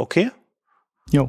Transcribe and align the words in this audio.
Okay? 0.00 0.30
Jo. 1.10 1.28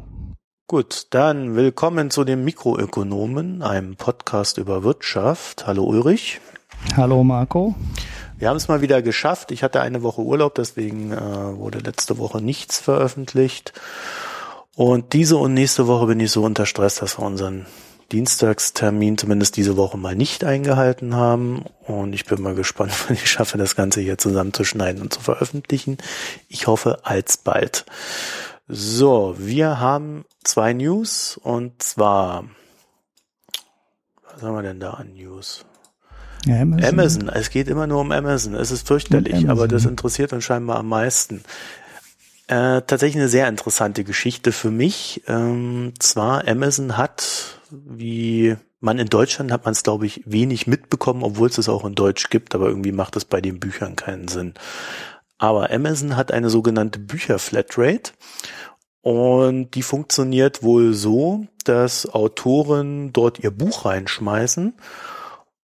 Gut, 0.67 1.07
dann 1.09 1.55
willkommen 1.55 2.11
zu 2.11 2.23
den 2.23 2.43
Mikroökonomen, 2.43 3.63
einem 3.63 3.95
Podcast 3.95 4.59
über 4.59 4.83
Wirtschaft. 4.83 5.65
Hallo 5.65 5.85
Ulrich. 5.85 6.39
Hallo 6.95 7.23
Marco. 7.23 7.73
Wir 8.37 8.47
haben 8.47 8.57
es 8.57 8.67
mal 8.67 8.81
wieder 8.81 9.01
geschafft. 9.01 9.49
Ich 9.49 9.63
hatte 9.63 9.81
eine 9.81 10.03
Woche 10.03 10.21
Urlaub, 10.21 10.53
deswegen 10.53 11.11
äh, 11.11 11.17
wurde 11.17 11.79
letzte 11.79 12.19
Woche 12.19 12.43
nichts 12.43 12.79
veröffentlicht. 12.79 13.73
Und 14.75 15.13
diese 15.13 15.37
und 15.37 15.55
nächste 15.55 15.87
Woche 15.87 16.05
bin 16.05 16.19
ich 16.19 16.29
so 16.29 16.43
unter 16.43 16.67
Stress, 16.67 16.97
dass 16.97 17.17
wir 17.17 17.25
unseren 17.25 17.65
Dienstagstermin 18.11 19.17
zumindest 19.17 19.57
diese 19.57 19.77
Woche 19.77 19.97
mal 19.97 20.15
nicht 20.15 20.43
eingehalten 20.43 21.15
haben. 21.15 21.65
Und 21.87 22.13
ich 22.13 22.25
bin 22.25 22.39
mal 22.39 22.53
gespannt, 22.53 22.91
wann 23.07 23.15
ich 23.17 23.31
schaffe, 23.31 23.57
das 23.57 23.75
Ganze 23.75 23.99
hier 23.99 24.19
zusammenzuschneiden 24.19 25.01
und 25.01 25.11
zu 25.11 25.21
veröffentlichen. 25.21 25.97
Ich 26.47 26.67
hoffe 26.67 26.99
alsbald. 27.01 27.85
So, 28.71 29.33
wir 29.39 29.79
haben 29.79 30.25
zwei 30.43 30.73
News 30.73 31.39
und 31.41 31.81
zwar, 31.81 32.43
was 34.31 34.43
haben 34.43 34.53
wir 34.53 34.61
denn 34.61 34.79
da 34.79 34.91
an 34.91 35.13
News? 35.13 35.65
Ja, 36.45 36.61
Amazon. 36.61 36.87
Amazon. 36.87 37.29
Es 37.29 37.49
geht 37.49 37.67
immer 37.67 37.87
nur 37.87 37.99
um 37.99 38.11
Amazon. 38.11 38.53
Es 38.53 38.69
ist 38.69 38.87
fürchterlich, 38.87 39.49
aber 39.49 39.67
das 39.67 39.85
interessiert 39.85 40.33
uns 40.33 40.43
scheinbar 40.43 40.77
am 40.77 40.87
meisten. 40.87 41.43
Äh, 42.45 42.83
tatsächlich 42.85 43.15
eine 43.15 43.27
sehr 43.27 43.47
interessante 43.47 44.03
Geschichte 44.03 44.51
für 44.51 44.69
mich. 44.69 45.23
Ähm, 45.27 45.93
zwar 45.97 46.47
Amazon 46.47 46.95
hat, 46.95 47.59
wie 47.71 48.55
man 48.81 48.99
in 48.99 49.07
Deutschland 49.07 49.51
hat 49.51 49.65
man 49.65 49.71
es, 49.71 49.81
glaube 49.81 50.05
ich, 50.05 50.21
wenig 50.25 50.67
mitbekommen, 50.67 51.23
obwohl 51.23 51.49
es 51.49 51.57
es 51.57 51.69
auch 51.69 51.85
in 51.85 51.95
Deutsch 51.95 52.29
gibt, 52.29 52.53
aber 52.53 52.67
irgendwie 52.67 52.91
macht 52.91 53.15
es 53.15 53.25
bei 53.25 53.41
den 53.41 53.59
Büchern 53.59 53.95
keinen 53.95 54.27
Sinn. 54.27 54.53
Aber 55.39 55.71
Amazon 55.71 56.15
hat 56.15 56.31
eine 56.31 56.49
sogenannte 56.49 56.99
Bücher-Flatrate 56.99 58.11
und 59.01 59.71
die 59.71 59.81
funktioniert 59.81 60.61
wohl 60.61 60.93
so, 60.93 61.47
dass 61.63 62.13
Autoren 62.13 63.13
dort 63.13 63.39
ihr 63.39 63.51
Buch 63.51 63.85
reinschmeißen 63.85 64.73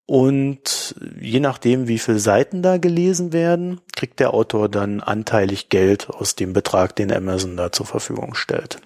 und 0.07 0.95
je 1.19 1.39
nachdem, 1.39 1.87
wie 1.87 1.99
viele 1.99 2.19
Seiten 2.19 2.61
da 2.61 2.77
gelesen 2.77 3.33
werden, 3.33 3.81
kriegt 3.95 4.19
der 4.19 4.33
Autor 4.33 4.69
dann 4.69 5.01
anteilig 5.01 5.69
Geld 5.69 6.09
aus 6.09 6.35
dem 6.35 6.53
Betrag, 6.53 6.95
den 6.95 7.11
Amazon 7.11 7.57
da 7.57 7.71
zur 7.71 7.85
Verfügung 7.87 8.35
stellt. 8.35 8.79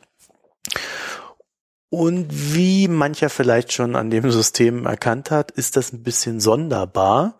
Und 1.89 2.27
wie 2.29 2.87
mancher 2.87 3.29
vielleicht 3.29 3.73
schon 3.73 3.95
an 3.95 4.09
dem 4.09 4.31
System 4.31 4.85
erkannt 4.85 5.29
hat, 5.29 5.51
ist 5.51 5.75
das 5.75 5.91
ein 5.91 6.03
bisschen 6.03 6.39
sonderbar, 6.39 7.35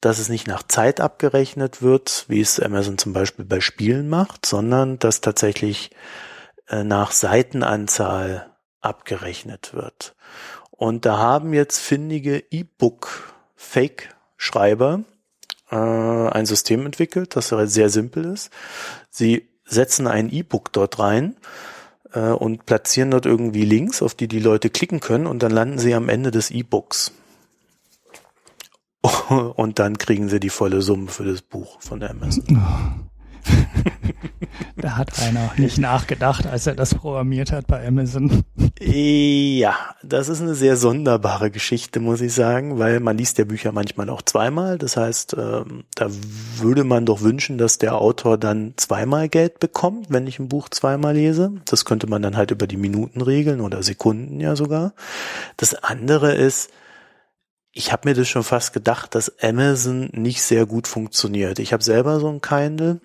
dass 0.00 0.18
es 0.18 0.28
nicht 0.28 0.46
nach 0.46 0.62
Zeit 0.62 1.00
abgerechnet 1.00 1.80
wird, 1.82 2.26
wie 2.28 2.40
es 2.40 2.60
Amazon 2.60 2.98
zum 2.98 3.12
Beispiel 3.12 3.44
bei 3.44 3.58
Spielen 3.60 4.08
macht, 4.08 4.46
sondern 4.46 4.98
dass 4.98 5.20
tatsächlich 5.20 5.90
äh, 6.68 6.84
nach 6.84 7.10
Seitenanzahl 7.12 8.54
abgerechnet 8.80 9.74
wird. 9.74 10.14
Und 10.70 11.04
da 11.06 11.18
haben 11.18 11.52
jetzt 11.52 11.78
findige 11.78 12.44
E-Book-Fake-Schreiber 12.50 15.02
äh, 15.70 15.76
ein 15.76 16.46
System 16.46 16.86
entwickelt, 16.86 17.34
das 17.34 17.48
sehr 17.48 17.90
simpel 17.90 18.26
ist. 18.26 18.52
Sie 19.10 19.48
setzen 19.64 20.06
ein 20.06 20.32
E-Book 20.32 20.72
dort 20.72 21.00
rein 21.00 21.34
äh, 22.12 22.30
und 22.30 22.66
platzieren 22.66 23.10
dort 23.10 23.26
irgendwie 23.26 23.64
Links, 23.64 24.00
auf 24.02 24.14
die 24.14 24.28
die 24.28 24.38
Leute 24.38 24.70
klicken 24.70 25.00
können 25.00 25.26
und 25.26 25.42
dann 25.42 25.50
landen 25.50 25.78
sie 25.78 25.94
am 25.94 26.08
Ende 26.08 26.30
des 26.30 26.52
E-Books. 26.52 27.10
Und 29.28 29.78
dann 29.78 29.98
kriegen 29.98 30.28
sie 30.28 30.40
die 30.40 30.50
volle 30.50 30.82
Summe 30.82 31.08
für 31.08 31.24
das 31.24 31.42
Buch 31.42 31.80
von 31.80 32.02
Amazon. 32.02 32.44
Da 34.80 34.96
hat 34.96 35.20
einer 35.20 35.50
nicht 35.56 35.78
nachgedacht, 35.78 36.46
als 36.46 36.66
er 36.68 36.74
das 36.74 36.94
programmiert 36.94 37.50
hat 37.50 37.66
bei 37.66 37.84
Amazon. 37.86 38.44
Ja, 38.80 39.74
das 40.04 40.28
ist 40.28 40.40
eine 40.40 40.54
sehr 40.54 40.76
sonderbare 40.76 41.50
Geschichte, 41.50 41.98
muss 41.98 42.20
ich 42.20 42.32
sagen, 42.32 42.78
weil 42.78 43.00
man 43.00 43.18
liest 43.18 43.38
ja 43.38 43.44
Bücher 43.44 43.72
manchmal 43.72 44.08
auch 44.08 44.22
zweimal. 44.22 44.78
Das 44.78 44.96
heißt, 44.96 45.34
ähm, 45.36 45.84
da 45.96 46.08
würde 46.58 46.84
man 46.84 47.06
doch 47.06 47.22
wünschen, 47.22 47.58
dass 47.58 47.78
der 47.78 47.96
Autor 47.96 48.38
dann 48.38 48.74
zweimal 48.76 49.28
Geld 49.28 49.58
bekommt, 49.58 50.06
wenn 50.10 50.28
ich 50.28 50.38
ein 50.38 50.48
Buch 50.48 50.68
zweimal 50.68 51.14
lese. 51.14 51.52
Das 51.66 51.84
könnte 51.84 52.06
man 52.06 52.22
dann 52.22 52.36
halt 52.36 52.52
über 52.52 52.68
die 52.68 52.76
Minuten 52.76 53.20
regeln 53.20 53.60
oder 53.60 53.82
Sekunden 53.82 54.38
ja 54.38 54.54
sogar. 54.54 54.92
Das 55.56 55.74
andere 55.74 56.34
ist, 56.34 56.70
ich 57.78 57.92
habe 57.92 58.08
mir 58.08 58.14
das 58.14 58.28
schon 58.28 58.42
fast 58.42 58.72
gedacht, 58.72 59.14
dass 59.14 59.38
Amazon 59.40 60.10
nicht 60.12 60.42
sehr 60.42 60.66
gut 60.66 60.88
funktioniert. 60.88 61.60
Ich 61.60 61.72
habe 61.72 61.84
selber 61.84 62.18
so 62.18 62.28
ein 62.28 62.40
Kindle 62.40 63.00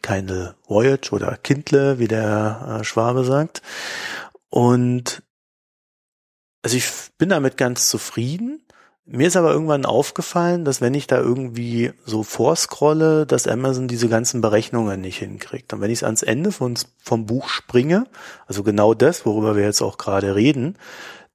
keine 0.00 0.54
Voyage 0.68 1.10
oder 1.10 1.36
Kindle, 1.36 1.98
wie 1.98 2.06
der 2.06 2.78
äh, 2.80 2.84
Schwabe 2.84 3.24
sagt. 3.24 3.62
Und 4.48 5.24
also 6.62 6.76
ich 6.76 6.88
bin 7.18 7.30
damit 7.30 7.56
ganz 7.56 7.88
zufrieden. 7.88 8.62
Mir 9.06 9.26
ist 9.26 9.36
aber 9.36 9.50
irgendwann 9.50 9.84
aufgefallen, 9.84 10.64
dass 10.64 10.80
wenn 10.80 10.94
ich 10.94 11.08
da 11.08 11.18
irgendwie 11.18 11.92
so 12.06 12.22
vorscrolle, 12.22 13.26
dass 13.26 13.48
Amazon 13.48 13.88
diese 13.88 14.08
ganzen 14.08 14.40
Berechnungen 14.40 15.00
nicht 15.00 15.18
hinkriegt. 15.18 15.72
Und 15.72 15.80
wenn 15.80 15.90
ich 15.90 15.98
es 15.98 16.04
ans 16.04 16.22
Ende 16.22 16.52
von, 16.52 16.78
vom 17.02 17.26
Buch 17.26 17.48
springe, 17.48 18.06
also 18.46 18.62
genau 18.62 18.94
das, 18.94 19.26
worüber 19.26 19.56
wir 19.56 19.64
jetzt 19.64 19.82
auch 19.82 19.98
gerade 19.98 20.36
reden, 20.36 20.78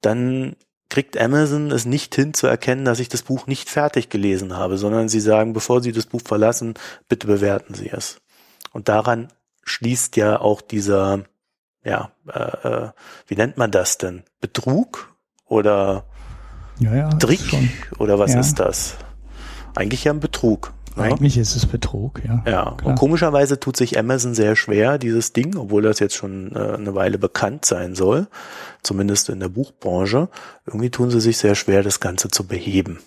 dann 0.00 0.56
kriegt 0.88 1.18
Amazon 1.18 1.70
es 1.70 1.84
nicht 1.84 2.14
hin 2.14 2.32
zu 2.34 2.46
erkennen, 2.46 2.84
dass 2.84 3.00
ich 3.00 3.08
das 3.08 3.22
Buch 3.22 3.46
nicht 3.46 3.68
fertig 3.68 4.08
gelesen 4.08 4.56
habe, 4.56 4.78
sondern 4.78 5.08
sie 5.08 5.20
sagen, 5.20 5.52
bevor 5.52 5.82
Sie 5.82 5.92
das 5.92 6.06
Buch 6.06 6.20
verlassen, 6.24 6.74
bitte 7.08 7.26
bewerten 7.26 7.74
Sie 7.74 7.90
es. 7.90 8.20
Und 8.72 8.88
daran 8.88 9.28
schließt 9.64 10.16
ja 10.16 10.40
auch 10.40 10.60
dieser, 10.60 11.24
ja, 11.84 12.10
äh, 12.32 12.68
äh, 12.68 12.90
wie 13.26 13.34
nennt 13.36 13.56
man 13.56 13.70
das 13.70 13.98
denn? 13.98 14.22
Betrug 14.40 15.14
oder 15.44 16.04
Ja, 16.78 16.94
ja. 16.94 17.08
Trick 17.10 17.40
oder 17.98 18.18
was 18.18 18.34
Ja. 18.34 18.40
ist 18.40 18.60
das? 18.60 18.96
Eigentlich 19.74 20.04
ja 20.04 20.12
ein 20.12 20.20
Betrug. 20.20 20.72
Eigentlich 20.96 21.36
ist 21.36 21.56
es 21.56 21.66
Betrug, 21.66 22.22
ja. 22.24 22.42
Ja, 22.46 22.74
Klar. 22.76 22.86
und 22.86 22.98
komischerweise 22.98 23.60
tut 23.60 23.76
sich 23.76 23.98
Amazon 23.98 24.34
sehr 24.34 24.56
schwer, 24.56 24.98
dieses 24.98 25.32
Ding, 25.32 25.56
obwohl 25.56 25.82
das 25.82 25.98
jetzt 25.98 26.14
schon 26.14 26.54
äh, 26.54 26.58
eine 26.58 26.94
Weile 26.94 27.18
bekannt 27.18 27.64
sein 27.64 27.94
soll, 27.94 28.28
zumindest 28.82 29.28
in 29.28 29.40
der 29.40 29.48
Buchbranche. 29.48 30.28
Irgendwie 30.66 30.90
tun 30.90 31.10
sie 31.10 31.20
sich 31.20 31.38
sehr 31.38 31.54
schwer, 31.54 31.82
das 31.82 32.00
Ganze 32.00 32.28
zu 32.28 32.46
beheben. 32.46 33.00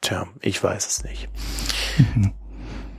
Tja, 0.00 0.26
ich 0.40 0.62
weiß 0.62 0.86
es 0.86 1.04
nicht. 1.04 1.28
Mhm. 1.98 2.32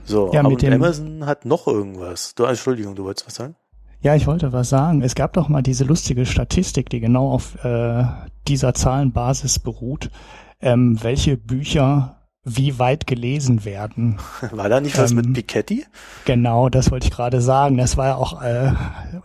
So, 0.04 0.32
Ja, 0.32 0.40
aber 0.40 0.56
Amazon 0.72 1.26
hat 1.26 1.44
noch 1.44 1.66
irgendwas. 1.66 2.34
Du, 2.34 2.44
Entschuldigung, 2.44 2.94
du 2.94 3.04
wolltest 3.04 3.26
was 3.26 3.34
sagen? 3.34 3.56
Ja, 4.00 4.14
ich 4.14 4.26
wollte 4.26 4.52
was 4.52 4.68
sagen. 4.68 5.02
Es 5.02 5.14
gab 5.14 5.32
doch 5.32 5.48
mal 5.48 5.62
diese 5.62 5.84
lustige 5.84 6.24
Statistik, 6.24 6.88
die 6.88 7.00
genau 7.00 7.30
auf 7.30 7.62
äh, 7.64 8.04
dieser 8.46 8.72
Zahlenbasis 8.72 9.58
beruht, 9.58 10.10
ähm, 10.60 10.98
welche 11.02 11.36
Bücher 11.36 12.17
wie 12.44 12.78
weit 12.78 13.06
gelesen 13.06 13.64
werden. 13.64 14.18
War 14.52 14.68
da 14.68 14.80
nicht 14.80 14.96
was 14.96 15.10
Ähm, 15.10 15.18
mit 15.18 15.34
Piketty? 15.34 15.84
Genau, 16.24 16.68
das 16.68 16.90
wollte 16.90 17.06
ich 17.06 17.12
gerade 17.12 17.40
sagen. 17.40 17.76
Das 17.76 17.96
war 17.96 18.06
ja 18.06 18.14
auch, 18.16 18.42
äh, 18.42 18.72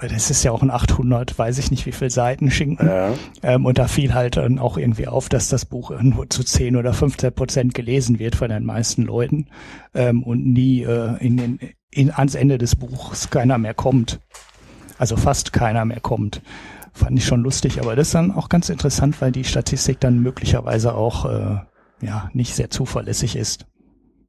das 0.02 0.30
ist 0.30 0.44
ja 0.44 0.52
auch 0.52 0.62
ein 0.62 0.72
800, 0.72 1.38
weiß 1.38 1.58
ich 1.58 1.72
nicht 1.72 1.86
wie 1.86 1.92
viel 1.92 2.10
Seiten 2.10 2.52
Schinken. 2.52 2.88
Ja. 2.88 3.14
Ähm, 3.42 3.66
und 3.66 3.78
da 3.78 3.88
fiel 3.88 4.14
halt 4.14 4.38
dann 4.38 4.60
auch 4.60 4.78
irgendwie 4.78 5.08
auf, 5.08 5.30
dass 5.30 5.48
das 5.48 5.66
Buch 5.66 5.92
nur 6.02 6.30
zu 6.30 6.44
10 6.44 6.76
oder 6.76 6.94
15 6.94 7.34
Prozent 7.34 7.74
gelesen 7.74 8.20
wird 8.20 8.36
von 8.36 8.50
den 8.50 8.66
meisten 8.66 9.04
Leuten 9.04 9.48
ähm, 9.94 10.24
und 10.24 10.46
nie 10.46 10.84
äh, 10.84 11.18
in 11.20 11.38
den, 11.38 11.60
in, 11.92 12.12
ans 12.12 12.36
Ende 12.36 12.58
des 12.58 12.76
Buchs 12.76 13.30
keiner 13.30 13.58
mehr 13.58 13.74
kommt. 13.74 14.20
Also 14.98 15.18
fast 15.18 15.54
keiner 15.54 15.86
mehr 15.86 16.00
kommt. 16.00 16.42
Fand 16.94 17.18
ich 17.18 17.26
schon 17.26 17.42
lustig, 17.42 17.80
aber 17.82 17.96
das 17.96 18.08
ist 18.08 18.16
dann 18.16 18.32
auch 18.32 18.50
ganz 18.50 18.70
interessant, 18.70 19.20
weil 19.22 19.32
die 19.32 19.44
Statistik 19.44 20.00
dann 20.00 20.20
möglicherweise 20.20 20.94
auch 20.94 21.26
äh, 21.26 21.58
ja 22.04 22.30
nicht 22.34 22.56
sehr 22.56 22.70
zuverlässig 22.70 23.36
ist, 23.36 23.66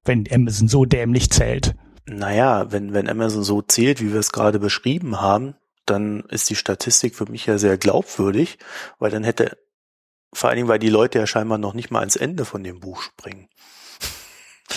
wenn 0.05 0.25
Amazon 0.31 0.69
so 0.69 0.85
dämlich 0.85 1.31
zählt. 1.31 1.75
Naja, 2.07 2.71
wenn, 2.71 2.93
wenn 2.93 3.09
Amazon 3.09 3.43
so 3.43 3.63
zählt, 3.63 4.01
wie 4.01 4.13
wir 4.13 4.21
es 4.21 4.33
gerade 4.33 4.59
beschrieben 4.59 5.21
haben, 5.21 5.55
dann 5.87 6.21
ist 6.29 6.51
die 6.51 6.57
Statistik 6.57 7.15
für 7.15 7.31
mich 7.31 7.47
ja 7.47 7.59
sehr 7.59 7.79
glaubwürdig, 7.79 8.59
weil 8.99 9.11
dann 9.11 9.25
hätte, 9.25 9.57
vor 10.33 10.49
allen 10.49 10.57
Dingen, 10.57 10.69
weil 10.69 10.79
die 10.79 10.91
Leute 10.91 11.19
ja 11.19 11.27
scheinbar 11.27 11.59
noch 11.59 11.75
nicht 11.75 11.91
mal 11.91 12.01
ans 12.01 12.17
Ende 12.17 12.45
von 12.45 12.63
dem 12.63 12.81
Buch 12.81 13.03
springen. 13.03 13.49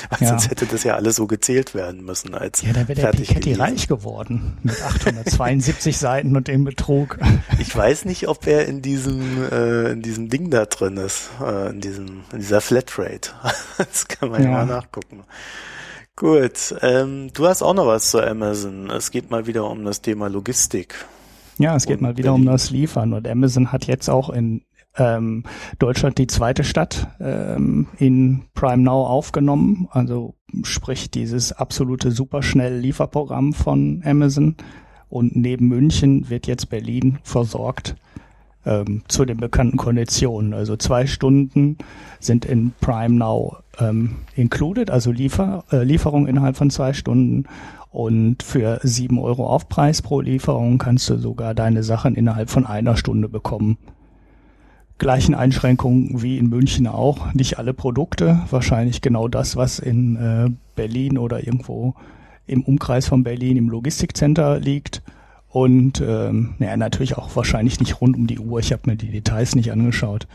Weil 0.10 0.20
Ja. 0.22 0.28
Sonst 0.30 0.50
hätte 0.50 0.66
das 0.66 0.84
ja 0.84 0.96
alles 0.96 1.16
so 1.16 1.28
gezählt 1.28 1.74
werden 1.76 2.04
müssen 2.04 2.34
als 2.36 2.62
Ja, 2.62 2.74
da 2.74 2.88
wäre 2.88 3.00
der 3.02 3.08
Piketty 3.12 3.40
gelesen. 3.52 3.62
reich 3.62 3.88
geworden 3.88 4.58
mit 4.64 4.82
872 4.82 5.98
Seiten 6.00 6.36
und 6.36 6.48
dem 6.48 6.64
Betrug. 6.64 7.18
Ich 7.60 7.76
weiß 7.76 8.06
nicht, 8.06 8.28
ob 8.28 8.46
er 8.48 8.66
in 8.68 8.82
diesem, 8.82 9.44
äh, 9.52 9.92
in 9.92 10.02
diesem 10.02 10.30
Ding 10.30 10.50
da 10.50 10.66
drin 10.66 10.98
ist, 10.98 11.30
äh, 11.42 11.70
in 11.70 11.82
diesem, 11.82 12.22
in 12.34 12.40
dieser 12.40 12.62
Flatrate. 12.62 13.32
Das 13.78 14.08
kann 14.08 14.30
man 14.30 14.44
ja, 14.44 14.50
Ja. 14.50 14.56
mal 14.58 14.66
nachgucken. 14.66 15.24
Gut, 16.16 16.76
ähm, 16.82 17.30
du 17.34 17.48
hast 17.48 17.62
auch 17.62 17.76
noch 17.76 17.86
was 17.86 18.10
zu 18.10 18.20
Amazon. 18.26 18.90
Es 18.90 19.12
geht 19.12 19.30
mal 19.30 19.46
wieder 19.46 19.70
um 19.70 19.86
das 19.86 20.02
Thema 20.02 20.28
Logistik. 20.30 20.96
Ja, 21.60 21.76
es 21.76 21.86
geht 21.86 22.02
mal 22.02 22.18
wieder 22.18 22.34
um 22.34 22.42
Berlin. 22.42 22.54
das 22.58 22.70
Liefern 22.72 23.14
und 23.14 23.28
Amazon 23.28 23.72
hat 23.72 23.86
jetzt 23.86 24.10
auch 24.10 24.30
in 24.32 24.64
ähm, 24.98 25.44
Deutschland 25.80 26.18
die 26.18 26.28
zweite 26.28 26.64
Stadt 26.64 27.08
ähm, 27.20 27.88
in 27.98 28.44
Prime 28.54 28.84
Now 28.84 29.06
aufgenommen, 29.06 29.88
also 29.92 30.36
sprich 30.64 31.12
dieses 31.12 31.52
absolute 31.52 32.12
superschnell 32.12 32.78
Lieferprogramm 32.80 33.54
von 33.54 34.02
Amazon 34.06 34.56
Und 35.10 35.36
neben 35.36 35.68
München 35.68 36.30
wird 36.30 36.48
jetzt 36.48 36.70
Berlin 36.70 37.20
versorgt 37.24 37.96
ähm, 38.66 39.04
zu 39.08 39.26
den 39.26 39.38
bekannten 39.38 39.78
Konditionen. 39.78 40.54
Also 40.54 40.76
zwei 40.76 41.08
Stunden 41.08 41.78
sind 42.20 42.46
in 42.46 42.74
Prime 42.82 43.16
Now 43.16 43.58
ähm, 43.80 44.18
included, 44.36 44.92
also 44.92 45.12
Liefer, 45.12 45.64
äh, 45.72 45.84
Lieferung 45.84 46.28
innerhalb 46.28 46.58
von 46.58 46.70
zwei 46.70 46.94
Stunden. 46.94 47.46
Und 47.90 48.44
für 48.44 48.80
sieben 48.84 49.18
Euro 49.18 49.48
Aufpreis 49.48 50.02
pro 50.02 50.20
Lieferung 50.20 50.78
kannst 50.78 51.10
du 51.10 51.18
sogar 51.18 51.56
deine 51.56 51.84
Sachen 51.84 52.16
innerhalb 52.16 52.50
von 52.50 52.66
einer 52.66 52.98
Stunde 52.98 53.30
bekommen. 53.30 53.78
Gleichen 54.98 55.36
Einschränkungen 55.36 56.22
wie 56.22 56.38
in 56.38 56.50
München 56.50 56.88
auch. 56.88 57.34
Nicht 57.34 57.60
alle 57.60 57.74
Produkte, 57.74 58.44
wahrscheinlich 58.50 59.02
genau 59.02 59.28
das, 59.28 59.56
was 59.56 59.80
in 59.80 60.16
äh, 60.16 60.50
Berlin 60.76 61.18
oder 61.18 61.46
irgendwo 61.46 61.96
im 62.48 62.64
Umkreis 62.64 63.08
von 63.08 63.24
Berlin 63.24 63.58
im 63.58 63.70
Logistikcenter 63.70 64.60
liegt. 64.60 65.04
Und 65.50 66.02
ähm, 66.02 66.56
ja, 66.60 66.76
natürlich 66.78 67.18
auch 67.18 67.36
wahrscheinlich 67.36 67.80
nicht 67.80 68.02
rund 68.02 68.16
um 68.16 68.28
die 68.28 68.40
Uhr. 68.40 68.60
Ich 68.60 68.72
habe 68.72 68.84
mir 68.86 68.96
die 68.96 69.12
Details 69.12 69.56
nicht 69.56 69.72
angeschaut. 69.72 70.28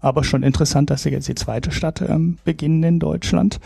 Aber 0.00 0.24
schon 0.24 0.42
interessant, 0.42 0.90
dass 0.90 1.02
sie 1.02 1.10
jetzt 1.10 1.28
die 1.28 1.34
zweite 1.34 1.72
Stadt 1.72 2.02
ähm, 2.02 2.38
beginnen 2.44 2.82
in 2.82 2.98
Deutschland 2.98 3.60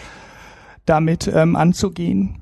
damit 0.87 1.31
ähm, 1.33 1.57
anzugehen. 1.57 2.37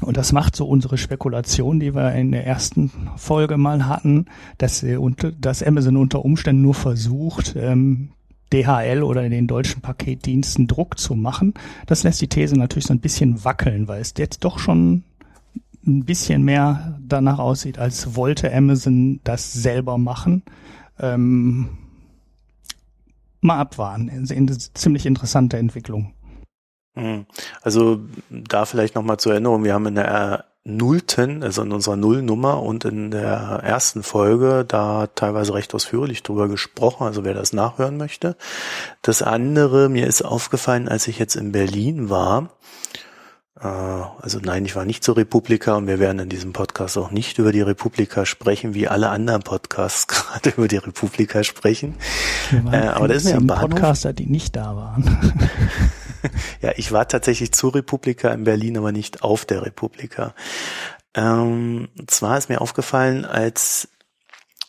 Und 0.00 0.16
das 0.16 0.32
macht 0.32 0.56
so 0.56 0.66
unsere 0.66 0.98
Spekulation, 0.98 1.80
die 1.80 1.94
wir 1.94 2.12
in 2.14 2.32
der 2.32 2.46
ersten 2.46 2.90
Folge 3.16 3.56
mal 3.56 3.86
hatten, 3.86 4.26
dass, 4.58 4.80
sie 4.80 4.96
unter, 4.96 5.30
dass 5.32 5.62
Amazon 5.62 5.96
unter 5.96 6.24
Umständen 6.24 6.62
nur 6.62 6.74
versucht, 6.74 7.54
ähm, 7.56 8.10
DHL 8.52 9.02
oder 9.02 9.28
den 9.28 9.46
deutschen 9.46 9.82
Paketdiensten 9.82 10.66
Druck 10.66 10.98
zu 10.98 11.14
machen. 11.14 11.54
Das 11.86 12.02
lässt 12.02 12.20
die 12.20 12.28
These 12.28 12.56
natürlich 12.56 12.86
so 12.86 12.94
ein 12.94 13.00
bisschen 13.00 13.44
wackeln, 13.44 13.88
weil 13.88 14.00
es 14.00 14.14
jetzt 14.16 14.44
doch 14.44 14.58
schon 14.58 15.04
ein 15.86 16.04
bisschen 16.04 16.42
mehr 16.42 16.98
danach 17.06 17.38
aussieht, 17.38 17.78
als 17.78 18.16
wollte 18.16 18.52
Amazon 18.52 19.20
das 19.24 19.52
selber 19.52 19.98
machen. 19.98 20.42
Ähm, 20.98 21.68
mal 23.40 23.58
abwarten. 23.58 24.10
Eine 24.10 24.58
ziemlich 24.58 25.06
interessante 25.06 25.58
Entwicklung. 25.58 26.14
Hm. 26.94 27.26
Also 27.62 28.00
da 28.30 28.64
vielleicht 28.64 28.94
nochmal 28.94 29.18
zur 29.18 29.32
Erinnerung, 29.32 29.64
wir 29.64 29.74
haben 29.74 29.86
in 29.86 29.96
der 29.96 30.44
Nullten, 30.66 31.42
also 31.42 31.62
in 31.62 31.72
unserer 31.72 31.96
Nullnummer 31.96 32.62
und 32.62 32.86
in 32.86 33.10
der 33.10 33.60
ersten 33.62 34.02
Folge 34.02 34.64
da 34.66 35.08
teilweise 35.08 35.52
recht 35.52 35.74
ausführlich 35.74 36.22
drüber 36.22 36.48
gesprochen, 36.48 37.04
also 37.04 37.22
wer 37.22 37.34
das 37.34 37.52
nachhören 37.52 37.98
möchte. 37.98 38.36
Das 39.02 39.20
andere, 39.20 39.90
mir 39.90 40.06
ist 40.06 40.22
aufgefallen, 40.22 40.88
als 40.88 41.06
ich 41.06 41.18
jetzt 41.18 41.36
in 41.36 41.52
Berlin 41.52 42.08
war, 42.08 42.48
äh, 43.60 43.66
also 43.66 44.38
nein, 44.42 44.64
ich 44.64 44.74
war 44.74 44.86
nicht 44.86 45.04
zur 45.04 45.18
Republika 45.18 45.74
und 45.74 45.86
wir 45.86 45.98
werden 45.98 46.18
in 46.18 46.28
diesem 46.30 46.54
Podcast 46.54 46.96
auch 46.96 47.10
nicht 47.10 47.38
über 47.38 47.52
die 47.52 47.60
Republika 47.60 48.24
sprechen, 48.24 48.72
wie 48.72 48.88
alle 48.88 49.10
anderen 49.10 49.42
Podcasts 49.42 50.06
gerade 50.08 50.50
über 50.56 50.68
die 50.68 50.78
Republika 50.78 51.44
sprechen. 51.44 51.94
Äh, 52.72 52.86
aber 52.86 53.08
das 53.08 53.18
ist 53.18 53.32
mir 53.32 53.36
am 53.36 53.46
Bahnhof. 53.46 53.70
Podcaster, 53.70 54.14
die 54.14 54.26
nicht 54.26 54.56
da 54.56 54.74
waren. 54.74 55.34
ja, 56.62 56.72
ich 56.76 56.92
war 56.92 57.08
tatsächlich 57.08 57.52
zur 57.52 57.74
Republika 57.74 58.30
in 58.32 58.44
Berlin, 58.44 58.78
aber 58.78 58.92
nicht 58.92 59.22
auf 59.22 59.44
der 59.44 59.64
Republika. 59.64 60.34
Ähm, 61.14 61.88
zwar 62.06 62.38
ist 62.38 62.48
mir 62.48 62.60
aufgefallen, 62.60 63.24
als, 63.24 63.88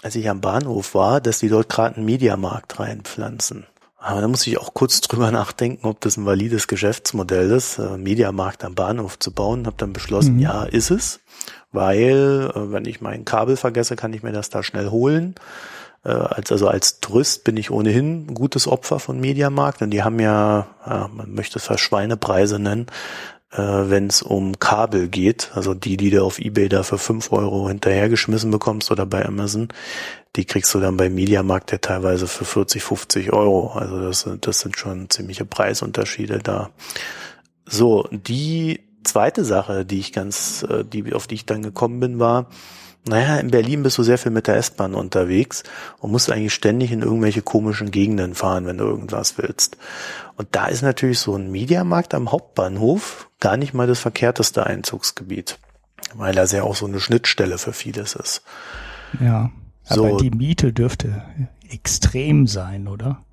als 0.04 0.16
ich 0.16 0.30
am 0.30 0.42
Bahnhof 0.42 0.94
war, 0.94 1.22
dass 1.22 1.40
die 1.40 1.50
dort 1.50 1.70
gerade 1.70 1.98
einen 1.98 2.06
Mediamarkt 2.06 2.80
reinpflanzen. 2.80 3.66
Aber 3.98 4.22
da 4.22 4.28
muss 4.28 4.46
ich 4.46 4.60
auch 4.60 4.76
kurz 4.76 5.02
drüber 5.02 5.32
nachdenken, 5.32 5.88
ob 5.88 6.00
das 6.02 6.18
ein 6.18 6.26
valides 6.26 6.68
Geschäftsmodell 6.68 7.50
ist, 7.52 7.80
äh, 7.80 7.98
Mediamarkt 7.98 8.64
am 8.64 8.76
Bahnhof 8.76 9.18
zu 9.18 9.32
bauen. 9.32 9.66
Hab 9.66 9.78
dann 9.80 9.94
beschlossen, 9.94 10.36
mhm. 10.36 10.42
ja, 10.42 10.64
ist 10.64 10.92
es, 10.92 11.22
weil 11.72 12.52
äh, 12.54 12.72
wenn 12.72 12.86
ich 12.86 13.02
mein 13.02 13.26
Kabel 13.26 13.58
vergesse, 13.58 13.96
kann 13.96 14.14
ich 14.14 14.22
mir 14.22 14.32
das 14.32 14.50
da 14.50 14.62
schnell 14.62 14.92
holen. 14.92 15.34
Äh, 16.06 16.10
als, 16.10 16.52
also 16.52 16.68
als 16.68 17.00
Tourist 17.00 17.44
bin 17.44 17.58
ich 17.58 17.72
ohnehin 17.72 18.28
ein 18.28 18.34
gutes 18.36 18.68
Opfer 18.68 19.00
von 19.00 19.20
Mediamarkt 19.20 19.82
und 19.82 19.90
die 19.90 20.04
haben 20.04 20.20
ja, 20.20 20.68
ja 20.86 21.10
man 21.14 21.34
möchte 21.34 21.58
es 21.58 21.66
fast 21.66 21.82
Schweinepreise 21.82 22.60
nennen, 22.60 22.86
äh, 23.52 23.58
wenn 23.58 24.08
es 24.08 24.22
um 24.22 24.60
Kabel 24.60 25.08
geht. 25.08 25.52
Also 25.56 25.74
die, 25.74 25.98
die 25.98 26.12
du 26.12 26.24
auf 26.24 26.40
Ebay 26.40 26.70
da 26.70 26.84
für 26.84 27.00
fünf 27.00 27.32
Euro 27.32 27.68
hinterhergeschmissen 27.68 28.52
bekommst 28.52 28.92
oder 28.92 29.06
bei 29.06 29.26
Amazon, 29.26 29.70
die 30.36 30.46
kriegst 30.46 30.74
du 30.76 30.80
dann 30.80 30.98
bei 30.98 31.10
Mediamarkt 31.10 31.72
ja 31.72 31.80
teilweise 31.80 32.28
für 32.28 32.46
40, 32.46 32.84
50 32.84 33.34
Euro. 33.34 33.72
Also 33.72 34.00
das, 34.00 34.30
das 34.42 34.60
sind 34.60 34.78
schon 34.78 35.10
ziemliche 35.10 35.46
Preisunterschiede 35.46 36.40
da. 36.40 36.70
So, 37.66 38.08
die 38.12 38.82
zweite 39.04 39.44
Sache, 39.44 39.86
die 39.86 40.00
ich 40.00 40.14
ganz, 40.14 40.64
äh, 40.70 40.84
die, 40.84 41.14
auf 41.14 41.26
die 41.26 41.36
ich 41.36 41.46
dann 41.48 41.64
gekommen 41.64 42.00
bin, 42.00 42.20
war, 42.20 42.48
naja, 43.08 43.38
in 43.38 43.52
Berlin 43.52 43.84
bist 43.84 43.98
du 43.98 44.04
sehr 44.04 44.18
viel 44.18 44.32
mit 44.32 44.48
der 44.48 44.56
S-Bahn 44.56 44.96
unterwegs 44.96 45.64
und 46.00 46.12
musst 46.12 46.32
eigentlich 46.32 46.54
ständig 46.54 46.92
in 46.92 47.02
irgendwelche 47.02 47.44
komischen 47.44 47.92
Gegenden 47.92 48.34
fahren, 48.34 48.66
wenn 48.66 48.78
du 48.78 48.86
irgendwas 48.86 49.38
willst. 49.38 49.78
Und 50.38 50.50
da 50.52 50.66
ist 50.66 50.82
natürlich 50.82 51.20
so 51.20 51.36
ein 51.36 51.52
Mediamarkt 51.52 52.14
am 52.14 52.32
Hauptbahnhof 52.32 53.30
gar 53.40 53.58
nicht 53.58 53.74
mal 53.74 53.86
das 53.86 54.00
verkehrteste 54.00 54.66
Einzugsgebiet, 54.66 55.60
weil 56.16 56.36
er 56.36 56.48
sehr 56.48 56.64
auch 56.64 56.76
so 56.76 56.88
eine 56.88 57.00
Schnittstelle 57.00 57.60
für 57.60 57.74
vieles 57.74 58.16
ist. 58.16 58.42
Ja, 59.20 59.52
so. 59.84 60.06
aber 60.06 60.18
die 60.18 60.32
Miete 60.32 60.74
dürfte 60.74 61.24
extrem 61.70 62.48
sein, 62.48 62.88
oder? 62.88 63.24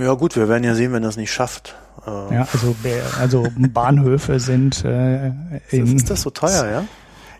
Ja 0.00 0.14
gut, 0.14 0.36
wir 0.36 0.48
werden 0.48 0.64
ja 0.64 0.74
sehen, 0.74 0.92
wenn 0.92 1.02
das 1.02 1.16
nicht 1.16 1.32
schafft. 1.32 1.74
Ja, 2.06 2.46
also, 2.52 2.76
also 3.18 3.48
Bahnhöfe 3.56 4.38
sind 4.38 4.84
äh, 4.84 5.32
in, 5.70 5.96
Ist 5.96 6.08
das 6.08 6.22
so 6.22 6.30
teuer, 6.30 6.70
ja? 6.70 6.84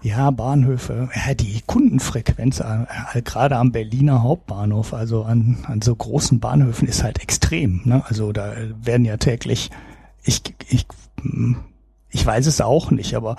Ja, 0.07 0.31
Bahnhöfe. 0.31 1.09
Ja, 1.17 1.35
die 1.35 1.63
Kundenfrequenz 1.67 2.61
äh, 2.61 3.23
gerade 3.23 3.57
am 3.57 3.73
Berliner 3.73 4.23
Hauptbahnhof, 4.23 4.95
also 4.95 5.25
an, 5.25 5.59
an 5.67 5.83
so 5.83 5.97
großen 5.97 6.39
Bahnhöfen, 6.39 6.87
ist 6.87 7.03
halt 7.03 7.21
extrem. 7.21 7.81
Ne? 7.85 8.05
Also 8.07 8.31
da 8.31 8.53
werden 8.81 9.05
ja 9.05 9.17
täglich, 9.17 9.69
ich, 10.23 10.43
ich, 10.69 10.87
ich 12.09 12.25
weiß 12.25 12.47
es 12.47 12.61
auch 12.61 12.93
nicht, 12.93 13.17
aber 13.17 13.35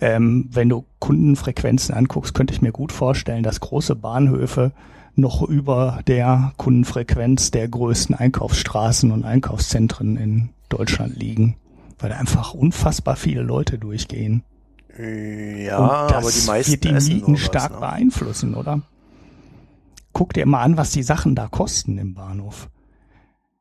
ähm, 0.00 0.48
wenn 0.50 0.68
du 0.68 0.86
Kundenfrequenzen 0.98 1.94
anguckst, 1.94 2.34
könnte 2.34 2.52
ich 2.52 2.62
mir 2.62 2.72
gut 2.72 2.90
vorstellen, 2.90 3.44
dass 3.44 3.60
große 3.60 3.94
Bahnhöfe 3.94 4.72
noch 5.14 5.42
über 5.42 6.00
der 6.08 6.52
Kundenfrequenz 6.56 7.52
der 7.52 7.68
größten 7.68 8.16
Einkaufsstraßen 8.16 9.12
und 9.12 9.24
Einkaufszentren 9.24 10.16
in 10.16 10.48
Deutschland 10.68 11.14
liegen, 11.14 11.54
weil 12.00 12.10
da 12.10 12.16
einfach 12.16 12.54
unfassbar 12.54 13.14
viele 13.14 13.42
Leute 13.42 13.78
durchgehen. 13.78 14.42
Ja, 14.98 15.78
aber 15.78 16.30
die 16.30 16.46
meisten 16.46 16.72
wird 16.72 16.84
die 16.84 17.14
Mieten 17.14 17.36
stark 17.36 17.72
ne? 17.72 17.78
beeinflussen, 17.78 18.54
oder? 18.54 18.82
Guck 20.12 20.32
dir 20.32 20.46
mal 20.46 20.62
an, 20.62 20.76
was 20.76 20.90
die 20.90 21.02
Sachen 21.02 21.34
da 21.34 21.46
kosten 21.46 21.98
im 21.98 22.14
Bahnhof. 22.14 22.68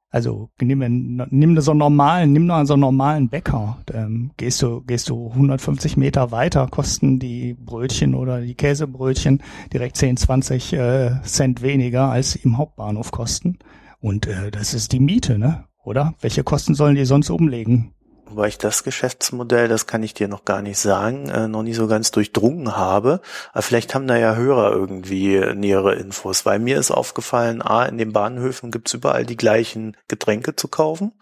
Also 0.10 0.50
nimm, 0.60 1.20
nimm 1.30 1.62
so 1.62 1.72
einen 1.72 1.80
normalen, 1.80 2.32
nimm 2.32 2.48
nur 2.48 2.66
so 2.66 2.74
einen 2.74 2.82
normalen 2.82 3.30
Bäcker. 3.30 3.78
Ähm, 3.94 4.32
gehst 4.38 4.62
du 4.62 4.82
gehst 4.82 5.10
du 5.10 5.30
150 5.30 5.98
Meter 5.98 6.32
weiter, 6.32 6.68
kosten 6.72 7.20
die 7.20 7.54
Brötchen 7.54 8.16
oder 8.16 8.42
die 8.42 8.56
Käsebrötchen 8.56 9.44
direkt 9.74 9.98
10, 9.98 10.18
20 10.18 10.74
äh, 10.74 11.22
Cent 11.24 11.62
weniger 11.62 12.10
als 12.10 12.32
sie 12.32 12.40
im 12.40 12.58
Hauptbahnhof 12.58 13.12
kosten. 13.12 13.60
Und 14.00 14.28
äh, 14.28 14.50
das 14.50 14.74
ist 14.74 14.94
die 14.94 15.00
Miete, 15.00 15.38
ne? 15.38 15.66
Oder? 15.84 16.16
Welche 16.22 16.44
Kosten 16.44 16.74
sollen 16.74 16.96
die 16.96 17.06
sonst 17.06 17.30
umlegen? 17.30 17.94
Wobei 18.30 18.50
ich 18.50 18.58
das 18.58 18.84
Geschäftsmodell, 18.84 19.70
das 19.70 19.88
kann 19.88 20.04
ich 20.04 20.14
dir 20.14 20.28
noch 20.28 20.44
gar 20.44 20.62
nicht 20.62 20.80
sagen, 20.80 21.30
äh, 21.30 21.48
noch 21.48 21.64
nicht 21.64 21.78
so 21.78 21.88
ganz 21.88 22.12
durchdrungen 22.12 22.76
habe. 22.76 23.22
Aber 23.54 23.62
vielleicht 23.62 23.96
haben 23.96 24.08
da 24.08 24.18
ja 24.18 24.36
Hörer 24.36 24.72
irgendwie 24.72 25.40
nähere 25.56 25.96
Infos, 25.96 26.46
weil 26.46 26.60
mir 26.60 26.78
ist 26.78 26.92
aufgefallen, 26.92 27.62
a, 27.62 27.86
in 27.86 27.98
den 27.98 28.12
Bahnhöfen 28.12 28.70
gibt's 28.70 28.94
überall 28.94 29.26
die 29.26 29.38
gleichen 29.38 29.96
Getränke 30.10 30.58
zu 30.58 30.68
kaufen. 30.68 31.14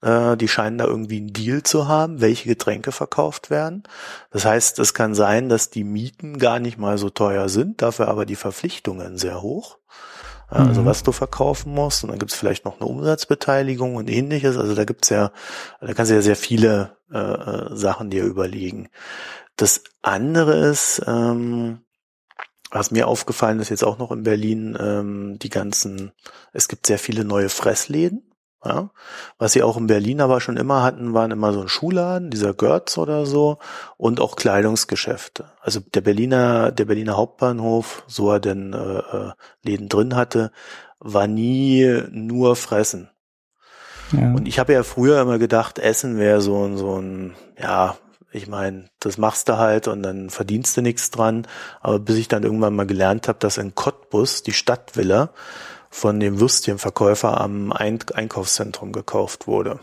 Äh, 0.00 0.38
die 0.38 0.48
scheinen 0.48 0.78
da 0.78 0.86
irgendwie 0.86 1.18
einen 1.18 1.34
Deal 1.34 1.62
zu 1.62 1.88
haben, 1.88 2.22
welche 2.22 2.48
Getränke 2.48 2.90
verkauft 2.90 3.50
werden. 3.50 3.82
Das 4.30 4.46
heißt, 4.46 4.78
es 4.78 4.94
kann 4.94 5.14
sein, 5.14 5.50
dass 5.50 5.68
die 5.68 5.84
Mieten 5.84 6.38
gar 6.38 6.58
nicht 6.58 6.78
mal 6.78 6.96
so 6.96 7.10
teuer 7.10 7.50
sind, 7.50 7.82
dafür 7.82 8.08
aber 8.08 8.24
die 8.24 8.36
Verpflichtungen 8.36 9.18
sehr 9.18 9.42
hoch 9.42 9.76
also 10.48 10.82
mhm. 10.82 10.86
was 10.86 11.02
du 11.02 11.12
verkaufen 11.12 11.72
musst. 11.72 12.04
Und 12.04 12.10
dann 12.10 12.18
gibt's 12.18 12.36
vielleicht 12.36 12.64
noch 12.64 12.80
eine 12.80 12.88
Umsatzbeteiligung 12.88 13.96
und 13.96 14.10
ähnliches. 14.10 14.56
Also 14.56 14.74
da 14.74 14.84
gibt's 14.84 15.08
ja, 15.08 15.32
da 15.80 15.92
kannst 15.94 16.10
du 16.10 16.14
ja 16.14 16.22
sehr 16.22 16.36
viele 16.36 16.96
äh, 17.12 17.18
äh, 17.18 17.76
Sachen 17.76 18.10
dir 18.10 18.24
überlegen. 18.24 18.88
Das 19.56 19.82
andere 20.02 20.56
ist, 20.66 21.02
ähm, 21.06 21.80
was 22.70 22.90
mir 22.90 23.08
aufgefallen 23.08 23.60
ist 23.60 23.70
jetzt 23.70 23.84
auch 23.84 23.98
noch 23.98 24.12
in 24.12 24.22
Berlin, 24.22 24.76
ähm, 24.78 25.38
die 25.40 25.50
ganzen, 25.50 26.12
es 26.52 26.68
gibt 26.68 26.86
sehr 26.86 26.98
viele 26.98 27.24
neue 27.24 27.48
Fressläden. 27.48 28.32
Ja? 28.68 28.90
Was 29.38 29.52
sie 29.52 29.62
auch 29.62 29.76
in 29.76 29.86
Berlin 29.86 30.20
aber 30.20 30.40
schon 30.40 30.56
immer 30.56 30.82
hatten, 30.82 31.14
waren 31.14 31.30
immer 31.30 31.52
so 31.52 31.60
ein 31.60 31.68
Schuhladen, 31.68 32.30
dieser 32.30 32.54
Götz 32.54 32.98
oder 32.98 33.26
so, 33.26 33.58
und 33.96 34.20
auch 34.20 34.36
Kleidungsgeschäfte. 34.36 35.46
Also 35.60 35.80
der 35.80 36.00
Berliner, 36.00 36.72
der 36.72 36.84
Berliner 36.84 37.16
Hauptbahnhof, 37.16 38.04
so 38.06 38.30
er 38.30 38.40
denn 38.40 38.72
äh, 38.72 38.98
äh, 38.98 39.32
Läden 39.62 39.88
drin 39.88 40.16
hatte, 40.16 40.50
war 40.98 41.26
nie 41.26 42.02
nur 42.10 42.56
Fressen. 42.56 43.10
Ja. 44.12 44.32
Und 44.32 44.46
ich 44.46 44.58
habe 44.58 44.72
ja 44.72 44.82
früher 44.82 45.20
immer 45.20 45.38
gedacht, 45.38 45.78
Essen 45.78 46.18
wäre 46.18 46.40
so, 46.40 46.76
so 46.76 47.00
ein, 47.00 47.34
ja, 47.60 47.96
Ich 48.32 48.48
meine, 48.48 48.90
das 49.00 49.16
machst 49.18 49.48
du 49.48 49.56
halt 49.56 49.88
und 49.88 50.02
dann 50.02 50.28
verdienst 50.30 50.76
du 50.76 50.82
nichts 50.82 51.10
dran. 51.10 51.46
Aber 51.80 51.98
bis 51.98 52.16
ich 52.16 52.28
dann 52.28 52.42
irgendwann 52.42 52.74
mal 52.74 52.86
gelernt 52.86 53.28
habe, 53.28 53.38
dass 53.38 53.56
in 53.56 53.74
Cottbus 53.74 54.42
die 54.42 54.52
Stadtvilla 54.52 55.30
von 55.96 56.20
dem 56.20 56.40
Würstchenverkäufer 56.40 57.40
am 57.40 57.72
Einkaufszentrum 57.72 58.92
gekauft 58.92 59.46
wurde. 59.46 59.80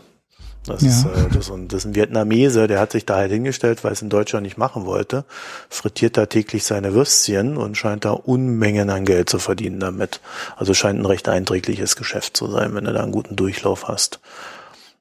Das, 0.64 0.80
ja. 0.82 0.88
ist, 0.88 1.04
äh, 1.06 1.28
das, 1.34 1.50
das 1.68 1.78
ist 1.80 1.84
ein 1.86 1.94
Vietnamese, 1.96 2.68
der 2.68 2.78
hat 2.78 2.92
sich 2.92 3.04
da 3.04 3.16
halt 3.16 3.32
hingestellt, 3.32 3.82
weil 3.82 3.92
es 3.92 4.00
in 4.00 4.10
Deutschland 4.10 4.44
nicht 4.44 4.56
machen 4.56 4.86
wollte, 4.86 5.24
frittiert 5.68 6.16
da 6.16 6.26
täglich 6.26 6.64
seine 6.64 6.94
Würstchen 6.94 7.56
und 7.56 7.76
scheint 7.76 8.04
da 8.04 8.12
Unmengen 8.12 8.90
an 8.90 9.04
Geld 9.04 9.28
zu 9.28 9.40
verdienen 9.40 9.80
damit. 9.80 10.20
Also 10.56 10.72
scheint 10.72 11.00
ein 11.00 11.04
recht 11.04 11.28
einträgliches 11.28 11.96
Geschäft 11.96 12.36
zu 12.36 12.48
sein, 12.48 12.76
wenn 12.76 12.84
du 12.84 12.92
da 12.92 13.02
einen 13.02 13.12
guten 13.12 13.34
Durchlauf 13.34 13.88
hast. 13.88 14.20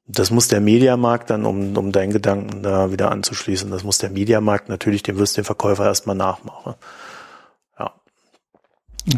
Das 0.08 0.32
muss 0.32 0.48
der 0.48 0.62
Mediamarkt 0.62 1.30
dann, 1.30 1.46
um, 1.46 1.78
um 1.78 1.92
deinen 1.92 2.12
Gedanken 2.12 2.64
da 2.64 2.92
wieder 2.92 3.12
anzuschließen, 3.12 3.70
das 3.70 3.84
muss 3.84 4.00
der 4.00 4.10
Mediamarkt 4.10 4.68
natürlich 4.68 5.04
dem 5.04 5.18
Würstchenverkäufer 5.18 5.86
erstmal 5.86 6.16
nachmachen. 6.16 6.74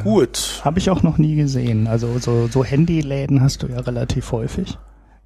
Gut. 0.03 0.61
Habe 0.63 0.79
ich 0.79 0.89
auch 0.89 1.03
noch 1.03 1.17
nie 1.17 1.35
gesehen. 1.35 1.87
Also 1.87 2.17
so, 2.19 2.47
so 2.47 2.63
Handyläden 2.63 3.41
hast 3.41 3.63
du 3.63 3.67
ja 3.67 3.79
relativ 3.79 4.31
häufig 4.31 4.77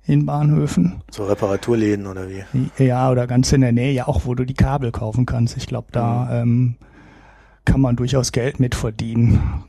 in 0.06 0.26
Bahnhöfen. 0.26 1.02
So 1.12 1.26
Reparaturläden 1.26 2.08
oder 2.08 2.28
wie? 2.30 2.44
Ja, 2.84 3.12
oder 3.12 3.28
ganz 3.28 3.52
in 3.52 3.62
der 3.62 3.72
Nähe, 3.72 3.94
ja 3.94 4.08
auch, 4.08 4.26
wo 4.26 4.36
du 4.36 4.46
die 4.46 4.56
Kabel 4.56 4.92
kaufen 4.92 5.26
kannst. 5.26 5.56
Ich 5.56 5.68
glaube, 5.68 5.88
da 5.92 6.26
mhm. 6.26 6.32
ähm, 6.32 6.76
kann 7.64 7.82
man 7.82 7.96
durchaus 7.96 8.32
Geld 8.32 8.60
mit 8.60 8.76
verdienen. 8.76 9.64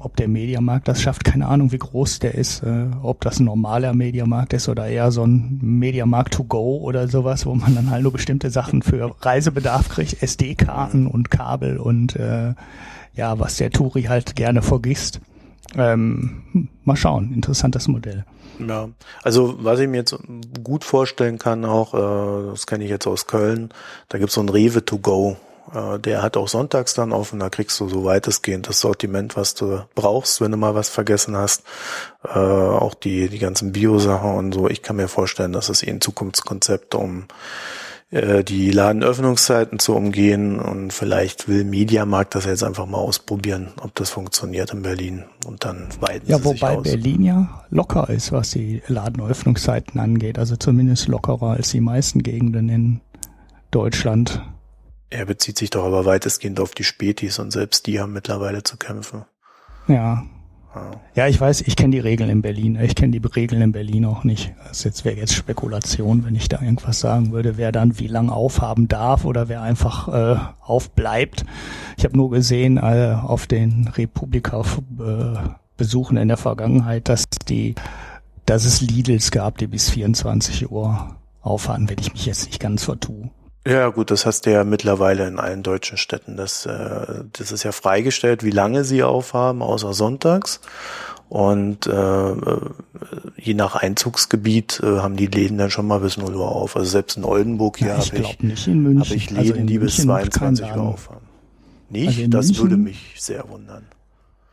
Ob 0.00 0.16
der 0.16 0.28
Mediamarkt 0.28 0.88
das 0.88 1.00
schafft, 1.00 1.24
keine 1.24 1.46
Ahnung, 1.46 1.72
wie 1.72 1.78
groß 1.78 2.18
der 2.18 2.34
ist. 2.34 2.62
Äh, 2.62 2.86
ob 3.02 3.22
das 3.22 3.40
ein 3.40 3.44
normaler 3.44 3.94
Mediamarkt 3.94 4.52
ist 4.52 4.68
oder 4.68 4.86
eher 4.86 5.10
so 5.12 5.24
ein 5.24 5.58
Mediamarkt 5.62 6.34
to 6.34 6.44
go 6.44 6.78
oder 6.78 7.08
sowas, 7.08 7.46
wo 7.46 7.54
man 7.54 7.74
dann 7.74 7.90
halt 7.90 8.02
nur 8.02 8.12
bestimmte 8.12 8.50
Sachen 8.50 8.82
für 8.82 9.14
Reisebedarf 9.20 9.88
kriegt, 9.88 10.22
SD-Karten 10.22 11.06
und 11.06 11.30
Kabel 11.30 11.78
und 11.78 12.16
äh, 12.16 12.54
ja, 13.14 13.38
was 13.38 13.56
der 13.56 13.70
Touri 13.70 14.04
halt 14.04 14.36
gerne 14.36 14.62
vergisst. 14.62 15.20
Ähm, 15.76 16.42
hm, 16.52 16.68
mal 16.84 16.96
schauen, 16.96 17.32
interessantes 17.32 17.88
Modell. 17.88 18.24
Ja, 18.58 18.88
also 19.22 19.56
was 19.58 19.80
ich 19.80 19.88
mir 19.88 19.98
jetzt 19.98 20.16
gut 20.62 20.84
vorstellen 20.84 21.38
kann, 21.38 21.64
auch, 21.64 21.94
äh, 21.94 22.50
das 22.50 22.66
kenne 22.66 22.84
ich 22.84 22.90
jetzt 22.90 23.06
aus 23.06 23.26
Köln, 23.26 23.70
da 24.08 24.18
gibt's 24.18 24.34
so 24.34 24.40
ein 24.40 24.48
Rewe 24.48 24.84
to 24.84 24.98
go. 24.98 25.36
Äh, 25.74 25.98
der 25.98 26.22
hat 26.22 26.36
auch 26.36 26.48
sonntags 26.48 26.94
dann 26.94 27.12
offen, 27.12 27.40
da 27.40 27.50
kriegst 27.50 27.80
du 27.80 27.88
so 27.88 28.04
weitestgehend 28.04 28.68
das 28.68 28.80
Sortiment, 28.80 29.36
was 29.36 29.54
du 29.54 29.84
brauchst, 29.94 30.40
wenn 30.40 30.52
du 30.52 30.56
mal 30.56 30.74
was 30.74 30.88
vergessen 30.88 31.36
hast. 31.36 31.64
Äh, 32.24 32.38
auch 32.38 32.94
die, 32.94 33.28
die 33.28 33.38
ganzen 33.38 33.72
Bio-Sachen 33.72 34.34
und 34.34 34.52
so. 34.52 34.68
Ich 34.68 34.82
kann 34.82 34.96
mir 34.96 35.08
vorstellen, 35.08 35.52
dass 35.52 35.68
es 35.68 35.82
eh 35.82 35.90
ein 35.90 36.00
Zukunftskonzept 36.00 36.94
um 36.94 37.24
äh, 38.14 38.44
die 38.44 38.70
Ladenöffnungszeiten 38.70 39.80
zu 39.80 39.92
umgehen 39.92 40.60
und 40.60 40.92
vielleicht 40.92 41.48
will 41.48 41.64
Mediamarkt 41.64 42.36
das 42.36 42.44
jetzt 42.44 42.62
einfach 42.62 42.86
mal 42.86 42.98
ausprobieren, 42.98 43.72
ob 43.82 43.92
das 43.96 44.10
funktioniert 44.10 44.72
in 44.72 44.82
Berlin 44.82 45.24
und 45.46 45.64
dann 45.64 45.88
weiten 45.98 46.30
ja, 46.30 46.38
sie 46.38 46.44
sich 46.44 46.52
aus. 46.52 46.60
Ja, 46.60 46.70
wobei 46.76 46.82
Berlin 46.82 47.22
ja 47.22 47.64
locker 47.70 48.08
ist, 48.08 48.30
was 48.30 48.52
die 48.52 48.82
Ladenöffnungszeiten 48.86 49.98
angeht, 49.98 50.38
also 50.38 50.54
zumindest 50.54 51.08
lockerer 51.08 51.50
als 51.50 51.72
die 51.72 51.80
meisten 51.80 52.22
Gegenden 52.22 52.68
in 52.68 53.00
Deutschland. 53.72 54.40
Er 55.10 55.26
bezieht 55.26 55.58
sich 55.58 55.70
doch 55.70 55.84
aber 55.84 56.04
weitestgehend 56.04 56.60
auf 56.60 56.70
die 56.70 56.84
Spätis 56.84 57.40
und 57.40 57.50
selbst 57.50 57.88
die 57.88 57.98
haben 57.98 58.12
mittlerweile 58.12 58.62
zu 58.62 58.76
kämpfen. 58.76 59.24
Ja, 59.88 60.24
ja, 61.14 61.28
ich 61.28 61.40
weiß, 61.40 61.62
ich 61.62 61.76
kenne 61.76 61.92
die 61.92 62.00
Regeln 62.00 62.28
in 62.28 62.42
Berlin. 62.42 62.76
Ich 62.80 62.96
kenne 62.96 63.18
die 63.18 63.26
Regeln 63.26 63.62
in 63.62 63.72
Berlin 63.72 64.04
auch 64.04 64.24
nicht. 64.24 64.52
Das 64.66 64.84
jetzt 64.84 65.04
wäre 65.04 65.16
jetzt 65.16 65.34
Spekulation, 65.34 66.24
wenn 66.24 66.34
ich 66.34 66.48
da 66.48 66.60
irgendwas 66.60 67.00
sagen 67.00 67.32
würde, 67.32 67.56
wer 67.56 67.72
dann 67.72 67.98
wie 67.98 68.08
lange 68.08 68.32
aufhaben 68.32 68.88
darf 68.88 69.24
oder 69.24 69.48
wer 69.48 69.62
einfach 69.62 70.08
äh, 70.08 70.36
aufbleibt. 70.60 71.46
Ich 71.96 72.04
habe 72.04 72.14
nur 72.16 72.30
gesehen 72.30 72.76
äh, 72.76 73.16
auf 73.20 73.46
den 73.46 73.88
Republika-Besuchen 73.88 76.16
äh, 76.16 76.22
in 76.22 76.28
der 76.28 76.36
Vergangenheit, 76.36 77.08
dass 77.08 77.24
die, 77.48 77.74
dass 78.46 78.64
es 78.64 78.80
Lidls 78.80 79.30
gab, 79.30 79.58
die 79.58 79.68
bis 79.68 79.90
24 79.90 80.70
Uhr 80.70 81.16
aufhaben, 81.42 81.88
wenn 81.88 81.98
ich 82.00 82.12
mich 82.12 82.26
jetzt 82.26 82.46
nicht 82.46 82.60
ganz 82.60 82.84
vertue. 82.84 83.30
Ja, 83.66 83.88
gut, 83.88 84.10
das 84.10 84.26
hast 84.26 84.44
du 84.44 84.52
ja 84.52 84.62
mittlerweile 84.62 85.26
in 85.26 85.38
allen 85.38 85.62
deutschen 85.62 85.96
Städten. 85.96 86.36
Das, 86.36 86.66
äh, 86.66 87.24
das 87.32 87.50
ist 87.50 87.62
ja 87.62 87.72
freigestellt, 87.72 88.44
wie 88.44 88.50
lange 88.50 88.84
sie 88.84 89.02
aufhaben, 89.02 89.62
außer 89.62 89.94
sonntags. 89.94 90.60
Und 91.30 91.86
äh, 91.86 92.34
je 93.36 93.54
nach 93.54 93.74
Einzugsgebiet 93.74 94.80
äh, 94.84 94.98
haben 94.98 95.16
die 95.16 95.26
Läden 95.26 95.56
dann 95.56 95.70
schon 95.70 95.86
mal 95.86 96.00
bis 96.00 96.18
0 96.18 96.34
Uhr 96.34 96.48
auf. 96.48 96.76
Also 96.76 96.90
selbst 96.90 97.16
in 97.16 97.24
Oldenburg 97.24 97.78
hier 97.78 97.96
habe 97.96 98.04
ich, 98.04 98.40
nicht 98.40 98.66
in 98.66 98.82
München. 98.82 99.00
hab 99.00 99.10
ich 99.10 99.28
also 99.30 99.40
Läden, 99.40 99.52
also 99.54 99.66
die 99.66 99.78
bis 99.78 99.96
22 99.96 100.66
Uhr 100.66 100.82
aufhaben. 100.82 101.26
Nicht? 101.88 102.18
Also 102.18 102.28
das 102.28 102.46
München, 102.46 102.62
würde 102.62 102.76
mich 102.76 103.14
sehr 103.16 103.48
wundern. 103.48 103.86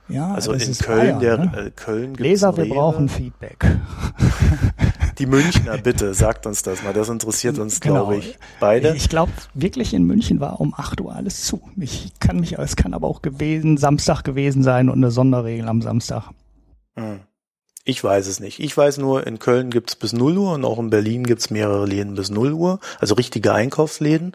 Ja, 0.07 0.33
also 0.33 0.53
in 0.53 0.73
Köln, 0.77 0.99
Bayern, 0.99 1.19
der 1.19 1.37
ne? 1.37 1.57
äh, 1.57 1.71
Köln 1.71 2.07
gibt's 2.07 2.21
Leser, 2.21 2.57
wir 2.57 2.67
brauchen 2.67 3.09
Feedback. 3.09 3.65
Die 5.21 5.27
Münchner, 5.27 5.77
bitte, 5.77 6.15
sagt 6.15 6.47
uns 6.47 6.63
das 6.63 6.81
mal. 6.81 6.93
Das 6.93 7.07
interessiert 7.07 7.59
uns, 7.59 7.79
genau. 7.79 8.07
glaube 8.07 8.17
ich, 8.17 8.39
beide. 8.59 8.95
Ich 8.95 9.07
glaube, 9.07 9.31
wirklich 9.53 9.93
in 9.93 10.03
München 10.05 10.39
war 10.39 10.59
um 10.59 10.73
8 10.75 10.99
Uhr 10.99 11.15
alles 11.15 11.43
zu. 11.43 11.61
Ich 11.77 12.13
kann 12.19 12.39
mich, 12.39 12.57
es 12.57 12.75
kann 12.75 12.95
aber 12.95 13.07
auch 13.07 13.21
gewesen, 13.21 13.77
Samstag 13.77 14.23
gewesen 14.23 14.63
sein 14.63 14.89
und 14.89 14.97
eine 14.97 15.11
Sonderregel 15.11 15.69
am 15.69 15.83
Samstag. 15.83 16.31
Hm. 16.95 17.19
Ich 17.83 18.03
weiß 18.03 18.27
es 18.27 18.39
nicht. 18.39 18.59
Ich 18.59 18.77
weiß 18.77 18.99
nur, 18.99 19.25
in 19.25 19.39
Köln 19.39 19.71
gibt's 19.71 19.95
bis 19.95 20.13
0 20.13 20.37
Uhr 20.37 20.53
und 20.53 20.65
auch 20.65 20.77
in 20.77 20.91
Berlin 20.91 21.23
gibt's 21.23 21.49
mehrere 21.49 21.87
Läden 21.87 22.13
bis 22.13 22.29
0 22.29 22.53
Uhr, 22.53 22.79
also 22.99 23.15
richtige 23.15 23.53
Einkaufsläden. 23.53 24.33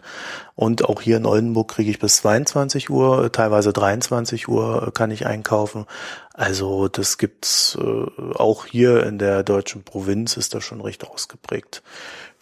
Und 0.55 0.83
auch 0.83 1.01
hier 1.01 1.15
in 1.15 1.25
Oldenburg 1.25 1.69
kriege 1.69 1.89
ich 1.89 1.99
bis 1.99 2.17
22 2.17 2.89
Uhr, 2.89 3.31
teilweise 3.31 3.71
23 3.71 4.49
Uhr 4.49 4.91
kann 4.93 5.11
ich 5.11 5.25
einkaufen. 5.25 5.85
Also 6.37 6.87
das 6.87 7.17
gibt's 7.17 7.75
äh, 7.81 8.33
auch 8.35 8.67
hier 8.67 9.03
in 9.07 9.17
der 9.17 9.41
deutschen 9.41 9.81
Provinz, 9.81 10.37
ist 10.37 10.53
das 10.53 10.63
schon 10.63 10.81
recht 10.81 11.03
ausgeprägt. 11.09 11.81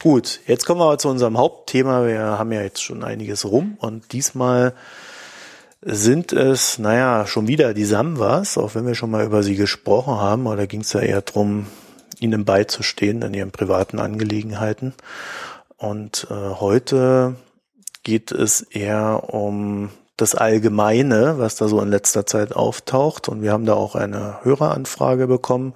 Gut, 0.03 0.41
jetzt 0.47 0.65
kommen 0.65 0.81
wir 0.81 0.85
aber 0.85 0.97
zu 0.97 1.07
unserem 1.07 1.37
Hauptthema. 1.37 2.05
Wir 2.05 2.19
haben 2.19 2.51
ja 2.51 2.61
jetzt 2.61 2.83
schon 2.83 3.05
einiges 3.05 3.45
rum 3.45 3.77
und 3.79 4.11
diesmal 4.11 4.73
sind 5.81 6.33
es, 6.33 6.77
naja, 6.77 7.25
schon 7.25 7.47
wieder 7.47 7.73
die 7.73 7.85
Samwas, 7.85 8.57
auch 8.57 8.75
wenn 8.75 8.85
wir 8.85 8.95
schon 8.95 9.11
mal 9.11 9.23
über 9.25 9.43
sie 9.43 9.55
gesprochen 9.55 10.15
haben, 10.15 10.45
aber 10.45 10.57
da 10.57 10.65
ging 10.65 10.81
es 10.81 10.91
ja 10.91 10.99
eher 10.99 11.21
drum, 11.21 11.67
ihnen 12.19 12.43
beizustehen 12.43 13.21
in 13.21 13.33
ihren 13.33 13.51
privaten 13.51 13.99
Angelegenheiten. 13.99 14.93
Und 15.77 16.27
äh, 16.29 16.33
heute 16.33 17.35
geht 18.03 18.33
es 18.33 18.59
eher 18.59 19.33
um 19.33 19.89
das 20.17 20.34
Allgemeine, 20.36 21.38
was 21.39 21.55
da 21.55 21.67
so 21.67 21.81
in 21.81 21.89
letzter 21.89 22.25
Zeit 22.25 22.55
auftaucht. 22.55 23.27
Und 23.27 23.41
wir 23.41 23.51
haben 23.51 23.65
da 23.65 23.74
auch 23.74 23.95
eine 23.95 24.39
Höreranfrage 24.43 25.27
bekommen 25.27 25.74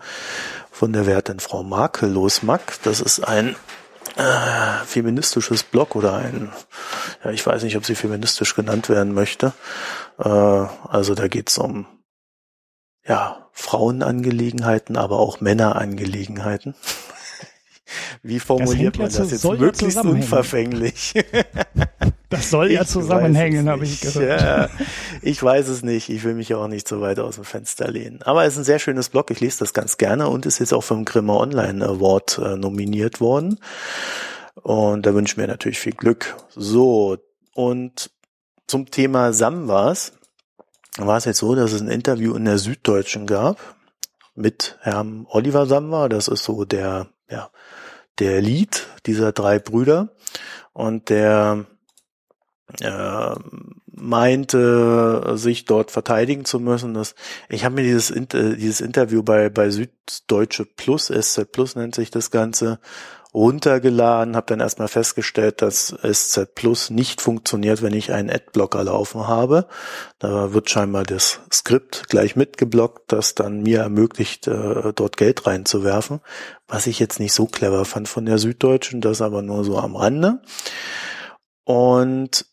von 0.72 0.94
der 0.94 1.06
werten 1.06 1.40
Frau 1.40 1.64
Makellos 1.64 2.44
Mack. 2.44 2.80
Das 2.84 3.02
ist 3.02 3.20
ein 3.20 3.56
äh, 4.16 4.86
feministisches 4.86 5.64
Blog 5.64 5.96
oder 5.96 6.16
ein, 6.16 6.52
ja, 7.24 7.32
ich 7.32 7.46
weiß 7.46 7.64
nicht, 7.64 7.76
ob 7.76 7.86
sie 7.86 7.96
feministisch 7.96 8.56
genannt 8.56 8.90
werden 8.90 9.14
möchte. 9.14 9.54
Äh, 10.18 10.30
also 10.30 11.16
da 11.16 11.28
geht's 11.28 11.58
um 11.58 11.86
ja, 13.06 13.50
Frauenangelegenheiten, 13.52 14.96
aber 14.96 15.20
auch 15.20 15.42
Männerangelegenheiten. 15.42 16.76
Wie 18.24 18.40
formuliert 18.40 18.98
man 18.98 19.12
das 19.12 19.32
jetzt 19.32 19.44
möglichst 19.44 19.98
unverfänglich? 19.98 21.14
Das 22.30 22.52
soll 22.52 22.72
ja 22.72 22.86
zusammenhängen, 22.86 23.68
habe 23.68 23.84
ich 23.86 24.02
gehört. 24.02 24.42
Ja, 24.42 24.70
ich 25.24 25.42
weiß 25.42 25.68
es 25.68 25.82
nicht. 25.82 26.10
Ich 26.10 26.24
will 26.24 26.36
mich 26.36 26.50
ja 26.50 26.58
auch 26.58 26.68
nicht 26.68 26.88
so 26.88 27.02
weit 27.02 27.20
aus 27.20 27.36
dem 27.36 27.44
Fenster 27.44 27.90
lehnen. 27.90 28.22
Aber 28.22 28.46
es 28.46 28.54
ist 28.54 28.60
ein 28.60 28.64
sehr 28.66 28.80
schönes 28.80 29.10
Blog. 29.10 29.32
Ich 29.32 29.40
lese 29.40 29.60
das 29.60 29.74
ganz 29.74 29.98
gerne 29.98 30.28
und 30.30 30.46
ist 30.46 30.60
jetzt 30.60 30.74
auch 30.74 30.84
vom 30.84 31.06
Grimme 31.06 31.34
Online 31.34 31.84
Award 31.84 32.38
äh, 32.38 32.56
nominiert 32.56 33.20
worden. 33.20 33.60
Und 34.54 35.06
da 35.06 35.14
wünsche 35.16 35.34
ich 35.34 35.38
mir 35.38 35.48
natürlich 35.48 35.80
viel 35.80 35.94
Glück. 35.94 36.36
So, 36.56 37.18
und 37.56 38.12
zum 38.68 38.92
Thema 38.92 39.34
Samwas 39.34 40.14
war 40.98 41.18
es 41.18 41.26
jetzt 41.26 41.40
so, 41.40 41.56
dass 41.56 41.72
es 41.72 41.82
ein 41.82 41.88
Interview 41.88 42.36
in 42.36 42.46
der 42.46 42.60
Süddeutschen 42.60 43.26
gab 43.26 43.58
mit 44.36 44.78
Herrn 44.82 45.26
Oliver 45.30 45.66
Samwa. 45.66 46.10
Das 46.10 46.28
ist 46.28 46.44
so 46.44 46.66
der, 46.66 47.08
ja, 47.30 47.50
der 48.20 48.42
Lied 48.42 48.88
dieser 49.06 49.32
drei 49.32 49.58
Brüder. 49.58 50.10
Und 50.74 51.10
der 51.10 51.66
äh, 52.82 53.36
meinte, 53.92 55.34
sich 55.36 55.66
dort 55.66 55.92
verteidigen 55.92 56.46
zu 56.46 56.60
müssen. 56.60 56.94
Das, 56.94 57.16
ich 57.50 57.66
habe 57.66 57.76
mir 57.76 57.84
dieses, 57.84 58.14
dieses 58.32 58.82
Interview 58.82 59.24
bei, 59.24 59.50
bei 59.50 59.70
Süddeutsche 59.70 60.66
Plus, 60.66 61.08
SZ 61.08 61.52
Plus 61.52 61.76
nennt 61.76 61.96
sich 61.96 62.12
das 62.12 62.32
Ganze, 62.32 62.80
runtergeladen, 63.34 64.36
habe 64.36 64.48
dann 64.48 64.60
erstmal 64.60 64.88
festgestellt, 64.88 65.62
dass 65.62 65.96
SZ 66.02 66.56
Plus 66.56 66.90
nicht 66.90 67.22
funktioniert, 67.22 67.84
wenn 67.84 67.94
ich 67.94 68.12
einen 68.12 68.30
Adblocker 68.30 68.84
laufen 68.84 69.28
habe. 69.28 69.68
Da 70.18 70.54
wird 70.54 70.70
scheinbar 70.70 71.04
das 71.04 71.40
Skript 71.54 72.10
gleich 72.10 72.36
mitgeblockt, 72.36 73.12
das 73.12 73.36
dann 73.36 73.62
mir 73.62 73.82
ermöglicht, 73.82 74.48
äh, 74.48 74.94
dort 74.96 75.18
Geld 75.18 75.46
reinzuwerfen, 75.46 76.22
was 76.68 76.88
ich 76.88 76.98
jetzt 76.98 77.20
nicht 77.20 77.34
so 77.34 77.46
clever 77.46 77.86
fand 77.86 78.08
von 78.08 78.26
der 78.26 78.40
Süddeutschen, 78.40 79.00
das 79.00 79.22
aber 79.22 79.44
nur 79.44 79.64
so 79.64 79.78
am 79.78 79.96
Rande. 79.96 80.42
Und 81.66 82.48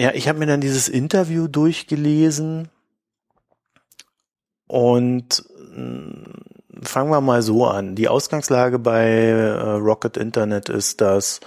ja, 0.00 0.12
ich 0.14 0.28
habe 0.28 0.38
mir 0.38 0.46
dann 0.46 0.60
dieses 0.60 0.88
Interview 0.88 1.46
durchgelesen 1.46 2.68
und 4.66 5.44
mh, 5.74 6.40
fangen 6.82 7.10
wir 7.10 7.20
mal 7.20 7.42
so 7.42 7.66
an. 7.66 7.94
Die 7.96 8.08
Ausgangslage 8.08 8.78
bei 8.78 9.06
äh, 9.06 9.72
Rocket 9.72 10.16
Internet 10.16 10.70
ist, 10.70 11.00
dass 11.02 11.40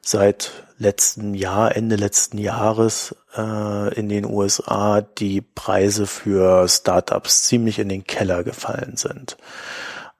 seit 0.00 0.64
letzten 0.78 1.34
Jahr, 1.34 1.76
Ende 1.76 1.96
letzten 1.96 2.38
Jahres 2.38 3.14
äh, 3.36 3.94
in 3.94 4.08
den 4.08 4.24
USA 4.24 5.00
die 5.00 5.40
Preise 5.40 6.06
für 6.06 6.68
Startups 6.68 7.44
ziemlich 7.44 7.78
in 7.78 7.88
den 7.88 8.04
Keller 8.04 8.42
gefallen 8.42 8.96
sind. 8.96 9.36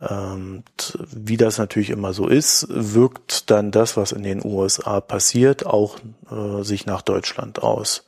Ähm, 0.00 0.62
wie 1.10 1.38
das 1.38 1.56
natürlich 1.56 1.90
immer 1.90 2.12
so 2.12 2.26
ist, 2.26 2.66
wirkt 2.68 3.50
dann 3.50 3.70
das, 3.70 3.96
was 3.96 4.12
in 4.12 4.22
den 4.22 4.44
USA 4.44 5.00
passiert, 5.00 5.64
auch 5.64 5.98
äh, 6.30 6.62
sich 6.62 6.84
nach 6.84 7.00
Deutschland 7.00 7.62
aus. 7.62 8.04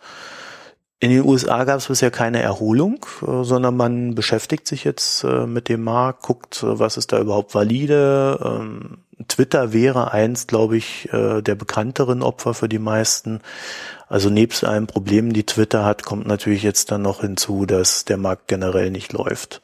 In 1.01 1.11
den 1.11 1.25
USA 1.25 1.63
gab 1.63 1.79
es 1.79 1.87
bisher 1.87 2.11
keine 2.11 2.43
Erholung, 2.43 3.07
äh, 3.23 3.45
sondern 3.45 3.77
man 3.77 4.15
beschäftigt 4.15 4.67
sich 4.67 4.85
jetzt 4.85 5.25
äh, 5.25 5.47
mit 5.47 5.69
dem 5.69 5.85
Markt, 5.85 6.23
guckt, 6.25 6.63
äh, 6.63 6.79
was 6.79 6.97
ist 6.97 7.13
da 7.13 7.21
überhaupt 7.21 7.55
valide. 7.55 8.39
Ähm, 8.45 8.99
Twitter 9.29 9.73
wäre 9.73 10.13
eins, 10.13 10.47
glaube 10.47 10.77
ich, 10.77 11.09
äh, 11.13 11.41
der 11.41 11.55
bekannteren 11.55 12.23
Opfer 12.23 12.53
für 12.53 12.69
die 12.69 12.79
meisten. 12.79 13.41
Also 14.09 14.29
nebst 14.29 14.65
allen 14.65 14.87
Problemen, 14.87 15.33
die 15.33 15.47
Twitter 15.47 15.85
hat, 15.85 16.05
kommt 16.05 16.27
natürlich 16.27 16.63
jetzt 16.63 16.91
dann 16.91 17.03
noch 17.03 17.21
hinzu, 17.21 17.65
dass 17.65 18.05
der 18.05 18.17
Markt 18.17 18.49
generell 18.49 18.91
nicht 18.91 19.13
läuft. 19.13 19.63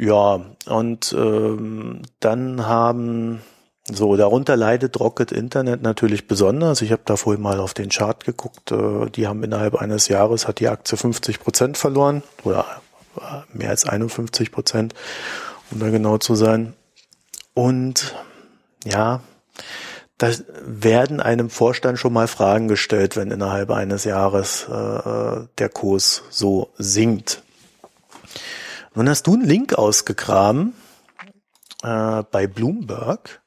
Ja, 0.00 0.40
und 0.64 1.12
ähm, 1.12 2.00
dann 2.20 2.66
haben 2.66 3.42
so, 3.84 4.16
darunter 4.16 4.56
leidet 4.56 4.98
Rocket 4.98 5.30
Internet 5.30 5.82
natürlich 5.82 6.26
besonders. 6.26 6.80
Ich 6.80 6.90
habe 6.90 7.02
da 7.04 7.16
vorhin 7.16 7.42
mal 7.42 7.60
auf 7.60 7.74
den 7.74 7.90
Chart 7.90 8.24
geguckt. 8.24 8.72
Äh, 8.72 9.10
die 9.10 9.26
haben 9.26 9.42
innerhalb 9.42 9.74
eines 9.74 10.08
Jahres 10.08 10.48
hat 10.48 10.58
die 10.58 10.68
Aktie 10.68 10.96
50 10.96 11.38
Prozent 11.38 11.76
verloren 11.76 12.22
oder 12.44 12.64
äh, 13.18 13.42
mehr 13.52 13.68
als 13.68 13.86
51 13.86 14.50
Prozent, 14.50 14.94
um 15.70 15.80
da 15.80 15.90
genau 15.90 16.16
zu 16.16 16.34
sein. 16.34 16.72
Und 17.52 18.14
ja, 18.86 19.20
da 20.16 20.30
werden 20.64 21.20
einem 21.20 21.50
Vorstand 21.50 21.98
schon 21.98 22.14
mal 22.14 22.26
Fragen 22.26 22.68
gestellt, 22.68 23.18
wenn 23.18 23.30
innerhalb 23.30 23.70
eines 23.70 24.04
Jahres 24.04 24.66
äh, 24.66 25.42
der 25.58 25.68
Kurs 25.68 26.22
so 26.30 26.70
sinkt. 26.78 27.42
Nun 28.94 29.08
hast 29.08 29.26
du 29.26 29.34
einen 29.34 29.44
Link 29.44 29.74
ausgegraben 29.74 30.74
äh, 31.82 32.22
bei 32.30 32.46
Bloomberg, 32.46 33.40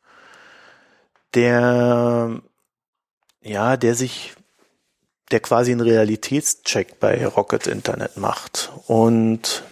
der 1.33 2.41
ja, 3.43 3.77
der 3.77 3.95
sich, 3.95 4.33
der 5.31 5.39
quasi 5.39 5.71
einen 5.71 5.81
Realitätscheck 5.81 6.99
bei 6.99 7.25
Rocket 7.25 7.67
Internet 7.67 8.17
macht. 8.17 8.71
Und 8.87 9.63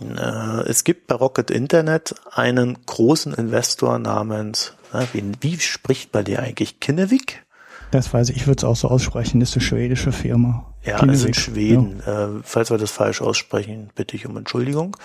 äh, 0.00 0.68
es 0.68 0.84
gibt 0.84 1.06
bei 1.06 1.14
Rocket 1.14 1.50
Internet 1.50 2.14
einen 2.30 2.84
großen 2.86 3.34
Investor 3.34 3.98
namens, 3.98 4.74
äh, 4.92 5.06
wie, 5.12 5.32
wie 5.40 5.58
spricht 5.58 6.12
bei 6.12 6.22
dir 6.22 6.40
eigentlich 6.40 6.80
Kinnevik? 6.80 7.44
Das 7.90 8.12
weiß 8.12 8.28
ich, 8.28 8.36
ich 8.36 8.46
würde 8.46 8.60
es 8.60 8.64
auch 8.64 8.76
so 8.76 8.88
aussprechen, 8.88 9.40
das 9.40 9.50
ist 9.50 9.56
eine 9.56 9.62
schwedische 9.62 10.12
Firma. 10.12 10.69
Ja, 10.84 10.98
Kinnevik. 10.98 11.10
also 11.10 11.26
in 11.26 11.34
Schweden. 11.34 12.02
Ja. 12.06 12.24
Äh, 12.26 12.40
falls 12.42 12.70
wir 12.70 12.78
das 12.78 12.90
falsch 12.90 13.20
aussprechen, 13.20 13.90
bitte 13.94 14.16
ich 14.16 14.26
um 14.26 14.36
Entschuldigung. 14.36 14.96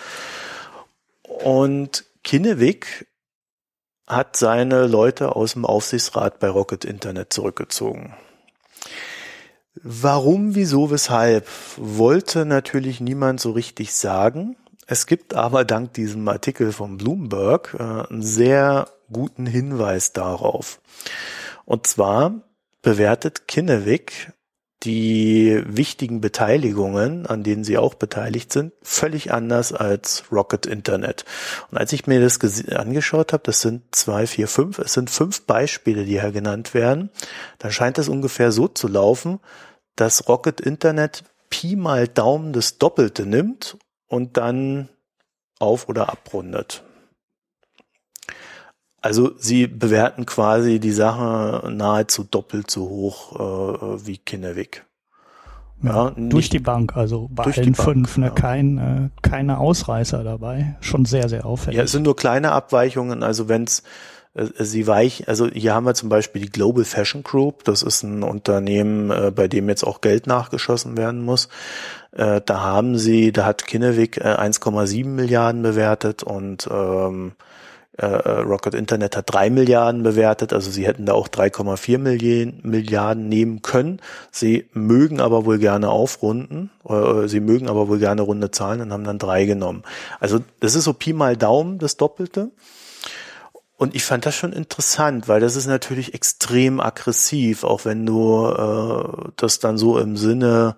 Und 1.24 2.06
Kinnevik 2.24 3.08
hat 4.08 4.38
seine 4.38 4.88
Leute 4.88 5.36
aus 5.36 5.54
dem 5.54 5.66
Aufsichtsrat 5.66 6.40
bei 6.40 6.48
Rocket 6.48 6.86
Internet 6.86 7.34
zurückgezogen. 7.34 8.14
Warum, 9.84 10.56
wieso, 10.56 10.90
weshalb, 10.92 11.48
wollte 11.76 12.46
natürlich 12.46 13.02
niemand 13.02 13.42
so 13.42 13.52
richtig 13.52 13.94
sagen. 13.94 14.56
Es 14.88 15.06
gibt 15.08 15.34
aber 15.34 15.66
dank 15.66 15.94
diesem 15.94 16.28
Artikel 16.28 16.72
von 16.72 16.98
Bloomberg 16.98 17.76
äh, 17.78 17.84
einen 17.84 18.22
sehr 18.22 18.88
guten 19.12 19.46
Hinweis 19.46 20.14
darauf. 20.14 20.80
Und 21.66 21.88
zwar 21.88 22.42
bewertet 22.82 23.48
Kinnevik 23.48 24.32
die 24.86 25.62
wichtigen 25.66 26.22
Beteiligungen, 26.22 27.26
an 27.26 27.44
denen 27.44 27.64
sie 27.64 27.78
auch 27.78 27.96
beteiligt 27.96 28.54
sind, 28.54 28.72
völlig 28.82 29.34
anders 29.34 29.74
als 29.74 30.24
Rocket 30.32 30.66
Internet. 30.66 31.26
Und 31.72 31.78
als 31.78 31.92
ich 31.92 32.08
mir 32.08 32.22
das 32.22 32.40
angeschaut 32.70 33.34
habe, 33.34 33.44
das 33.44 33.62
sind 33.62 33.84
zwei, 33.94 34.28
vier, 34.28 34.48
fünf, 34.48 34.80
es 34.80 34.94
sind 34.94 35.10
fünf 35.10 35.42
Beispiele, 35.42 36.06
die 36.06 36.22
hier 36.22 36.32
genannt 36.32 36.74
werden, 36.74 37.10
dann 37.60 37.72
scheint 37.72 37.98
es 37.98 38.08
ungefähr 38.08 38.52
so 38.52 38.68
zu 38.68 38.88
laufen, 38.88 39.40
dass 39.96 40.28
Rocket 40.30 40.62
Internet 40.62 41.24
Pi 41.50 41.76
mal 41.76 42.08
Daumen 42.08 42.54
das 42.54 42.78
Doppelte 42.78 43.26
nimmt 43.26 43.78
und 44.08 44.38
dann 44.38 44.90
auf 45.60 45.90
oder 45.90 46.10
abrundet. 46.10 46.85
Also 49.06 49.34
sie 49.38 49.68
bewerten 49.68 50.26
quasi 50.26 50.80
die 50.80 50.92
Sache 50.92 51.70
nahezu 51.72 52.24
doppelt 52.24 52.72
so 52.72 52.90
hoch 52.90 53.36
äh, 53.36 54.08
wie 54.08 54.18
Kinnevik. 54.18 54.84
Ja, 55.84 56.08
ja 56.08 56.14
durch 56.18 56.50
die 56.50 56.58
Bank, 56.58 56.98
also 56.98 57.30
bei 57.32 57.44
allen 57.44 57.76
fünf, 57.76 58.18
ne, 58.18 58.26
ja. 58.26 58.32
kein, 58.32 58.78
äh, 58.80 59.10
keine 59.22 59.60
Ausreißer 59.60 60.24
dabei. 60.24 60.76
Schon 60.82 61.06
sehr, 61.06 61.30
sehr 61.30 61.46
auffällig. 61.46 61.78
Ja, 61.78 61.84
es 61.84 61.92
sind 61.92 62.02
nur 62.02 62.16
kleine 62.16 62.52
Abweichungen, 62.52 63.22
also 63.22 63.48
wenn's 63.48 63.84
äh, 64.34 64.48
sie 64.58 64.88
weich, 64.88 65.28
also 65.30 65.46
hier 65.52 65.76
haben 65.76 65.86
wir 65.86 65.94
zum 65.94 66.10
Beispiel 66.10 66.42
die 66.42 66.50
Global 66.50 66.84
Fashion 66.84 67.22
Group, 67.22 67.64
das 67.64 67.84
ist 67.84 68.02
ein 68.02 68.24
Unternehmen, 68.24 69.12
äh, 69.12 69.30
bei 69.30 69.48
dem 69.48 69.70
jetzt 69.70 69.84
auch 69.84 70.02
Geld 70.02 70.26
nachgeschossen 70.26 70.98
werden 70.98 71.24
muss. 71.24 71.48
Äh, 72.12 72.42
da 72.44 72.62
haben 72.62 72.98
sie, 72.98 73.32
da 73.32 73.46
hat 73.46 73.68
Kinnevik 73.68 74.18
äh, 74.18 74.36
1,7 74.36 75.06
Milliarden 75.06 75.62
bewertet 75.62 76.24
und 76.24 76.68
ähm, 76.72 77.34
äh, 77.98 78.06
äh, 78.06 78.42
Rocket 78.42 78.74
Internet 78.74 79.16
hat 79.16 79.32
drei 79.34 79.50
Milliarden 79.50 80.04
bewertet, 80.04 80.52
also 80.52 80.70
sie 80.70 80.86
hätten 80.86 81.06
da 81.06 81.14
auch 81.14 81.30
3,4 81.30 81.98
Milliarden, 81.98 82.60
Milliarden 82.64 83.30
nehmen 83.30 83.62
können. 83.62 84.02
Sie 84.32 84.70
mögen 84.74 85.22
aber 85.22 85.46
wohl 85.46 85.60
gerne 85.60 85.90
aufrunden, 85.90 86.72
äh, 86.88 87.28
sie 87.28 87.40
mögen 87.40 87.70
aber 87.70 87.88
wohl 87.88 88.00
gerne 88.00 88.22
runde 88.22 88.52
Zahlen 88.52 88.82
und 88.82 88.92
haben 88.92 89.06
dann 89.06 89.18
drei 89.18 89.46
genommen. 89.46 89.84
Also 90.20 90.40
das 90.60 90.76
ist 90.76 90.84
so 90.84 90.94
Pi 90.94 91.14
mal 91.14 91.38
Daumen, 91.38 91.80
das 91.80 91.96
Doppelte. 91.96 92.52
Und 93.78 93.96
ich 93.96 94.04
fand 94.04 94.26
das 94.26 94.36
schon 94.36 94.52
interessant, 94.52 95.30
weil 95.30 95.40
das 95.40 95.56
ist 95.56 95.68
natürlich 95.68 96.14
extrem 96.14 96.82
aggressiv, 96.82 97.64
auch 97.64 97.86
wenn 97.86 98.06
du 98.06 98.48
äh, 98.48 99.32
das 99.38 99.60
dann 99.60 99.78
so 99.78 100.00
im 100.00 100.18
Sinne 100.18 100.76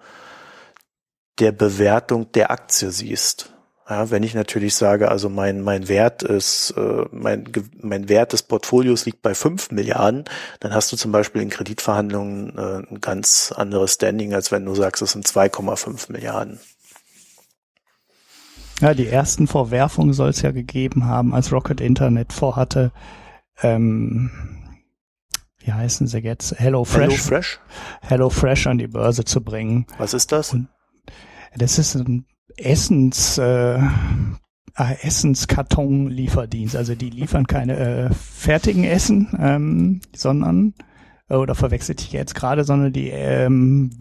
der 1.40 1.52
Bewertung 1.52 2.32
der 2.32 2.52
Aktie 2.52 2.92
siehst. 2.92 3.54
Ja, 3.89 4.12
wenn 4.12 4.23
ich 4.23 4.34
natürlich 4.34 4.76
sage, 4.76 5.10
also 5.10 5.30
mein, 5.30 5.62
mein 5.62 5.88
Wert 5.88 6.21
ist, 6.21 6.71
äh, 6.71 7.06
mein, 7.12 7.45
mein 7.82 8.10
Wert 8.10 8.34
des 8.34 8.43
Portfolios 8.43 9.06
liegt 9.06 9.21
bei 9.21 9.34
fünf 9.34 9.71
Milliarden, 9.71 10.26
dann 10.60 10.73
hast 10.73 10.91
du 10.91 10.97
zum 10.97 11.13
Beispiel 11.13 11.41
in 11.41 11.50
Kreditverhandlungen 11.50 12.58
äh, 12.58 12.91
ein 12.91 13.00
ganz 13.00 13.54
anderes 13.56 13.93
Standing, 13.93 14.34
als 14.34 14.52
wenn 14.52 14.65
du 14.65 14.76
sagst, 14.76 15.02
es 15.02 15.13
sind 15.13 15.26
2,5 15.26 16.12
Milliarden. 16.12 16.60
Ja, 18.82 18.93
die 18.93 19.08
ersten 19.08 19.47
Vorwerfungen 19.47 20.13
soll 20.13 20.30
es 20.30 20.41
ja 20.41 20.52
gegeben 20.52 21.06
haben, 21.06 21.34
als 21.34 21.54
Rocket 21.54 21.80
Internet 21.80 22.34
vorhatte, 22.34 22.91
ähm, 23.62 24.30
wie 25.60 25.71
heißen 25.71 26.08
sie 26.08 26.19
jetzt? 26.19 26.60
Hello 26.60 26.84
Fresh. 26.84 27.02
Hello 27.02 27.15
Fresh? 27.15 27.60
Hello 28.02 28.30
Fresh 28.30 28.67
an 28.67 28.78
die 28.78 28.88
Börse 28.88 29.23
zu 29.23 29.41
bringen. 29.41 29.88
Was 29.97 30.13
ist 30.13 30.32
das? 30.32 30.54
Und 30.54 30.67
das 31.56 31.80
ist 31.80 31.95
ein 31.95 32.26
Essens, 32.56 33.38
äh, 33.38 33.78
äh, 33.78 34.96
Essenskarton-Lieferdienst. 35.02 36.76
Also 36.76 36.96
die 36.96 37.10
liefern 37.10 37.48
keine 37.48 37.78
äh, 37.78 38.10
fertigen 38.14 38.84
Essen, 38.84 39.36
ähm, 39.40 40.02
sondern 40.16 40.74
äh, 41.30 41.36
oder 41.36 41.56
verwechselt 41.56 42.02
ich 42.02 42.12
jetzt 42.12 42.36
gerade, 42.36 42.64
sondern 42.64 42.94
die, 42.94 43.10
ähm, 43.10 43.92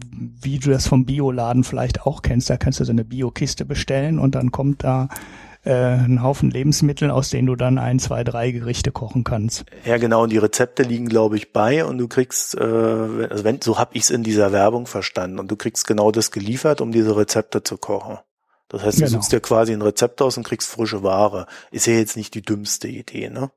wie 0.41 0.59
du 0.59 0.69
das 0.69 0.87
vom 0.87 1.05
Bioladen 1.05 1.63
vielleicht 1.63 2.05
auch 2.05 2.21
kennst, 2.21 2.49
da 2.49 2.57
kannst 2.57 2.79
du 2.79 2.85
so 2.85 2.91
eine 2.91 3.05
Biokiste 3.05 3.65
bestellen 3.65 4.19
und 4.19 4.35
dann 4.35 4.51
kommt 4.51 4.83
da 4.83 5.09
äh, 5.63 5.73
ein 5.73 6.23
Haufen 6.23 6.49
Lebensmittel, 6.49 7.11
aus 7.11 7.29
denen 7.29 7.47
du 7.47 7.55
dann 7.55 7.77
ein, 7.77 7.99
zwei, 7.99 8.23
drei 8.23 8.51
Gerichte 8.51 8.91
kochen 8.91 9.23
kannst. 9.23 9.65
Ja, 9.85 9.97
genau. 9.97 10.23
Und 10.23 10.31
die 10.31 10.37
Rezepte 10.37 10.83
liegen, 10.83 11.09
glaube 11.09 11.35
ich, 11.35 11.51
bei 11.51 11.83
und 11.83 11.97
du 11.97 12.07
kriegst, 12.07 12.55
äh, 12.55 12.63
also 12.63 13.43
wenn, 13.43 13.61
so 13.61 13.77
habe 13.77 13.91
ich 13.93 14.03
es 14.03 14.09
in 14.09 14.23
dieser 14.23 14.51
Werbung 14.51 14.87
verstanden. 14.87 15.39
Und 15.39 15.51
du 15.51 15.55
kriegst 15.55 15.85
genau 15.85 16.11
das 16.11 16.31
geliefert, 16.31 16.79
um 16.79 16.91
diese 16.91 17.17
Rezepte 17.17 17.63
zu 17.63 17.77
kochen. 17.77 18.17
Das 18.69 18.83
heißt, 18.83 18.97
du 18.99 19.05
genau. 19.05 19.17
suchst 19.17 19.31
dir 19.31 19.39
quasi 19.39 19.73
ein 19.73 19.81
Rezept 19.81 20.21
aus 20.21 20.37
und 20.37 20.43
kriegst 20.43 20.69
frische 20.69 21.03
Ware. 21.03 21.47
Ist 21.71 21.87
ja 21.87 21.93
jetzt 21.93 22.17
nicht 22.17 22.33
die 22.33 22.41
dümmste 22.41 22.87
Idee, 22.87 23.29
ne? 23.29 23.49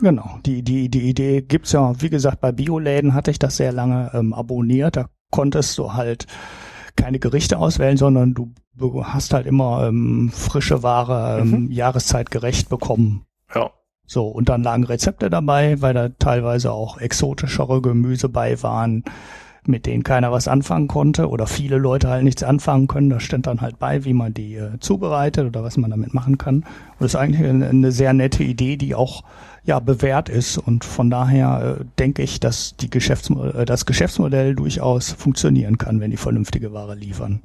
Genau, 0.00 0.38
die, 0.44 0.62
die, 0.62 0.88
die 0.88 1.08
Idee 1.08 1.42
gibt's 1.42 1.72
ja, 1.72 2.00
wie 2.00 2.10
gesagt, 2.10 2.40
bei 2.40 2.52
Bioläden 2.52 3.14
hatte 3.14 3.30
ich 3.30 3.38
das 3.38 3.56
sehr 3.56 3.72
lange 3.72 4.10
ähm, 4.12 4.32
abonniert. 4.32 4.96
Da 4.96 5.08
konntest 5.30 5.78
du 5.78 5.92
halt 5.94 6.26
keine 6.96 7.18
Gerichte 7.18 7.58
auswählen, 7.58 7.96
sondern 7.96 8.34
du 8.34 8.52
hast 9.04 9.32
halt 9.34 9.46
immer 9.46 9.86
ähm, 9.86 10.30
frische 10.34 10.82
Ware 10.82 11.40
ähm, 11.40 11.50
mhm. 11.50 11.70
jahreszeitgerecht 11.70 12.68
bekommen. 12.68 13.26
Ja. 13.54 13.70
So, 14.06 14.28
und 14.28 14.48
dann 14.48 14.62
lagen 14.62 14.84
Rezepte 14.84 15.30
dabei, 15.30 15.80
weil 15.80 15.94
da 15.94 16.08
teilweise 16.10 16.72
auch 16.72 16.98
exotischere 16.98 17.80
Gemüse 17.80 18.28
bei 18.28 18.62
waren, 18.62 19.04
mit 19.68 19.86
denen 19.86 20.02
keiner 20.02 20.32
was 20.32 20.48
anfangen 20.48 20.88
konnte 20.88 21.28
oder 21.28 21.46
viele 21.46 21.78
Leute 21.78 22.08
halt 22.08 22.24
nichts 22.24 22.42
anfangen 22.42 22.88
können. 22.88 23.10
Da 23.10 23.20
stand 23.20 23.46
dann 23.46 23.60
halt 23.60 23.78
bei, 23.78 24.04
wie 24.04 24.12
man 24.12 24.34
die 24.34 24.56
äh, 24.56 24.78
zubereitet 24.80 25.46
oder 25.46 25.62
was 25.62 25.76
man 25.76 25.90
damit 25.90 26.14
machen 26.14 26.38
kann. 26.38 26.56
Und 26.56 27.00
das 27.00 27.12
ist 27.12 27.16
eigentlich 27.16 27.48
eine, 27.48 27.68
eine 27.68 27.92
sehr 27.92 28.12
nette 28.12 28.42
Idee, 28.42 28.76
die 28.76 28.94
auch 28.94 29.22
ja 29.64 29.80
bewährt 29.80 30.28
ist. 30.28 30.58
Und 30.58 30.84
von 30.84 31.10
daher 31.10 31.78
äh, 31.80 31.84
denke 31.98 32.22
ich, 32.22 32.40
dass 32.40 32.76
die 32.76 32.90
Geschäftsmo 32.90 33.44
äh, 33.46 33.64
das 33.64 33.86
Geschäftsmodell 33.86 34.54
durchaus 34.54 35.12
funktionieren 35.12 35.78
kann, 35.78 36.00
wenn 36.00 36.10
die 36.10 36.16
vernünftige 36.16 36.72
Ware 36.72 36.94
liefern. 36.94 37.40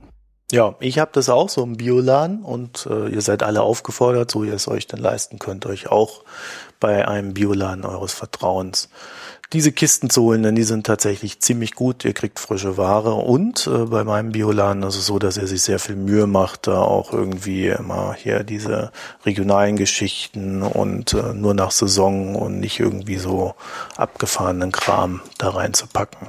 Ja, 0.52 0.76
ich 0.80 0.98
habe 0.98 1.12
das 1.14 1.30
auch 1.30 1.48
so 1.48 1.64
im 1.64 1.78
Bioladen 1.78 2.42
und 2.42 2.88
äh, 2.90 3.10
ihr 3.10 3.22
seid 3.22 3.44
alle 3.44 3.62
aufgefordert, 3.62 4.32
so 4.32 4.44
ihr 4.44 4.54
es 4.54 4.68
euch 4.68 4.88
dann 4.88 5.00
leisten 5.00 5.38
könnt, 5.38 5.68
euch 5.68 5.92
auch 5.92 6.24
bei 6.80 7.08
einem 7.08 7.36
Bioladen 7.36 7.86
eures 7.86 8.14
Vertrauens 8.14 8.90
diese 9.52 9.72
Kisten 9.72 10.12
zu 10.12 10.24
holen, 10.24 10.44
denn 10.44 10.56
die 10.56 10.64
sind 10.64 10.86
tatsächlich 10.86 11.40
ziemlich 11.40 11.74
gut. 11.74 12.06
Ihr 12.06 12.14
kriegt 12.14 12.40
frische 12.40 12.78
Ware 12.78 13.16
und 13.16 13.66
äh, 13.66 13.86
bei 13.86 14.04
meinem 14.04 14.32
Bioladen 14.32 14.84
ist 14.84 14.96
es 14.96 15.08
so, 15.08 15.18
dass 15.18 15.38
er 15.38 15.48
sich 15.48 15.64
sehr 15.64 15.80
viel 15.80 15.96
Mühe 15.96 16.28
macht, 16.28 16.68
da 16.68 16.82
auch 16.82 17.12
irgendwie 17.12 17.68
immer 17.68 18.14
hier 18.14 18.44
diese 18.44 18.92
regionalen 19.26 19.76
Geschichten 19.76 20.62
und 20.62 21.14
äh, 21.14 21.34
nur 21.34 21.56
nach 21.56 21.72
Saison 21.72 22.36
und 22.36 22.60
nicht 22.60 22.80
irgendwie 22.80 23.18
so 23.18 23.56
abgefahrenen 23.98 24.72
Kram 24.72 25.22
da 25.40 25.50
reinzupacken. 25.50 26.28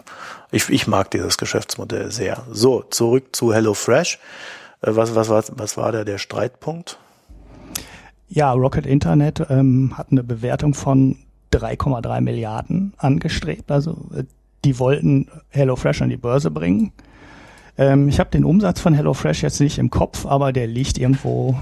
Ich, 0.50 0.70
ich 0.70 0.87
mag 0.87 1.11
dieses 1.11 1.37
Geschäftsmodell 1.37 2.11
sehr. 2.11 2.44
So, 2.50 2.83
zurück 2.88 3.37
zu 3.37 3.52
HelloFresh. 3.52 4.18
Äh, 4.80 4.96
was, 4.96 5.14
was, 5.14 5.28
was, 5.28 5.52
was 5.56 5.76
war 5.76 5.92
da 5.92 6.04
der 6.04 6.18
Streitpunkt? 6.18 6.98
Ja, 8.28 8.52
Rocket 8.52 8.87
Internet 8.87 9.44
ähm, 9.50 9.98
hat 9.98 10.06
eine 10.11 10.22
Bewertung 10.22 10.72
von 10.72 11.18
3,3 11.52 12.20
Milliarden 12.20 12.94
angestrebt. 12.98 13.70
Also 13.70 14.08
äh, 14.14 14.24
die 14.64 14.78
wollten 14.78 15.28
HelloFresh 15.50 16.02
an 16.02 16.10
die 16.10 16.16
Börse 16.16 16.50
bringen. 16.50 16.92
Ähm, 17.78 18.08
ich 18.08 18.20
habe 18.20 18.30
den 18.30 18.44
Umsatz 18.44 18.80
von 18.80 18.94
HelloFresh 18.94 19.42
jetzt 19.42 19.60
nicht 19.60 19.78
im 19.78 19.90
Kopf, 19.90 20.26
aber 20.26 20.52
der 20.52 20.66
liegt 20.66 20.98
irgendwo 20.98 21.56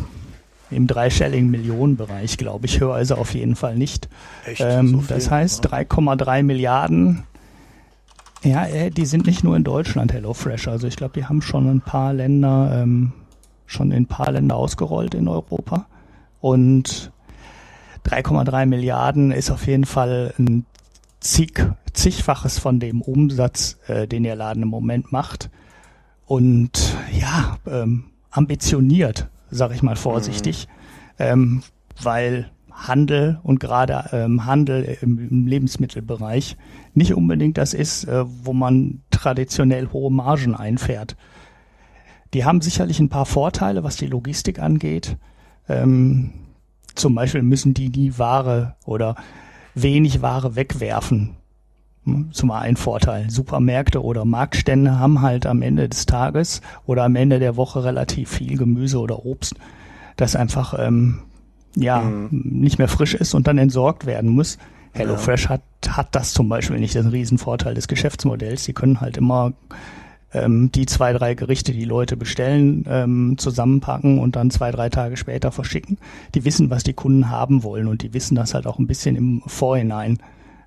im 0.70 0.86
dreistelligen 0.86 1.50
Millionenbereich, 1.50 2.36
glaube 2.36 2.66
ich. 2.66 2.80
Höher 2.80 2.98
ist 2.98 3.10
er 3.10 3.18
auf 3.18 3.34
jeden 3.34 3.56
Fall 3.56 3.76
nicht. 3.76 4.08
Echt? 4.44 4.60
Ähm, 4.60 4.88
so 4.88 5.04
das 5.08 5.30
heißt 5.30 5.66
3,3 5.66 6.42
Milliarden. 6.42 7.24
Ja, 8.42 8.66
äh, 8.66 8.90
die 8.90 9.06
sind 9.06 9.26
nicht 9.26 9.44
nur 9.44 9.56
in 9.56 9.64
Deutschland 9.64 10.12
HelloFresh. 10.12 10.68
Also 10.68 10.86
ich 10.86 10.96
glaube, 10.96 11.14
die 11.14 11.24
haben 11.24 11.42
schon 11.42 11.68
ein 11.68 11.80
paar 11.80 12.12
Länder, 12.12 12.82
ähm, 12.82 13.12
schon 13.66 13.90
in 13.90 14.04
ein 14.04 14.06
paar 14.06 14.30
Länder 14.32 14.56
ausgerollt 14.56 15.14
in 15.14 15.28
Europa. 15.28 15.86
Und 16.40 17.12
3,3 18.04 18.66
Milliarden 18.66 19.32
ist 19.32 19.50
auf 19.50 19.66
jeden 19.66 19.84
Fall 19.84 20.34
ein 20.38 20.66
zig, 21.20 21.64
zigfaches 21.92 22.58
von 22.58 22.80
dem 22.80 23.00
Umsatz, 23.00 23.78
äh, 23.86 24.06
den 24.06 24.22
der 24.22 24.36
Laden 24.36 24.62
im 24.62 24.68
Moment 24.68 25.12
macht. 25.12 25.50
Und 26.26 26.96
ja, 27.12 27.58
ähm, 27.66 28.04
ambitioniert, 28.30 29.28
sage 29.50 29.74
ich 29.74 29.82
mal 29.82 29.96
vorsichtig, 29.96 30.68
mhm. 31.18 31.24
ähm, 31.24 31.62
weil 32.02 32.50
Handel 32.70 33.40
und 33.42 33.58
gerade 33.58 34.04
ähm, 34.12 34.44
Handel 34.44 34.98
im, 35.00 35.18
im, 35.18 35.46
Lebensmittelbereich 35.46 36.56
nicht 36.94 37.14
unbedingt 37.14 37.58
das 37.58 37.74
ist, 37.74 38.04
äh, 38.04 38.24
wo 38.26 38.52
man 38.52 39.00
traditionell 39.10 39.88
hohe 39.92 40.12
Margen 40.12 40.54
einfährt. 40.54 41.16
Die 42.34 42.44
haben 42.44 42.60
sicherlich 42.60 43.00
ein 43.00 43.08
paar 43.08 43.26
Vorteile, 43.26 43.82
was 43.82 43.96
die 43.96 44.06
Logistik 44.06 44.60
angeht. 44.60 45.16
Ähm, 45.68 46.32
zum 46.98 47.14
Beispiel 47.14 47.42
müssen 47.42 47.74
die 47.74 47.90
die 47.90 48.18
Ware 48.18 48.76
oder 48.84 49.16
wenig 49.74 50.22
Ware 50.22 50.56
wegwerfen. 50.56 51.36
Hm, 52.04 52.32
zum 52.32 52.50
einen 52.50 52.76
Vorteil. 52.76 53.30
Supermärkte 53.30 54.02
oder 54.02 54.24
Marktstände 54.24 54.98
haben 54.98 55.20
halt 55.20 55.46
am 55.46 55.62
Ende 55.62 55.88
des 55.88 56.06
Tages 56.06 56.60
oder 56.86 57.04
am 57.04 57.16
Ende 57.16 57.38
der 57.38 57.56
Woche 57.56 57.84
relativ 57.84 58.30
viel 58.30 58.56
Gemüse 58.56 58.98
oder 58.98 59.24
Obst, 59.24 59.54
das 60.16 60.36
einfach 60.36 60.74
ähm, 60.78 61.20
ja 61.76 62.00
mhm. 62.00 62.28
nicht 62.30 62.78
mehr 62.78 62.88
frisch 62.88 63.14
ist 63.14 63.34
und 63.34 63.46
dann 63.46 63.58
entsorgt 63.58 64.06
werden 64.06 64.30
muss. 64.30 64.58
HelloFresh 64.94 65.44
ja. 65.44 65.50
hat, 65.50 65.62
hat 65.88 66.14
das 66.14 66.32
zum 66.32 66.48
Beispiel 66.48 66.78
nicht, 66.78 66.94
das 66.94 67.00
ist 67.00 67.06
ein 67.06 67.12
Riesenvorteil 67.12 67.74
des 67.74 67.88
Geschäftsmodells. 67.88 68.64
Sie 68.64 68.72
können 68.72 69.00
halt 69.00 69.16
immer 69.16 69.52
ähm, 70.32 70.70
die 70.72 70.86
zwei, 70.86 71.12
drei 71.12 71.34
Gerichte, 71.34 71.72
die 71.72 71.84
Leute 71.84 72.16
bestellen, 72.16 72.84
ähm, 72.88 73.36
zusammenpacken 73.38 74.18
und 74.18 74.36
dann 74.36 74.50
zwei, 74.50 74.70
drei 74.70 74.88
Tage 74.90 75.16
später 75.16 75.52
verschicken. 75.52 75.98
Die 76.34 76.44
wissen, 76.44 76.70
was 76.70 76.82
die 76.82 76.92
Kunden 76.92 77.30
haben 77.30 77.62
wollen 77.62 77.86
und 77.86 78.02
die 78.02 78.12
wissen 78.14 78.34
das 78.34 78.54
halt 78.54 78.66
auch 78.66 78.78
ein 78.78 78.86
bisschen 78.86 79.16
im 79.16 79.42
Vorhinein. 79.46 80.18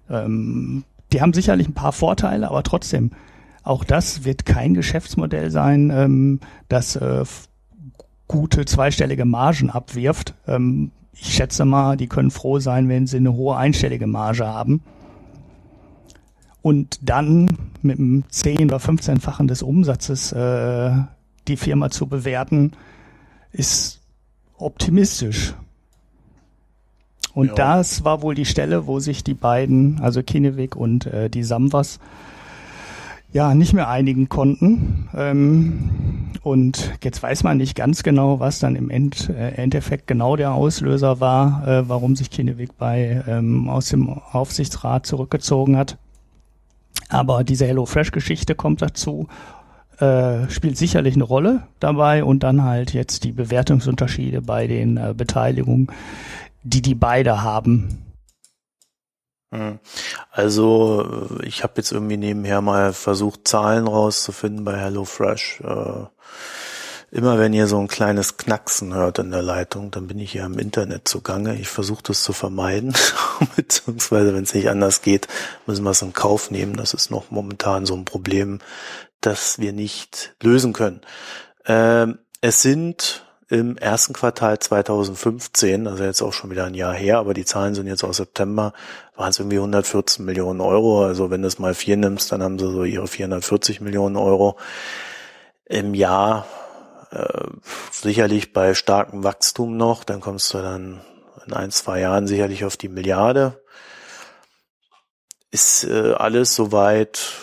Ähm, 0.10 0.84
die 1.13 1.21
haben 1.21 1.34
sicherlich 1.34 1.67
ein 1.67 1.74
paar 1.74 1.91
Vorteile, 1.91 2.50
aber 2.50 2.63
trotzdem, 2.63 3.12
auch 3.63 3.84
das 3.84 4.24
wird 4.24 4.45
kein 4.45 4.74
Geschäftsmodell 4.74 5.52
sein, 5.52 5.91
ähm, 5.93 6.39
das 6.67 6.95
äh, 6.95 7.24
gute 8.28 8.65
zweistellige 8.65 9.26
Margen 9.26 9.69
abwirft. 9.69 10.34
Ähm, 10.47 10.91
ich 11.13 11.36
schätze 11.36 11.65
mal, 11.65 11.97
die 11.97 12.08
können 12.08 12.32
froh 12.32 12.60
sein, 12.60 12.89
wenn 12.89 13.06
sie 13.06 13.17
eine 13.17 13.34
hohe 13.34 13.58
einstellige 13.58 14.08
Marge 14.08 14.47
haben 14.47 14.82
und 16.62 17.00
dann 17.02 17.47
mit 17.82 17.97
einem 17.97 18.24
10 18.30 18.65
oder 18.65 18.78
15-fachen 18.78 19.47
des 19.47 19.63
Umsatzes 19.63 20.32
äh, 20.32 20.91
die 21.47 21.58
Firma 21.58 21.89
zu 21.89 22.08
bewerten, 22.08 22.74
ist 23.52 24.00
optimistisch. 24.58 25.54
Und 27.34 27.47
ja. 27.47 27.54
das 27.56 28.04
war 28.04 28.21
wohl 28.21 28.36
die 28.36 28.45
Stelle, 28.45 28.88
wo 28.88 29.00
sich 29.00 29.24
die 29.24 29.34
beiden, 29.34 30.00
also 30.02 30.21
Kinevik 30.21 30.76
und 30.76 31.06
äh, 31.06 31.30
die 31.30 31.43
Samwas, 31.43 32.00
ja, 33.34 33.56
nicht 33.56 33.74
mehr 33.74 33.88
einigen 33.88 34.28
konnten. 34.28 35.10
Ähm, 35.15 35.89
und 36.43 36.91
jetzt 37.02 37.24
weiß 37.24 37.43
man 37.43 37.58
nicht 37.58 37.76
ganz 37.76 38.04
genau, 38.04 38.41
was 38.41 38.60
dann 38.60 38.76
im 38.76 38.89
End, 38.89 39.30
äh, 39.30 39.52
Endeffekt 39.52 40.08
genau 40.08 40.36
der 40.36 40.54
Auslöser 40.54 41.21
war, 41.21 41.65
äh, 41.65 41.89
warum 41.89 42.17
sich 42.17 42.30
Kinevik 42.30 42.78
bei 42.78 43.24
ähm, 43.28 43.69
aus 43.69 43.89
dem 43.89 44.10
Aufsichtsrat 44.10 45.06
zurückgezogen 45.06 45.78
hat. 45.78 45.97
Aber 47.12 47.43
diese 47.43 47.65
HelloFresh-Geschichte 47.65 48.56
kommt 48.56 48.82
dazu, 48.82 49.28
äh, 50.00 50.50
spielt 50.50 50.78
sicherlich 50.78 51.15
eine 51.15 51.26
Rolle 51.26 51.67
dabei 51.80 52.24
und 52.24 52.41
dann 52.41 52.63
halt 52.63 52.93
jetzt 52.93 53.26
die 53.26 53.34
Bewertungsunterschiede 53.34 54.41
bei 54.41 54.65
den 54.65 54.95
äh, 54.95 55.13
Beteiligungen, 55.15 55.91
die 56.63 56.82
die 56.82 56.95
beide 56.95 57.43
haben. 57.43 58.13
Hm. 59.54 59.80
Also 60.32 61.28
ich 61.43 61.63
habe 61.63 61.74
jetzt 61.78 61.91
irgendwie 61.91 62.15
nebenher 62.15 62.62
mal 62.62 62.93
versucht, 62.93 63.45
Zahlen 63.45 63.88
rauszufinden 63.88 64.63
bei 64.63 64.78
HelloFresh. 64.78 65.62
Äh, 65.65 66.06
Immer 67.13 67.38
wenn 67.38 67.52
ihr 67.52 67.67
so 67.67 67.78
ein 67.78 67.89
kleines 67.89 68.38
Knacksen 68.38 68.93
hört 68.93 69.19
in 69.19 69.32
der 69.32 69.41
Leitung, 69.41 69.91
dann 69.91 70.08
bin 70.08 70.17
ich 70.17 70.32
hier 70.32 70.45
im 70.45 70.58
Internet 70.58 71.10
zugange. 71.10 71.56
Ich 71.56 71.67
versuche 71.67 72.04
das 72.04 72.24
zu 72.24 72.32
vermeiden, 72.32 72.93
beziehungsweise 73.58 74.34
wenn 74.34 74.43
es 74.43 74.54
nicht 74.54 74.69
anders 74.69 75.02
geht, 75.02 75.28
müssen 75.65 75.84
wir 75.84 75.89
es 75.91 76.02
in 76.02 76.13
Kauf 76.13 76.52
nehmen. 76.52 76.78
Das 76.78 76.93
ist 76.93 77.12
noch 77.12 77.30
momentan 77.30 77.86
so 77.86 77.95
ein 77.95 78.06
Problem, 78.06 78.60
das 79.19 79.60
wir 79.60 79.74
nicht 79.74 80.36
lösen 80.41 80.71
können. 80.71 81.02
Ähm, 81.65 82.19
es 82.39 82.62
sind 82.62 83.26
im 83.50 83.76
ersten 83.76 84.13
Quartal 84.13 84.60
2015, 84.60 85.88
also 85.88 86.06
jetzt 86.06 86.21
auch 86.21 86.32
schon 86.32 86.50
wieder 86.50 86.63
ein 86.63 86.76
Jahr 86.76 86.93
her, 86.93 87.17
aber 87.17 87.34
die 87.34 87.43
Zahlen 87.43 87.76
sind 87.76 87.88
jetzt 87.88 88.06
aus 88.06 88.17
September, 88.17 88.71
waren 89.17 89.32
es 89.32 89.38
irgendwie 89.38 89.58
114 89.58 90.24
Millionen 90.24 90.62
Euro. 90.62 91.04
Also 91.04 91.30
wenn 91.30 91.41
du 91.41 91.50
es 91.50 91.60
mal 91.60 91.74
vier 91.74 91.97
nimmst, 91.97 92.32
dann 92.32 92.41
haben 92.41 92.58
sie 92.58 92.71
so 92.71 92.86
ihre 92.86 93.10
440 93.10 93.82
Millionen 93.82 94.15
Euro 94.15 94.58
im 95.65 95.93
Jahr 95.93 96.45
äh, 97.12 97.47
sicherlich 97.91 98.54
bei 98.54 98.74
starkem 98.74 99.24
Wachstum 99.24 99.78
noch, 99.78 100.04
dann 100.04 100.21
kommst 100.21 100.54
du 100.54 100.60
dann 100.60 101.02
in 101.45 101.54
ein, 101.54 101.71
zwei 101.71 102.00
Jahren 102.00 102.28
sicherlich 102.28 102.65
auf 102.65 102.78
die 102.78 102.89
Milliarde. 102.89 103.62
Ist 105.52 105.84
äh, 105.84 106.13
alles 106.13 106.56
soweit 106.56 107.34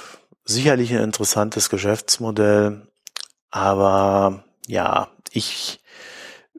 sicherlich 0.44 0.92
ein 0.92 1.02
interessantes 1.02 1.68
Geschäftsmodell, 1.68 2.88
aber 3.50 4.44
ja, 4.66 5.08
ich 5.30 5.80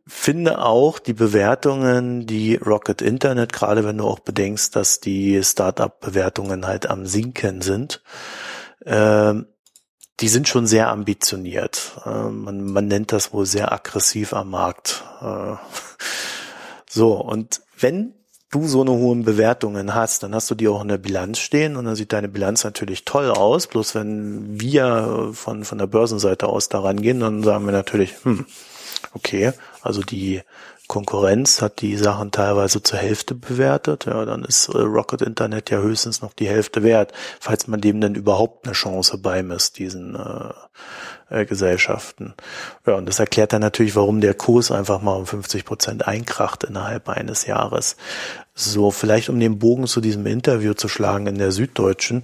finde 0.06 0.60
auch 0.64 1.00
die 1.00 1.14
Bewertungen, 1.14 2.26
die 2.26 2.56
Rocket 2.56 3.02
Internet, 3.02 3.54
gerade 3.54 3.86
wenn 3.86 3.98
du 3.98 4.06
auch 4.06 4.20
bedenkst, 4.20 4.76
dass 4.76 5.00
die 5.00 5.44
Startup-Bewertungen 5.44 6.66
halt 6.66 6.90
am 6.90 7.06
Sinken 7.06 7.62
sind, 7.62 8.02
äh, 8.86 9.36
die 10.22 10.28
sind 10.28 10.48
schon 10.48 10.68
sehr 10.68 10.90
ambitioniert. 10.90 12.00
Äh, 12.06 12.30
man, 12.30 12.66
man 12.66 12.88
nennt 12.88 13.12
das 13.12 13.34
wohl 13.34 13.46
sehr 13.46 13.72
aggressiv 13.72 14.34
am 14.34 14.50
Markt. 14.50 15.04
Äh, 15.22 15.56
so, 16.90 17.14
und 17.14 17.62
wenn 17.78 18.14
du 18.52 18.68
so 18.68 18.82
eine 18.82 18.92
hohen 18.92 19.24
Bewertungen 19.24 19.94
hast, 19.94 20.24
dann 20.24 20.34
hast 20.34 20.50
du 20.50 20.56
die 20.56 20.68
auch 20.68 20.82
in 20.82 20.88
der 20.88 20.98
Bilanz 20.98 21.40
stehen 21.40 21.76
und 21.76 21.86
dann 21.86 21.96
sieht 21.96 22.14
deine 22.14 22.28
Bilanz 22.28 22.64
natürlich 22.64 23.06
toll 23.06 23.30
aus. 23.30 23.68
Bloß 23.68 23.96
wenn 23.96 24.60
wir 24.60 25.30
von, 25.34 25.64
von 25.64 25.78
der 25.78 25.88
Börsenseite 25.88 26.48
aus 26.48 26.68
daran 26.68 27.02
gehen, 27.02 27.20
dann 27.20 27.44
sagen 27.44 27.66
wir 27.66 27.72
natürlich, 27.72 28.16
hm, 28.24 28.46
okay, 29.14 29.54
also 29.82 30.02
die 30.02 30.42
Konkurrenz 30.90 31.62
hat 31.62 31.82
die 31.82 31.96
Sachen 31.98 32.32
teilweise 32.32 32.82
zur 32.82 32.98
Hälfte 32.98 33.36
bewertet. 33.36 34.06
Ja, 34.06 34.26
dann 34.26 34.44
ist 34.44 34.70
äh, 34.70 34.80
Rocket 34.80 35.22
Internet 35.22 35.70
ja 35.70 35.78
höchstens 35.78 36.24
noch 36.24 36.34
die 36.34 36.50
Hälfte 36.50 36.82
wert, 36.82 37.14
falls 37.40 37.68
man 37.68 37.80
dem 37.80 38.02
denn 38.02 38.16
überhaupt 38.16 38.66
eine 38.66 38.74
Chance 38.74 39.20
beimisst, 39.20 39.78
diesen 39.78 40.16
äh, 40.16 41.42
äh, 41.42 41.46
Gesellschaften. 41.46 42.34
Ja, 42.88 42.96
und 42.96 43.06
das 43.06 43.20
erklärt 43.20 43.54
dann 43.54 43.62
natürlich, 43.62 43.96
warum 43.96 44.20
der 44.20 44.34
Kurs 44.34 44.72
einfach 44.72 45.00
mal 45.00 45.14
um 45.14 45.28
50 45.28 45.64
Prozent 45.64 46.08
einkracht 46.08 46.64
innerhalb 46.64 47.08
eines 47.08 47.46
Jahres. 47.46 47.96
So, 48.56 48.90
vielleicht 48.90 49.30
um 49.30 49.40
den 49.40 49.60
Bogen 49.60 49.86
zu 49.86 50.02
diesem 50.02 50.26
Interview 50.26 50.74
zu 50.74 50.88
schlagen 50.88 51.28
in 51.28 51.38
der 51.38 51.52
Süddeutschen. 51.52 52.24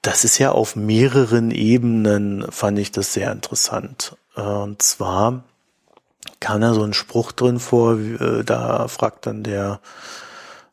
Das 0.00 0.22
ist 0.22 0.38
ja 0.38 0.52
auf 0.52 0.76
mehreren 0.76 1.50
Ebenen, 1.50 2.46
fand 2.50 2.78
ich 2.78 2.92
das 2.92 3.12
sehr 3.12 3.32
interessant. 3.32 4.16
Äh, 4.36 4.42
und 4.42 4.80
zwar 4.80 5.42
kam 6.40 6.60
da 6.60 6.74
so 6.74 6.82
ein 6.82 6.94
Spruch 6.94 7.32
drin 7.32 7.58
vor, 7.60 7.98
äh, 7.98 8.44
da 8.44 8.88
fragt 8.88 9.26
dann 9.26 9.42
der 9.42 9.80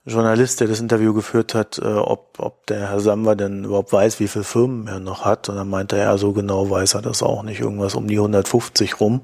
Journalist, 0.03 0.59
der 0.59 0.67
das 0.67 0.79
Interview 0.79 1.13
geführt 1.13 1.53
hat, 1.53 1.77
äh, 1.77 1.85
ob, 1.85 2.39
ob 2.39 2.65
der 2.65 2.89
Herr 2.89 2.99
Samba 2.99 3.35
denn 3.35 3.65
überhaupt 3.65 3.93
weiß, 3.93 4.19
wie 4.19 4.27
viele 4.27 4.43
Firmen 4.43 4.87
er 4.87 4.99
noch 4.99 5.25
hat. 5.25 5.47
Und 5.49 5.57
dann 5.57 5.69
meinte 5.69 5.95
er, 5.97 6.05
ja, 6.05 6.17
so 6.17 6.33
genau 6.33 6.69
weiß 6.69 6.95
er 6.95 7.03
das 7.03 7.21
auch 7.21 7.43
nicht. 7.43 7.59
Irgendwas 7.59 7.93
um 7.93 8.07
die 8.07 8.17
150 8.17 8.99
rum. 8.99 9.21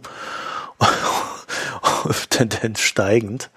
Tendenz 2.29 2.81
steigend. 2.81 3.49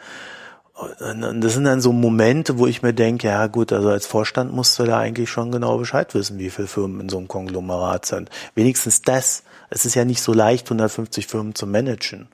Und 0.74 1.42
das 1.42 1.52
sind 1.52 1.64
dann 1.64 1.82
so 1.82 1.92
Momente, 1.92 2.58
wo 2.58 2.66
ich 2.66 2.80
mir 2.80 2.94
denke, 2.94 3.26
ja 3.26 3.48
gut, 3.48 3.70
also 3.70 3.90
als 3.90 4.06
Vorstand 4.06 4.54
musst 4.54 4.78
du 4.78 4.84
da 4.84 4.98
eigentlich 4.98 5.28
schon 5.28 5.52
genau 5.52 5.76
Bescheid 5.76 6.14
wissen, 6.14 6.38
wie 6.38 6.48
viele 6.48 6.68
Firmen 6.68 7.00
in 7.00 7.08
so 7.10 7.18
einem 7.18 7.28
Konglomerat 7.28 8.06
sind. 8.06 8.30
Wenigstens 8.54 9.02
das. 9.02 9.42
Es 9.68 9.84
ist 9.84 9.94
ja 9.94 10.06
nicht 10.06 10.22
so 10.22 10.32
leicht, 10.32 10.66
150 10.66 11.26
Firmen 11.26 11.54
zu 11.54 11.66
managen. 11.66 12.28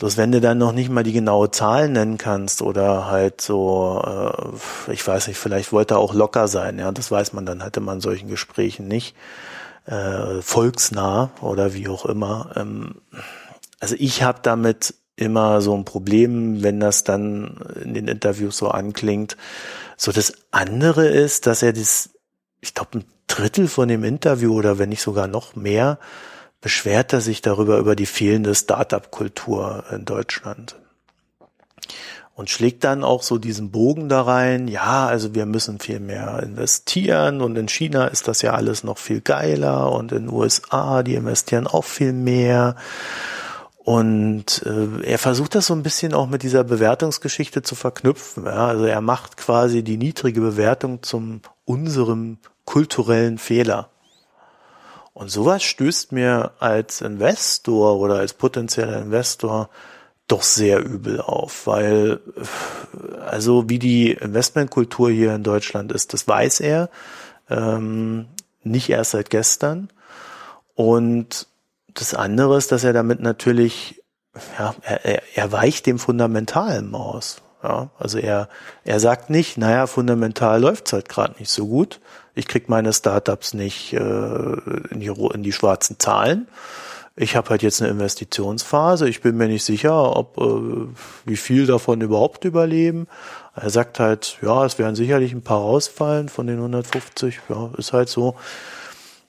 Bloß 0.00 0.16
wenn 0.16 0.32
du 0.32 0.40
dann 0.40 0.56
noch 0.56 0.72
nicht 0.72 0.88
mal 0.88 1.02
die 1.02 1.12
genaue 1.12 1.50
Zahl 1.50 1.90
nennen 1.90 2.16
kannst 2.16 2.62
oder 2.62 3.10
halt 3.10 3.42
so, 3.42 4.02
äh, 4.02 4.92
ich 4.92 5.06
weiß 5.06 5.28
nicht, 5.28 5.36
vielleicht 5.36 5.72
wollte 5.72 5.94
er 5.94 5.98
auch 5.98 6.14
locker 6.14 6.48
sein, 6.48 6.78
ja, 6.78 6.90
das 6.90 7.10
weiß 7.10 7.34
man 7.34 7.44
dann, 7.44 7.62
hatte 7.62 7.80
man 7.80 8.00
solchen 8.00 8.26
Gesprächen 8.26 8.88
nicht. 8.88 9.14
Äh, 9.84 10.40
volksnah 10.40 11.32
oder 11.42 11.74
wie 11.74 11.86
auch 11.88 12.06
immer. 12.06 12.50
Ähm, 12.56 12.94
also 13.78 13.94
ich 13.98 14.22
habe 14.22 14.38
damit 14.42 14.94
immer 15.16 15.60
so 15.60 15.76
ein 15.76 15.84
Problem, 15.84 16.62
wenn 16.62 16.80
das 16.80 17.04
dann 17.04 17.58
in 17.84 17.92
den 17.92 18.08
Interviews 18.08 18.56
so 18.56 18.68
anklingt. 18.68 19.36
So 19.98 20.12
das 20.12 20.32
andere 20.50 21.08
ist, 21.08 21.46
dass 21.46 21.62
er 21.62 21.74
das, 21.74 22.08
ich 22.62 22.72
glaube, 22.72 23.00
ein 23.00 23.04
Drittel 23.26 23.68
von 23.68 23.88
dem 23.88 24.04
Interview 24.04 24.54
oder 24.54 24.78
wenn 24.78 24.88
nicht 24.88 25.02
sogar 25.02 25.26
noch 25.26 25.56
mehr, 25.56 25.98
beschwert 26.60 27.12
er 27.12 27.20
sich 27.20 27.42
darüber 27.42 27.78
über 27.78 27.96
die 27.96 28.06
fehlende 28.06 28.54
Startup-Kultur 28.54 29.84
in 29.92 30.04
Deutschland. 30.04 30.76
Und 32.34 32.48
schlägt 32.48 32.84
dann 32.84 33.04
auch 33.04 33.22
so 33.22 33.36
diesen 33.36 33.70
Bogen 33.70 34.08
da 34.08 34.22
rein, 34.22 34.66
ja, 34.66 35.06
also 35.06 35.34
wir 35.34 35.44
müssen 35.44 35.78
viel 35.78 36.00
mehr 36.00 36.42
investieren 36.42 37.42
und 37.42 37.56
in 37.56 37.68
China 37.68 38.06
ist 38.06 38.28
das 38.28 38.40
ja 38.40 38.54
alles 38.54 38.82
noch 38.82 38.96
viel 38.96 39.20
geiler 39.20 39.92
und 39.92 40.12
in 40.12 40.26
den 40.26 40.34
USA, 40.34 41.02
die 41.02 41.16
investieren 41.16 41.66
auch 41.66 41.84
viel 41.84 42.14
mehr. 42.14 42.76
Und 43.82 44.62
äh, 44.64 45.02
er 45.04 45.18
versucht 45.18 45.54
das 45.54 45.66
so 45.66 45.74
ein 45.74 45.82
bisschen 45.82 46.14
auch 46.14 46.28
mit 46.28 46.42
dieser 46.42 46.64
Bewertungsgeschichte 46.64 47.62
zu 47.62 47.74
verknüpfen. 47.74 48.44
Ja? 48.44 48.68
Also 48.68 48.84
er 48.84 49.00
macht 49.00 49.36
quasi 49.36 49.82
die 49.82 49.96
niedrige 49.96 50.40
Bewertung 50.40 51.02
zum 51.02 51.40
unserem 51.64 52.38
kulturellen 52.64 53.38
Fehler. 53.38 53.90
Und 55.12 55.30
sowas 55.30 55.62
stößt 55.62 56.12
mir 56.12 56.52
als 56.60 57.00
Investor 57.00 57.98
oder 57.98 58.16
als 58.16 58.32
potenzieller 58.32 59.00
Investor 59.00 59.68
doch 60.28 60.42
sehr 60.42 60.84
übel 60.84 61.20
auf, 61.20 61.66
weil 61.66 62.20
also 63.26 63.68
wie 63.68 63.80
die 63.80 64.12
Investmentkultur 64.12 65.10
hier 65.10 65.34
in 65.34 65.42
Deutschland 65.42 65.90
ist, 65.90 66.12
das 66.12 66.28
weiß 66.28 66.60
er, 66.60 66.88
ähm, 67.48 68.28
nicht 68.62 68.88
erst 68.90 69.10
seit 69.12 69.30
gestern. 69.30 69.90
Und 70.74 71.48
das 71.94 72.14
andere 72.14 72.56
ist, 72.56 72.70
dass 72.70 72.84
er 72.84 72.92
damit 72.92 73.20
natürlich, 73.20 74.02
ja, 74.58 74.74
er, 74.82 75.22
er 75.34 75.52
weicht 75.52 75.86
dem 75.86 75.98
Fundamentalen 75.98 76.94
aus. 76.94 77.42
Ja, 77.62 77.90
also 77.98 78.18
er, 78.18 78.48
er 78.84 79.00
sagt 79.00 79.28
nicht, 79.28 79.58
naja, 79.58 79.86
fundamental 79.86 80.60
läuft's 80.60 80.92
halt 80.92 81.08
gerade 81.08 81.38
nicht 81.38 81.50
so 81.50 81.66
gut. 81.66 82.00
Ich 82.34 82.46
krieg 82.46 82.68
meine 82.68 82.92
Startups 82.92 83.54
nicht 83.54 83.92
äh, 83.92 83.98
in, 83.98 85.00
die, 85.00 85.06
in 85.06 85.42
die 85.42 85.52
schwarzen 85.52 85.98
Zahlen. 85.98 86.48
Ich 87.16 87.36
habe 87.36 87.50
halt 87.50 87.62
jetzt 87.62 87.82
eine 87.82 87.90
Investitionsphase. 87.90 89.08
Ich 89.08 89.20
bin 89.20 89.36
mir 89.36 89.48
nicht 89.48 89.64
sicher, 89.64 90.16
ob 90.16 90.38
äh, 90.38 90.88
wie 91.26 91.36
viel 91.36 91.66
davon 91.66 92.00
überhaupt 92.00 92.44
überleben. 92.44 93.08
Er 93.54 93.70
sagt 93.70 93.98
halt, 93.98 94.38
ja, 94.42 94.64
es 94.64 94.78
werden 94.78 94.94
sicherlich 94.94 95.32
ein 95.32 95.42
paar 95.42 95.60
rausfallen 95.60 96.28
von 96.28 96.46
den 96.46 96.56
150. 96.58 97.40
Ja, 97.48 97.70
ist 97.76 97.92
halt 97.92 98.08
so. 98.08 98.36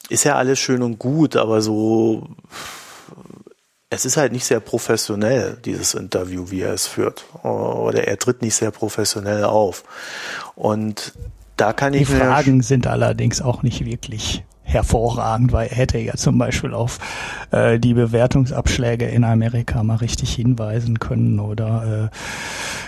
Ist 0.10 0.24
ja 0.24 0.36
alles 0.36 0.60
schön 0.60 0.84
und 0.84 1.00
gut, 1.00 1.36
aber 1.36 1.62
so 1.62 2.28
es 3.94 4.06
ist 4.06 4.16
halt 4.16 4.32
nicht 4.32 4.46
sehr 4.46 4.62
professionell, 4.62 5.58
dieses 5.66 5.96
Interview, 5.96 6.50
wie 6.50 6.62
er 6.62 6.74
es 6.74 6.88
führt. 6.88 7.26
Oder 7.44 8.08
er 8.08 8.18
tritt 8.18 8.42
nicht 8.42 8.56
sehr 8.56 8.72
professionell 8.72 9.44
auf. 9.44 9.84
Und 10.56 11.14
da 11.62 11.74
kann 11.74 11.94
ich 11.94 12.08
Die 12.08 12.16
Fragen 12.16 12.64
sind 12.64 12.88
allerdings 12.88 13.42
auch 13.42 13.62
nicht 13.62 13.86
wirklich 13.86 14.44
hervorragend, 14.64 15.52
weil 15.52 15.68
er 15.68 15.76
hätte 15.76 16.00
ja 16.00 16.16
zum 16.16 16.38
Beispiel 16.38 16.74
auf 16.74 16.98
äh, 17.52 17.78
die 17.78 17.94
Bewertungsabschläge 17.94 19.06
in 19.08 19.24
Amerika 19.24 19.84
mal 19.84 19.98
richtig 19.98 20.34
hinweisen 20.34 21.00
können 21.00 21.40
oder 21.40 22.10
äh, 22.12 22.18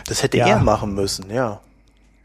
das 0.07 0.23
hätte 0.23 0.38
ja. 0.38 0.47
er 0.47 0.59
machen 0.59 0.95
müssen, 0.95 1.29
ja. 1.29 1.59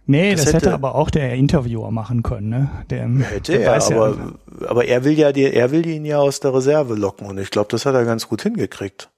Nee, 0.06 0.30
das, 0.32 0.44
das 0.44 0.54
hätte, 0.54 0.66
hätte, 0.66 0.74
aber 0.74 0.94
auch 0.94 1.10
der 1.10 1.34
Interviewer 1.34 1.90
machen 1.90 2.22
können, 2.22 2.48
ne? 2.48 2.70
Der, 2.88 3.06
hätte 3.06 3.52
der 3.52 3.72
er, 3.74 3.82
aber, 3.84 4.16
ja, 4.16 4.68
aber 4.68 4.84
er 4.86 5.04
will 5.04 5.18
ja 5.18 5.32
die, 5.32 5.52
er 5.52 5.70
will 5.70 5.86
ihn 5.86 6.06
ja 6.06 6.18
aus 6.18 6.40
der 6.40 6.54
Reserve 6.54 6.94
locken 6.94 7.26
und 7.26 7.36
ich 7.36 7.50
glaube, 7.50 7.68
das 7.70 7.84
hat 7.84 7.94
er 7.94 8.06
ganz 8.06 8.26
gut 8.26 8.40
hingekriegt. 8.40 9.10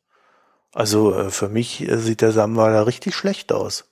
Also 0.74 1.14
äh, 1.14 1.30
für 1.30 1.48
mich 1.48 1.88
äh, 1.88 1.98
sieht 1.98 2.22
der 2.22 2.32
Samba 2.32 2.72
da 2.72 2.82
richtig 2.82 3.14
schlecht 3.14 3.52
aus. 3.52 3.89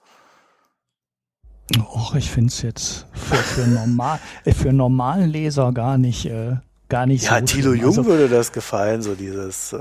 Och, 1.77 2.15
ich 2.15 2.31
finde 2.31 2.49
es 2.49 2.63
jetzt 2.63 3.07
für, 3.13 3.37
für 3.37 3.67
normal 3.67 4.19
äh, 4.45 4.53
für 4.53 4.73
normalen 4.73 5.29
Leser 5.29 5.73
gar 5.73 5.99
nicht 5.99 6.25
äh, 6.27 6.57
gar 6.89 7.07
nicht 7.07 7.25
ja, 7.25 7.31
so. 7.31 7.35
Ja, 7.35 7.41
Tilo 7.43 7.73
Jung 7.75 7.89
also, 7.89 8.07
würde 8.07 8.29
das 8.29 8.53
gefallen, 8.53 9.03
so 9.03 9.15
dieses. 9.15 9.73
Äh 9.73 9.79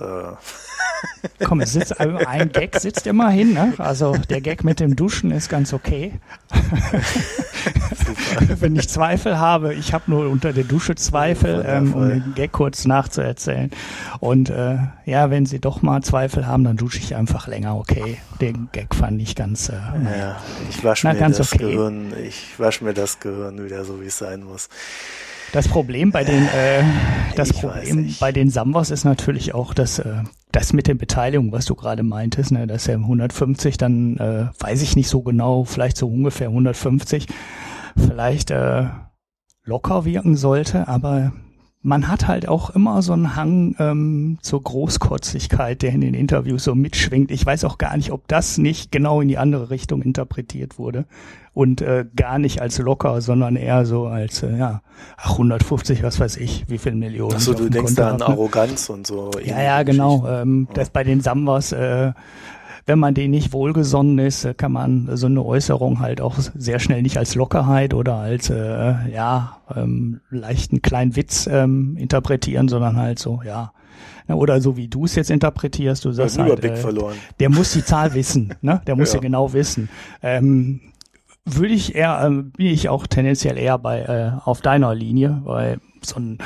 Komm, 1.44 1.62
es 1.62 1.74
sitzt, 1.74 2.00
ein 2.00 2.52
Gag 2.52 2.80
sitzt 2.80 3.08
immerhin, 3.08 3.54
ne? 3.54 3.74
Also 3.78 4.16
der 4.30 4.42
Gag 4.42 4.64
mit 4.64 4.80
dem 4.80 4.96
Duschen 4.96 5.32
ist 5.32 5.50
ganz 5.50 5.74
okay. 5.74 6.14
Wenn 8.60 8.76
ich 8.76 8.90
Zweifel 8.90 9.38
habe, 9.38 9.74
ich 9.74 9.94
habe 9.94 10.06
nur 10.08 10.30
unter 10.30 10.54
der 10.54 10.64
Dusche 10.64 10.96
Zweifel, 10.96 11.64
ähm, 11.68 11.94
um 11.94 12.10
den 12.10 12.34
Gag 12.36 12.52
kurz 12.52 12.86
nachzuerzählen. 12.86 13.72
Und 14.20 14.50
äh, 14.50 14.78
ja, 15.06 15.30
wenn 15.30 15.46
Sie 15.46 15.60
doch 15.60 15.82
mal 15.82 16.02
Zweifel 16.02 16.48
haben, 16.48 16.64
dann 16.64 16.78
dusche 16.78 17.00
ich 17.00 17.16
einfach 17.16 17.48
länger, 17.48 17.78
okay. 17.78 18.18
Den 18.42 18.70
Gag 18.72 18.96
fand 18.96 19.22
ich 19.22 19.36
ganz. 19.36 19.70
Äh, 19.70 19.74
ja, 19.74 20.38
ich 20.70 20.84
wasche 20.84 21.08
mir 21.08 21.16
das 21.16 21.54
okay. 21.54 21.58
Gehirn, 21.72 22.14
ich 22.24 22.60
wasche 22.60 22.84
mir 22.84 22.94
das 22.94 23.20
Gehirn 23.20 23.64
wieder 23.64 23.86
so, 23.86 24.02
wie 24.02 24.08
es 24.08 24.18
sein 24.18 24.44
muss. 24.44 24.70
Das 25.54 25.68
Problem 25.68 26.12
bei 26.12 26.24
den 26.24 26.44
äh, 26.48 26.84
das 27.36 27.52
ich 27.52 27.62
Problem 27.62 28.16
bei 28.20 28.32
den 28.32 28.50
Sambos 28.50 28.92
ist 28.92 29.06
natürlich 29.06 29.54
auch, 29.54 29.74
dass 29.74 30.00
äh, 30.00 30.24
das 30.52 30.74
mit 30.74 30.88
den 30.88 30.98
Beteiligungen, 30.98 31.52
was 31.52 31.66
du 31.66 31.76
gerade 31.76 32.04
meintest, 32.04 32.52
ne, 32.52 32.68
dass 32.68 32.88
er 32.88 32.96
150 32.96 33.78
dann 33.78 34.18
äh, 34.18 34.48
weiß 34.60 34.82
ich 34.82 34.96
nicht 34.96 35.08
so 35.08 35.22
genau, 35.22 35.64
vielleicht 35.64 35.98
so 35.98 36.08
ungefähr 36.08 36.48
150 36.48 37.28
vielleicht 37.96 38.52
äh, 38.52 38.86
locker 39.64 40.06
wirken 40.06 40.36
sollte, 40.36 40.88
aber 40.88 41.34
man 41.88 42.10
hat 42.10 42.28
halt 42.28 42.50
auch 42.50 42.70
immer 42.72 43.02
so 43.02 43.14
einen 43.14 43.38
Hang 43.38 43.74
ähm, 43.80 44.38
zur 44.42 44.62
Großkotzigkeit, 44.62 45.82
der 45.82 45.94
in 45.94 46.02
den 46.02 46.14
Interviews 46.14 46.66
so 46.66 46.76
mitschwingt. 46.76 47.32
Ich 47.32 47.46
weiß 47.46 47.64
auch 47.64 47.78
gar 47.78 47.96
nicht, 47.96 48.12
ob 48.12 48.28
das 48.28 48.58
nicht 48.58 48.92
genau 48.92 49.22
in 49.22 49.30
die 49.30 49.38
andere 49.38 49.70
Richtung 49.70 50.02
interpretiert 50.02 50.78
wurde 50.78 51.06
und 51.54 51.82
äh, 51.82 52.06
gar 52.14 52.40
nicht 52.40 52.62
als 52.62 52.78
locker, 52.78 53.22
sondern 53.22 53.56
eher 53.56 53.86
so 53.86 54.06
als 54.06 54.44
äh, 54.44 54.58
ja, 54.58 54.82
ach 55.16 55.32
150, 55.32 56.04
was 56.04 56.20
weiß 56.20 56.36
ich, 56.38 56.66
wie 56.68 56.78
viel 56.78 56.94
Millionen. 56.94 57.36
Ach 57.38 57.40
so, 57.40 57.54
du 57.54 57.70
denkst 57.70 57.96
da 57.96 58.12
an 58.12 58.18
ne? 58.18 58.28
Arroganz 58.28 58.90
und 58.90 59.08
so. 59.08 59.32
Ja, 59.44 59.62
ja, 59.64 59.84
genau. 59.84 60.28
Ähm, 60.28 60.68
ja. 60.68 60.76
Das 60.76 60.90
bei 60.90 61.06
den 61.06 61.22
Sambas 61.22 61.72
äh, 61.72 62.12
wenn 62.88 63.00
man 63.00 63.14
denen 63.14 63.32
nicht 63.32 63.54
wohlgesonnen 63.54 64.18
ist, 64.18 64.48
kann 64.58 64.72
man 64.72 65.10
so 65.16 65.28
eine 65.28 65.44
Äußerung 65.44 66.00
halt 66.00 66.22
auch 66.22 66.36
sehr 66.40 66.80
schnell 66.80 67.02
nicht 67.02 67.18
als 67.18 67.36
Lockerheit 67.36 67.94
oder 67.94 68.16
als 68.16 68.50
äh, 68.50 68.96
ja 69.14 69.58
ähm, 69.76 70.22
leichten 70.30 70.82
kleinen 70.82 71.16
Witz 71.18 71.48
ähm, 71.52 71.98
interpretieren, 71.98 72.70
sondern 72.70 72.96
halt 72.96 73.20
so 73.20 73.42
ja 73.46 73.74
oder 74.30 74.60
so 74.62 74.76
wie 74.76 74.88
du 74.88 75.06
es 75.06 75.16
jetzt 75.16 75.32
interpretierst, 75.32 76.04
du 76.04 76.12
sagst 76.12 76.38
halt, 76.38 76.64
äh, 76.64 76.94
der 77.40 77.50
muss 77.50 77.74
die 77.74 77.84
Zahl 77.84 78.14
wissen, 78.14 78.54
ne? 78.62 78.82
Der 78.88 78.96
muss 78.96 79.10
ja, 79.14 79.16
ja 79.16 79.22
genau 79.22 79.54
wissen. 79.54 79.90
Ähm, 80.22 80.82
würde 81.46 81.74
ich 81.74 81.96
eher, 81.96 82.22
äh, 82.26 82.30
bin 82.30 82.68
ich 82.68 82.90
auch 82.90 83.08
tendenziell 83.08 83.58
eher 83.58 83.78
bei 83.78 84.02
äh, 84.02 84.32
auf 84.44 84.62
deiner 84.62 84.94
Linie, 84.94 85.42
weil 85.46 85.80
so 86.02 86.18
ein 86.18 86.40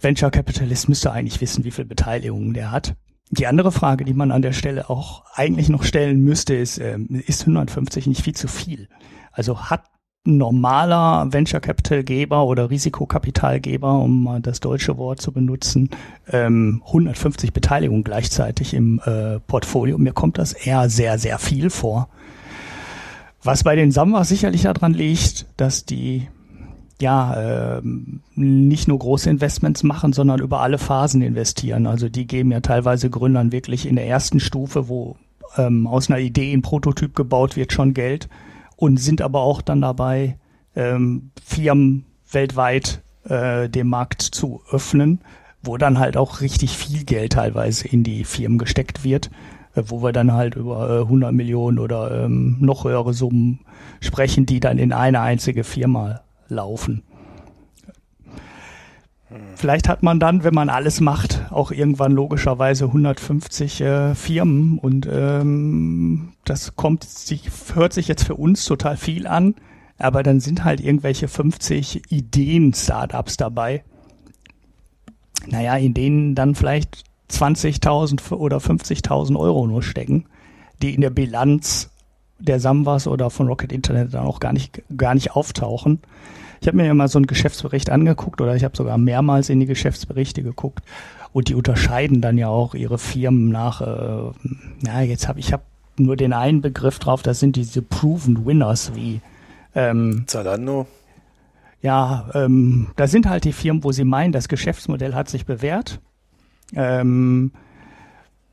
Venture 0.00 0.30
Capitalist 0.30 0.88
müsste 0.88 1.12
eigentlich 1.12 1.40
wissen, 1.40 1.64
wie 1.64 1.70
viel 1.70 1.84
Beteiligungen 1.84 2.52
der 2.52 2.72
hat. 2.72 2.94
Die 3.30 3.46
andere 3.46 3.72
Frage, 3.72 4.04
die 4.04 4.14
man 4.14 4.30
an 4.30 4.42
der 4.42 4.52
Stelle 4.52 4.90
auch 4.90 5.24
eigentlich 5.34 5.68
noch 5.68 5.82
stellen 5.82 6.20
müsste, 6.22 6.54
ist, 6.54 6.78
ähm, 6.78 7.08
ist 7.26 7.42
150 7.42 8.06
nicht 8.06 8.22
viel 8.22 8.34
zu 8.34 8.48
viel? 8.48 8.88
Also 9.32 9.64
hat 9.64 9.84
ein 10.26 10.38
normaler 10.38 11.30
Venture 11.32 11.60
Capital 11.60 12.02
Geber 12.02 12.46
oder 12.46 12.70
Risikokapitalgeber, 12.70 13.92
um 13.98 14.24
mal 14.24 14.40
das 14.40 14.60
deutsche 14.60 14.96
Wort 14.96 15.20
zu 15.20 15.32
benutzen, 15.32 15.90
ähm, 16.30 16.82
150 16.86 17.52
Beteiligungen 17.52 18.04
gleichzeitig 18.04 18.72
im 18.72 19.00
äh, 19.04 19.40
Portfolio. 19.40 19.98
Mir 19.98 20.12
kommt 20.12 20.38
das 20.38 20.52
eher 20.52 20.88
sehr, 20.88 21.18
sehr 21.18 21.38
viel 21.38 21.68
vor. 21.68 22.08
Was 23.42 23.64
bei 23.64 23.76
den 23.76 23.90
Samwas 23.90 24.30
sicherlich 24.30 24.62
daran 24.62 24.94
liegt, 24.94 25.46
dass 25.58 25.84
die 25.84 26.28
ja, 27.00 27.76
äh, 27.76 27.82
nicht 28.34 28.88
nur 28.88 28.98
große 28.98 29.28
Investments 29.28 29.82
machen, 29.82 30.12
sondern 30.12 30.40
über 30.40 30.60
alle 30.60 30.78
Phasen 30.78 31.22
investieren. 31.22 31.86
Also 31.86 32.08
die 32.08 32.26
geben 32.26 32.52
ja 32.52 32.60
teilweise 32.60 33.10
Gründern 33.10 33.52
wirklich 33.52 33.86
in 33.86 33.96
der 33.96 34.06
ersten 34.06 34.40
Stufe, 34.40 34.88
wo 34.88 35.16
ähm, 35.56 35.86
aus 35.86 36.08
einer 36.08 36.20
Idee 36.20 36.52
ein 36.52 36.62
Prototyp 36.62 37.14
gebaut 37.14 37.56
wird, 37.56 37.72
schon 37.72 37.94
Geld 37.94 38.28
und 38.76 38.98
sind 38.98 39.22
aber 39.22 39.40
auch 39.40 39.60
dann 39.62 39.80
dabei, 39.80 40.36
ähm, 40.76 41.30
Firmen 41.44 42.04
weltweit 42.30 43.02
äh, 43.24 43.68
den 43.68 43.88
Markt 43.88 44.22
zu 44.22 44.62
öffnen, 44.70 45.20
wo 45.62 45.76
dann 45.76 45.98
halt 45.98 46.16
auch 46.16 46.40
richtig 46.40 46.76
viel 46.76 47.04
Geld 47.04 47.32
teilweise 47.32 47.88
in 47.88 48.04
die 48.04 48.24
Firmen 48.24 48.58
gesteckt 48.58 49.04
wird, 49.04 49.30
äh, 49.74 49.82
wo 49.86 50.02
wir 50.02 50.12
dann 50.12 50.32
halt 50.32 50.54
über 50.56 51.00
äh, 51.00 51.02
100 51.02 51.32
Millionen 51.32 51.78
oder 51.78 52.24
ähm, 52.24 52.56
noch 52.60 52.84
höhere 52.84 53.14
Summen 53.14 53.60
sprechen, 54.00 54.46
die 54.46 54.60
dann 54.60 54.78
in 54.78 54.92
eine 54.92 55.20
einzige 55.20 55.64
Firma 55.64 56.20
laufen. 56.48 57.02
Vielleicht 59.56 59.88
hat 59.88 60.02
man 60.02 60.20
dann, 60.20 60.44
wenn 60.44 60.54
man 60.54 60.68
alles 60.68 61.00
macht, 61.00 61.46
auch 61.50 61.72
irgendwann 61.72 62.12
logischerweise 62.12 62.84
150 62.86 63.80
äh, 63.80 64.14
Firmen 64.14 64.78
und 64.78 65.08
ähm, 65.10 66.34
das 66.44 66.76
kommt, 66.76 67.04
sich, 67.04 67.50
hört 67.74 67.92
sich 67.92 68.06
jetzt 68.06 68.24
für 68.24 68.36
uns 68.36 68.64
total 68.64 68.96
viel 68.96 69.26
an, 69.26 69.54
aber 69.98 70.22
dann 70.22 70.40
sind 70.40 70.64
halt 70.64 70.80
irgendwelche 70.80 71.26
50 71.26 72.12
Ideen-Startups 72.12 73.36
dabei. 73.36 73.82
Naja, 75.46 75.76
in 75.76 75.94
denen 75.94 76.34
dann 76.34 76.54
vielleicht 76.54 77.04
20.000 77.30 78.32
oder 78.32 78.58
50.000 78.58 79.36
Euro 79.36 79.66
nur 79.66 79.82
stecken, 79.82 80.26
die 80.82 80.94
in 80.94 81.00
der 81.00 81.10
Bilanz 81.10 81.90
der 82.38 82.60
Samwas 82.60 83.06
oder 83.06 83.30
von 83.30 83.46
Rocket 83.46 83.72
Internet 83.72 84.14
dann 84.14 84.26
auch 84.26 84.40
gar 84.40 84.52
nicht, 84.52 84.82
gar 84.96 85.14
nicht 85.14 85.32
auftauchen. 85.32 86.00
Ich 86.60 86.66
habe 86.66 86.76
mir 86.78 86.86
ja 86.86 86.94
mal 86.94 87.08
so 87.08 87.18
einen 87.18 87.26
Geschäftsbericht 87.26 87.90
angeguckt 87.90 88.40
oder 88.40 88.56
ich 88.56 88.64
habe 88.64 88.76
sogar 88.76 88.96
mehrmals 88.98 89.50
in 89.50 89.60
die 89.60 89.66
Geschäftsberichte 89.66 90.42
geguckt 90.42 90.82
und 91.32 91.48
die 91.48 91.54
unterscheiden 91.54 92.20
dann 92.20 92.38
ja 92.38 92.48
auch 92.48 92.74
ihre 92.74 92.98
Firmen 92.98 93.50
nach, 93.50 93.80
äh, 93.80 94.86
ja, 94.86 95.00
jetzt 95.02 95.28
habe 95.28 95.40
ich 95.40 95.52
hab 95.52 95.62
nur 95.96 96.16
den 96.16 96.32
einen 96.32 96.60
Begriff 96.60 96.98
drauf, 96.98 97.22
das 97.22 97.40
sind 97.40 97.56
diese 97.56 97.82
Proven 97.82 98.46
Winners 98.46 98.94
wie 98.94 99.20
ähm, 99.74 100.24
Zalando. 100.26 100.86
Ja, 101.82 102.30
ähm, 102.32 102.88
da 102.96 103.06
sind 103.06 103.28
halt 103.28 103.44
die 103.44 103.52
Firmen, 103.52 103.84
wo 103.84 103.92
sie 103.92 104.04
meinen, 104.04 104.32
das 104.32 104.48
Geschäftsmodell 104.48 105.14
hat 105.14 105.28
sich 105.28 105.44
bewährt. 105.44 106.00
Ähm, 106.74 107.52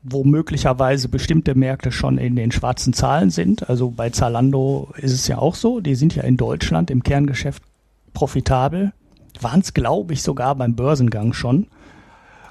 wo 0.02 0.24
möglicherweise 0.24 1.08
bestimmte 1.08 1.54
Märkte 1.54 1.92
schon 1.92 2.18
in 2.18 2.34
den 2.34 2.50
schwarzen 2.50 2.92
Zahlen 2.92 3.30
sind. 3.30 3.68
Also 3.68 3.90
bei 3.90 4.10
Zalando 4.10 4.88
ist 4.96 5.12
es 5.12 5.28
ja 5.28 5.38
auch 5.38 5.54
so, 5.54 5.80
die 5.80 5.94
sind 5.94 6.14
ja 6.14 6.24
in 6.24 6.36
Deutschland 6.36 6.90
im 6.90 7.02
Kerngeschäft 7.02 7.62
profitabel, 8.12 8.92
waren 9.40 9.60
es, 9.60 9.74
glaube 9.74 10.12
ich, 10.12 10.22
sogar 10.22 10.54
beim 10.56 10.74
Börsengang 10.74 11.32
schon. 11.32 11.68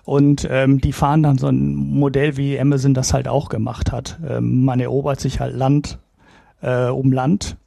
Und 0.04 0.48
ähm, 0.50 0.82
die 0.82 0.94
fahren 0.94 1.24
dann 1.24 1.38
so 1.38 1.48
ein 1.48 1.76
Modell, 1.76 2.36
wie 2.38 2.60
Amazon 2.60 2.94
das 2.94 3.14
halt 3.14 3.28
auch 3.28 3.50
gemacht 3.50 3.92
hat. 3.92 4.20
Ähm, 4.28 4.66
man 4.66 4.80
erobert 4.80 5.20
sich 5.20 5.40
halt 5.40 5.56
Land 5.56 6.00
äh, 6.62 6.88
um 6.88 7.12
Land 7.12 7.58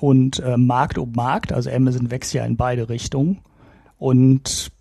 und 0.00 0.40
äh, 0.40 0.56
Markt 0.56 0.98
um 0.98 1.12
Markt. 1.12 1.52
Also 1.52 1.70
Amazon 1.70 2.10
wächst 2.10 2.32
ja 2.34 2.44
in 2.44 2.56
beide 2.56 2.88
Richtungen. 2.88 3.38
Und 3.98 4.72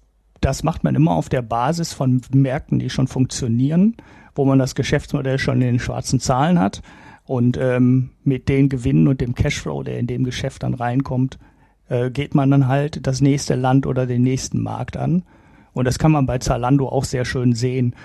das 0.41 0.63
macht 0.63 0.83
man 0.83 0.95
immer 0.95 1.11
auf 1.11 1.29
der 1.29 1.41
Basis 1.41 1.93
von 1.93 2.21
Märkten, 2.33 2.79
die 2.79 2.89
schon 2.89 3.07
funktionieren, 3.07 3.95
wo 4.35 4.45
man 4.45 4.59
das 4.59 4.75
Geschäftsmodell 4.75 5.39
schon 5.39 5.55
in 5.55 5.67
den 5.67 5.79
schwarzen 5.79 6.19
Zahlen 6.19 6.59
hat. 6.59 6.81
Und 7.23 7.57
ähm, 7.57 8.11
mit 8.23 8.49
den 8.49 8.69
Gewinnen 8.69 9.07
und 9.07 9.19
dem 9.19 9.33
Cashflow, 9.33 9.81
der 9.81 9.97
in 9.97 10.05
dem 10.05 10.23
Geschäft 10.23 10.61
dann 10.61 10.75
reinkommt, 10.75 11.39
äh, 11.89 12.11
geht 12.11 12.35
man 12.35 12.51
dann 12.51 12.67
halt 12.67 13.07
das 13.07 13.21
nächste 13.21 13.55
Land 13.55 13.87
oder 13.87 14.05
den 14.05 14.21
nächsten 14.21 14.61
Markt 14.61 14.97
an. 14.97 15.23
Und 15.73 15.85
das 15.85 15.99
kann 15.99 16.11
man 16.11 16.25
bei 16.25 16.37
Zalando 16.37 16.87
auch 16.87 17.03
sehr 17.03 17.25
schön 17.25 17.53
sehen. 17.53 17.95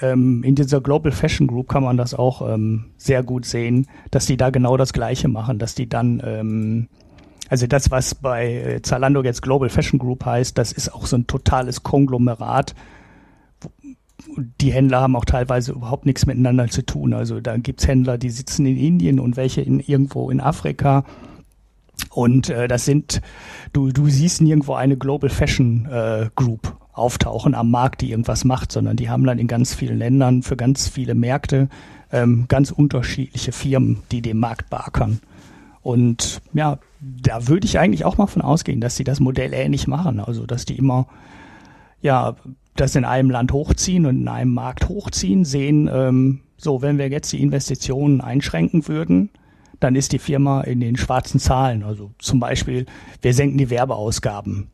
Ähm, 0.00 0.42
in 0.44 0.54
dieser 0.54 0.80
Global 0.80 1.10
Fashion 1.10 1.46
Group 1.46 1.68
kann 1.68 1.82
man 1.82 1.96
das 1.96 2.14
auch 2.14 2.46
ähm, 2.46 2.86
sehr 2.98 3.22
gut 3.22 3.46
sehen, 3.46 3.86
dass 4.10 4.26
die 4.26 4.36
da 4.36 4.50
genau 4.50 4.76
das 4.76 4.92
Gleiche 4.92 5.28
machen, 5.28 5.58
dass 5.58 5.74
die 5.74 5.88
dann, 5.88 6.22
ähm, 6.24 6.88
also 7.48 7.66
das, 7.66 7.90
was 7.90 8.14
bei 8.14 8.54
äh, 8.54 8.82
Zalando 8.82 9.22
jetzt 9.22 9.40
Global 9.42 9.70
Fashion 9.70 9.98
Group 9.98 10.24
heißt, 10.24 10.56
das 10.58 10.72
ist 10.72 10.94
auch 10.94 11.06
so 11.06 11.16
ein 11.16 11.26
totales 11.26 11.82
Konglomerat. 11.82 12.74
Die 14.60 14.72
Händler 14.72 15.00
haben 15.00 15.16
auch 15.16 15.24
teilweise 15.24 15.72
überhaupt 15.72 16.06
nichts 16.06 16.26
miteinander 16.26 16.68
zu 16.68 16.84
tun. 16.84 17.14
Also 17.14 17.40
da 17.40 17.56
gibt's 17.56 17.86
Händler, 17.86 18.18
die 18.18 18.30
sitzen 18.30 18.66
in 18.66 18.76
Indien 18.76 19.20
und 19.20 19.36
welche 19.36 19.62
in 19.62 19.80
irgendwo 19.80 20.30
in 20.30 20.40
Afrika 20.40 21.04
und 22.10 22.50
äh, 22.50 22.68
das 22.68 22.84
sind, 22.84 23.20
du, 23.72 23.90
du 23.90 24.08
siehst 24.08 24.40
nirgendwo 24.40 24.74
eine 24.74 24.96
Global 24.96 25.30
Fashion 25.30 25.86
äh, 25.86 26.28
Group 26.34 26.76
auftauchen 26.92 27.54
am 27.54 27.70
Markt, 27.70 28.00
die 28.00 28.10
irgendwas 28.10 28.44
macht, 28.44 28.72
sondern 28.72 28.96
die 28.96 29.10
haben 29.10 29.24
dann 29.24 29.38
in 29.38 29.48
ganz 29.48 29.74
vielen 29.74 29.98
Ländern 29.98 30.42
für 30.42 30.56
ganz 30.56 30.88
viele 30.88 31.14
Märkte 31.14 31.68
ähm, 32.12 32.46
ganz 32.48 32.70
unterschiedliche 32.70 33.52
Firmen, 33.52 34.02
die 34.12 34.22
den 34.22 34.38
Markt 34.38 34.70
beackern. 34.70 35.20
Und 35.82 36.40
ja, 36.52 36.78
da 37.00 37.48
würde 37.48 37.66
ich 37.66 37.78
eigentlich 37.78 38.04
auch 38.04 38.16
mal 38.16 38.26
von 38.26 38.42
ausgehen, 38.42 38.80
dass 38.80 38.96
sie 38.96 39.04
das 39.04 39.20
Modell 39.20 39.52
ähnlich 39.52 39.86
machen. 39.86 40.20
Also, 40.20 40.46
dass 40.46 40.64
die 40.64 40.76
immer, 40.76 41.06
ja, 42.00 42.34
das 42.76 42.94
in 42.94 43.04
einem 43.04 43.30
Land 43.30 43.52
hochziehen 43.52 44.06
und 44.06 44.20
in 44.20 44.28
einem 44.28 44.54
Markt 44.54 44.88
hochziehen, 44.88 45.44
sehen, 45.44 45.90
ähm, 45.92 46.40
so, 46.56 46.82
wenn 46.82 46.98
wir 46.98 47.08
jetzt 47.08 47.32
die 47.32 47.42
Investitionen 47.42 48.20
einschränken 48.20 48.88
würden, 48.88 49.30
dann 49.80 49.94
ist 49.94 50.12
die 50.12 50.18
Firma 50.18 50.62
in 50.62 50.80
den 50.80 50.96
schwarzen 50.96 51.38
Zahlen. 51.38 51.82
Also 51.82 52.12
zum 52.18 52.40
Beispiel, 52.40 52.86
wir 53.20 53.34
senken 53.34 53.58
die 53.58 53.70
Werbeausgaben. 53.70 54.68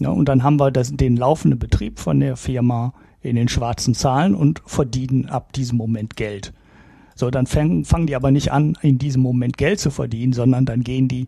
Ja, 0.00 0.10
und 0.10 0.28
dann 0.28 0.42
haben 0.42 0.58
wir 0.58 0.70
das, 0.70 0.92
den 0.92 1.16
laufenden 1.16 1.58
Betrieb 1.58 1.98
von 1.98 2.20
der 2.20 2.36
Firma 2.36 2.92
in 3.20 3.36
den 3.36 3.48
schwarzen 3.48 3.94
Zahlen 3.94 4.34
und 4.34 4.62
verdienen 4.66 5.26
ab 5.26 5.52
diesem 5.52 5.76
Moment 5.76 6.16
Geld. 6.16 6.52
So, 7.14 7.30
dann 7.30 7.46
fangen, 7.46 7.84
fangen 7.84 8.06
die 8.06 8.14
aber 8.14 8.30
nicht 8.30 8.52
an, 8.52 8.76
in 8.80 8.98
diesem 8.98 9.22
Moment 9.22 9.58
Geld 9.58 9.80
zu 9.80 9.90
verdienen, 9.90 10.32
sondern 10.32 10.66
dann 10.66 10.84
gehen 10.84 11.08
die 11.08 11.26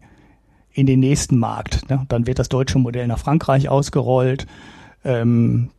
in 0.72 0.86
den 0.86 1.00
nächsten 1.00 1.36
Markt. 1.36 1.88
Ne? 1.90 2.06
Dann 2.08 2.26
wird 2.28 2.38
das 2.38 2.48
deutsche 2.48 2.78
Modell 2.78 3.08
nach 3.08 3.18
Frankreich 3.18 3.68
ausgerollt 3.68 4.46
ähm, 5.04 5.70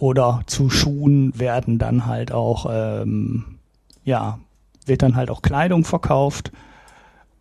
oder 0.00 0.42
zu 0.46 0.70
Schuhen 0.70 1.38
werden 1.38 1.78
dann 1.78 2.06
halt 2.06 2.32
auch 2.32 2.66
ähm, 2.70 3.58
ja 4.04 4.38
wird 4.86 5.02
dann 5.02 5.16
halt 5.16 5.30
auch 5.30 5.42
Kleidung 5.42 5.84
verkauft 5.84 6.52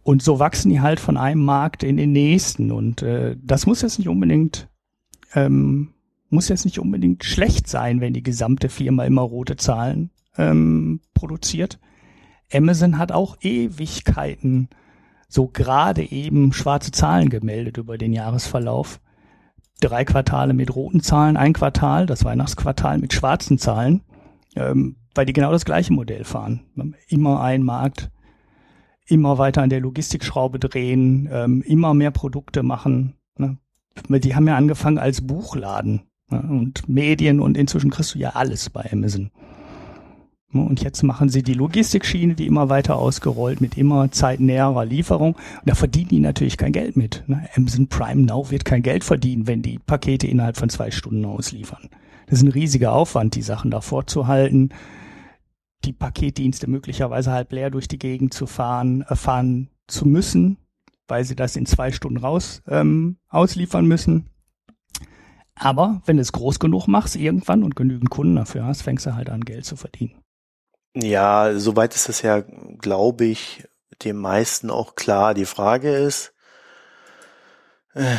und 0.04 0.22
so 0.22 0.38
wachsen 0.40 0.70
die 0.70 0.82
halt 0.82 1.00
von 1.00 1.18
einem 1.18 1.44
Markt 1.44 1.82
in 1.82 1.98
den 1.98 2.12
nächsten. 2.12 2.72
Und 2.72 3.02
äh, 3.02 3.38
das 3.42 3.66
muss 3.66 3.82
jetzt 3.82 3.98
nicht 3.98 4.10
unbedingt, 4.10 4.68
ähm, 5.34 5.94
muss 6.30 6.50
jetzt 6.50 6.66
nicht 6.66 6.80
unbedingt 6.80 7.24
schlecht 7.24 7.68
sein, 7.68 8.02
wenn 8.02 8.14
die 8.14 8.24
gesamte 8.24 8.68
Firma 8.68 9.06
immer 9.06 9.22
rote 9.22 9.56
Zahlen 9.56 10.12
ähm, 10.38 11.00
produziert. 11.14 11.80
Amazon 12.52 12.98
hat 12.98 13.12
auch 13.12 13.38
Ewigkeiten 13.42 14.68
so 15.30 15.48
gerade 15.48 16.12
eben 16.12 16.54
schwarze 16.54 16.92
Zahlen 16.92 17.30
gemeldet 17.30 17.78
über 17.78 17.98
den 17.98 18.14
Jahresverlauf. 18.14 19.00
Drei 19.84 20.06
Quartale 20.06 20.54
mit 20.54 20.74
roten 20.74 21.02
Zahlen, 21.02 21.36
ein 21.36 21.52
Quartal, 21.52 22.06
das 22.06 22.24
Weihnachtsquartal 22.24 23.00
mit 23.00 23.12
schwarzen 23.12 23.58
Zahlen, 23.58 24.00
ähm, 24.56 24.96
weil 25.14 25.26
die 25.26 25.34
genau 25.34 25.52
das 25.52 25.66
gleiche 25.66 25.92
Modell 25.92 26.24
fahren. 26.24 26.62
Immer 27.10 27.42
ein 27.42 27.64
Markt, 27.64 28.10
immer 29.06 29.38
weiter 29.40 29.62
an 29.62 29.70
der 29.70 29.82
Logistikschraube 29.82 30.58
drehen, 30.58 31.28
ähm, 31.30 31.62
immer 31.64 31.94
mehr 31.94 32.12
Produkte 32.12 32.64
machen. 32.64 33.16
Ne? 33.38 33.58
Die 34.08 34.34
haben 34.34 34.48
ja 34.48 34.56
angefangen 34.56 35.00
als 35.00 35.20
Buchladen 35.20 36.04
ne? 36.30 36.42
und 36.42 36.88
Medien 36.88 37.42
und 37.42 37.58
inzwischen 37.58 37.92
kriegst 37.92 38.16
du 38.16 38.20
ja 38.20 38.30
alles 38.30 38.70
bei 38.70 38.90
Amazon. 38.90 39.32
Und 40.62 40.84
jetzt 40.84 41.04
machen 41.04 41.30
sie 41.30 41.44
die 41.44 41.54
Logistikschiene, 41.54 42.36
die 42.36 42.48
immer 42.48 42.70
weiter 42.70 42.98
ausgerollt 42.98 43.62
mit 43.62 43.78
immer 43.78 44.12
zeitnäherer 44.12 44.86
Lieferung. 44.86 45.36
Und 45.36 45.70
da 45.70 45.76
verdienen 45.76 46.10
die 46.10 46.20
natürlich 46.20 46.58
kein 46.58 46.72
Geld 46.72 46.96
mit. 46.96 47.24
Ne? 47.28 47.48
Amazon 47.56 47.88
Prime 47.88 48.22
Now 48.22 48.52
wird 48.52 48.66
kein 48.66 48.84
Geld 48.84 49.04
verdienen, 49.04 49.48
wenn 49.48 49.62
die 49.62 49.80
Pakete 49.80 50.28
innerhalb 50.28 50.58
von 50.58 50.70
zwei 50.70 50.92
Stunden 50.92 51.26
ausliefern. 51.26 51.90
Das 52.28 52.40
ist 52.40 52.46
ein 52.46 52.52
riesiger 52.52 52.94
Aufwand, 52.94 53.36
die 53.36 53.42
Sachen 53.42 53.72
da 53.72 53.82
vorzuhalten 53.82 54.70
die 55.86 55.94
Paketdienste 55.94 56.70
möglicherweise 56.70 57.32
halb 57.32 57.52
leer 57.52 57.70
durch 57.70 57.88
die 57.88 58.00
Gegend 58.00 58.34
zu 58.34 58.46
fahren, 58.46 59.02
erfahren 59.02 59.70
zu 59.88 60.08
müssen, 60.08 60.58
weil 61.08 61.24
sie 61.26 61.36
das 61.36 61.56
in 61.56 61.66
zwei 61.66 61.92
Stunden 61.92 62.18
raus 62.18 62.62
ähm, 62.68 63.18
ausliefern 63.30 63.86
müssen. 63.86 64.30
Aber 65.56 66.02
wenn 66.06 66.18
du 66.18 66.22
es 66.22 66.32
groß 66.32 66.60
genug 66.60 66.88
machst, 66.88 67.16
irgendwann 67.16 67.64
und 67.64 67.76
genügend 67.76 68.10
Kunden 68.10 68.36
dafür 68.36 68.66
hast, 68.66 68.82
fängst 68.82 69.06
du 69.06 69.16
halt 69.16 69.30
an, 69.30 69.42
Geld 69.42 69.66
zu 69.66 69.76
verdienen. 69.76 70.16
Ja, 70.96 71.58
soweit 71.58 71.96
ist 71.96 72.08
es 72.10 72.22
ja, 72.22 72.42
glaube 72.80 73.26
ich, 73.26 73.68
dem 74.04 74.18
meisten 74.18 74.70
auch 74.70 74.96
klar. 74.96 75.34
Die 75.34 75.46
Frage 75.46 75.96
ist, 75.96 76.34
äh, 77.96 78.16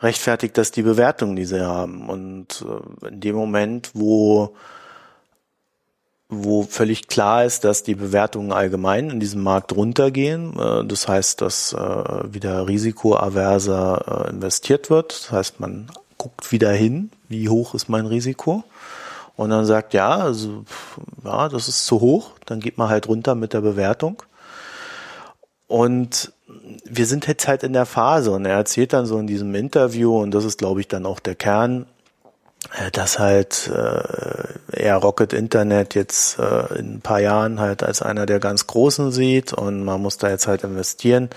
rechtfertigt 0.00 0.56
das 0.56 0.70
die 0.70 0.82
Bewertung, 0.82 1.36
die 1.36 1.44
sie 1.44 1.66
haben? 1.66 2.08
Und 2.08 2.64
äh, 3.02 3.08
in 3.08 3.20
dem 3.20 3.36
Moment, 3.36 3.90
wo 3.94 4.56
wo 6.30 6.62
völlig 6.62 7.08
klar 7.08 7.46
ist, 7.46 7.64
dass 7.64 7.84
die 7.84 7.94
Bewertungen 7.94 8.52
allgemein 8.52 9.08
in 9.08 9.18
diesem 9.18 9.42
Markt 9.42 9.74
runtergehen. 9.74 10.58
Äh, 10.58 10.84
das 10.86 11.08
heißt, 11.08 11.40
dass 11.40 11.74
wieder 11.74 12.68
risikoaverser 12.68 14.28
investiert 14.30 14.90
wird. 14.90 15.12
Das 15.12 15.32
heißt, 15.32 15.60
man 15.60 15.90
guckt 16.18 16.52
wieder 16.52 16.72
hin, 16.72 17.10
wie 17.28 17.48
hoch 17.48 17.74
ist 17.74 17.88
mein 17.88 18.06
Risiko. 18.06 18.64
Und 19.38 19.50
dann 19.50 19.66
sagt, 19.66 19.94
ja, 19.94 20.16
also, 20.16 20.64
ja, 21.24 21.48
das 21.48 21.68
ist 21.68 21.86
zu 21.86 22.00
hoch. 22.00 22.32
Dann 22.44 22.58
geht 22.58 22.76
man 22.76 22.88
halt 22.88 23.06
runter 23.06 23.36
mit 23.36 23.52
der 23.52 23.60
Bewertung. 23.60 24.20
Und 25.68 26.32
wir 26.84 27.06
sind 27.06 27.28
jetzt 27.28 27.46
halt 27.46 27.62
in 27.62 27.72
der 27.72 27.86
Phase 27.86 28.32
und 28.32 28.46
er 28.46 28.56
erzählt 28.56 28.92
dann 28.92 29.06
so 29.06 29.16
in 29.16 29.28
diesem 29.28 29.54
Interview, 29.54 30.20
und 30.20 30.32
das 30.32 30.44
ist, 30.44 30.58
glaube 30.58 30.80
ich, 30.80 30.88
dann 30.88 31.06
auch 31.06 31.20
der 31.20 31.36
Kern 31.36 31.86
äh, 32.72 32.90
dass 32.90 33.20
halt 33.20 33.70
äh, 33.72 34.82
er 34.82 34.96
Rocket 34.96 35.32
Internet 35.32 35.94
jetzt 35.94 36.40
äh, 36.40 36.74
in 36.76 36.94
ein 36.96 37.00
paar 37.00 37.20
Jahren 37.20 37.60
halt 37.60 37.84
als 37.84 38.02
einer 38.02 38.26
der 38.26 38.40
ganz 38.40 38.66
großen 38.66 39.12
sieht 39.12 39.52
und 39.52 39.84
man 39.84 40.02
muss 40.02 40.18
da 40.18 40.30
jetzt 40.30 40.48
halt 40.48 40.64
investieren 40.64 41.30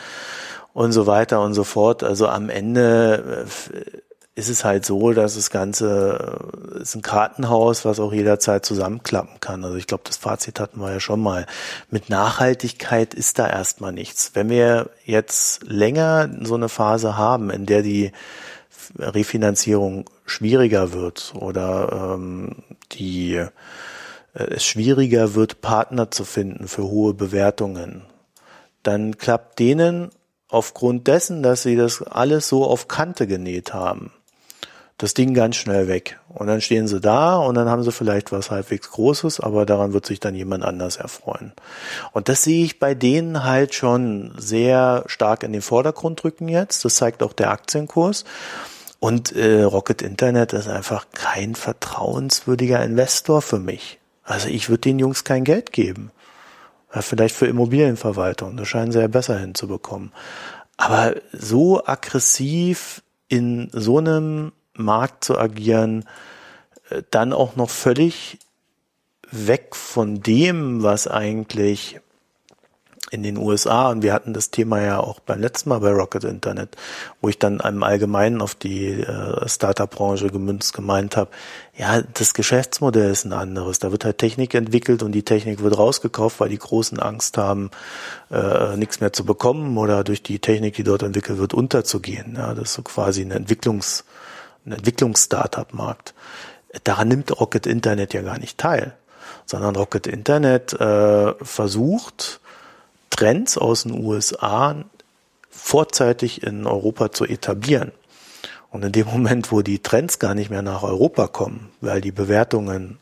und 0.74 0.92
so 0.92 1.06
weiter 1.06 1.42
und 1.42 1.54
so 1.54 1.64
fort. 1.64 2.04
Also 2.04 2.28
am 2.28 2.50
Ende 2.50 3.46
äh, 3.46 4.02
ist 4.42 4.50
es 4.50 4.66
halt 4.66 4.86
so, 4.86 5.14
dass 5.14 5.36
das 5.36 5.52
Ganze 5.52 6.40
äh, 6.76 6.82
ist 6.82 6.96
ein 6.96 7.04
Kartenhaus, 7.04 7.86
was 7.86 8.00
auch 8.00 8.12
jederzeit 8.12 8.66
zusammenklappen 8.66 9.40
kann. 9.40 9.64
Also 9.64 9.78
ich 9.78 9.86
glaube, 9.86 10.04
das 10.06 10.18
Fazit 10.18 10.60
hatten 10.60 10.80
wir 10.80 10.92
ja 10.92 11.00
schon 11.00 11.22
mal. 11.22 11.46
Mit 11.92 12.10
Nachhaltigkeit 12.10 13.14
ist 13.14 13.38
da 13.38 13.48
erstmal 13.48 13.92
nichts. 13.94 14.32
Wenn 14.34 14.50
wir 14.50 14.90
jetzt 15.06 15.64
länger 15.64 16.30
so 16.42 16.56
eine 16.56 16.70
Phase 16.70 17.18
haben, 17.18 17.52
in 17.52 17.68
der 17.68 17.84
die 17.84 18.12
Refinanzierung 18.98 20.10
schwieriger 20.26 20.92
wird 20.92 21.34
oder 21.36 22.16
ähm, 22.16 22.64
die 22.94 23.36
äh, 23.36 23.50
es 24.34 24.66
schwieriger 24.66 25.36
wird, 25.36 25.62
Partner 25.62 26.10
zu 26.10 26.26
finden 26.26 26.68
für 26.68 26.84
hohe 26.84 27.14
Bewertungen, 27.14 28.02
dann 28.82 29.18
klappt 29.20 29.60
denen 29.60 30.10
aufgrund 30.52 31.08
dessen, 31.08 31.44
dass 31.44 31.64
sie 31.64 31.76
das 31.76 32.02
alles 32.02 32.48
so 32.48 32.66
auf 32.66 32.88
Kante 32.88 33.26
genäht 33.26 33.74
haben, 33.74 34.12
das 35.02 35.16
Ding 35.16 35.34
ganz 35.34 35.56
schnell 35.56 35.88
weg. 35.88 36.20
Und 36.30 36.48
dann 36.48 36.62
stehen 36.62 36.88
sie 36.88 37.02
da 37.02 37.38
und 37.38 37.56
dann 37.56 37.68
haben 37.68 37.84
sie 37.84 37.92
vielleicht 37.92 38.32
was 38.32 38.52
halbwegs 38.52 38.92
Großes, 38.92 39.40
aber 39.40 39.66
daran 39.66 39.94
wird 39.94 40.06
sich 40.06 40.20
dann 40.20 40.36
jemand 40.36 40.64
anders 40.64 40.98
erfreuen. 40.98 41.54
Und 42.12 42.30
das 42.30 42.44
sehe 42.44 42.64
ich 42.64 42.80
bei 42.80 42.94
denen 42.94 43.44
halt 43.44 43.74
schon 43.74 44.34
sehr 44.38 45.04
stark 45.08 45.44
in 45.44 45.54
den 45.54 45.64
Vordergrund 45.64 46.24
rücken 46.24 46.48
jetzt. 46.48 46.86
Das 46.86 46.96
zeigt 46.96 47.24
auch 47.24 47.34
der 47.34 47.50
Aktienkurs. 47.50 48.26
Und 49.00 49.36
äh, 49.36 49.64
Rocket 49.64 50.04
Internet 50.04 50.54
ist 50.54 50.68
einfach 50.68 51.08
kein 51.12 51.56
vertrauenswürdiger 51.56 52.84
Investor 52.84 53.42
für 53.42 53.60
mich. 53.60 54.00
Also 54.24 54.50
ich 54.50 54.70
würde 54.70 54.82
den 54.82 55.00
Jungs 55.00 55.24
kein 55.24 55.44
Geld 55.44 55.74
geben. 55.74 56.12
Ja, 56.94 57.02
vielleicht 57.02 57.36
für 57.36 57.48
Immobilienverwaltung, 57.48 58.56
das 58.58 58.68
scheinen 58.68 58.92
sie 58.92 59.00
ja 59.00 59.08
besser 59.08 59.40
hinzubekommen. 59.40 60.12
Aber 60.78 61.16
so 61.32 61.84
aggressiv 61.86 63.02
in 63.28 63.70
so 63.72 63.98
einem 63.98 64.52
Markt 64.74 65.24
zu 65.24 65.38
agieren, 65.38 66.06
äh, 66.90 67.04
dann 67.12 67.34
auch 67.34 67.56
noch 67.56 67.70
völlig 67.70 68.40
weg 69.32 69.76
von 69.76 70.22
dem, 70.22 70.84
was 70.84 71.08
eigentlich 71.08 72.00
in 73.12 73.24
den 73.24 73.38
USA, 73.38 73.90
und 73.90 74.04
wir 74.04 74.14
hatten 74.14 74.34
das 74.34 74.52
Thema 74.52 74.82
ja 74.82 75.00
auch 75.02 75.20
beim 75.20 75.42
letzten 75.42 75.68
Mal 75.70 75.80
bei 75.80 75.92
Rocket 75.92 76.24
Internet, 76.24 76.78
wo 77.20 77.28
ich 77.28 77.38
dann 77.38 77.60
im 77.60 77.84
Allgemeinen 77.84 78.42
auf 78.42 78.56
die 78.56 79.02
äh, 79.02 79.50
Startup-Branche 79.50 80.30
gemünzt 80.30 80.74
gemeint 80.74 81.18
habe, 81.18 81.30
ja, 81.76 82.02
das 82.02 82.34
Geschäftsmodell 82.34 83.12
ist 83.12 83.26
ein 83.26 83.34
anderes. 83.34 83.80
Da 83.80 83.92
wird 83.92 84.06
halt 84.06 84.18
Technik 84.18 84.54
entwickelt 84.54 85.04
und 85.04 85.12
die 85.12 85.24
Technik 85.24 85.62
wird 85.62 85.78
rausgekauft, 85.78 86.40
weil 86.40 86.50
die 86.50 86.58
Großen 86.58 87.00
Angst 87.00 87.38
haben, 87.38 87.70
äh, 88.32 88.78
nichts 88.78 89.02
mehr 89.02 89.12
zu 89.12 89.26
bekommen 89.26 89.78
oder 89.78 90.06
durch 90.06 90.24
die 90.24 90.40
Technik, 90.40 90.76
die 90.76 90.84
dort 90.84 91.04
entwickelt 91.04 91.38
wird, 91.38 91.54
unterzugehen. 91.54 92.36
Ja, 92.38 92.54
das 92.54 92.70
ist 92.70 92.74
so 92.76 92.82
quasi 92.82 93.24
ein 93.24 93.32
Entwicklungs, 93.32 94.06
ein 94.66 94.74
Entwicklungs-Startup-Markt. 94.74 96.14
Daran 96.84 97.08
nimmt 97.08 97.40
Rocket 97.40 97.66
Internet 97.68 98.14
ja 98.14 98.22
gar 98.22 98.40
nicht 98.40 98.58
teil, 98.58 98.94
sondern 99.46 99.76
Rocket 99.76 100.08
Internet 100.08 100.74
äh, 100.74 101.34
versucht, 101.44 102.40
Trends 103.10 103.58
aus 103.58 103.84
den 103.84 104.04
USA 104.04 104.76
vorzeitig 105.50 106.44
in 106.44 106.66
Europa 106.66 107.12
zu 107.12 107.26
etablieren. 107.26 107.92
Und 108.70 108.86
in 108.86 108.94
dem 108.94 109.08
Moment, 109.08 109.52
wo 109.52 109.62
die 109.62 109.80
Trends 109.80 110.18
gar 110.18 110.34
nicht 110.34 110.50
mehr 110.50 110.62
nach 110.62 110.84
Europa 110.84 111.28
kommen, 111.28 111.72
weil 111.82 112.00
die 112.00 112.14
Bewertungen 112.14 112.98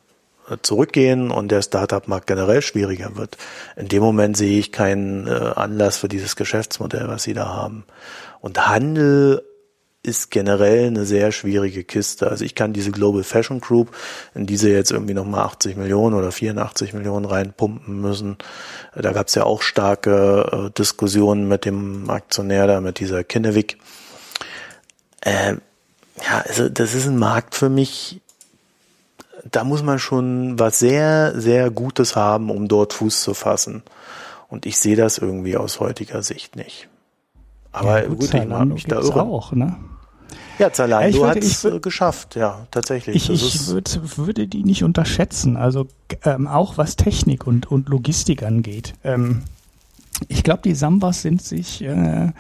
äh, 0.50 0.58
zurückgehen 0.62 1.30
und 1.30 1.50
der 1.50 1.62
Startup-Markt 1.62 2.26
generell 2.26 2.64
schwieriger 2.64 3.16
wird, 3.16 3.38
in 3.76 3.88
dem 3.88 4.02
Moment 4.02 4.36
sehe 4.36 4.60
ich 4.60 4.72
keinen 4.72 5.28
äh, 5.28 5.32
Anlass 5.56 5.98
für 5.98 6.08
dieses 6.08 6.36
Geschäftsmodell, 6.36 7.08
was 7.08 7.24
sie 7.24 7.36
da 7.36 7.48
haben. 7.50 7.86
Und 8.42 8.68
Handel 8.68 9.44
ist 10.02 10.32
generell 10.32 10.88
eine 10.88 11.06
sehr 11.06 11.32
schwierige 11.32 11.84
Kiste. 11.84 12.30
Also 12.30 12.46
ich 12.46 12.56
kann 12.56 12.72
diese 12.72 12.92
Global 12.92 13.24
Fashion 13.24 13.60
Group, 13.60 13.96
in 14.34 14.46
diese 14.46 14.70
jetzt 14.70 14.92
irgendwie 14.92 15.14
nochmal 15.14 15.42
80 15.42 15.76
Millionen 15.76 16.16
oder 16.16 16.32
84 16.32 16.94
Millionen 16.94 17.26
reinpumpen 17.26 18.00
müssen. 18.00 18.38
Da 18.96 19.12
gab 19.12 19.28
es 19.28 19.36
ja 19.36 19.44
auch 19.44 19.62
starke 19.62 20.68
äh, 20.68 20.72
Diskussionen 20.72 21.48
mit 21.48 21.66
dem 21.66 22.10
Aktionär 22.10 22.66
da, 22.68 22.80
mit 22.80 23.00
dieser 23.00 23.26
Kinnevik. 23.26 23.78
Äh, 25.22 25.56
ja, 26.26 26.44
also 26.48 26.70
das 26.70 26.96
ist 26.96 27.06
ein 27.06 27.18
Markt 27.18 27.56
für 27.56 27.70
mich, 27.70 28.22
da 29.50 29.64
muss 29.64 29.84
man 29.84 30.00
schon 30.00 30.60
was 30.60 30.80
sehr, 30.80 31.40
sehr 31.40 31.72
Gutes 31.72 32.16
haben, 32.16 32.50
um 32.50 32.68
dort 32.68 32.94
Fuß 32.94 33.22
zu 33.22 33.34
fassen. 33.34 33.84
Und 34.48 34.66
ich 34.66 34.78
sehe 34.78 34.96
das 34.96 35.18
irgendwie 35.18 35.58
aus 35.58 35.80
heutiger 35.80 36.24
Sicht 36.24 36.56
nicht. 36.56 36.89
Aber 37.72 38.02
ja, 38.02 38.08
gut, 38.08 38.20
gut 38.20 38.34
ich 38.34 38.48
mag 38.48 38.68
mich 38.68 38.86
da 38.86 39.00
irre. 39.00 39.22
Auch, 39.24 39.52
ne? 39.52 39.78
Ja, 40.60 40.74
Zalando 40.74 41.26
hat 41.26 41.38
es 41.38 41.66
geschafft, 41.82 42.36
ja, 42.36 42.68
tatsächlich. 42.70 43.16
Ich, 43.16 43.30
ich 43.30 43.68
würd, 43.68 44.18
würde 44.18 44.46
die 44.48 44.64
nicht 44.64 44.84
unterschätzen, 44.84 45.56
also 45.56 45.88
ähm, 46.26 46.48
auch 46.48 46.78
was 46.78 46.98
Technik 46.98 47.48
und, 47.48 47.72
und 47.72 47.88
Logistik 47.88 48.44
angeht. 48.44 48.94
Ähm, 49.06 49.44
ich 50.28 50.44
glaube, 50.44 50.62
die 50.64 50.76
Sambas 50.76 51.22
sind 51.22 51.42
sich 51.42 51.82
äh, 51.82 52.34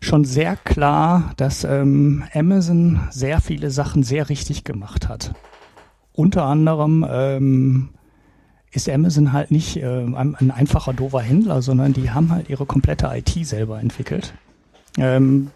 schon 0.00 0.24
sehr 0.24 0.56
klar, 0.56 1.32
dass 1.36 1.62
ähm, 1.62 2.24
Amazon 2.34 3.06
sehr 3.10 3.40
viele 3.40 3.70
Sachen 3.70 4.02
sehr 4.02 4.28
richtig 4.28 4.64
gemacht 4.64 5.08
hat. 5.08 5.32
Unter 6.12 6.44
anderem 6.44 7.06
ähm, 7.08 7.90
ist 8.72 8.88
Amazon 8.88 9.32
halt 9.32 9.52
nicht 9.52 9.76
äh, 9.76 9.84
ein, 9.84 10.34
ein 10.34 10.50
einfacher 10.50 10.92
dover 10.92 11.20
Händler, 11.20 11.62
sondern 11.62 11.92
die 11.92 12.10
haben 12.10 12.32
halt 12.32 12.50
ihre 12.50 12.66
komplette 12.66 13.10
IT 13.14 13.46
selber 13.46 13.78
entwickelt. 13.78 14.34
Ähm, 14.98 15.50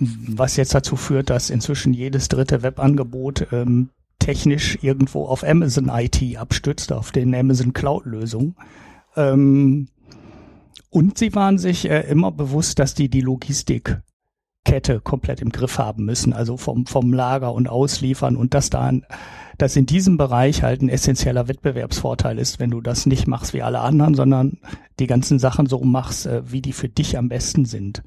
was 0.00 0.56
jetzt 0.56 0.74
dazu 0.74 0.96
führt, 0.96 1.30
dass 1.30 1.50
inzwischen 1.50 1.92
jedes 1.92 2.28
dritte 2.28 2.62
Webangebot 2.62 3.48
ähm, 3.52 3.90
technisch 4.18 4.78
irgendwo 4.82 5.26
auf 5.26 5.44
Amazon 5.44 5.90
IT 5.92 6.36
abstützt, 6.36 6.92
auf 6.92 7.12
den 7.12 7.34
Amazon 7.34 7.72
Cloud-Lösungen. 7.72 8.56
Ähm, 9.16 9.88
und 10.90 11.18
sie 11.18 11.34
waren 11.34 11.58
sich 11.58 11.88
äh, 11.88 12.00
immer 12.08 12.30
bewusst, 12.30 12.78
dass 12.78 12.94
die 12.94 13.08
die 13.08 13.20
Logistikkette 13.20 14.02
komplett 15.02 15.40
im 15.40 15.50
Griff 15.50 15.78
haben 15.78 16.04
müssen, 16.04 16.32
also 16.32 16.56
vom, 16.56 16.86
vom 16.86 17.12
Lager 17.12 17.52
und 17.52 17.68
Ausliefern 17.68 18.36
und 18.36 18.54
dass 18.54 18.70
da 18.70 18.86
ein, 18.86 19.06
dass 19.58 19.76
in 19.76 19.86
diesem 19.86 20.16
Bereich 20.16 20.62
halt 20.62 20.82
ein 20.82 20.88
essentieller 20.88 21.48
Wettbewerbsvorteil 21.48 22.38
ist, 22.38 22.58
wenn 22.60 22.70
du 22.70 22.80
das 22.80 23.06
nicht 23.06 23.26
machst 23.26 23.54
wie 23.54 23.62
alle 23.62 23.80
anderen, 23.80 24.14
sondern 24.14 24.58
die 24.98 25.06
ganzen 25.06 25.38
Sachen 25.38 25.66
so 25.66 25.80
machst, 25.80 26.26
äh, 26.26 26.50
wie 26.50 26.62
die 26.62 26.72
für 26.72 26.88
dich 26.88 27.18
am 27.18 27.28
besten 27.28 27.64
sind. 27.64 28.02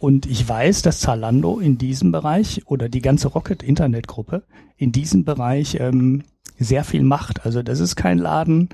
Und 0.00 0.24
ich 0.24 0.48
weiß, 0.48 0.80
dass 0.80 1.00
Zalando 1.00 1.60
in 1.60 1.76
diesem 1.76 2.10
Bereich 2.10 2.62
oder 2.64 2.88
die 2.88 3.02
ganze 3.02 3.28
Rocket 3.28 3.62
Internet 3.62 4.06
Gruppe 4.06 4.44
in 4.78 4.92
diesem 4.92 5.26
Bereich 5.26 5.76
ähm, 5.78 6.22
sehr 6.58 6.84
viel 6.84 7.02
macht. 7.02 7.44
Also 7.44 7.62
das 7.62 7.80
ist 7.80 7.96
kein 7.96 8.16
Laden, 8.16 8.70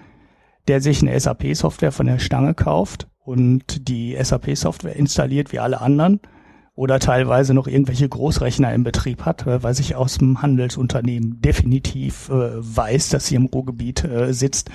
der 0.69 0.81
sich 0.81 1.03
eine 1.03 1.19
SAP-Software 1.19 1.91
von 1.91 2.07
der 2.07 2.21
Stange 2.21 2.55
kauft 2.55 3.09
und 3.25 3.89
die 3.89 4.17
SAP-Software 4.17 4.95
installiert 4.95 5.51
wie 5.51 5.59
alle 5.59 5.81
anderen 5.81 6.21
oder 6.77 7.01
teilweise 7.01 7.55
noch 7.55 7.67
irgendwelche 7.67 8.09
Großrechner 8.09 8.73
im 8.73 8.85
Betrieb 8.85 9.25
hat, 9.25 9.47
äh, 9.47 9.63
weil 9.63 9.75
sich 9.75 9.97
aus 9.97 10.19
dem 10.19 10.41
Handelsunternehmen 10.43 11.41
definitiv 11.41 12.29
äh, 12.29 12.51
weiß, 12.55 13.09
dass 13.09 13.27
sie 13.27 13.35
im 13.35 13.47
Ruhrgebiet 13.47 14.05
äh, 14.05 14.33
sitzt, 14.33 14.71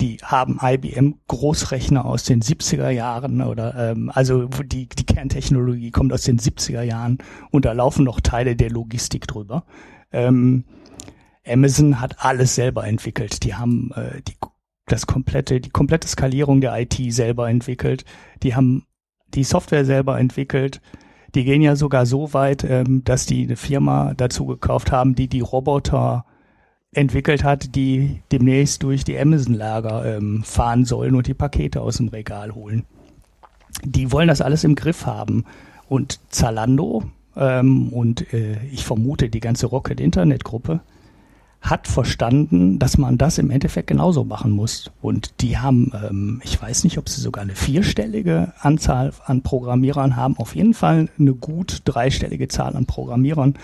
die 0.00 0.16
haben 0.22 0.58
IBM 0.60 1.20
Großrechner 1.28 2.04
aus 2.04 2.24
den 2.24 2.42
70er 2.42 2.90
Jahren 2.90 3.40
oder 3.40 3.92
ähm, 3.92 4.10
also 4.12 4.46
die, 4.46 4.88
die 4.88 5.06
Kerntechnologie 5.06 5.92
kommt 5.92 6.12
aus 6.12 6.22
den 6.22 6.38
70er 6.38 6.82
Jahren 6.82 7.18
und 7.50 7.64
da 7.64 7.72
laufen 7.72 8.04
noch 8.04 8.20
Teile 8.20 8.56
der 8.56 8.70
Logistik 8.70 9.28
drüber. 9.28 9.64
Ähm, 10.10 10.64
Amazon 11.46 12.00
hat 12.00 12.24
alles 12.24 12.56
selber 12.56 12.86
entwickelt. 12.86 13.44
Die 13.44 13.54
haben 13.54 13.92
äh, 13.94 14.20
die 14.22 14.34
das 14.86 15.06
komplette, 15.06 15.60
die 15.60 15.70
komplette 15.70 16.08
Skalierung 16.08 16.60
der 16.60 16.78
IT 16.78 16.98
selber 17.08 17.48
entwickelt. 17.48 18.04
Die 18.42 18.54
haben 18.54 18.84
die 19.28 19.44
Software 19.44 19.84
selber 19.84 20.18
entwickelt. 20.18 20.80
Die 21.34 21.44
gehen 21.44 21.62
ja 21.62 21.76
sogar 21.76 22.06
so 22.06 22.32
weit, 22.32 22.64
ähm, 22.64 23.02
dass 23.04 23.26
die 23.26 23.44
eine 23.44 23.56
Firma 23.56 24.14
dazu 24.14 24.46
gekauft 24.46 24.92
haben, 24.92 25.14
die 25.14 25.28
die 25.28 25.40
Roboter 25.40 26.24
entwickelt 26.92 27.42
hat, 27.42 27.74
die 27.74 28.22
demnächst 28.30 28.82
durch 28.82 29.04
die 29.04 29.18
Amazon-Lager 29.18 30.16
ähm, 30.16 30.44
fahren 30.44 30.84
sollen 30.84 31.16
und 31.16 31.26
die 31.26 31.34
Pakete 31.34 31.80
aus 31.80 31.96
dem 31.96 32.08
Regal 32.08 32.54
holen. 32.54 32.84
Die 33.82 34.12
wollen 34.12 34.28
das 34.28 34.40
alles 34.40 34.62
im 34.64 34.76
Griff 34.76 35.06
haben. 35.06 35.44
Und 35.88 36.20
Zalando 36.30 37.04
ähm, 37.36 37.92
und 37.92 38.32
äh, 38.32 38.56
ich 38.72 38.84
vermute 38.84 39.28
die 39.28 39.40
ganze 39.40 39.66
Rocket 39.66 40.00
Internet 40.00 40.44
Gruppe 40.44 40.80
hat 41.64 41.88
verstanden, 41.88 42.78
dass 42.78 42.98
man 42.98 43.16
das 43.16 43.38
im 43.38 43.50
Endeffekt 43.50 43.86
genauso 43.86 44.22
machen 44.22 44.52
muss. 44.52 44.90
Und 45.00 45.40
die 45.40 45.56
haben, 45.56 45.90
ähm, 45.94 46.42
ich 46.44 46.60
weiß 46.60 46.84
nicht, 46.84 46.98
ob 46.98 47.08
sie 47.08 47.22
sogar 47.22 47.42
eine 47.42 47.54
vierstellige 47.54 48.52
Anzahl 48.60 49.14
an 49.24 49.42
Programmierern 49.42 50.14
haben, 50.14 50.36
auf 50.36 50.54
jeden 50.54 50.74
Fall 50.74 51.08
eine 51.18 51.32
gut 51.32 51.80
dreistellige 51.86 52.48
Zahl 52.48 52.76
an 52.76 52.84
Programmierern, 52.84 53.54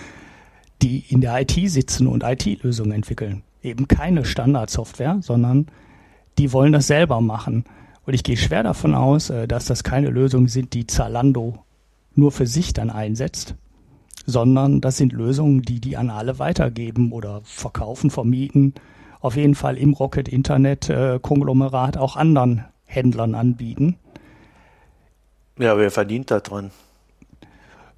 die 0.81 1.05
in 1.09 1.21
der 1.21 1.39
IT 1.43 1.53
sitzen 1.71 2.07
und 2.07 2.25
IT-Lösungen 2.25 2.93
entwickeln. 2.93 3.43
Eben 3.63 3.87
keine 3.87 4.25
Standardsoftware, 4.25 5.19
sondern 5.21 5.67
die 6.39 6.55
wollen 6.55 6.73
das 6.73 6.87
selber 6.87 7.21
machen. 7.21 7.65
Und 8.07 8.15
ich 8.15 8.25
gehe 8.25 8.39
schwer 8.39 8.63
davon 8.63 8.95
aus, 8.95 9.29
äh, 9.29 9.47
dass 9.47 9.67
das 9.67 9.85
keine 9.85 10.09
Lösungen 10.09 10.49
sind, 10.49 10.73
die 10.73 10.87
Zalando 10.87 11.59
nur 12.15 12.33
für 12.33 12.47
sich 12.47 12.73
dann 12.73 12.89
einsetzt, 12.89 13.57
sondern 14.27 14.81
das 14.81 14.97
sind 14.97 15.13
Lösungen, 15.13 15.63
die 15.63 15.81
die 15.81 15.97
an 15.97 16.11
alle 16.11 16.39
weitergeben 16.39 17.13
oder 17.13 17.41
verkaufen, 17.45 18.11
vermieten, 18.11 18.75
auf 19.21 19.37
jeden 19.37 19.55
Fall 19.55 19.77
im 19.77 19.93
Rocket 19.93 20.29
Internet 20.29 20.89
äh, 20.89 21.19
Konglomerat 21.21 21.97
auch 21.97 22.17
anderen 22.17 22.65
Händlern 22.85 23.35
anbieten. 23.35 23.97
Ja, 25.59 25.77
wer 25.77 25.91
verdient 25.91 26.31
da 26.31 26.41
dran? 26.41 26.71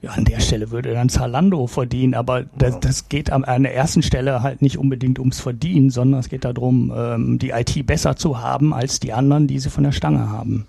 Ja, 0.03 0.11
an 0.11 0.25
der 0.25 0.41
Stelle 0.41 0.73
würde 0.73 0.93
dann 0.93 1.09
Zalando 1.09 1.68
verdienen, 1.68 2.14
aber 2.14 2.43
das, 2.59 2.81
das 2.81 3.09
geht 3.09 3.31
an, 3.31 3.45
an 3.45 3.62
der 3.62 3.77
ersten 3.77 4.03
Stelle 4.03 4.43
halt 4.43 4.61
nicht 4.61 4.77
unbedingt 4.77 5.20
ums 5.20 5.39
Verdienen, 5.39 5.91
sondern 5.91 6.18
es 6.18 6.29
geht 6.29 6.45
darum, 6.45 6.93
ähm, 6.95 7.39
die 7.39 7.51
IT 7.51 7.87
besser 7.87 8.16
zu 8.16 8.41
haben 8.41 8.75
als 8.75 8.99
die 8.99 9.12
anderen, 9.12 9.47
die 9.47 9.61
sie 9.61 9.70
von 9.70 9.85
der 9.85 9.93
Stange 9.93 10.29
haben. 10.29 10.66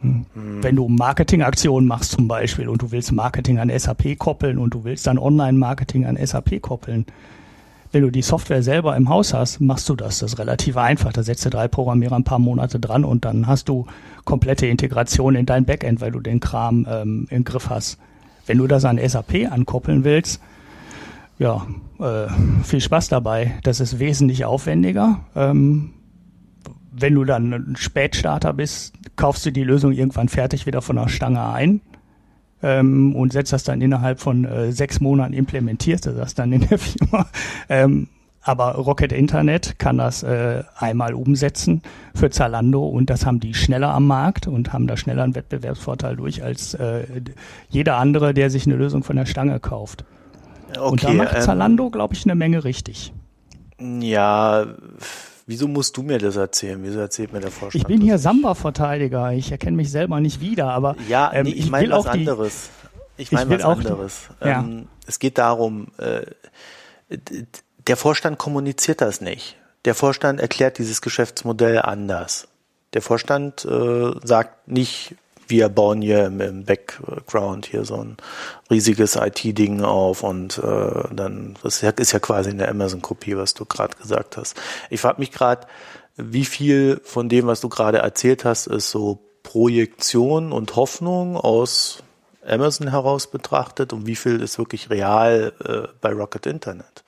Hm. 0.00 0.24
Wenn 0.62 0.76
du 0.76 0.88
Marketingaktionen 0.88 1.88
machst 1.88 2.12
zum 2.12 2.28
Beispiel 2.28 2.68
und 2.68 2.82
du 2.82 2.90
willst 2.90 3.12
Marketing 3.12 3.58
an 3.58 3.70
SAP 3.76 4.18
koppeln 4.18 4.58
und 4.58 4.74
du 4.74 4.84
willst 4.84 5.06
dann 5.06 5.18
Online-Marketing 5.18 6.06
an 6.06 6.18
SAP 6.24 6.60
koppeln, 6.62 7.06
wenn 7.92 8.02
du 8.02 8.10
die 8.10 8.22
Software 8.22 8.62
selber 8.62 8.96
im 8.96 9.08
Haus 9.08 9.34
hast, 9.34 9.60
machst 9.60 9.88
du 9.88 9.96
das. 9.96 10.20
Das 10.20 10.32
ist 10.32 10.38
relativ 10.38 10.76
einfach. 10.76 11.12
Da 11.12 11.22
setzt 11.24 11.44
du 11.44 11.50
drei 11.50 11.66
Programmierer 11.66 12.14
ein 12.14 12.24
paar 12.24 12.38
Monate 12.38 12.78
dran 12.78 13.04
und 13.04 13.24
dann 13.24 13.48
hast 13.48 13.68
du 13.68 13.86
komplette 14.24 14.66
Integration 14.66 15.34
in 15.34 15.44
dein 15.44 15.64
Backend, 15.64 16.00
weil 16.00 16.12
du 16.12 16.20
den 16.20 16.38
Kram 16.38 16.86
ähm, 16.88 17.26
im 17.30 17.42
Griff 17.42 17.68
hast. 17.68 17.98
Wenn 18.46 18.58
du 18.58 18.68
das 18.68 18.84
an 18.84 19.00
SAP 19.04 19.50
ankoppeln 19.50 20.04
willst, 20.04 20.40
ja, 21.38 21.66
äh, 21.98 22.28
viel 22.62 22.80
Spaß 22.80 23.08
dabei. 23.08 23.58
Das 23.64 23.80
ist 23.80 23.98
wesentlich 23.98 24.44
aufwendiger. 24.44 25.20
Ähm, 25.34 25.94
wenn 26.92 27.14
du 27.14 27.24
dann 27.24 27.52
ein 27.52 27.76
Spätstarter 27.76 28.52
bist, 28.52 28.94
kaufst 29.16 29.46
du 29.46 29.52
die 29.52 29.64
Lösung 29.64 29.92
irgendwann 29.92 30.28
fertig 30.28 30.66
wieder 30.66 30.82
von 30.82 30.96
der 30.96 31.08
Stange 31.08 31.52
ein 31.52 31.80
ähm, 32.62 33.14
und 33.14 33.32
setzt 33.32 33.52
das 33.52 33.64
dann 33.64 33.80
innerhalb 33.80 34.20
von 34.20 34.44
äh, 34.44 34.72
sechs 34.72 35.00
Monaten 35.00 35.32
implementierst 35.32 36.06
du 36.06 36.12
das 36.12 36.34
dann 36.34 36.52
in 36.52 36.68
der 36.68 36.78
Firma. 36.78 37.26
Ähm, 37.68 38.08
aber 38.42 38.76
Rocket 38.76 39.12
Internet 39.12 39.78
kann 39.78 39.98
das 39.98 40.22
äh, 40.22 40.64
einmal 40.76 41.12
umsetzen 41.12 41.82
für 42.14 42.30
Zalando 42.30 42.86
und 42.86 43.10
das 43.10 43.26
haben 43.26 43.38
die 43.38 43.52
schneller 43.52 43.92
am 43.92 44.06
Markt 44.06 44.46
und 44.46 44.72
haben 44.72 44.86
da 44.86 44.96
schneller 44.96 45.24
einen 45.24 45.34
Wettbewerbsvorteil 45.34 46.16
durch 46.16 46.42
als 46.42 46.72
äh, 46.74 47.04
jeder 47.68 47.96
andere, 47.96 48.32
der 48.32 48.48
sich 48.48 48.66
eine 48.66 48.76
Lösung 48.76 49.04
von 49.04 49.16
der 49.16 49.26
Stange 49.26 49.60
kauft. 49.60 50.04
Okay, 50.70 50.80
und 50.80 51.04
da 51.04 51.12
macht 51.12 51.34
ähm, 51.34 51.40
Zalando, 51.42 51.90
glaube 51.90 52.14
ich, 52.14 52.24
eine 52.24 52.34
Menge 52.34 52.64
richtig. 52.64 53.12
Ja, 53.78 54.66
Wieso 55.50 55.66
musst 55.66 55.96
du 55.96 56.04
mir 56.04 56.18
das 56.18 56.36
erzählen? 56.36 56.78
Wieso 56.80 57.00
erzählt 57.00 57.32
mir 57.32 57.40
der 57.40 57.50
Vorstand? 57.50 57.82
Ich 57.82 57.88
bin 57.88 58.00
hier 58.00 58.18
Samba-Verteidiger. 58.18 59.32
Ich 59.32 59.50
erkenne 59.50 59.76
mich 59.76 59.90
selber 59.90 60.20
nicht 60.20 60.40
wieder, 60.40 60.70
aber 60.70 60.94
ja, 61.08 61.32
ähm, 61.34 61.42
nee, 61.42 61.50
ich, 61.50 61.64
ich 61.64 61.70
meine 61.70 61.90
was 61.90 62.06
anderes. 62.06 62.70
Ich 63.16 63.32
meine 63.32 63.50
was 63.50 63.64
anderes. 63.64 64.28
Die, 64.40 64.46
ja. 64.46 64.60
ähm, 64.60 64.86
es 65.08 65.18
geht 65.18 65.38
darum, 65.38 65.88
äh, 65.98 66.24
der 67.88 67.96
Vorstand 67.96 68.38
kommuniziert 68.38 69.00
das 69.00 69.20
nicht. 69.20 69.56
Der 69.86 69.96
Vorstand 69.96 70.38
erklärt 70.38 70.78
dieses 70.78 71.02
Geschäftsmodell 71.02 71.80
anders. 71.82 72.46
Der 72.92 73.02
Vorstand 73.02 73.64
äh, 73.64 74.12
sagt 74.22 74.68
nicht, 74.68 75.16
wir 75.50 75.68
bauen 75.68 76.00
hier 76.02 76.26
im, 76.26 76.64
Background 76.64 77.66
hier 77.66 77.84
so 77.84 77.96
ein 77.96 78.16
riesiges 78.70 79.16
IT-Ding 79.16 79.82
auf 79.82 80.22
und 80.22 80.58
äh, 80.58 81.04
dann, 81.12 81.56
das 81.62 81.82
ist 81.82 82.12
ja 82.12 82.18
quasi 82.18 82.50
eine 82.50 82.68
Amazon-Kopie, 82.68 83.36
was 83.36 83.54
du 83.54 83.64
gerade 83.64 83.96
gesagt 83.96 84.36
hast. 84.36 84.56
Ich 84.88 85.00
frage 85.00 85.20
mich 85.20 85.32
gerade, 85.32 85.66
wie 86.16 86.44
viel 86.44 87.00
von 87.04 87.28
dem, 87.28 87.46
was 87.46 87.60
du 87.60 87.68
gerade 87.68 87.98
erzählt 87.98 88.44
hast, 88.44 88.66
ist 88.66 88.90
so 88.90 89.20
Projektion 89.42 90.52
und 90.52 90.76
Hoffnung 90.76 91.36
aus 91.36 92.02
Amazon 92.46 92.88
heraus 92.88 93.30
betrachtet 93.30 93.92
und 93.92 94.06
wie 94.06 94.16
viel 94.16 94.40
ist 94.40 94.58
wirklich 94.58 94.90
real 94.90 95.52
äh, 95.64 95.88
bei 96.00 96.12
Rocket 96.12 96.46
Internet? 96.46 97.04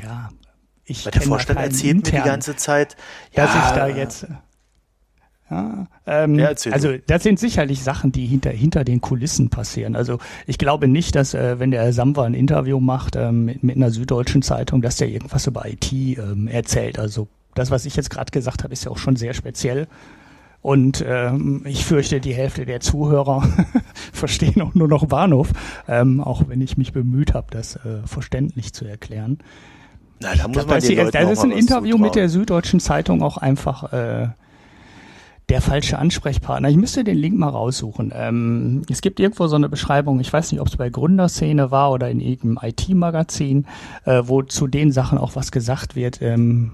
Ja, 0.00 0.30
ich 0.84 1.04
Weil 1.04 1.12
der 1.12 1.22
Vorstand 1.22 1.60
erzählt 1.60 1.96
intern, 1.96 2.14
mir 2.14 2.22
die 2.22 2.28
ganze 2.28 2.56
Zeit, 2.56 2.96
ja, 3.32 3.46
dass 3.46 3.54
ich 3.54 3.76
da 3.76 3.86
jetzt 3.88 4.26
ja, 5.52 5.86
ähm, 6.06 6.38
ja, 6.38 6.52
also 6.70 6.94
das 7.06 7.22
sind 7.22 7.38
sicherlich 7.38 7.82
Sachen, 7.82 8.10
die 8.10 8.24
hinter, 8.24 8.50
hinter 8.50 8.84
den 8.84 9.02
Kulissen 9.02 9.50
passieren. 9.50 9.96
Also 9.96 10.18
ich 10.46 10.56
glaube 10.56 10.88
nicht, 10.88 11.14
dass 11.14 11.34
äh, 11.34 11.58
wenn 11.58 11.70
der 11.70 11.92
Samwa 11.92 12.24
ein 12.24 12.32
Interview 12.32 12.80
macht 12.80 13.16
ähm, 13.16 13.44
mit, 13.44 13.62
mit 13.62 13.76
einer 13.76 13.90
süddeutschen 13.90 14.40
Zeitung, 14.40 14.80
dass 14.80 14.96
der 14.96 15.08
irgendwas 15.08 15.46
über 15.46 15.66
IT 15.66 15.92
ähm, 15.92 16.48
erzählt. 16.48 16.98
Also 16.98 17.28
das, 17.54 17.70
was 17.70 17.84
ich 17.84 17.96
jetzt 17.96 18.08
gerade 18.08 18.30
gesagt 18.30 18.64
habe, 18.64 18.72
ist 18.72 18.84
ja 18.84 18.90
auch 18.90 18.98
schon 18.98 19.16
sehr 19.16 19.34
speziell. 19.34 19.88
Und 20.62 21.04
ähm, 21.06 21.62
ich 21.66 21.84
fürchte, 21.84 22.20
die 22.20 22.32
Hälfte 22.32 22.64
der 22.64 22.80
Zuhörer 22.80 23.42
verstehen 24.12 24.62
auch 24.62 24.74
nur 24.74 24.88
noch 24.88 25.06
Bahnhof, 25.06 25.50
ähm, 25.86 26.20
auch 26.20 26.44
wenn 26.48 26.62
ich 26.62 26.78
mich 26.78 26.92
bemüht 26.92 27.34
habe, 27.34 27.48
das 27.50 27.76
äh, 27.76 28.06
verständlich 28.06 28.72
zu 28.72 28.86
erklären. 28.86 29.38
Na, 30.20 30.34
da 30.34 30.48
muss 30.48 30.58
glaub, 30.58 30.68
man 30.68 30.76
das, 30.76 30.86
die, 30.86 30.94
das 30.94 31.30
ist 31.30 31.42
ein 31.42 31.50
Interview 31.50 31.98
mit 31.98 32.14
der 32.14 32.30
Süddeutschen 32.30 32.80
Zeitung 32.80 33.22
auch 33.22 33.36
einfach 33.36 33.92
äh, 33.92 34.28
der 35.52 35.60
falsche 35.60 35.98
Ansprechpartner. 35.98 36.70
Ich 36.70 36.78
müsste 36.78 37.04
den 37.04 37.18
Link 37.18 37.36
mal 37.36 37.50
raussuchen. 37.50 38.10
Ähm, 38.16 38.86
es 38.88 39.02
gibt 39.02 39.20
irgendwo 39.20 39.48
so 39.48 39.56
eine 39.56 39.68
Beschreibung, 39.68 40.18
ich 40.18 40.32
weiß 40.32 40.50
nicht, 40.50 40.62
ob 40.62 40.68
es 40.68 40.78
bei 40.78 40.88
Gründerszene 40.88 41.70
war 41.70 41.92
oder 41.92 42.10
in 42.10 42.20
irgendeinem 42.20 42.70
IT-Magazin, 42.70 43.66
äh, 44.06 44.22
wo 44.24 44.40
zu 44.40 44.66
den 44.66 44.92
Sachen 44.92 45.18
auch 45.18 45.36
was 45.36 45.52
gesagt 45.52 45.94
wird. 45.94 46.22
Ähm, 46.22 46.72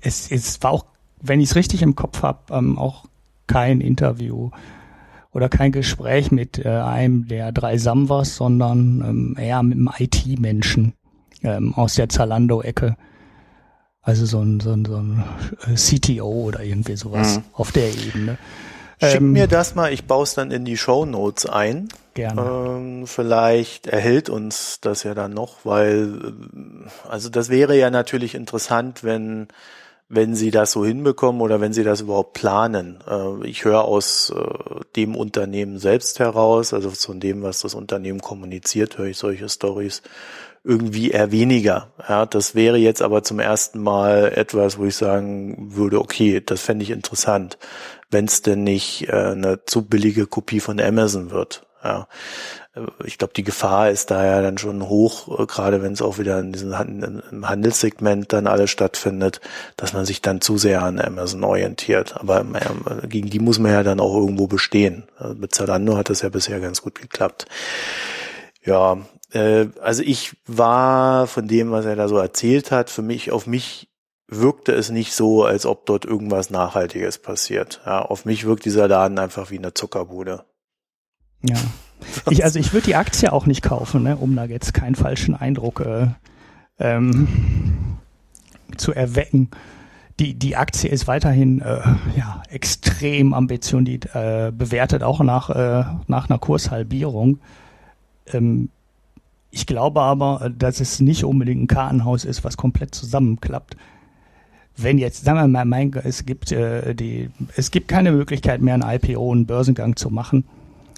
es, 0.00 0.28
es 0.32 0.60
war 0.64 0.72
auch, 0.72 0.86
wenn 1.22 1.40
ich 1.40 1.50
es 1.50 1.54
richtig 1.54 1.82
im 1.82 1.94
Kopf 1.94 2.24
habe, 2.24 2.40
ähm, 2.50 2.78
auch 2.78 3.04
kein 3.46 3.80
Interview 3.80 4.50
oder 5.30 5.48
kein 5.48 5.70
Gespräch 5.70 6.32
mit 6.32 6.58
äh, 6.58 6.68
einem 6.68 7.28
der 7.28 7.52
drei 7.52 7.78
Samwas, 7.78 8.34
sondern 8.34 9.04
ähm, 9.06 9.36
eher 9.38 9.62
mit 9.62 9.78
einem 9.78 9.90
IT-Menschen 9.96 10.94
ähm, 11.44 11.74
aus 11.74 11.94
der 11.94 12.08
Zalando-Ecke. 12.08 12.96
Also 14.06 14.24
so 14.24 14.40
ein, 14.40 14.60
so 14.60 14.70
ein, 14.70 14.84
so 14.84 14.96
ein 14.98 15.24
äh, 15.66 15.74
CTO 15.74 16.28
oder 16.28 16.62
irgendwie 16.62 16.96
sowas 16.96 17.38
mhm. 17.38 17.42
auf 17.52 17.72
der 17.72 17.88
Ebene. 17.88 18.38
Schick 19.02 19.20
ähm, 19.20 19.32
mir 19.32 19.48
das 19.48 19.74
mal, 19.74 19.92
ich 19.92 20.04
baue 20.04 20.22
es 20.22 20.34
dann 20.34 20.52
in 20.52 20.64
die 20.64 20.76
Show 20.76 21.04
Notes 21.04 21.44
ein. 21.44 21.88
Gerne. 22.14 22.40
Ähm, 22.40 23.06
vielleicht 23.08 23.88
erhält 23.88 24.30
uns 24.30 24.78
das 24.80 25.02
ja 25.02 25.14
dann 25.14 25.34
noch, 25.34 25.64
weil 25.64 26.20
äh, 26.22 27.08
also 27.08 27.28
das 27.30 27.48
wäre 27.48 27.76
ja 27.76 27.90
natürlich 27.90 28.36
interessant, 28.36 29.02
wenn 29.02 29.48
wenn 30.08 30.36
sie 30.36 30.52
das 30.52 30.70
so 30.70 30.84
hinbekommen 30.84 31.40
oder 31.40 31.60
wenn 31.60 31.72
sie 31.72 31.82
das 31.82 32.00
überhaupt 32.00 32.34
planen. 32.34 32.98
Äh, 33.08 33.46
ich 33.48 33.64
höre 33.64 33.84
aus 33.84 34.30
äh, 34.30 34.84
dem 34.94 35.16
Unternehmen 35.16 35.78
selbst 35.78 36.20
heraus, 36.20 36.72
also 36.72 36.90
von 36.90 37.18
dem, 37.18 37.42
was 37.42 37.62
das 37.62 37.74
Unternehmen 37.74 38.20
kommuniziert, 38.20 38.98
höre 38.98 39.06
ich 39.06 39.18
solche 39.18 39.48
Stories 39.48 40.02
irgendwie 40.66 41.12
eher 41.12 41.30
weniger. 41.30 41.92
Ja, 42.08 42.26
das 42.26 42.54
wäre 42.56 42.76
jetzt 42.76 43.00
aber 43.00 43.22
zum 43.22 43.38
ersten 43.38 43.80
Mal 43.80 44.32
etwas, 44.34 44.78
wo 44.78 44.84
ich 44.84 44.96
sagen 44.96 45.74
würde, 45.76 46.00
okay, 46.00 46.42
das 46.44 46.60
fände 46.60 46.82
ich 46.82 46.90
interessant, 46.90 47.56
wenn 48.10 48.24
es 48.24 48.42
denn 48.42 48.64
nicht 48.64 49.08
äh, 49.08 49.12
eine 49.12 49.64
zu 49.64 49.82
billige 49.82 50.26
Kopie 50.26 50.60
von 50.60 50.80
Amazon 50.80 51.30
wird. 51.30 51.64
Ja. 51.84 52.08
Ich 53.04 53.16
glaube, 53.16 53.32
die 53.34 53.44
Gefahr 53.44 53.90
ist 53.90 54.10
da 54.10 54.24
ja 54.24 54.42
dann 54.42 54.58
schon 54.58 54.88
hoch, 54.88 55.40
äh, 55.40 55.46
gerade 55.46 55.82
wenn 55.82 55.92
es 55.92 56.02
auch 56.02 56.18
wieder 56.18 56.40
in 56.40 56.52
diesem 56.52 56.76
Handelssegment 56.76 58.32
dann 58.32 58.48
alles 58.48 58.70
stattfindet, 58.70 59.40
dass 59.76 59.92
man 59.92 60.04
sich 60.04 60.20
dann 60.20 60.40
zu 60.40 60.58
sehr 60.58 60.82
an 60.82 61.00
Amazon 61.00 61.44
orientiert. 61.44 62.16
Aber 62.16 62.40
äh, 62.40 63.06
gegen 63.06 63.30
die 63.30 63.38
muss 63.38 63.60
man 63.60 63.70
ja 63.70 63.84
dann 63.84 64.00
auch 64.00 64.16
irgendwo 64.16 64.48
bestehen. 64.48 65.04
Mit 65.36 65.54
Zalando 65.54 65.96
hat 65.96 66.10
das 66.10 66.22
ja 66.22 66.28
bisher 66.28 66.58
ganz 66.58 66.82
gut 66.82 67.00
geklappt. 67.00 67.46
Ja, 68.64 68.98
äh, 69.32 69.66
also 69.80 70.02
ich 70.02 70.36
war 70.46 71.26
von 71.26 71.48
dem, 71.48 71.70
was 71.70 71.84
er 71.84 71.96
da 71.96 72.08
so 72.08 72.16
erzählt 72.16 72.70
hat, 72.70 72.90
für 72.90 73.02
mich 73.02 73.32
auf 73.32 73.46
mich 73.46 73.88
wirkte 74.28 74.72
es 74.72 74.90
nicht 74.90 75.12
so, 75.12 75.44
als 75.44 75.66
ob 75.66 75.86
dort 75.86 76.04
irgendwas 76.04 76.50
Nachhaltiges 76.50 77.18
passiert. 77.18 77.80
Ja, 77.86 78.02
auf 78.02 78.24
mich 78.24 78.44
wirkt 78.44 78.64
dieser 78.64 78.88
Laden 78.88 79.18
einfach 79.18 79.50
wie 79.50 79.58
eine 79.58 79.74
Zuckerbude. 79.74 80.44
Ja. 81.42 81.56
Ich, 82.30 82.44
also 82.44 82.58
ich 82.58 82.72
würde 82.72 82.86
die 82.86 82.96
Aktie 82.96 83.32
auch 83.32 83.46
nicht 83.46 83.62
kaufen, 83.62 84.02
ne, 84.02 84.16
um 84.16 84.34
da 84.36 84.44
jetzt 84.44 84.74
keinen 84.74 84.94
falschen 84.94 85.34
Eindruck 85.34 85.80
äh, 85.80 86.08
ähm, 86.78 87.28
zu 88.76 88.92
erwecken. 88.92 89.50
Die, 90.18 90.34
die 90.34 90.56
Aktie 90.56 90.90
ist 90.90 91.06
weiterhin 91.06 91.60
äh, 91.60 91.80
ja, 92.16 92.42
extrem 92.48 93.34
ambitioniert, 93.34 94.14
äh, 94.14 94.50
bewertet 94.50 95.02
auch 95.02 95.20
nach, 95.20 95.50
äh, 95.50 95.84
nach 96.06 96.28
einer 96.28 96.38
Kurshalbierung. 96.38 97.38
Ähm, 98.32 98.70
ich 99.56 99.64
glaube 99.64 100.02
aber, 100.02 100.52
dass 100.54 100.80
es 100.80 101.00
nicht 101.00 101.24
unbedingt 101.24 101.62
ein 101.62 101.66
Kartenhaus 101.66 102.26
ist, 102.26 102.44
was 102.44 102.58
komplett 102.58 102.94
zusammenklappt. 102.94 103.74
Wenn 104.76 104.98
jetzt, 104.98 105.24
sagen 105.24 105.38
wir 105.38 105.48
mal, 105.48 105.64
mein, 105.64 105.94
es 106.04 106.26
gibt 106.26 106.52
äh, 106.52 106.94
die, 106.94 107.30
es 107.56 107.70
gibt 107.70 107.88
keine 107.88 108.12
Möglichkeit 108.12 108.60
mehr, 108.60 108.74
einen 108.74 108.82
IPO, 108.82 109.32
einen 109.32 109.46
Börsengang 109.46 109.96
zu 109.96 110.10
machen 110.10 110.44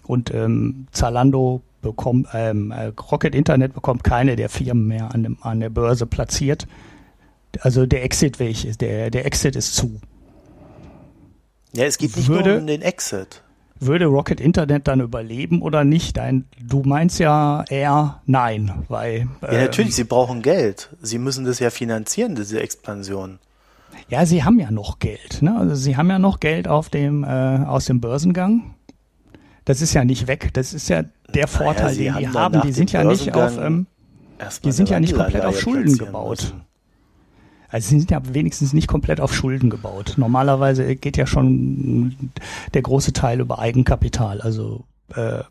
und 0.08 0.34
ähm, 0.34 0.88
Zalando 0.90 1.62
bekommt, 1.82 2.26
ähm, 2.34 2.72
äh, 2.72 2.86
Rocket 3.12 3.32
Internet 3.32 3.74
bekommt 3.74 4.02
keine 4.02 4.34
der 4.34 4.48
Firmen 4.48 4.88
mehr 4.88 5.14
an, 5.14 5.22
dem, 5.22 5.38
an 5.40 5.60
der 5.60 5.70
Börse 5.70 6.06
platziert. 6.06 6.66
Also 7.60 7.86
der 7.86 8.02
Exit-Weg 8.02 8.64
ist, 8.64 8.80
der, 8.80 9.10
der 9.10 9.24
Exit 9.24 9.54
ist 9.54 9.76
zu. 9.76 10.00
Ja, 11.76 11.84
es 11.84 11.96
geht 11.96 12.16
nicht 12.16 12.28
würde, 12.28 12.50
nur 12.50 12.58
um 12.58 12.66
den 12.66 12.82
Exit. 12.82 13.44
Würde 13.80 14.06
Rocket 14.06 14.40
Internet 14.40 14.88
dann 14.88 15.00
überleben 15.00 15.62
oder 15.62 15.84
nicht? 15.84 16.16
Dein, 16.16 16.44
du 16.60 16.82
meinst 16.82 17.18
ja 17.18 17.64
eher 17.68 18.20
nein, 18.26 18.84
weil. 18.88 19.28
Ja, 19.42 19.48
ähm, 19.48 19.60
natürlich, 19.60 19.94
sie 19.94 20.04
brauchen 20.04 20.42
Geld. 20.42 20.90
Sie 21.00 21.18
müssen 21.18 21.44
das 21.44 21.58
ja 21.58 21.70
finanzieren, 21.70 22.34
diese 22.34 22.60
Expansion. 22.60 23.38
Ja, 24.08 24.26
sie 24.26 24.44
haben 24.44 24.58
ja 24.58 24.70
noch 24.70 24.98
Geld. 24.98 25.42
Ne? 25.42 25.56
Also 25.56 25.74
sie 25.74 25.96
haben 25.96 26.10
ja 26.10 26.18
noch 26.18 26.40
Geld 26.40 26.66
auf 26.66 26.88
dem, 26.88 27.24
äh, 27.24 27.26
aus 27.26 27.86
dem 27.86 28.00
Börsengang 28.00 28.74
das 29.68 29.82
ist 29.82 29.92
ja 29.92 30.02
nicht 30.02 30.26
weg. 30.26 30.48
Das 30.54 30.72
ist 30.72 30.88
ja 30.88 31.02
der 31.34 31.46
Vorteil, 31.46 31.94
naja, 31.94 32.14
den 32.14 32.30
die 32.30 32.38
haben. 32.38 32.62
Die 32.62 32.72
sind 32.72 32.90
ja 32.90 33.04
nicht 33.04 33.34
auf, 33.34 33.58
ähm, 33.58 33.86
die 34.64 34.72
sind 34.72 34.88
ja 34.88 34.98
nicht 34.98 35.14
komplett 35.14 35.44
auf 35.44 35.60
Schulden 35.60 35.98
gebaut. 35.98 36.40
Müssen. 36.40 36.67
Also 37.68 37.90
sie 37.90 37.98
sind 37.98 38.10
ja 38.10 38.20
wenigstens 38.32 38.72
nicht 38.72 38.88
komplett 38.88 39.20
auf 39.20 39.34
Schulden 39.34 39.70
gebaut. 39.70 40.14
Normalerweise 40.16 40.96
geht 40.96 41.16
ja 41.16 41.26
schon 41.26 42.30
der 42.74 42.82
große 42.82 43.12
Teil 43.12 43.40
über 43.40 43.58
Eigenkapital. 43.58 44.40
Also 44.40 44.84
äh, 45.14 45.42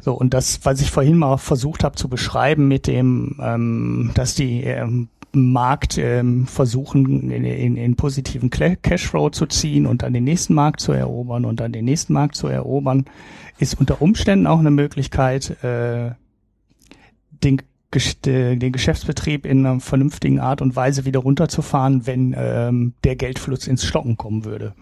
so 0.00 0.14
und 0.14 0.34
das, 0.34 0.60
was 0.64 0.80
ich 0.80 0.90
vorhin 0.90 1.16
mal 1.16 1.36
versucht 1.36 1.84
habe 1.84 1.96
zu 1.96 2.08
beschreiben 2.08 2.66
mit 2.66 2.86
dem, 2.86 3.38
ähm, 3.40 4.10
dass 4.14 4.34
die 4.34 4.62
ähm, 4.64 5.08
Markt 5.32 5.96
ähm, 5.96 6.46
versuchen, 6.46 7.30
in, 7.30 7.44
in, 7.44 7.76
in 7.76 7.96
positiven 7.96 8.50
Cashflow 8.50 9.30
zu 9.30 9.46
ziehen 9.46 9.86
und 9.86 10.02
dann 10.02 10.12
den 10.12 10.24
nächsten 10.24 10.54
Markt 10.54 10.80
zu 10.80 10.92
erobern 10.92 11.44
und 11.44 11.60
dann 11.60 11.72
den 11.72 11.84
nächsten 11.84 12.12
Markt 12.12 12.34
zu 12.36 12.48
erobern, 12.48 13.06
ist 13.58 13.78
unter 13.80 14.02
Umständen 14.02 14.46
auch 14.46 14.58
eine 14.58 14.70
Möglichkeit, 14.70 15.62
äh, 15.62 16.10
den, 17.30 17.62
den 18.24 18.72
Geschäftsbetrieb 18.72 19.46
in 19.46 19.66
einer 19.66 19.80
vernünftigen 19.80 20.40
Art 20.40 20.62
und 20.62 20.74
Weise 20.76 21.04
wieder 21.04 21.20
runterzufahren, 21.20 22.06
wenn 22.06 22.34
ähm, 22.36 22.94
der 23.04 23.16
Geldfluss 23.16 23.66
ins 23.66 23.84
Stocken 23.84 24.16
kommen 24.16 24.44
würde. 24.44 24.74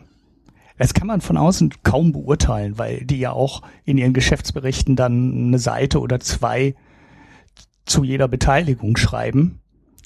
Das 0.79 0.95
kann 0.95 1.07
man 1.07 1.21
von 1.21 1.37
außen 1.37 1.75
kaum 1.83 2.13
beurteilen, 2.13 2.79
weil 2.79 3.05
die 3.05 3.19
ja 3.19 3.33
auch 3.33 3.63
in 3.85 3.99
ihren 3.99 4.15
Geschäftsberichten 4.15 4.97
dann 4.97 5.49
eine 5.49 5.59
Seite 5.59 6.01
oder 6.01 6.21
zwei 6.21 6.75
zu 7.85 8.03
jeder 8.03 8.29
Beteiligung 8.29 8.97
schreiben. 8.97 9.61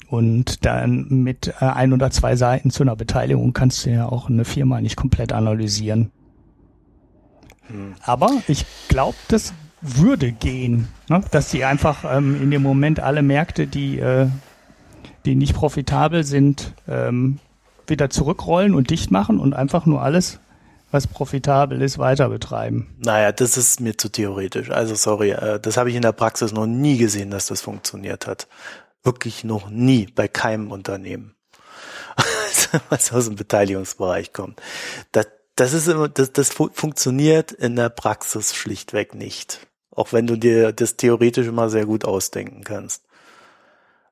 Und 0.07 0.65
dann 0.65 1.07
mit 1.09 1.53
äh, 1.61 1.65
ein 1.65 1.93
oder 1.93 2.11
zwei 2.11 2.35
Seiten 2.35 2.71
zu 2.71 2.83
einer 2.83 2.95
Beteiligung 2.95 3.53
kannst 3.53 3.85
du 3.85 3.91
ja 3.91 4.07
auch 4.07 4.29
eine 4.29 4.45
Firma 4.45 4.81
nicht 4.81 4.95
komplett 4.95 5.31
analysieren. 5.31 6.11
Hm. 7.67 7.95
Aber 8.01 8.31
ich 8.47 8.65
glaube, 8.87 9.17
das 9.29 9.53
würde 9.81 10.31
gehen, 10.31 10.87
ne? 11.09 11.23
dass 11.31 11.51
sie 11.51 11.63
einfach 11.65 12.03
ähm, 12.05 12.41
in 12.41 12.51
dem 12.51 12.63
Moment 12.63 12.99
alle 12.99 13.21
Märkte, 13.21 13.67
die, 13.67 13.99
äh, 13.99 14.27
die 15.25 15.35
nicht 15.35 15.55
profitabel 15.55 16.23
sind, 16.23 16.73
ähm, 16.87 17.39
wieder 17.87 18.09
zurückrollen 18.09 18.73
und 18.73 18.89
dicht 18.89 19.11
machen 19.11 19.39
und 19.39 19.53
einfach 19.53 19.85
nur 19.85 20.01
alles, 20.01 20.39
was 20.91 21.07
profitabel 21.07 21.81
ist, 21.81 21.97
weiter 21.97 22.29
betreiben. 22.29 22.95
Naja, 22.99 23.31
das 23.31 23.57
ist 23.57 23.79
mir 23.81 23.97
zu 23.97 24.09
theoretisch. 24.09 24.71
Also 24.71 24.95
sorry, 24.95 25.31
äh, 25.31 25.59
das 25.59 25.77
habe 25.77 25.89
ich 25.89 25.95
in 25.95 26.01
der 26.01 26.13
Praxis 26.13 26.51
noch 26.51 26.65
nie 26.65 26.97
gesehen, 26.97 27.31
dass 27.31 27.47
das 27.47 27.61
funktioniert 27.61 28.27
hat. 28.27 28.47
Wirklich 29.03 29.43
noch 29.43 29.69
nie 29.69 30.07
bei 30.07 30.27
keinem 30.27 30.71
Unternehmen, 30.71 31.35
was 32.89 33.11
aus 33.13 33.25
dem 33.25 33.35
Beteiligungsbereich 33.35 34.33
kommt. 34.33 34.61
Das, 35.11 35.27
das 35.55 35.73
ist 35.73 35.87
immer, 35.87 36.09
das, 36.09 36.33
das 36.33 36.49
funktioniert 36.49 37.51
in 37.51 37.75
der 37.75 37.89
Praxis 37.89 38.55
schlichtweg 38.55 39.15
nicht. 39.15 39.67
Auch 39.91 40.11
wenn 40.11 40.27
du 40.27 40.35
dir 40.35 40.73
das 40.73 40.97
theoretisch 40.97 41.47
immer 41.47 41.69
sehr 41.69 41.85
gut 41.85 42.05
ausdenken 42.05 42.63
kannst. 42.63 43.03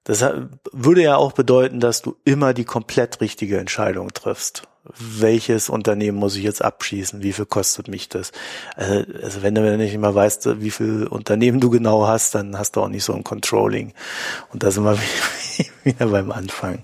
Das 0.06 0.24
würde 0.72 1.02
ja 1.02 1.16
auch 1.16 1.32
bedeuten, 1.32 1.80
dass 1.80 2.02
du 2.02 2.16
immer 2.26 2.54
die 2.54 2.66
komplett 2.66 3.22
richtige 3.22 3.58
Entscheidung 3.58 4.14
triffst 4.14 4.68
welches 4.86 5.70
Unternehmen 5.70 6.18
muss 6.18 6.36
ich 6.36 6.44
jetzt 6.44 6.64
abschießen, 6.64 7.24
wie 7.24 7.34
viel 7.34 7.46
kostet 7.46 7.88
mich 7.88 8.10
das. 8.10 8.32
Also, 8.76 9.06
also 9.22 9.42
wenn 9.42 9.56
du 9.56 9.78
nicht 9.78 9.94
immer 9.94 10.14
weißt, 10.14 10.62
wie 10.62 10.72
viel 10.72 11.08
Unternehmen 11.08 11.60
du 11.60 11.70
genau 11.70 12.08
hast, 12.08 12.36
dann 12.36 12.58
hast 12.58 12.76
du 12.76 12.82
auch 12.82 12.90
nicht 12.90 13.06
so 13.06 13.14
ein 13.14 13.24
Controlling. 13.24 13.94
Und 14.52 14.64
da 14.64 14.72
sind 14.72 14.84
wir 14.84 14.98
wieder 15.84 16.08
beim 16.08 16.32
Anfang. 16.32 16.82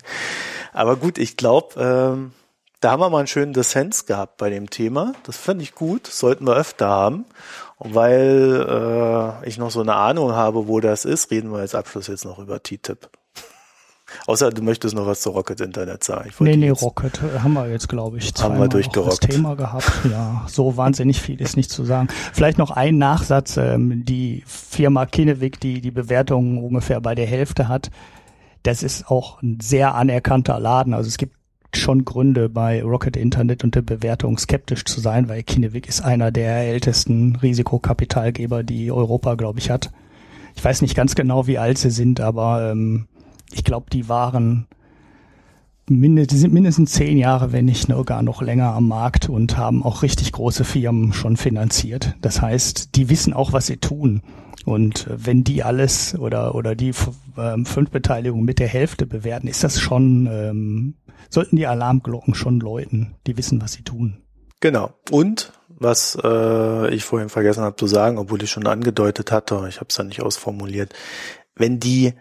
Aber 0.72 0.96
gut, 0.96 1.18
ich 1.18 1.36
glaube, 1.36 1.76
ähm, 1.78 2.32
da 2.82 2.92
haben 2.92 3.02
wir 3.02 3.10
mal 3.10 3.20
einen 3.20 3.28
schönen 3.28 3.54
Dissens 3.54 4.06
gehabt 4.06 4.38
bei 4.38 4.50
dem 4.50 4.70
Thema. 4.70 5.14
Das 5.24 5.38
finde 5.38 5.64
ich 5.64 5.76
gut, 5.76 6.08
sollten 6.08 6.46
wir 6.48 6.56
öfter 6.56 6.88
haben. 6.88 7.26
Und 7.78 7.94
weil 7.96 8.66
äh, 9.44 9.48
ich 9.48 9.58
noch 9.58 9.72
so 9.72 9.82
eine 9.82 9.96
Ahnung 9.96 10.32
habe, 10.32 10.68
wo 10.68 10.80
das 10.80 11.06
ist, 11.06 11.30
reden 11.32 11.52
wir 11.52 11.60
als 11.60 11.76
Abschluss 11.76 12.08
jetzt 12.08 12.26
noch 12.26 12.40
über 12.40 12.64
TTIP. 12.64 13.10
Außer 14.28 14.50
du 14.52 14.62
möchtest 14.62 14.96
noch 14.96 15.06
was 15.06 15.22
zu 15.22 15.30
Rocket 15.32 15.60
Internet 15.60 16.04
sagen. 16.04 16.32
Nee, 16.40 16.56
nee, 16.56 16.70
Rocket 16.70 17.22
haben 17.22 17.54
wir 17.54 17.70
jetzt, 17.70 17.90
glaube 17.90 18.18
ich, 18.18 18.32
haben 18.40 18.60
wir 18.60 18.68
das 18.68 19.20
Thema 19.20 19.56
gehabt. 19.56 19.92
Ja, 20.10 20.46
so 20.48 20.78
wahnsinnig 20.78 21.22
viel 21.22 21.40
ist 21.42 21.58
nicht 21.58 21.72
zu 21.72 21.84
sagen. 21.84 22.08
Vielleicht 22.34 22.58
noch 22.58 22.72
ein 22.72 22.98
Nachsatz. 22.98 23.58
Ähm, 23.58 24.06
die 24.06 24.44
Firma 24.48 25.06
Kinnevik, 25.06 25.60
die 25.60 25.82
die 25.82 25.92
Bewertung 25.92 26.64
ungefähr 26.64 27.02
bei 27.02 27.14
der 27.14 27.28
Hälfte 27.28 27.68
hat, 27.68 27.92
das 28.64 28.84
ist 28.84 29.10
auch 29.10 29.42
ein 29.42 29.60
sehr 29.62 29.96
anerkannter 29.96 30.60
Laden. 30.60 30.94
Also 30.94 31.08
es 31.08 31.18
gibt 31.18 31.39
schon 31.78 32.06
Gründe 32.06 32.50
bei 32.50 32.84
Rocket 32.84 33.16
Internet 33.18 33.64
und 33.64 33.76
der 33.76 33.82
Bewertung 33.82 34.38
skeptisch 34.38 34.86
zu 34.86 35.00
sein, 35.00 35.30
weil 35.30 35.44
Kinnevik 35.44 35.88
ist 35.88 36.02
einer 36.02 36.32
der 36.32 36.58
ältesten 36.68 37.36
Risikokapitalgeber, 37.36 38.64
die 38.64 38.92
Europa, 38.92 39.36
glaube 39.36 39.60
ich, 39.60 39.70
hat. 39.70 39.92
Ich 40.56 40.64
weiß 40.64 40.82
nicht 40.82 40.96
ganz 40.96 41.16
genau, 41.16 41.48
wie 41.48 41.58
alt 41.58 41.78
sie 41.78 41.92
sind, 41.92 42.20
aber 42.20 42.72
ähm, 42.72 43.08
ich 43.52 43.64
glaube, 43.64 43.88
die 43.92 44.10
waren 44.10 44.68
die 45.90 46.38
sind 46.38 46.54
mindestens 46.54 46.92
zehn 46.92 47.18
Jahre, 47.18 47.52
wenn 47.52 47.66
nicht 47.66 47.90
gar 48.06 48.22
noch 48.22 48.44
länger 48.44 48.74
am 48.74 48.88
Markt 48.88 49.28
und 49.28 49.58
haben 49.58 49.82
auch 49.84 50.04
richtig 50.04 50.32
große 50.32 50.64
Firmen 50.64 51.14
schon 51.14 51.36
finanziert. 51.36 52.16
Das 52.22 52.44
heißt, 52.44 52.96
die 52.96 53.10
wissen 53.10 53.34
auch, 53.34 53.54
was 53.54 53.66
sie 53.66 53.78
tun. 53.78 54.22
Und 54.66 55.08
äh, 55.08 55.26
wenn 55.26 55.44
die 55.44 55.64
alles 55.64 56.18
oder, 56.18 56.54
oder 56.54 56.76
die 56.76 56.92
ähm, 57.38 57.66
fünf 57.66 57.90
Beteiligungen 57.90 58.46
mit 58.46 58.60
der 58.60 58.68
Hälfte 58.68 59.08
bewerten, 59.08 59.48
ist 59.48 59.64
das 59.64 59.80
schon, 59.80 60.28
ähm, 60.32 60.94
sollten 61.30 61.56
die 61.56 61.68
Alarmglocken 61.68 62.36
schon 62.36 62.60
läuten. 62.60 63.16
Die 63.28 63.38
wissen, 63.38 63.62
was 63.62 63.74
sie 63.74 63.84
tun. 63.84 64.24
Genau. 64.60 64.94
Und 65.12 65.54
was 65.70 66.18
äh, 66.22 66.94
ich 66.94 67.06
vorhin 67.06 67.30
vergessen 67.30 67.64
habe 67.64 67.76
zu 67.76 67.88
sagen, 67.88 68.18
obwohl 68.18 68.44
ich 68.44 68.52
schon 68.52 68.68
angedeutet 68.68 69.32
hatte, 69.32 69.66
ich 69.70 69.78
habe 69.78 69.88
es 69.90 69.96
dann 69.96 70.08
nicht 70.08 70.22
ausformuliert, 70.22 70.94
wenn 71.56 71.80
die 71.80 72.14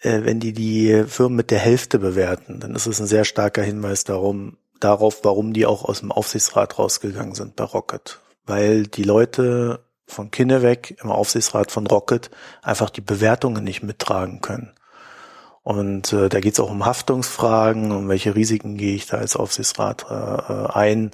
äh, 0.00 0.24
wenn 0.24 0.40
die 0.40 0.52
die 0.52 1.04
Firmen 1.06 1.36
mit 1.36 1.50
der 1.50 1.58
Hälfte 1.58 1.98
bewerten, 1.98 2.60
dann 2.60 2.74
ist 2.74 2.86
es 2.86 3.00
ein 3.00 3.06
sehr 3.06 3.24
starker 3.24 3.62
Hinweis 3.62 4.04
darum, 4.04 4.56
darauf, 4.78 5.24
warum 5.24 5.52
die 5.52 5.66
auch 5.66 5.84
aus 5.84 6.00
dem 6.00 6.12
Aufsichtsrat 6.12 6.78
rausgegangen 6.78 7.34
sind 7.34 7.56
bei 7.56 7.64
Rocket. 7.64 8.20
Weil 8.46 8.86
die 8.86 9.04
Leute 9.04 9.84
von 10.06 10.30
Kinneweg 10.30 10.96
im 11.02 11.10
Aufsichtsrat 11.10 11.70
von 11.70 11.86
Rocket 11.86 12.30
einfach 12.62 12.90
die 12.90 13.00
Bewertungen 13.00 13.62
nicht 13.62 13.82
mittragen 13.82 14.40
können. 14.40 14.72
Und 15.70 16.12
äh, 16.12 16.28
da 16.28 16.40
geht 16.40 16.54
es 16.54 16.60
auch 16.60 16.70
um 16.70 16.84
Haftungsfragen, 16.84 17.92
um 17.92 18.08
welche 18.08 18.34
Risiken 18.34 18.76
gehe 18.76 18.96
ich 18.96 19.06
da 19.06 19.18
als 19.18 19.36
Aufsichtsrat 19.36 20.04
äh, 20.10 20.14
äh 20.14 20.66
ein 20.72 21.10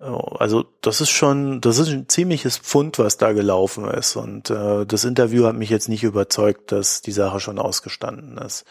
also 0.00 0.64
das 0.80 1.00
ist 1.00 1.10
schon, 1.10 1.60
das 1.60 1.78
ist 1.78 1.88
ein 1.88 2.08
ziemliches 2.08 2.56
Pfund, 2.56 2.98
was 2.98 3.16
da 3.16 3.32
gelaufen 3.32 3.88
ist. 3.88 4.14
Und 4.14 4.48
äh, 4.50 4.86
das 4.86 5.04
Interview 5.04 5.46
hat 5.46 5.56
mich 5.56 5.70
jetzt 5.70 5.88
nicht 5.88 6.04
überzeugt, 6.04 6.70
dass 6.70 7.02
die 7.02 7.12
Sache 7.12 7.40
schon 7.40 7.58
ausgestanden 7.58 8.38
ist. 8.38 8.64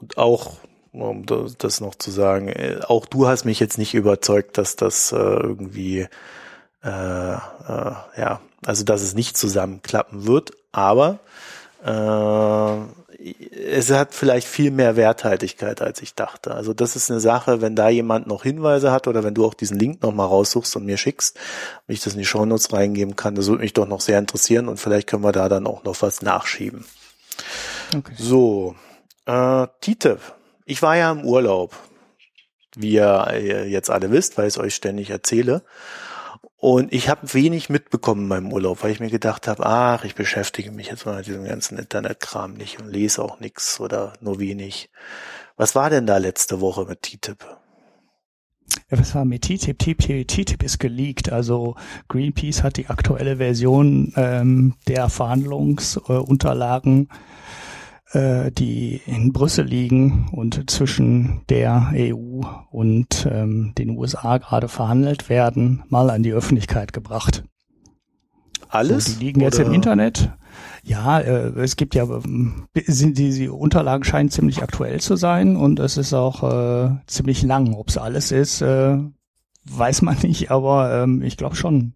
Und 0.00 0.18
auch, 0.18 0.54
um 0.92 1.24
das 1.58 1.80
noch 1.80 1.94
zu 1.94 2.10
sagen, 2.10 2.48
äh, 2.48 2.80
auch 2.88 3.06
du 3.06 3.28
hast 3.28 3.44
mich 3.44 3.60
jetzt 3.60 3.78
nicht 3.78 3.94
überzeugt, 3.94 4.58
dass 4.58 4.74
das 4.74 5.12
äh, 5.12 5.16
irgendwie, 5.16 6.08
äh, 6.82 7.34
äh, 7.34 7.92
ja, 8.16 8.40
also 8.64 8.84
dass 8.84 9.02
es 9.02 9.14
nicht 9.14 9.36
zusammenklappen 9.36 10.26
wird. 10.26 10.50
Aber 10.72 11.20
äh, 11.84 13.05
es 13.34 13.90
hat 13.90 14.14
vielleicht 14.14 14.46
viel 14.46 14.70
mehr 14.70 14.96
Werthaltigkeit, 14.96 15.82
als 15.82 16.00
ich 16.02 16.14
dachte. 16.14 16.54
Also 16.54 16.74
das 16.74 16.96
ist 16.96 17.10
eine 17.10 17.20
Sache, 17.20 17.60
wenn 17.60 17.74
da 17.74 17.88
jemand 17.88 18.26
noch 18.26 18.42
Hinweise 18.42 18.92
hat 18.92 19.08
oder 19.08 19.24
wenn 19.24 19.34
du 19.34 19.44
auch 19.44 19.54
diesen 19.54 19.78
Link 19.78 20.02
nochmal 20.02 20.26
raussuchst 20.26 20.76
und 20.76 20.84
mir 20.84 20.96
schickst, 20.96 21.36
und 21.86 21.94
ich 21.94 22.00
das 22.00 22.12
in 22.12 22.20
die 22.20 22.26
Shownotes 22.26 22.72
reingeben 22.72 23.16
kann, 23.16 23.34
das 23.34 23.48
würde 23.48 23.62
mich 23.62 23.72
doch 23.72 23.88
noch 23.88 24.00
sehr 24.00 24.18
interessieren 24.18 24.68
und 24.68 24.78
vielleicht 24.78 25.08
können 25.08 25.24
wir 25.24 25.32
da 25.32 25.48
dann 25.48 25.66
auch 25.66 25.84
noch 25.84 26.00
was 26.02 26.22
nachschieben. 26.22 26.84
Okay. 27.96 28.14
So, 28.16 28.74
äh, 29.26 29.66
TTIP. 29.80 30.20
Ich 30.64 30.82
war 30.82 30.96
ja 30.96 31.10
im 31.10 31.24
Urlaub, 31.24 31.76
wie 32.76 32.92
ihr 32.92 33.66
jetzt 33.68 33.90
alle 33.90 34.10
wisst, 34.10 34.38
weil 34.38 34.46
ich 34.46 34.54
es 34.54 34.58
euch 34.58 34.74
ständig 34.74 35.10
erzähle. 35.10 35.62
Und 36.58 36.92
ich 36.92 37.08
habe 37.10 37.34
wenig 37.34 37.68
mitbekommen 37.68 38.22
in 38.22 38.28
meinem 38.28 38.52
Urlaub, 38.52 38.82
weil 38.82 38.90
ich 38.90 39.00
mir 39.00 39.10
gedacht 39.10 39.46
habe, 39.46 39.66
ach, 39.66 40.04
ich 40.04 40.14
beschäftige 40.14 40.72
mich 40.72 40.86
jetzt 40.88 41.04
mal 41.04 41.16
mit 41.16 41.26
diesem 41.26 41.44
ganzen 41.44 41.78
Internetkram 41.78 42.54
nicht 42.54 42.80
und 42.80 42.88
lese 42.88 43.22
auch 43.22 43.40
nichts 43.40 43.78
oder 43.78 44.14
nur 44.20 44.40
wenig. 44.40 44.90
Was 45.56 45.74
war 45.74 45.90
denn 45.90 46.06
da 46.06 46.16
letzte 46.16 46.60
Woche 46.62 46.86
mit 46.86 47.02
TTIP? 47.02 47.44
Ja, 48.90 48.98
was 48.98 49.14
war 49.14 49.24
mit 49.24 49.42
TTIP? 49.42 49.78
TTIP, 49.78 50.28
TTIP 50.28 50.62
ist 50.62 50.78
geleakt. 50.78 51.30
Also 51.30 51.76
Greenpeace 52.08 52.62
hat 52.62 52.78
die 52.78 52.86
aktuelle 52.88 53.36
Version 53.36 54.12
ähm, 54.16 54.74
der 54.88 55.10
Verhandlungsunterlagen 55.10 57.08
äh, 57.10 57.14
äh, 58.12 58.50
die 58.52 59.00
in 59.06 59.32
Brüssel 59.32 59.64
liegen 59.64 60.28
und 60.32 60.70
zwischen 60.70 61.42
der 61.48 61.92
EU 61.94 62.42
und 62.70 63.28
ähm, 63.30 63.72
den 63.76 63.90
USA 63.90 64.38
gerade 64.38 64.68
verhandelt 64.68 65.28
werden, 65.28 65.82
mal 65.88 66.10
an 66.10 66.22
die 66.22 66.32
Öffentlichkeit 66.32 66.92
gebracht. 66.92 67.44
Alles? 68.68 69.06
So, 69.06 69.18
die 69.18 69.24
liegen 69.24 69.40
oder? 69.40 69.46
jetzt 69.46 69.58
im 69.58 69.72
Internet. 69.72 70.30
Ja, 70.82 71.20
äh, 71.20 71.48
es 71.60 71.76
gibt 71.76 71.94
ja, 71.94 72.06
sind 72.06 73.18
die, 73.18 73.30
die 73.30 73.48
Unterlagen 73.48 74.04
scheinen 74.04 74.30
ziemlich 74.30 74.62
aktuell 74.62 75.00
zu 75.00 75.16
sein 75.16 75.56
und 75.56 75.80
es 75.80 75.96
ist 75.96 76.14
auch 76.14 76.42
äh, 76.42 76.90
ziemlich 77.06 77.42
lang. 77.42 77.74
Ob 77.74 77.88
es 77.88 77.98
alles 77.98 78.30
ist, 78.32 78.62
äh, 78.62 78.98
weiß 79.64 80.02
man 80.02 80.18
nicht, 80.22 80.50
aber 80.50 81.02
ähm, 81.02 81.22
ich 81.22 81.36
glaube 81.36 81.56
schon. 81.56 81.94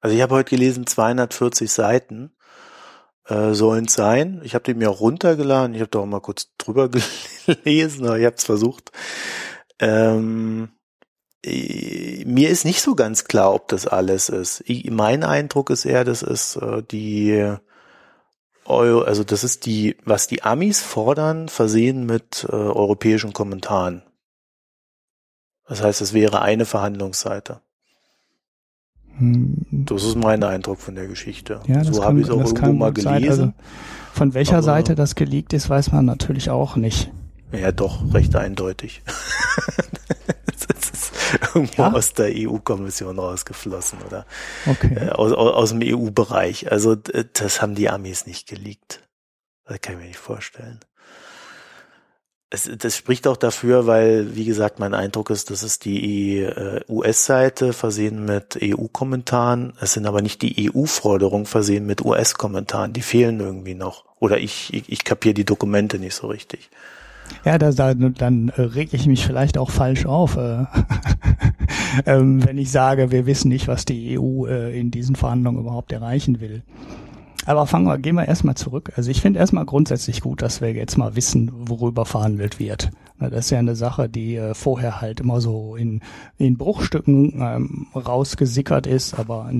Also 0.00 0.14
ich 0.14 0.22
habe 0.22 0.34
heute 0.34 0.50
gelesen 0.50 0.86
240 0.86 1.70
Seiten 1.72 2.30
äh, 3.28 3.54
sollen 3.54 3.86
es 3.86 3.94
sein. 3.94 4.40
Ich 4.44 4.54
habe 4.54 4.64
die 4.64 4.74
mir 4.74 4.90
auch 4.90 5.00
runtergeladen. 5.00 5.74
Ich 5.74 5.80
habe 5.80 5.90
da 5.90 6.00
auch 6.00 6.06
mal 6.06 6.20
kurz 6.20 6.50
drüber 6.58 6.88
gelesen, 7.46 8.06
aber 8.06 8.18
ich 8.18 8.26
habe 8.26 8.36
es 8.36 8.44
versucht. 8.44 8.90
Ähm, 9.78 10.70
äh, 11.44 12.24
mir 12.24 12.50
ist 12.50 12.64
nicht 12.64 12.80
so 12.80 12.94
ganz 12.94 13.24
klar, 13.24 13.54
ob 13.54 13.68
das 13.68 13.86
alles 13.86 14.28
ist. 14.28 14.62
Ich, 14.66 14.90
mein 14.90 15.24
Eindruck 15.24 15.70
ist 15.70 15.84
eher, 15.84 16.04
das 16.04 16.22
ist 16.22 16.56
äh, 16.56 16.82
die 16.82 17.56
also 18.68 19.24
das 19.24 19.44
ist 19.44 19.64
die, 19.64 19.96
was 20.04 20.26
die 20.26 20.42
Amis 20.42 20.82
fordern, 20.82 21.48
versehen 21.48 22.04
mit 22.04 22.46
äh, 22.50 22.54
europäischen 22.54 23.32
Kommentaren. 23.32 24.02
Das 25.66 25.82
heißt, 25.82 26.00
es 26.02 26.12
wäre 26.12 26.42
eine 26.42 26.66
Verhandlungsseite. 26.66 27.62
Das 29.20 30.04
ist 30.04 30.16
mein 30.16 30.42
Eindruck 30.44 30.80
von 30.80 30.94
der 30.94 31.06
Geschichte. 31.06 31.60
Ja, 31.66 31.84
so 31.84 32.04
habe 32.04 32.20
ich 32.20 32.26
es 32.26 32.30
auch 32.30 32.38
irgendwo 32.38 32.72
mal 32.72 32.92
gelesen. 32.92 33.20
Sein, 33.20 33.28
also 33.28 33.52
von 34.12 34.34
welcher 34.34 34.54
aber, 34.54 34.62
Seite 34.62 34.94
das 34.94 35.14
geleakt 35.14 35.52
ist, 35.52 35.68
weiß 35.68 35.92
man 35.92 36.04
natürlich 36.04 36.50
auch 36.50 36.76
nicht. 36.76 37.10
Ja, 37.52 37.72
doch, 37.72 38.12
recht 38.14 38.36
eindeutig. 38.36 39.02
das 40.68 40.90
ist 40.90 41.12
irgendwo 41.54 41.82
ja? 41.82 41.92
aus 41.92 42.12
der 42.12 42.30
EU-Kommission 42.32 43.18
rausgeflossen 43.18 43.98
oder 44.06 44.26
okay. 44.66 44.94
äh, 44.94 45.08
aus, 45.10 45.32
aus 45.32 45.70
dem 45.70 45.80
EU-Bereich. 45.82 46.70
Also 46.70 46.94
das 46.94 47.62
haben 47.62 47.74
die 47.74 47.88
Amis 47.88 48.26
nicht 48.26 48.48
geleakt. 48.48 49.08
Das 49.64 49.80
kann 49.80 49.94
ich 49.94 50.00
mir 50.00 50.06
nicht 50.06 50.18
vorstellen 50.18 50.80
es, 52.50 52.70
das 52.78 52.96
spricht 52.96 53.26
auch 53.26 53.36
dafür, 53.36 53.86
weil, 53.86 54.34
wie 54.34 54.44
gesagt, 54.44 54.78
mein 54.78 54.94
Eindruck 54.94 55.30
ist, 55.30 55.50
das 55.50 55.62
ist 55.62 55.84
die 55.84 56.38
äh, 56.38 56.80
US-Seite 56.88 57.72
versehen 57.72 58.24
mit 58.24 58.58
EU-Kommentaren. 58.62 59.74
Es 59.80 59.92
sind 59.92 60.06
aber 60.06 60.22
nicht 60.22 60.40
die 60.40 60.70
EU-Forderungen 60.70 61.46
versehen 61.46 61.84
mit 61.84 62.04
US-Kommentaren. 62.04 62.94
Die 62.94 63.02
fehlen 63.02 63.40
irgendwie 63.40 63.74
noch. 63.74 64.04
Oder 64.18 64.38
ich, 64.38 64.72
ich, 64.72 64.90
ich 64.90 65.04
kapiere 65.04 65.34
die 65.34 65.44
Dokumente 65.44 65.98
nicht 65.98 66.14
so 66.14 66.28
richtig. 66.28 66.70
Ja, 67.44 67.58
da, 67.58 67.70
da, 67.72 67.92
dann 67.92 68.48
äh, 68.56 68.62
reg 68.62 68.94
ich 68.94 69.06
mich 69.06 69.26
vielleicht 69.26 69.58
auch 69.58 69.70
falsch 69.70 70.06
auf, 70.06 70.36
äh, 70.36 70.64
ähm, 72.06 72.44
wenn 72.46 72.56
ich 72.56 72.70
sage, 72.70 73.10
wir 73.10 73.26
wissen 73.26 73.48
nicht, 73.48 73.68
was 73.68 73.84
die 73.84 74.18
EU 74.18 74.46
äh, 74.46 74.78
in 74.78 74.90
diesen 74.90 75.16
Verhandlungen 75.16 75.60
überhaupt 75.60 75.92
erreichen 75.92 76.40
will. 76.40 76.62
Aber 77.48 77.66
fangen 77.66 77.86
wir, 77.86 77.96
gehen 77.96 78.14
wir 78.14 78.28
erstmal 78.28 78.56
zurück. 78.56 78.92
Also 78.96 79.10
ich 79.10 79.22
finde 79.22 79.38
erstmal 79.38 79.64
grundsätzlich 79.64 80.20
gut, 80.20 80.42
dass 80.42 80.60
wir 80.60 80.74
jetzt 80.74 80.98
mal 80.98 81.16
wissen, 81.16 81.50
worüber 81.54 82.04
verhandelt 82.04 82.58
wird. 82.58 82.90
Das 83.18 83.46
ist 83.46 83.50
ja 83.50 83.58
eine 83.58 83.74
Sache, 83.74 84.10
die 84.10 84.36
äh, 84.36 84.52
vorher 84.52 85.00
halt 85.00 85.20
immer 85.20 85.40
so 85.40 85.74
in, 85.74 86.02
in 86.36 86.58
Bruchstücken 86.58 87.40
ähm, 87.40 87.86
rausgesickert 87.96 88.86
ist, 88.86 89.18
aber 89.18 89.50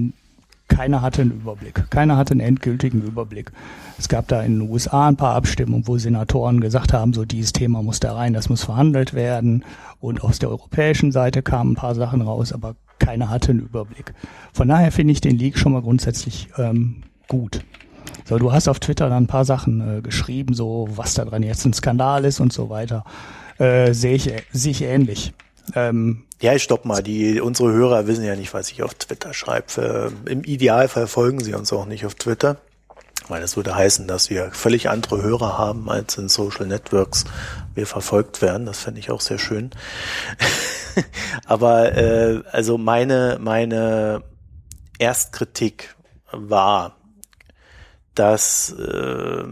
keiner 0.68 1.00
hatte 1.00 1.22
einen 1.22 1.30
Überblick. 1.30 1.90
Keiner 1.90 2.18
hatte 2.18 2.32
einen 2.32 2.40
endgültigen 2.40 3.00
Überblick. 3.00 3.52
Es 3.98 4.10
gab 4.10 4.28
da 4.28 4.42
in 4.42 4.58
den 4.58 4.70
USA 4.70 5.08
ein 5.08 5.16
paar 5.16 5.34
Abstimmungen, 5.34 5.88
wo 5.88 5.96
Senatoren 5.96 6.60
gesagt 6.60 6.92
haben, 6.92 7.14
so 7.14 7.24
dieses 7.24 7.54
Thema 7.54 7.82
muss 7.82 8.00
da 8.00 8.12
rein, 8.12 8.34
das 8.34 8.50
muss 8.50 8.64
verhandelt 8.64 9.14
werden. 9.14 9.64
Und 9.98 10.22
aus 10.22 10.38
der 10.38 10.50
europäischen 10.50 11.10
Seite 11.10 11.40
kamen 11.40 11.72
ein 11.72 11.76
paar 11.76 11.94
Sachen 11.94 12.20
raus, 12.20 12.52
aber 12.52 12.76
keiner 12.98 13.30
hatte 13.30 13.52
einen 13.52 13.60
Überblick. 13.60 14.12
Von 14.52 14.68
daher 14.68 14.92
finde 14.92 15.12
ich 15.12 15.22
den 15.22 15.38
Leak 15.38 15.58
schon 15.58 15.72
mal 15.72 15.80
grundsätzlich 15.80 16.48
ähm, 16.58 17.04
gut. 17.28 17.60
So, 18.24 18.38
du 18.38 18.52
hast 18.52 18.68
auf 18.68 18.80
Twitter 18.80 19.08
dann 19.08 19.24
ein 19.24 19.26
paar 19.28 19.44
Sachen 19.44 19.98
äh, 19.98 20.00
geschrieben, 20.02 20.54
so 20.54 20.88
was 20.90 21.14
da 21.14 21.24
dran 21.24 21.42
jetzt 21.42 21.64
ein 21.64 21.72
Skandal 21.72 22.24
ist 22.24 22.40
und 22.40 22.52
so 22.52 22.68
weiter. 22.68 23.04
Äh, 23.58 23.92
Sehe 23.92 24.14
ich, 24.14 24.32
seh 24.52 24.70
ich 24.70 24.82
ähnlich. 24.82 25.32
Ähm, 25.74 26.24
ja, 26.40 26.54
ich 26.54 26.62
stopp 26.62 26.84
mal. 26.84 27.02
Die, 27.02 27.40
unsere 27.40 27.72
Hörer 27.72 28.06
wissen 28.06 28.24
ja 28.24 28.36
nicht, 28.36 28.54
was 28.54 28.70
ich 28.70 28.82
auf 28.82 28.94
Twitter 28.94 29.34
schreibe. 29.34 30.12
Äh, 30.26 30.30
Im 30.30 30.44
Idealfall 30.44 31.06
folgen 31.06 31.40
sie 31.42 31.54
uns 31.54 31.72
auch 31.72 31.86
nicht 31.86 32.06
auf 32.06 32.14
Twitter, 32.14 32.58
weil 33.28 33.40
das 33.40 33.56
würde 33.56 33.74
heißen, 33.74 34.06
dass 34.06 34.30
wir 34.30 34.50
völlig 34.52 34.88
andere 34.88 35.22
Hörer 35.22 35.58
haben 35.58 35.90
als 35.90 36.16
in 36.16 36.28
Social 36.28 36.66
Networks 36.66 37.24
wir 37.74 37.86
verfolgt 37.86 38.42
werden. 38.42 38.66
Das 38.66 38.80
fände 38.80 39.00
ich 39.00 39.10
auch 39.10 39.20
sehr 39.20 39.38
schön. 39.38 39.70
Aber 41.46 41.96
äh, 41.96 42.42
also 42.52 42.78
meine 42.78 43.38
meine 43.40 44.22
Erstkritik 44.98 45.94
war, 46.32 46.97
dass 48.18 48.70
äh, 48.72 49.44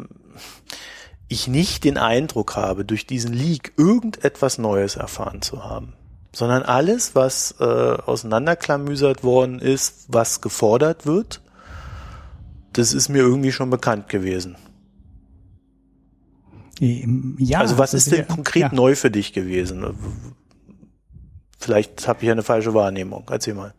ich 1.28 1.48
nicht 1.48 1.84
den 1.84 1.98
Eindruck 1.98 2.56
habe, 2.56 2.84
durch 2.84 3.06
diesen 3.06 3.32
Leak 3.32 3.72
irgendetwas 3.76 4.58
Neues 4.58 4.96
erfahren 4.96 5.42
zu 5.42 5.64
haben, 5.64 5.94
sondern 6.32 6.62
alles, 6.62 7.14
was 7.14 7.56
äh, 7.60 7.64
auseinanderklamüsert 7.64 9.24
worden 9.24 9.58
ist, 9.58 10.06
was 10.08 10.40
gefordert 10.40 11.06
wird, 11.06 11.42
das 12.72 12.92
ist 12.92 13.08
mir 13.08 13.18
irgendwie 13.18 13.52
schon 13.52 13.70
bekannt 13.70 14.08
gewesen. 14.08 14.56
Ja, 16.78 17.60
also 17.60 17.78
was 17.78 17.94
ist 17.94 18.12
denn 18.12 18.18
ja, 18.18 18.24
konkret 18.24 18.62
ja. 18.62 18.74
neu 18.74 18.96
für 18.96 19.10
dich 19.10 19.32
gewesen? 19.32 19.96
Vielleicht 21.58 22.06
habe 22.06 22.22
ich 22.22 22.30
eine 22.30 22.42
falsche 22.42 22.74
Wahrnehmung. 22.74 23.24
Erzähl 23.30 23.54
mal 23.54 23.72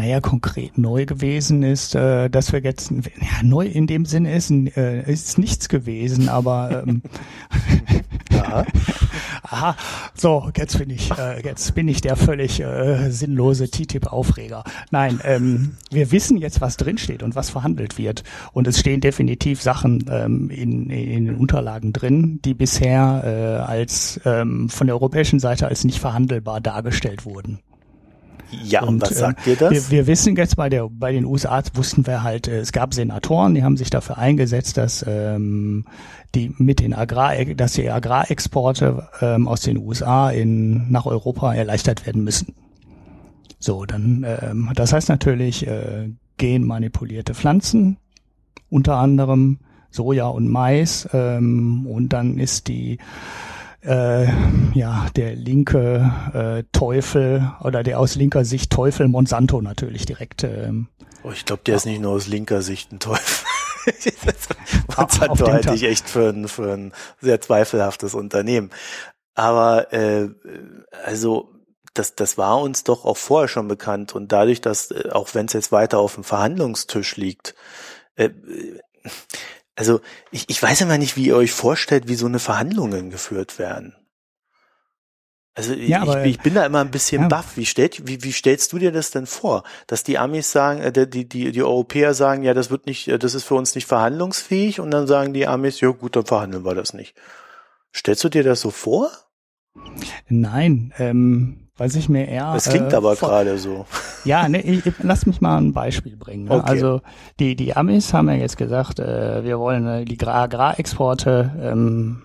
naja, 0.00 0.20
konkret 0.20 0.78
neu 0.78 1.04
gewesen 1.04 1.62
ist, 1.62 1.94
äh, 1.94 2.30
dass 2.30 2.54
wir 2.54 2.60
jetzt, 2.60 2.90
ja, 2.90 3.42
neu 3.42 3.66
in 3.66 3.86
dem 3.86 4.06
Sinne 4.06 4.34
ist, 4.34 4.50
äh, 4.50 5.02
ist 5.02 5.36
nichts 5.36 5.68
gewesen, 5.68 6.30
aber 6.30 6.84
ähm, 6.86 7.02
ja. 8.32 8.64
aha, 9.42 9.76
so, 10.14 10.50
jetzt 10.56 10.78
bin 10.78 10.88
ich, 10.88 11.10
äh, 11.10 11.44
jetzt 11.44 11.74
bin 11.74 11.86
ich 11.86 12.00
der 12.00 12.16
völlig 12.16 12.60
äh, 12.60 13.10
sinnlose 13.10 13.70
TTIP-Aufreger. 13.70 14.64
Nein, 14.90 15.20
ähm, 15.22 15.76
wir 15.90 16.10
wissen 16.12 16.38
jetzt, 16.38 16.62
was 16.62 16.78
drinsteht 16.78 17.22
und 17.22 17.34
was 17.34 17.50
verhandelt 17.50 17.98
wird. 17.98 18.24
Und 18.52 18.66
es 18.68 18.80
stehen 18.80 19.02
definitiv 19.02 19.60
Sachen 19.60 20.06
ähm, 20.10 20.48
in, 20.48 20.88
in 20.88 21.26
den 21.26 21.36
Unterlagen 21.36 21.92
drin, 21.92 22.40
die 22.42 22.54
bisher 22.54 23.22
äh, 23.22 23.70
als 23.70 24.18
ähm, 24.24 24.70
von 24.70 24.86
der 24.86 24.96
europäischen 24.96 25.40
Seite 25.40 25.68
als 25.68 25.84
nicht 25.84 25.98
verhandelbar 25.98 26.62
dargestellt 26.62 27.26
wurden. 27.26 27.58
Ja, 28.50 28.82
und, 28.82 28.88
und 28.88 29.02
was 29.02 29.18
sagt 29.18 29.40
äh, 29.46 29.50
dir 29.50 29.56
das? 29.56 29.70
Wir, 29.70 29.90
wir, 29.90 30.06
wissen 30.06 30.36
jetzt 30.36 30.56
bei 30.56 30.68
der 30.68 30.88
bei 30.88 31.12
den 31.12 31.24
USA 31.24 31.62
wussten 31.74 32.06
wir 32.06 32.22
halt, 32.22 32.48
äh, 32.48 32.58
es 32.58 32.72
gab 32.72 32.94
Senatoren, 32.94 33.54
die 33.54 33.62
haben 33.62 33.76
sich 33.76 33.90
dafür 33.90 34.18
eingesetzt, 34.18 34.76
dass 34.76 35.04
ähm, 35.06 35.84
die 36.34 36.54
mit 36.58 36.80
den 36.80 36.94
Agrar, 36.94 37.44
dass 37.54 37.74
die 37.74 37.90
Agrarexporte 37.90 39.08
ähm, 39.20 39.48
aus 39.48 39.62
den 39.62 39.78
USA 39.78 40.30
in 40.30 40.90
nach 40.90 41.06
Europa 41.06 41.54
erleichtert 41.54 42.06
werden 42.06 42.24
müssen. 42.24 42.54
So, 43.58 43.84
dann 43.84 44.24
ähm, 44.26 44.70
das 44.74 44.92
heißt 44.92 45.08
natürlich 45.08 45.66
äh, 45.66 46.10
genmanipulierte 46.38 47.34
Pflanzen, 47.34 47.98
unter 48.70 48.96
anderem 48.96 49.58
Soja 49.90 50.28
und 50.28 50.48
Mais, 50.48 51.08
ähm, 51.12 51.86
und 51.86 52.10
dann 52.12 52.38
ist 52.38 52.68
die 52.68 52.98
äh, 53.82 54.26
ja, 54.74 55.06
der 55.16 55.34
linke 55.36 56.12
äh, 56.34 56.64
Teufel 56.72 57.52
oder 57.62 57.82
der 57.82 57.98
aus 57.98 58.14
linker 58.14 58.44
Sicht 58.44 58.70
Teufel 58.70 59.08
Monsanto 59.08 59.62
natürlich 59.62 60.06
direkt. 60.06 60.44
Ähm, 60.44 60.88
oh, 61.22 61.30
ich 61.30 61.44
glaube, 61.44 61.62
der 61.64 61.76
ist 61.76 61.86
nicht 61.86 62.00
nur 62.00 62.12
aus 62.12 62.26
linker 62.26 62.62
Sicht 62.62 62.92
ein 62.92 63.00
Teufel. 63.00 63.46
Monsanto 64.96 65.46
halte 65.46 65.74
ich 65.74 65.84
echt 65.84 66.08
für 66.08 66.28
ein, 66.28 66.48
für 66.48 66.72
ein 66.72 66.92
sehr 67.20 67.40
zweifelhaftes 67.40 68.14
Unternehmen. 68.14 68.70
Aber 69.34 69.92
äh, 69.92 70.28
also 71.04 71.50
das, 71.94 72.14
das 72.14 72.38
war 72.38 72.60
uns 72.60 72.84
doch 72.84 73.04
auch 73.04 73.16
vorher 73.16 73.48
schon 73.48 73.68
bekannt. 73.68 74.14
Und 74.14 74.32
dadurch, 74.32 74.60
dass, 74.60 74.90
äh, 74.90 75.10
auch 75.12 75.34
wenn 75.34 75.46
es 75.46 75.52
jetzt 75.52 75.72
weiter 75.72 75.98
auf 75.98 76.14
dem 76.14 76.24
Verhandlungstisch 76.24 77.16
liegt, 77.16 77.54
äh, 78.16 78.30
also 79.80 80.02
ich, 80.30 80.44
ich 80.48 80.62
weiß 80.62 80.82
immer 80.82 80.98
nicht, 80.98 81.16
wie 81.16 81.28
ihr 81.28 81.36
euch 81.36 81.52
vorstellt, 81.52 82.06
wie 82.06 82.14
so 82.14 82.26
eine 82.26 82.38
Verhandlungen 82.38 83.08
geführt 83.08 83.58
werden. 83.58 83.96
Also 85.54 85.72
ja, 85.72 86.02
ich, 86.02 86.08
aber, 86.10 86.26
ich, 86.26 86.38
bin 86.40 86.52
da 86.52 86.66
immer 86.66 86.82
ein 86.82 86.90
bisschen 86.90 87.22
ja. 87.22 87.28
baff. 87.28 87.56
Wie, 87.56 87.64
stellt, 87.64 88.06
wie, 88.06 88.22
wie 88.22 88.32
stellst 88.32 88.74
du 88.74 88.78
dir 88.78 88.92
das 88.92 89.10
denn 89.10 89.24
vor? 89.24 89.64
Dass 89.86 90.04
die 90.04 90.18
Amis 90.18 90.52
sagen, 90.52 90.82
äh, 90.82 90.92
die, 91.08 91.26
die, 91.26 91.50
die 91.50 91.62
Europäer 91.62 92.12
sagen, 92.12 92.42
ja, 92.42 92.52
das 92.52 92.70
wird 92.70 92.84
nicht, 92.84 93.08
äh, 93.08 93.18
das 93.18 93.32
ist 93.32 93.44
für 93.44 93.54
uns 93.54 93.74
nicht 93.74 93.86
verhandlungsfähig 93.86 94.80
und 94.80 94.90
dann 94.90 95.06
sagen 95.06 95.32
die 95.32 95.46
Amis, 95.46 95.80
ja 95.80 95.88
gut, 95.88 96.14
dann 96.14 96.26
verhandeln 96.26 96.66
wir 96.66 96.74
das 96.74 96.92
nicht. 96.92 97.16
Stellst 97.96 98.22
du 98.22 98.28
dir 98.28 98.44
das 98.44 98.60
so 98.60 98.70
vor? 98.70 99.10
Nein, 100.28 100.92
ähm, 100.98 101.59
weiß 101.80 101.96
ich 101.96 102.10
mir 102.10 102.28
eher. 102.28 102.52
Es 102.54 102.68
klingt 102.68 102.92
äh, 102.92 102.96
aber 102.96 103.16
gerade 103.16 103.56
so. 103.56 103.86
Ja, 104.24 104.46
ne, 104.50 104.60
ich, 104.60 104.84
ich, 104.84 104.94
lass 105.02 105.24
mich 105.24 105.40
mal 105.40 105.56
ein 105.56 105.72
Beispiel 105.72 106.14
bringen. 106.14 106.44
Ne? 106.44 106.56
Okay. 106.56 106.70
Also 106.70 107.00
die, 107.38 107.56
die 107.56 107.74
Amis 107.74 108.12
haben 108.12 108.28
ja 108.28 108.34
jetzt 108.34 108.58
gesagt, 108.58 109.00
äh, 109.00 109.42
wir 109.44 109.58
wollen 109.58 109.86
äh, 109.86 110.04
die 110.04 110.20
Agrarexporte 110.20 111.58
ähm, 111.58 112.22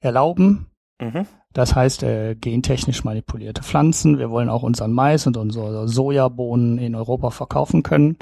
erlauben. 0.00 0.68
Mhm. 1.02 1.26
Das 1.52 1.74
heißt, 1.74 2.02
äh, 2.02 2.34
gentechnisch 2.34 3.04
manipulierte 3.04 3.62
Pflanzen. 3.62 4.18
Wir 4.18 4.30
wollen 4.30 4.48
auch 4.48 4.62
unseren 4.62 4.92
Mais 4.92 5.26
und 5.26 5.36
unsere 5.36 5.86
Sojabohnen 5.86 6.78
in 6.78 6.94
Europa 6.94 7.28
verkaufen 7.28 7.82
können. 7.82 8.16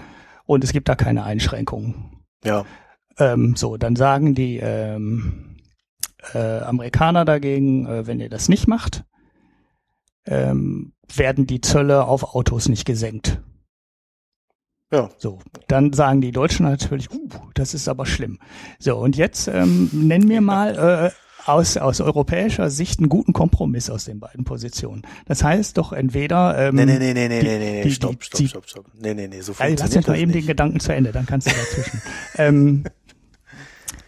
Und 0.46 0.64
es 0.64 0.72
gibt 0.72 0.88
da 0.88 0.96
keine 0.96 1.22
Einschränkungen. 1.22 2.24
Ja. 2.44 2.64
Ähm, 3.18 3.54
so, 3.54 3.76
dann 3.76 3.94
sagen 3.94 4.34
die 4.34 4.58
ähm, 4.58 5.58
äh, 6.34 6.58
Amerikaner 6.58 7.24
dagegen, 7.24 7.86
äh, 7.86 8.06
wenn 8.08 8.18
ihr 8.18 8.28
das 8.28 8.48
nicht 8.48 8.66
macht, 8.66 9.04
ähm, 10.26 10.92
werden 11.14 11.46
die 11.46 11.60
Zölle 11.60 12.04
auf 12.04 12.34
Autos 12.34 12.68
nicht 12.68 12.84
gesenkt. 12.84 13.40
Ja. 14.92 15.08
So, 15.16 15.38
dann 15.68 15.92
sagen 15.92 16.20
die 16.20 16.32
Deutschen 16.32 16.66
natürlich, 16.66 17.10
uh, 17.10 17.28
das 17.54 17.72
ist 17.72 17.88
aber 17.88 18.04
schlimm. 18.04 18.38
So, 18.78 18.98
und 18.98 19.16
jetzt 19.16 19.48
ähm, 19.48 19.88
nennen 19.92 20.28
wir 20.28 20.42
mal 20.42 21.10
äh, 21.10 21.48
aus, 21.48 21.76
aus 21.76 22.00
europäischer 22.00 22.70
Sicht 22.70 23.00
einen 23.00 23.08
guten 23.08 23.32
Kompromiss 23.32 23.90
aus 23.90 24.04
den 24.04 24.20
beiden 24.20 24.44
Positionen. 24.44 25.02
Das 25.26 25.42
heißt 25.42 25.78
doch 25.78 25.92
entweder 25.92 26.58
ähm, 26.58 26.76
Nee, 26.76 26.84
nee, 26.84 26.98
nee, 26.98 27.14
nee, 27.14 27.28
nee, 27.28 27.42
nee, 27.42 27.82
nee, 27.84 27.90
stopp, 27.90 28.22
stopp, 28.22 28.48
stopp, 28.48 28.68
stopp. 28.68 28.86
Nee, 29.00 29.14
nee, 29.14 29.28
nee, 29.28 29.40
so 29.40 29.54
funktioniert 29.54 29.80
also, 29.80 29.96
lass 29.96 29.96
mich 29.96 30.06
mal 30.08 30.18
eben 30.18 30.30
nicht. 30.30 30.42
den 30.42 30.46
Gedanken 30.46 30.80
zu 30.80 30.94
Ende, 30.94 31.12
dann 31.12 31.26
kannst 31.26 31.46
du 31.48 31.52
dazwischen. 31.52 32.02
ähm, 32.36 32.84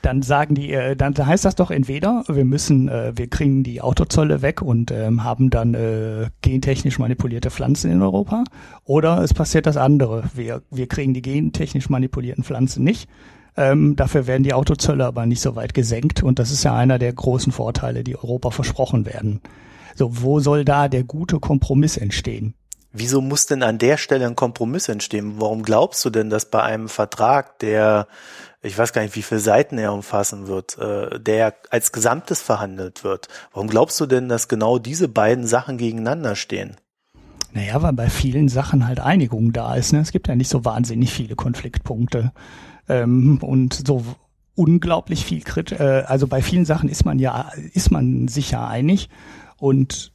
dann 0.05 0.23
sagen 0.23 0.55
die, 0.55 0.73
äh, 0.73 0.97
dann 0.97 1.15
heißt 1.17 1.45
das 1.45 1.55
doch 1.55 1.71
entweder, 1.71 2.25
wir 2.29 2.45
müssen, 2.45 2.89
äh, 2.89 3.13
wir 3.17 3.29
kriegen 3.29 3.63
die 3.63 3.81
Autozolle 3.81 4.43
weg 4.43 4.63
und 4.63 4.91
ähm, 4.91 5.25
haben 5.25 5.51
dann 5.51 5.75
äh, 5.75 6.29
gentechnisch 6.43 6.99
manipulierte 6.99 7.51
Pflanzen 7.51 7.91
in 7.91 8.03
Europa, 8.03 8.45
oder 8.85 9.19
es 9.23 9.35
passiert 9.35 9.67
das 9.67 9.77
andere, 9.77 10.25
wir, 10.35 10.63
wir 10.71 10.87
kriegen 10.87 11.15
die 11.15 11.23
gentechnisch 11.23 11.89
manipulierten 11.89 12.45
Pflanzen 12.45 12.85
nicht. 12.85 13.09
Ähm, 13.57 13.95
dafür 13.95 14.27
werden 14.27 14.43
die 14.43 14.53
Autozölle 14.53 15.07
aber 15.07 15.27
nicht 15.27 15.41
so 15.41 15.55
weit 15.55 15.75
gesenkt 15.75 16.23
und 16.23 16.39
das 16.39 16.51
ist 16.51 16.65
ja 16.65 16.75
einer 16.75 16.99
der 16.99 17.13
großen 17.13 17.53
Vorteile, 17.53 18.03
die 18.03 18.17
Europa 18.17 18.51
versprochen 18.51 19.07
werden. 19.07 19.41
So, 19.95 20.23
wo 20.23 20.41
soll 20.41 20.65
da 20.65 20.89
der 20.89 21.05
gute 21.05 21.39
Kompromiss 21.39 21.97
entstehen? 21.97 22.55
Wieso 22.97 23.21
muss 23.21 23.47
denn 23.47 23.65
an 23.65 23.79
der 23.79 23.97
Stelle 23.97 24.25
ein 24.25 24.37
Kompromiss 24.37 24.89
entstehen? 24.89 25.35
Warum 25.39 25.65
glaubst 25.65 26.05
du 26.05 26.11
denn, 26.11 26.31
dass 26.31 26.49
bei 26.49 26.63
einem 26.63 26.89
Vertrag, 26.89 27.59
der 27.59 28.07
ich 28.65 28.79
weiß 28.79 28.93
gar 28.93 29.03
nicht, 29.03 29.15
wie 29.15 29.23
viele 29.23 29.41
Seiten 29.41 29.79
er 29.79 29.93
umfassen 29.93 30.47
wird, 30.47 30.79
äh, 30.79 31.21
der 31.21 31.55
als 31.71 31.93
Gesamtes 31.93 32.41
verhandelt 32.41 33.05
wird. 33.05 33.29
Warum 33.53 33.69
glaubst 33.69 34.01
du 34.01 34.07
denn, 34.07 34.29
dass 34.29 34.49
genau 34.49 34.79
diese 34.79 35.09
beiden 35.09 35.47
Sachen 35.47 35.77
gegeneinander 35.77 36.35
stehen? 36.35 36.77
Naja, 37.53 37.83
weil 37.83 37.93
bei 37.93 38.11
vielen 38.11 38.49
Sachen 38.49 38.87
halt 38.87 39.01
Einigung 39.01 39.53
da 39.53 39.75
ist. 39.75 39.93
Ne? 39.93 40.01
Es 40.01 40.11
gibt 40.11 40.29
ja 40.29 40.35
nicht 40.35 40.49
so 40.49 40.65
wahnsinnig 40.65 41.13
viele 41.13 41.37
Konfliktpunkte. 41.37 42.33
Ähm, 42.89 43.39
und 43.43 43.87
so 43.87 44.05
unglaublich 44.57 45.25
viel 45.25 45.43
Krit, 45.43 45.73
äh, 45.73 46.05
also 46.07 46.27
bei 46.27 46.41
vielen 46.43 46.65
Sachen 46.65 46.89
ist 46.89 47.05
man 47.05 47.19
ja, 47.19 47.51
ist 47.73 47.91
man 47.91 48.29
sich 48.29 48.51
ja 48.51 48.67
einig. 48.67 49.09
Und 49.59 50.14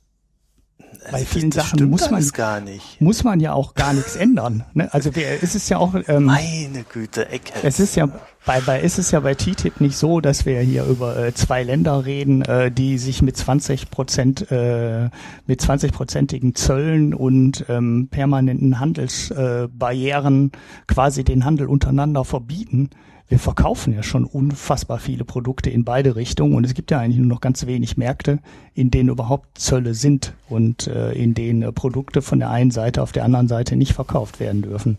bei 1.11 1.25
vielen 1.25 1.49
das, 1.49 1.63
das 1.63 1.71
Sachen 1.71 1.89
muss 1.89 2.09
man 2.11 2.27
gar 2.29 2.59
nicht. 2.59 3.01
muss 3.01 3.23
man 3.23 3.39
ja 3.39 3.53
auch 3.53 3.73
gar 3.73 3.93
nichts 3.93 4.15
ändern. 4.15 4.65
Ne? 4.73 4.93
Also 4.93 5.11
es 5.11 5.55
ist 5.55 5.69
ja 5.69 5.77
auch 5.77 5.95
ähm, 6.07 6.25
meine 6.25 6.83
Güte, 6.83 7.29
Ecke. 7.29 7.53
Es 7.63 7.79
ist 7.79 7.95
ja 7.95 8.09
bei, 8.45 8.61
bei 8.61 8.79
ist 8.79 8.99
es 8.99 9.11
ja 9.11 9.19
bei 9.19 9.35
TTIP 9.35 9.81
nicht 9.81 9.97
so, 9.97 10.21
dass 10.21 10.45
wir 10.45 10.59
hier 10.61 10.85
über 10.85 11.17
äh, 11.17 11.33
zwei 11.33 11.63
Länder 11.63 12.05
reden, 12.05 12.41
äh, 12.41 12.71
die 12.71 12.97
sich 12.97 13.21
mit 13.21 13.37
20 13.37 13.91
Prozent 13.91 14.51
äh, 14.51 15.09
mit 15.45 15.61
20 15.61 15.91
prozentigen 15.91 16.55
Zöllen 16.55 17.13
und 17.13 17.65
ähm, 17.69 18.07
permanenten 18.09 18.79
Handelsbarrieren 18.79 20.51
äh, 20.53 20.93
quasi 20.93 21.23
den 21.23 21.45
Handel 21.45 21.67
untereinander 21.67 22.25
verbieten 22.25 22.89
wir 23.29 23.39
verkaufen 23.39 23.93
ja 23.93 24.03
schon 24.03 24.25
unfassbar 24.25 24.99
viele 24.99 25.23
Produkte 25.23 25.69
in 25.69 25.85
beide 25.85 26.15
Richtungen 26.15 26.55
und 26.55 26.65
es 26.65 26.73
gibt 26.73 26.91
ja 26.91 26.99
eigentlich 26.99 27.19
nur 27.19 27.27
noch 27.27 27.41
ganz 27.41 27.65
wenig 27.67 27.95
Märkte, 27.95 28.39
in 28.73 28.89
denen 28.89 29.09
überhaupt 29.09 29.59
Zölle 29.59 29.93
sind 29.93 30.33
und 30.49 30.87
äh, 30.87 31.11
in 31.13 31.35
denen 31.35 31.61
äh, 31.61 31.71
Produkte 31.71 32.21
von 32.23 32.39
der 32.39 32.49
einen 32.49 32.71
Seite 32.71 33.03
auf 33.03 33.11
der 33.11 33.23
anderen 33.23 33.47
Seite 33.47 33.75
nicht 33.75 33.93
verkauft 33.93 34.39
werden 34.39 34.63
dürfen. 34.63 34.97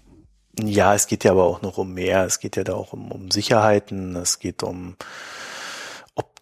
Ja, 0.63 0.95
es 0.95 1.07
geht 1.07 1.25
ja 1.25 1.33
aber 1.33 1.45
auch 1.45 1.63
noch 1.63 1.79
um 1.79 1.93
mehr. 1.93 2.25
Es 2.25 2.39
geht 2.39 2.57
ja 2.57 2.65
da 2.65 2.75
auch 2.75 2.93
um, 2.93 3.11
um 3.11 3.31
Sicherheiten, 3.31 4.15
es 4.17 4.39
geht 4.39 4.63
um 4.63 4.97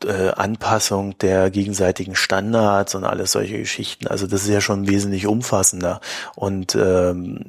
äh, 0.04 0.30
Anpassung 0.30 1.16
der 1.18 1.50
gegenseitigen 1.50 2.14
Standards 2.14 2.94
und 2.94 3.04
alles 3.04 3.32
solche 3.32 3.58
Geschichten. 3.58 4.06
Also 4.06 4.26
das 4.26 4.42
ist 4.42 4.48
ja 4.48 4.60
schon 4.60 4.88
wesentlich 4.88 5.26
umfassender. 5.26 6.00
Und 6.34 6.74
ähm, 6.74 7.46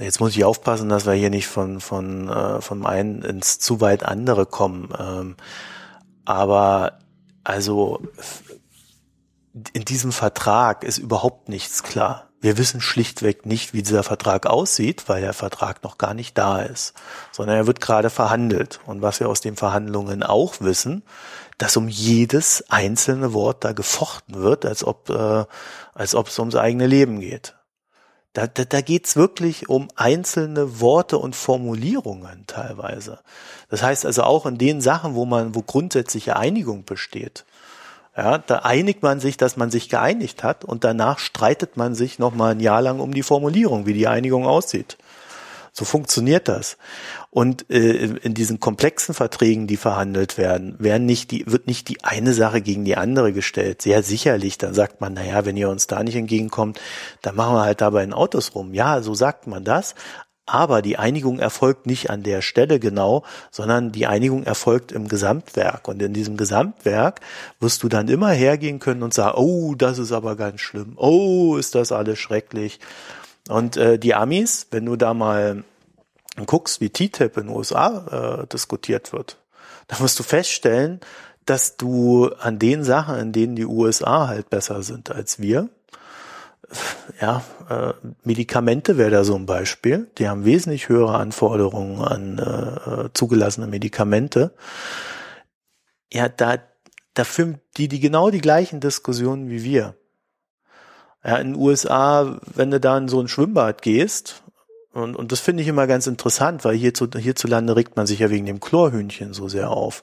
jetzt 0.00 0.20
muss 0.20 0.36
ich 0.36 0.44
aufpassen, 0.44 0.88
dass 0.88 1.06
wir 1.06 1.14
hier 1.14 1.30
nicht 1.30 1.46
von 1.46 1.80
von 1.80 2.28
äh, 2.28 2.60
vom 2.60 2.86
einen 2.86 3.22
ins 3.22 3.58
zu 3.58 3.80
weit 3.80 4.04
andere 4.04 4.46
kommen. 4.46 4.88
Ähm, 4.98 5.36
aber 6.24 6.98
also 7.44 8.00
in 9.72 9.84
diesem 9.84 10.12
Vertrag 10.12 10.84
ist 10.84 10.98
überhaupt 10.98 11.48
nichts 11.48 11.82
klar. 11.82 12.26
Wir 12.40 12.58
wissen 12.58 12.80
schlichtweg 12.80 13.46
nicht, 13.46 13.72
wie 13.72 13.82
dieser 13.82 14.02
Vertrag 14.02 14.46
aussieht, 14.46 15.08
weil 15.08 15.22
der 15.22 15.32
Vertrag 15.32 15.82
noch 15.82 15.96
gar 15.96 16.12
nicht 16.12 16.36
da 16.36 16.60
ist, 16.60 16.92
sondern 17.32 17.56
er 17.56 17.66
wird 17.66 17.80
gerade 17.80 18.10
verhandelt. 18.10 18.78
Und 18.86 19.00
was 19.00 19.20
wir 19.20 19.28
aus 19.28 19.40
den 19.40 19.56
Verhandlungen 19.56 20.22
auch 20.22 20.60
wissen, 20.60 21.02
dass 21.58 21.76
um 21.76 21.88
jedes 21.88 22.64
einzelne 22.68 23.32
Wort 23.32 23.64
da 23.64 23.72
gefochten 23.72 24.34
wird, 24.34 24.66
als 24.66 24.84
ob, 24.84 25.08
äh, 25.10 25.44
als 25.94 26.14
ob 26.14 26.28
es 26.28 26.38
ums 26.38 26.54
eigene 26.54 26.86
Leben 26.86 27.20
geht. 27.20 27.54
Da, 28.34 28.46
da, 28.46 28.64
da 28.66 28.82
geht's 28.82 29.16
wirklich 29.16 29.70
um 29.70 29.88
einzelne 29.96 30.80
Worte 30.80 31.16
und 31.16 31.34
Formulierungen 31.34 32.44
teilweise. 32.46 33.20
Das 33.70 33.82
heißt 33.82 34.04
also 34.04 34.24
auch 34.24 34.44
in 34.44 34.58
den 34.58 34.82
Sachen, 34.82 35.14
wo 35.14 35.24
man, 35.24 35.54
wo 35.54 35.62
grundsätzliche 35.62 36.36
Einigung 36.36 36.84
besteht. 36.84 37.46
Ja, 38.14 38.38
da 38.38 38.56
einigt 38.60 39.02
man 39.02 39.20
sich, 39.20 39.38
dass 39.38 39.56
man 39.56 39.70
sich 39.70 39.88
geeinigt 39.88 40.42
hat 40.42 40.64
und 40.64 40.84
danach 40.84 41.18
streitet 41.18 41.78
man 41.78 41.94
sich 41.94 42.18
noch 42.18 42.34
mal 42.34 42.52
ein 42.52 42.60
Jahr 42.60 42.82
lang 42.82 43.00
um 43.00 43.14
die 43.14 43.22
Formulierung, 43.22 43.86
wie 43.86 43.94
die 43.94 44.08
Einigung 44.08 44.46
aussieht. 44.46 44.98
So 45.72 45.84
funktioniert 45.84 46.48
das. 46.48 46.78
Und 47.36 47.70
äh, 47.70 48.16
in 48.22 48.32
diesen 48.32 48.60
komplexen 48.60 49.14
Verträgen, 49.14 49.66
die 49.66 49.76
verhandelt 49.76 50.38
werden, 50.38 50.74
werden 50.78 51.04
nicht 51.04 51.30
die, 51.30 51.44
wird 51.46 51.66
nicht 51.66 51.90
die 51.90 52.02
eine 52.02 52.32
Sache 52.32 52.62
gegen 52.62 52.86
die 52.86 52.96
andere 52.96 53.34
gestellt. 53.34 53.82
Sehr 53.82 54.02
sicherlich. 54.02 54.56
Dann 54.56 54.72
sagt 54.72 55.02
man, 55.02 55.12
naja, 55.12 55.44
wenn 55.44 55.58
ihr 55.58 55.68
uns 55.68 55.86
da 55.86 56.02
nicht 56.02 56.16
entgegenkommt, 56.16 56.80
dann 57.20 57.36
machen 57.36 57.56
wir 57.56 57.60
halt 57.60 57.82
dabei 57.82 58.04
in 58.04 58.14
Autos 58.14 58.54
rum. 58.54 58.72
Ja, 58.72 59.02
so 59.02 59.12
sagt 59.12 59.48
man 59.48 59.64
das. 59.64 59.94
Aber 60.46 60.80
die 60.80 60.96
Einigung 60.96 61.38
erfolgt 61.38 61.84
nicht 61.84 62.08
an 62.08 62.22
der 62.22 62.40
Stelle 62.40 62.80
genau, 62.80 63.22
sondern 63.50 63.92
die 63.92 64.06
Einigung 64.06 64.44
erfolgt 64.44 64.90
im 64.90 65.06
Gesamtwerk. 65.06 65.88
Und 65.88 66.00
in 66.00 66.14
diesem 66.14 66.38
Gesamtwerk 66.38 67.20
wirst 67.60 67.82
du 67.82 67.90
dann 67.90 68.08
immer 68.08 68.30
hergehen 68.30 68.78
können 68.78 69.02
und 69.02 69.12
sagen, 69.12 69.36
oh, 69.36 69.74
das 69.74 69.98
ist 69.98 70.12
aber 70.12 70.36
ganz 70.36 70.62
schlimm. 70.62 70.94
Oh, 70.96 71.56
ist 71.58 71.74
das 71.74 71.92
alles 71.92 72.18
schrecklich. 72.18 72.80
Und 73.50 73.76
äh, 73.76 73.98
die 73.98 74.14
Amis, 74.14 74.68
wenn 74.70 74.86
du 74.86 74.96
da 74.96 75.12
mal 75.12 75.64
guckst, 76.44 76.82
wie 76.82 76.90
TTIP 76.90 77.38
in 77.38 77.46
den 77.46 77.56
USA 77.56 78.42
äh, 78.42 78.46
diskutiert 78.48 79.14
wird, 79.14 79.38
dann 79.88 80.00
wirst 80.00 80.18
du 80.18 80.22
feststellen, 80.22 81.00
dass 81.46 81.78
du 81.78 82.28
an 82.40 82.58
den 82.58 82.84
Sachen, 82.84 83.18
in 83.18 83.32
denen 83.32 83.56
die 83.56 83.64
USA 83.64 84.28
halt 84.28 84.50
besser 84.50 84.82
sind 84.82 85.10
als 85.10 85.40
wir, 85.40 85.70
ja, 87.20 87.42
äh, 87.68 87.92
Medikamente 88.24 88.98
wäre 88.98 89.10
da 89.10 89.24
so 89.24 89.34
ein 89.34 89.46
Beispiel. 89.46 90.10
Die 90.18 90.28
haben 90.28 90.44
wesentlich 90.44 90.88
höhere 90.88 91.16
Anforderungen 91.16 92.02
an 92.02 92.38
äh, 92.38 93.08
zugelassene 93.14 93.66
Medikamente. 93.66 94.52
Ja, 96.12 96.28
da, 96.28 96.58
da 97.14 97.24
führen 97.24 97.60
die, 97.76 97.88
die 97.88 98.00
genau 98.00 98.30
die 98.30 98.40
gleichen 98.40 98.80
Diskussionen 98.80 99.50
wie 99.50 99.62
wir. 99.64 99.94
Ja, 101.24 101.36
in 101.38 101.54
den 101.54 101.60
USA, 101.60 102.38
wenn 102.54 102.70
du 102.70 102.78
da 102.78 102.96
in 102.98 103.08
so 103.08 103.20
ein 103.20 103.28
Schwimmbad 103.28 103.82
gehst, 103.82 104.42
Und, 104.96 105.14
und 105.14 105.30
das 105.30 105.40
finde 105.40 105.62
ich 105.62 105.68
immer 105.68 105.86
ganz 105.86 106.06
interessant, 106.06 106.64
weil 106.64 106.74
hierzu, 106.74 107.06
hierzulande 107.14 107.76
regt 107.76 107.96
man 107.96 108.06
sich 108.06 108.20
ja 108.20 108.30
wegen 108.30 108.46
dem 108.46 108.60
Chlorhühnchen 108.60 109.34
so 109.34 109.46
sehr 109.46 109.70
auf. 109.70 110.02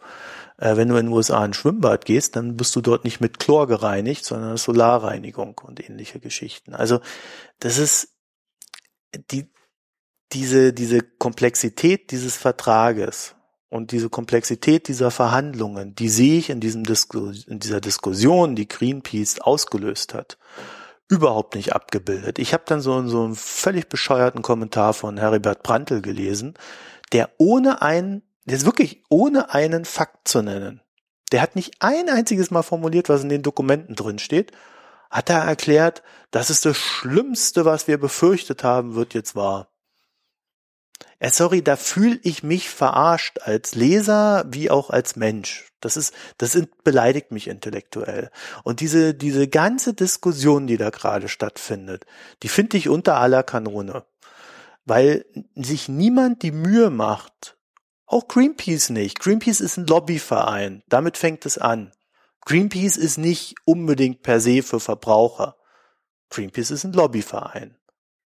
Äh, 0.57 0.77
wenn 0.77 0.87
du 0.87 0.95
in 0.97 1.07
den 1.07 1.13
USA 1.13 1.41
ein 1.41 1.55
Schwimmbad 1.55 2.05
gehst, 2.05 2.35
dann 2.35 2.57
bist 2.57 2.75
du 2.75 2.81
dort 2.81 3.03
nicht 3.03 3.19
mit 3.19 3.39
Chlor 3.39 3.67
gereinigt, 3.67 4.23
sondern 4.23 4.55
Solarreinigung 4.55 5.59
und 5.63 5.83
ähnliche 5.83 6.19
Geschichten. 6.19 6.75
Also 6.75 6.99
das 7.57 7.79
ist 7.79 8.09
die, 9.31 9.51
diese, 10.31 10.73
diese 10.73 11.01
Komplexität 11.01 12.11
dieses 12.11 12.37
Vertrages 12.37 13.33
und 13.69 13.93
diese 13.93 14.09
Komplexität 14.09 14.87
dieser 14.87 15.09
Verhandlungen, 15.09 15.95
die 15.95 16.09
sehe 16.09 16.37
ich 16.37 16.51
in 16.51 16.59
diesem 16.59 16.83
Disku 16.83 17.31
in 17.47 17.57
dieser 17.57 17.81
Diskussion, 17.81 18.55
die 18.55 18.67
Greenpeace 18.67 19.39
ausgelöst 19.39 20.13
hat, 20.13 20.37
überhaupt 21.07 21.55
nicht 21.55 21.73
abgebildet. 21.73 22.39
Ich 22.39 22.53
habe 22.53 22.63
dann 22.65 22.81
so, 22.81 23.07
so 23.07 23.23
einen 23.23 23.35
völlig 23.35 23.89
bescheuerten 23.89 24.41
Kommentar 24.41 24.93
von 24.93 25.17
Heribert 25.17 25.63
Prantl 25.63 26.01
gelesen, 26.01 26.55
der 27.11 27.29
ohne 27.37 27.81
einen, 27.81 28.23
der 28.45 28.57
ist 28.57 28.65
wirklich 28.65 29.03
ohne 29.09 29.53
einen 29.53 29.85
Fakt 29.85 30.27
zu 30.27 30.41
nennen, 30.41 30.81
der 31.31 31.41
hat 31.41 31.55
nicht 31.55 31.75
ein 31.79 32.09
einziges 32.09 32.51
Mal 32.51 32.63
formuliert, 32.63 33.09
was 33.09 33.23
in 33.23 33.29
den 33.29 33.41
Dokumenten 33.41 33.95
drin 33.95 34.19
steht, 34.19 34.51
hat 35.09 35.29
er 35.29 35.43
erklärt, 35.43 36.03
das 36.31 36.49
ist 36.49 36.65
das 36.65 36.77
Schlimmste, 36.77 37.65
was 37.65 37.87
wir 37.87 37.99
befürchtet 37.99 38.63
haben, 38.63 38.95
wird 38.95 39.13
jetzt 39.13 39.35
wahr. 39.35 39.72
Ja, 41.23 41.31
sorry, 41.31 41.63
da 41.63 41.77
fühle 41.77 42.19
ich 42.23 42.43
mich 42.43 42.67
verarscht 42.67 43.39
als 43.39 43.75
Leser 43.75 44.43
wie 44.49 44.69
auch 44.69 44.89
als 44.89 45.15
Mensch. 45.15 45.69
Das 45.79 45.95
ist, 45.95 46.13
das 46.37 46.61
beleidigt 46.83 47.31
mich 47.31 47.47
intellektuell. 47.47 48.29
Und 48.65 48.81
diese, 48.81 49.13
diese 49.13 49.47
ganze 49.47 49.93
Diskussion, 49.93 50.67
die 50.67 50.75
da 50.75 50.89
gerade 50.89 51.29
stattfindet, 51.29 52.05
die 52.41 52.49
finde 52.49 52.75
ich 52.75 52.89
unter 52.89 53.15
aller 53.15 53.41
Kanone. 53.41 54.03
Weil 54.83 55.25
sich 55.55 55.87
niemand 55.87 56.43
die 56.43 56.51
Mühe 56.51 56.89
macht, 56.89 57.57
auch 58.05 58.27
Greenpeace 58.27 58.89
nicht. 58.89 59.21
Greenpeace 59.21 59.61
ist 59.61 59.77
ein 59.77 59.87
Lobbyverein. 59.87 60.83
Damit 60.89 61.17
fängt 61.17 61.45
es 61.45 61.57
an. 61.57 61.93
Greenpeace 62.41 62.97
ist 62.97 63.17
nicht 63.17 63.55
unbedingt 63.63 64.23
per 64.23 64.41
se 64.41 64.61
für 64.61 64.81
Verbraucher. 64.81 65.55
Greenpeace 66.29 66.71
ist 66.71 66.83
ein 66.83 66.91
Lobbyverein. 66.91 67.77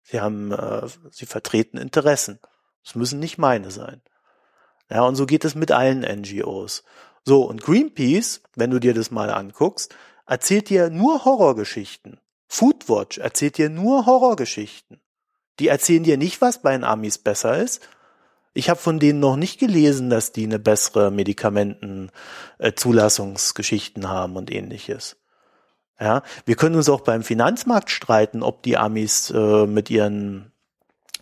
Sie 0.04 0.20
haben, 0.20 0.52
äh, 0.52 0.86
sie 1.10 1.26
vertreten 1.26 1.76
Interessen. 1.76 2.38
Es 2.84 2.94
müssen 2.94 3.20
nicht 3.20 3.38
meine 3.38 3.70
sein. 3.70 4.02
Ja, 4.90 5.02
und 5.02 5.16
so 5.16 5.26
geht 5.26 5.44
es 5.44 5.54
mit 5.54 5.70
allen 5.72 6.00
NGOs. 6.00 6.84
So, 7.24 7.44
und 7.44 7.62
Greenpeace, 7.62 8.40
wenn 8.54 8.70
du 8.70 8.78
dir 8.78 8.94
das 8.94 9.10
mal 9.10 9.30
anguckst, 9.30 9.94
erzählt 10.26 10.68
dir 10.68 10.90
nur 10.90 11.24
Horrorgeschichten. 11.24 12.20
Foodwatch 12.46 13.18
erzählt 13.18 13.58
dir 13.58 13.70
nur 13.70 14.06
Horrorgeschichten. 14.06 15.00
Die 15.58 15.66
erzählen 15.68 16.04
dir 16.04 16.18
nicht, 16.18 16.40
was 16.40 16.62
bei 16.62 16.72
den 16.72 16.84
Amis 16.84 17.18
besser 17.18 17.58
ist. 17.58 17.88
Ich 18.52 18.70
habe 18.70 18.78
von 18.78 19.00
denen 19.00 19.18
noch 19.20 19.36
nicht 19.36 19.58
gelesen, 19.58 20.10
dass 20.10 20.32
die 20.32 20.44
eine 20.44 20.58
bessere 20.58 21.10
Medikamenten-Zulassungsgeschichten 21.10 24.08
haben 24.08 24.36
und 24.36 24.52
ähnliches. 24.52 25.16
Ja, 25.98 26.22
wir 26.44 26.56
können 26.56 26.76
uns 26.76 26.88
auch 26.88 27.02
beim 27.02 27.22
Finanzmarkt 27.22 27.90
streiten, 27.90 28.42
ob 28.42 28.62
die 28.62 28.76
Amis 28.76 29.30
äh, 29.30 29.66
mit 29.66 29.90
ihren 29.90 30.52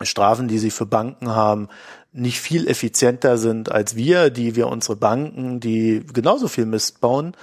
Strafen, 0.07 0.48
die 0.48 0.59
sie 0.59 0.70
für 0.70 0.86
Banken 0.86 1.30
haben, 1.30 1.68
nicht 2.12 2.40
viel 2.40 2.68
effizienter 2.68 3.38
sind 3.38 3.72
als 3.72 3.96
wir, 3.96 4.30
die 4.30 4.55
wir 4.55 4.68
unsere 4.68 4.96
Banken, 4.96 5.61
die 5.61 6.05
genauso 6.12 6.48
viel 6.48 6.66
Mist 6.66 7.00
bauen, 7.00 7.34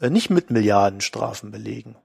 äh, 0.00 0.10
nicht 0.10 0.30
mit 0.30 0.50
Milliardenstrafen 0.50 1.50
belegen. 1.50 1.96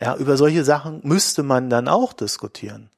Ja, 0.00 0.16
über 0.16 0.36
solche 0.36 0.64
Sachen 0.64 1.00
müsste 1.02 1.42
man 1.42 1.68
dann 1.68 1.88
auch 1.88 2.12
diskutieren. 2.12 2.90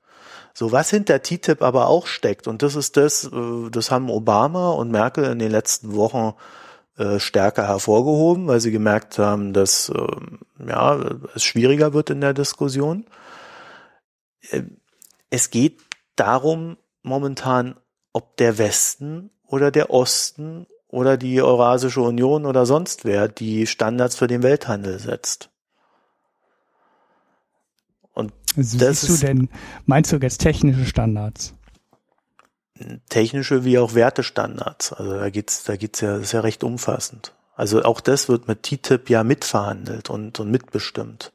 So, 0.54 0.70
was 0.70 0.90
hinter 0.90 1.22
TTIP 1.22 1.62
aber 1.62 1.88
auch 1.88 2.06
steckt, 2.06 2.46
und 2.46 2.62
das 2.62 2.76
ist 2.76 2.96
das, 2.96 3.24
äh, 3.24 3.70
das 3.70 3.90
haben 3.90 4.10
Obama 4.10 4.70
und 4.70 4.90
Merkel 4.90 5.24
in 5.24 5.38
den 5.38 5.50
letzten 5.50 5.94
Wochen 5.94 6.34
äh, 6.98 7.18
stärker 7.18 7.66
hervorgehoben, 7.66 8.46
weil 8.46 8.60
sie 8.60 8.70
gemerkt 8.70 9.18
haben, 9.18 9.54
dass 9.54 9.90
ähm, 9.94 10.40
ja, 10.66 11.00
es 11.34 11.42
schwieriger 11.42 11.94
wird 11.94 12.10
in 12.10 12.20
der 12.20 12.34
Diskussion. 12.34 13.06
Es 15.30 15.50
geht 15.50 15.80
darum 16.16 16.76
momentan, 17.02 17.76
ob 18.12 18.36
der 18.36 18.58
Westen 18.58 19.30
oder 19.46 19.70
der 19.70 19.90
Osten 19.90 20.66
oder 20.88 21.16
die 21.16 21.40
Eurasische 21.40 22.02
Union 22.02 22.46
oder 22.46 22.66
sonst 22.66 23.04
wer 23.04 23.28
die 23.28 23.66
Standards 23.66 24.16
für 24.16 24.26
den 24.26 24.42
Welthandel 24.42 24.98
setzt. 24.98 25.50
Und 28.12 28.32
also 28.56 28.78
das 28.78 29.00
siehst 29.00 29.22
du 29.22 29.26
denn, 29.26 29.48
meinst 29.86 30.12
du 30.12 30.16
jetzt 30.16 30.38
technische 30.38 30.84
Standards? 30.84 31.54
Technische 33.08 33.64
wie 33.64 33.78
auch 33.78 33.94
Wertestandards. 33.94 34.92
Also 34.92 35.12
da 35.12 35.30
geht's, 35.30 35.64
da 35.64 35.76
geht's 35.76 36.00
ja, 36.00 36.14
das 36.14 36.24
ist 36.24 36.32
ja 36.32 36.40
recht 36.40 36.62
umfassend. 36.62 37.32
Also 37.54 37.82
auch 37.82 38.00
das 38.00 38.28
wird 38.28 38.48
mit 38.48 38.62
TTIP 38.62 39.10
ja 39.10 39.24
mitverhandelt 39.24 40.08
und, 40.08 40.40
und 40.40 40.50
mitbestimmt. 40.50 41.32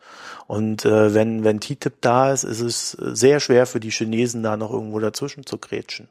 Und 0.48 0.86
äh, 0.86 1.14
wenn, 1.14 1.44
wenn 1.44 1.60
TTIP 1.60 2.02
da 2.02 2.32
ist, 2.32 2.44
ist 2.44 2.62
es 2.62 2.92
sehr 2.92 3.40
schwer 3.40 3.66
für 3.68 3.80
die 3.80 3.92
Chinesen 3.92 4.44
da 4.44 4.58
noch 4.58 4.72
irgendwo 4.72 5.00
dazwischen 5.00 5.46
zu 5.46 5.58
grätschen. 5.58 6.10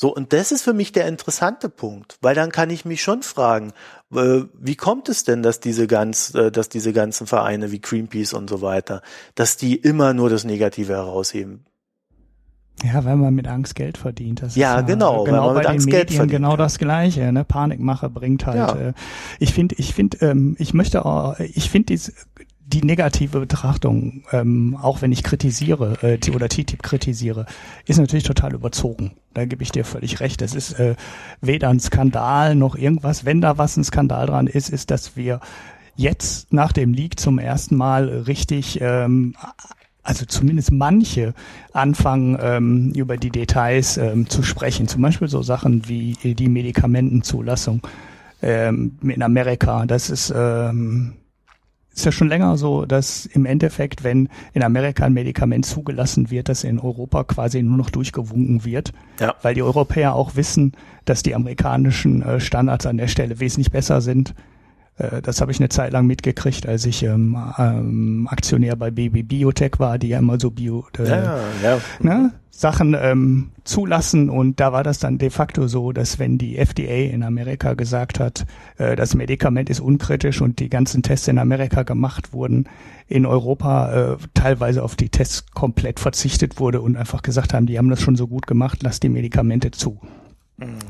So, 0.00 0.14
und 0.14 0.32
das 0.32 0.52
ist 0.52 0.62
für 0.62 0.74
mich 0.74 0.92
der 0.92 1.08
interessante 1.08 1.68
Punkt, 1.68 2.18
weil 2.20 2.36
dann 2.36 2.52
kann 2.52 2.70
ich 2.70 2.84
mich 2.84 3.02
schon 3.02 3.24
fragen, 3.24 3.72
äh, 4.14 4.42
wie 4.54 4.76
kommt 4.76 5.08
es 5.08 5.24
denn, 5.24 5.42
dass 5.42 5.58
diese 5.58 5.88
ganz, 5.88 6.32
äh, 6.34 6.52
dass 6.52 6.68
diese 6.68 6.92
ganzen 6.92 7.26
Vereine 7.26 7.72
wie 7.72 7.80
Greenpeace 7.80 8.32
und 8.34 8.48
so 8.48 8.62
weiter, 8.62 9.02
dass 9.34 9.56
die 9.56 9.74
immer 9.74 10.14
nur 10.14 10.30
das 10.30 10.44
Negative 10.44 10.92
herausheben? 10.92 11.67
Ja, 12.84 13.04
weil 13.04 13.16
man 13.16 13.34
mit 13.34 13.48
Angst 13.48 13.74
Geld 13.74 13.98
verdient. 13.98 14.42
Das 14.42 14.54
ja, 14.54 14.80
ist, 14.80 14.86
genau. 14.86 15.24
Genau 15.24 15.52
bei 15.52 15.62
den 15.62 15.84
Medien 15.84 16.08
verdient, 16.08 16.30
genau 16.30 16.56
das 16.56 16.78
Gleiche. 16.78 17.32
Ne? 17.32 17.44
Panikmache 17.44 18.08
bringt 18.08 18.46
halt. 18.46 18.56
Ja. 18.56 18.76
Äh, 18.76 18.92
ich 19.38 19.52
finde, 19.52 19.74
ich 19.78 19.94
finde, 19.94 20.18
ähm, 20.18 20.56
ich 20.58 20.74
möchte, 20.74 21.04
auch, 21.04 21.38
ich 21.40 21.70
finde 21.70 21.94
die, 21.94 22.00
die 22.66 22.84
negative 22.84 23.40
Betrachtung, 23.40 24.24
ähm, 24.30 24.76
auch 24.80 25.02
wenn 25.02 25.10
ich 25.10 25.22
kritisiere 25.22 25.98
äh, 26.02 26.30
oder 26.30 26.48
TTIP 26.48 26.82
kritisiere, 26.82 27.46
ist 27.86 27.98
natürlich 27.98 28.24
total 28.24 28.54
überzogen. 28.54 29.12
Da 29.34 29.44
gebe 29.44 29.62
ich 29.62 29.72
dir 29.72 29.84
völlig 29.84 30.20
recht. 30.20 30.42
Es 30.42 30.54
ist 30.54 30.78
äh, 30.78 30.94
weder 31.40 31.70
ein 31.70 31.80
Skandal 31.80 32.54
noch 32.54 32.76
irgendwas. 32.76 33.24
Wenn 33.24 33.40
da 33.40 33.58
was 33.58 33.76
ein 33.76 33.84
Skandal 33.84 34.26
dran 34.26 34.46
ist, 34.46 34.68
ist, 34.68 34.90
dass 34.90 35.16
wir 35.16 35.40
jetzt 35.96 36.52
nach 36.52 36.72
dem 36.72 36.92
Leak 36.92 37.18
zum 37.18 37.38
ersten 37.38 37.74
Mal 37.74 38.08
richtig 38.08 38.80
ähm, 38.80 39.34
also 40.08 40.24
zumindest 40.24 40.72
manche 40.72 41.34
anfangen 41.74 42.38
ähm, 42.40 42.92
über 42.96 43.18
die 43.18 43.28
Details 43.28 43.98
ähm, 43.98 44.26
zu 44.26 44.42
sprechen. 44.42 44.88
Zum 44.88 45.02
Beispiel 45.02 45.28
so 45.28 45.42
Sachen 45.42 45.86
wie 45.86 46.14
die 46.22 46.48
Medikamentenzulassung 46.48 47.86
ähm, 48.40 48.98
in 49.02 49.22
Amerika. 49.22 49.84
Das 49.84 50.08
ist 50.08 50.32
ähm, 50.34 51.12
ist 51.92 52.06
ja 52.06 52.12
schon 52.12 52.28
länger 52.28 52.56
so, 52.56 52.86
dass 52.86 53.26
im 53.26 53.44
Endeffekt, 53.44 54.02
wenn 54.02 54.30
in 54.54 54.62
Amerika 54.62 55.04
ein 55.04 55.12
Medikament 55.12 55.66
zugelassen 55.66 56.30
wird, 56.30 56.48
das 56.48 56.64
in 56.64 56.78
Europa 56.78 57.24
quasi 57.24 57.62
nur 57.62 57.76
noch 57.76 57.90
durchgewunken 57.90 58.64
wird, 58.64 58.92
ja. 59.20 59.34
weil 59.42 59.54
die 59.54 59.62
Europäer 59.62 60.14
auch 60.14 60.36
wissen, 60.36 60.72
dass 61.04 61.22
die 61.22 61.34
amerikanischen 61.34 62.22
äh, 62.22 62.40
Standards 62.40 62.86
an 62.86 62.96
der 62.96 63.08
Stelle 63.08 63.40
wesentlich 63.40 63.70
besser 63.70 64.00
sind 64.00 64.34
das 65.22 65.40
habe 65.40 65.52
ich 65.52 65.60
eine 65.60 65.68
Zeit 65.68 65.92
lang 65.92 66.06
mitgekriegt, 66.06 66.66
als 66.66 66.84
ich 66.84 67.02
ähm, 67.02 67.36
ähm, 67.58 68.28
Aktionär 68.30 68.76
bei 68.76 68.90
Baby 68.90 69.22
Biotech 69.22 69.78
war, 69.78 69.98
die 69.98 70.08
ja 70.08 70.18
immer 70.18 70.40
so 70.40 70.50
Bio 70.50 70.86
äh, 70.98 71.08
ja, 71.08 71.38
ja. 71.62 71.78
Ne, 72.00 72.32
Sachen 72.58 72.96
ähm, 73.00 73.50
zulassen 73.62 74.28
und 74.28 74.58
da 74.58 74.72
war 74.72 74.82
das 74.82 74.98
dann 74.98 75.18
de 75.18 75.30
facto 75.30 75.68
so, 75.68 75.92
dass 75.92 76.18
wenn 76.18 76.38
die 76.38 76.58
FDA 76.58 77.12
in 77.12 77.22
Amerika 77.22 77.74
gesagt 77.74 78.18
hat, 78.18 78.46
äh, 78.78 78.96
das 78.96 79.14
Medikament 79.14 79.70
ist 79.70 79.78
unkritisch 79.78 80.40
und 80.40 80.58
die 80.58 80.68
ganzen 80.68 81.04
Tests 81.04 81.28
in 81.28 81.38
Amerika 81.38 81.84
gemacht 81.84 82.32
wurden, 82.32 82.68
in 83.06 83.26
Europa 83.26 83.92
äh, 83.92 84.16
teilweise 84.34 84.82
auf 84.82 84.96
die 84.96 85.08
Tests 85.08 85.46
komplett 85.52 86.00
verzichtet 86.00 86.58
wurde 86.58 86.80
und 86.80 86.96
einfach 86.96 87.22
gesagt 87.22 87.54
haben, 87.54 87.66
die 87.66 87.78
haben 87.78 87.90
das 87.90 88.02
schon 88.02 88.16
so 88.16 88.26
gut 88.26 88.48
gemacht, 88.48 88.80
lass 88.82 88.98
die 88.98 89.08
Medikamente 89.08 89.70
zu. 89.70 90.00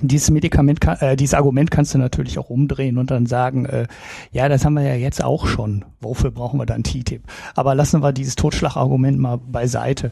Dieses 0.00 0.30
Medikament, 0.30 0.80
äh, 1.00 1.14
dieses 1.14 1.34
Argument 1.34 1.70
kannst 1.70 1.92
du 1.92 1.98
natürlich 1.98 2.38
auch 2.38 2.48
umdrehen 2.48 2.96
und 2.96 3.10
dann 3.10 3.26
sagen, 3.26 3.66
äh, 3.66 3.86
ja, 4.32 4.48
das 4.48 4.64
haben 4.64 4.74
wir 4.74 4.82
ja 4.82 4.94
jetzt 4.94 5.22
auch 5.22 5.46
schon. 5.46 5.84
Wofür 6.00 6.30
brauchen 6.30 6.58
wir 6.58 6.64
dann 6.64 6.84
TTIP? 6.84 7.22
Aber 7.54 7.74
lassen 7.74 8.02
wir 8.02 8.12
dieses 8.12 8.34
Totschlagargument 8.34 9.18
mal 9.18 9.36
beiseite. 9.36 10.10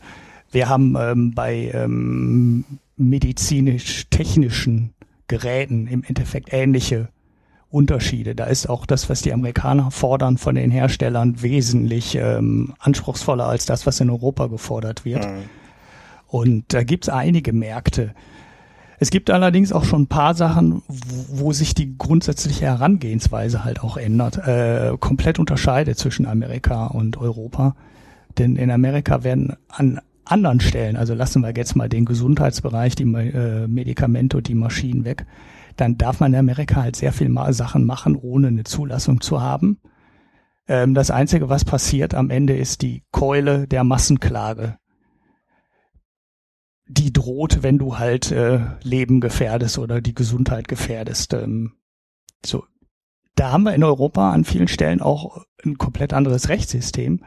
Wir 0.50 0.68
haben 0.68 0.94
ähm, 0.98 1.32
bei 1.34 1.70
ähm, 1.72 2.64
medizinisch-technischen 2.98 4.92
Geräten 5.26 5.86
im 5.86 6.04
Endeffekt 6.04 6.52
ähnliche 6.52 7.08
Unterschiede. 7.70 8.34
Da 8.34 8.44
ist 8.44 8.68
auch 8.68 8.84
das, 8.84 9.08
was 9.08 9.22
die 9.22 9.32
Amerikaner 9.32 9.90
fordern 9.90 10.36
von 10.36 10.54
den 10.54 10.70
Herstellern, 10.70 11.42
wesentlich 11.42 12.14
ähm, 12.14 12.74
anspruchsvoller 12.78 13.46
als 13.46 13.64
das, 13.64 13.86
was 13.86 14.00
in 14.00 14.10
Europa 14.10 14.46
gefordert 14.48 15.04
wird. 15.04 15.26
Mhm. 15.26 15.44
Und 16.26 16.74
da 16.74 16.82
gibt's 16.82 17.08
einige 17.08 17.52
Märkte, 17.52 18.14
es 18.98 19.10
gibt 19.10 19.30
allerdings 19.30 19.72
auch 19.72 19.84
schon 19.84 20.02
ein 20.02 20.06
paar 20.06 20.34
Sachen, 20.34 20.82
wo, 20.88 21.46
wo 21.46 21.52
sich 21.52 21.74
die 21.74 21.96
grundsätzliche 21.96 22.66
Herangehensweise 22.66 23.64
halt 23.64 23.82
auch 23.82 23.96
ändert, 23.96 24.38
äh, 24.38 24.96
komplett 24.98 25.38
unterscheidet 25.38 25.98
zwischen 25.98 26.26
Amerika 26.26 26.86
und 26.86 27.16
Europa. 27.18 27.76
Denn 28.38 28.56
in 28.56 28.70
Amerika 28.70 29.24
werden 29.24 29.54
an 29.68 30.00
anderen 30.24 30.60
Stellen, 30.60 30.96
also 30.96 31.14
lassen 31.14 31.42
wir 31.42 31.52
jetzt 31.56 31.76
mal 31.76 31.88
den 31.88 32.04
Gesundheitsbereich, 32.04 32.94
die 32.96 33.04
äh, 33.04 33.66
Medikamente 33.68 34.38
und 34.38 34.48
die 34.48 34.54
Maschinen 34.54 35.04
weg, 35.04 35.26
dann 35.76 35.98
darf 35.98 36.20
man 36.20 36.32
in 36.32 36.40
Amerika 36.40 36.82
halt 36.82 36.96
sehr 36.96 37.12
viel 37.12 37.30
Sachen 37.50 37.84
machen, 37.84 38.16
ohne 38.16 38.48
eine 38.48 38.64
Zulassung 38.64 39.20
zu 39.20 39.40
haben. 39.40 39.78
Ähm, 40.68 40.94
das 40.94 41.10
Einzige, 41.10 41.48
was 41.48 41.64
passiert 41.64 42.14
am 42.14 42.30
Ende, 42.30 42.56
ist 42.56 42.82
die 42.82 43.02
Keule 43.12 43.68
der 43.68 43.84
Massenklage. 43.84 44.78
Die 46.88 47.12
droht, 47.12 47.62
wenn 47.62 47.78
du 47.78 47.98
halt 47.98 48.30
äh, 48.30 48.60
Leben 48.82 49.20
gefährdest 49.20 49.78
oder 49.78 50.00
die 50.00 50.14
Gesundheit 50.14 50.68
gefährdest. 50.68 51.32
Ähm, 51.34 51.72
so, 52.44 52.64
da 53.34 53.52
haben 53.52 53.64
wir 53.64 53.74
in 53.74 53.84
Europa 53.84 54.32
an 54.32 54.44
vielen 54.44 54.68
Stellen 54.68 55.00
auch 55.00 55.44
ein 55.64 55.78
komplett 55.78 56.12
anderes 56.12 56.48
Rechtssystem, 56.48 57.24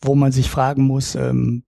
wo 0.00 0.14
man 0.14 0.32
sich 0.32 0.50
fragen 0.50 0.84
muss, 0.84 1.14
ähm, 1.14 1.64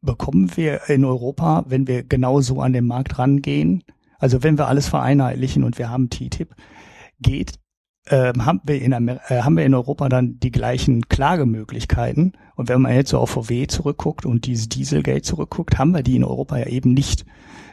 bekommen 0.00 0.56
wir 0.56 0.88
in 0.88 1.04
Europa, 1.04 1.64
wenn 1.68 1.86
wir 1.86 2.02
genauso 2.02 2.60
an 2.60 2.72
den 2.72 2.86
Markt 2.86 3.18
rangehen, 3.18 3.84
also 4.18 4.42
wenn 4.42 4.58
wir 4.58 4.68
alles 4.68 4.88
vereinheitlichen 4.88 5.64
und 5.64 5.78
wir 5.78 5.90
haben 5.90 6.10
TTIP, 6.10 6.54
geht, 7.20 7.54
äh, 8.06 8.32
haben, 8.38 8.60
wir 8.64 8.80
in 8.80 8.92
Amer 8.92 9.20
äh, 9.28 9.42
haben 9.42 9.56
wir 9.56 9.64
in 9.64 9.74
Europa 9.74 10.08
dann 10.08 10.38
die 10.38 10.50
gleichen 10.50 11.08
Klagemöglichkeiten. 11.08 12.32
Und 12.54 12.68
wenn 12.68 12.82
man 12.82 12.94
jetzt 12.94 13.10
so 13.10 13.18
auf 13.18 13.30
VW 13.30 13.66
zurückguckt 13.66 14.26
und 14.26 14.46
dieses 14.46 14.68
Dieselgate 14.68 15.22
zurückguckt, 15.22 15.78
haben 15.78 15.92
wir 15.92 16.02
die 16.02 16.16
in 16.16 16.24
Europa 16.24 16.58
ja 16.58 16.66
eben 16.66 16.92
nicht. 16.92 17.24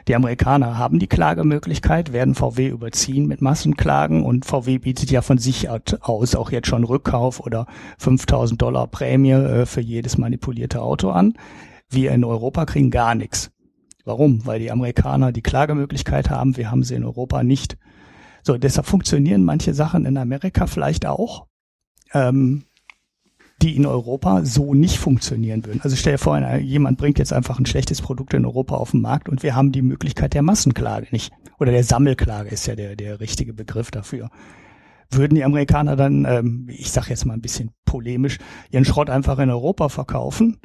Die 0.08 0.16
Amerikaner 0.16 0.78
haben 0.78 0.98
die 0.98 1.06
Klagemöglichkeit, 1.06 2.12
werden 2.12 2.34
VW 2.34 2.68
überziehen 2.68 3.26
mit 3.26 3.40
Massenklagen 3.40 4.24
und 4.24 4.44
VW 4.44 4.78
bietet 4.78 5.10
ja 5.12 5.22
von 5.22 5.38
sich 5.38 5.68
aus 5.70 6.34
auch 6.34 6.50
jetzt 6.50 6.66
schon 6.66 6.82
Rückkauf 6.82 7.38
oder 7.38 7.66
5000 7.98 8.60
Dollar 8.60 8.88
Prämie 8.88 9.32
äh, 9.32 9.66
für 9.66 9.80
jedes 9.80 10.18
manipulierte 10.18 10.82
Auto 10.82 11.10
an. 11.10 11.34
Wir 11.88 12.12
in 12.12 12.24
Europa 12.24 12.66
kriegen 12.66 12.90
gar 12.90 13.14
nichts. 13.14 13.52
Warum? 14.04 14.44
Weil 14.44 14.58
die 14.58 14.72
Amerikaner 14.72 15.30
die 15.30 15.42
Klagemöglichkeit 15.42 16.30
haben, 16.30 16.56
wir 16.56 16.70
haben 16.70 16.82
sie 16.82 16.94
in 16.94 17.04
Europa 17.04 17.44
nicht. 17.44 17.76
So, 18.42 18.56
deshalb 18.56 18.86
funktionieren 18.86 19.44
manche 19.44 19.72
Sachen 19.72 20.04
in 20.04 20.16
Amerika 20.16 20.66
vielleicht 20.66 21.06
auch, 21.06 21.46
ähm, 22.12 22.64
die 23.60 23.76
in 23.76 23.86
Europa 23.86 24.44
so 24.44 24.74
nicht 24.74 24.98
funktionieren 24.98 25.64
würden. 25.64 25.80
Also 25.82 25.94
stell 25.94 26.14
dir 26.14 26.18
vor, 26.18 26.38
jemand 26.58 26.98
bringt 26.98 27.20
jetzt 27.20 27.32
einfach 27.32 27.60
ein 27.60 27.66
schlechtes 27.66 28.02
Produkt 28.02 28.34
in 28.34 28.44
Europa 28.44 28.74
auf 28.74 28.90
den 28.90 29.00
Markt 29.00 29.28
und 29.28 29.44
wir 29.44 29.54
haben 29.54 29.70
die 29.70 29.82
Möglichkeit 29.82 30.34
der 30.34 30.42
Massenklage 30.42 31.06
nicht. 31.12 31.32
Oder 31.60 31.70
der 31.70 31.84
Sammelklage 31.84 32.48
ist 32.48 32.66
ja 32.66 32.74
der, 32.74 32.96
der 32.96 33.20
richtige 33.20 33.54
Begriff 33.54 33.92
dafür. 33.92 34.30
Würden 35.10 35.36
die 35.36 35.44
Amerikaner 35.44 35.94
dann, 35.94 36.24
ähm, 36.24 36.66
ich 36.68 36.90
sage 36.90 37.10
jetzt 37.10 37.24
mal 37.24 37.34
ein 37.34 37.42
bisschen 37.42 37.70
polemisch, 37.84 38.38
ihren 38.70 38.84
Schrott 38.84 39.10
einfach 39.10 39.38
in 39.38 39.50
Europa 39.50 39.88
verkaufen 39.88 40.58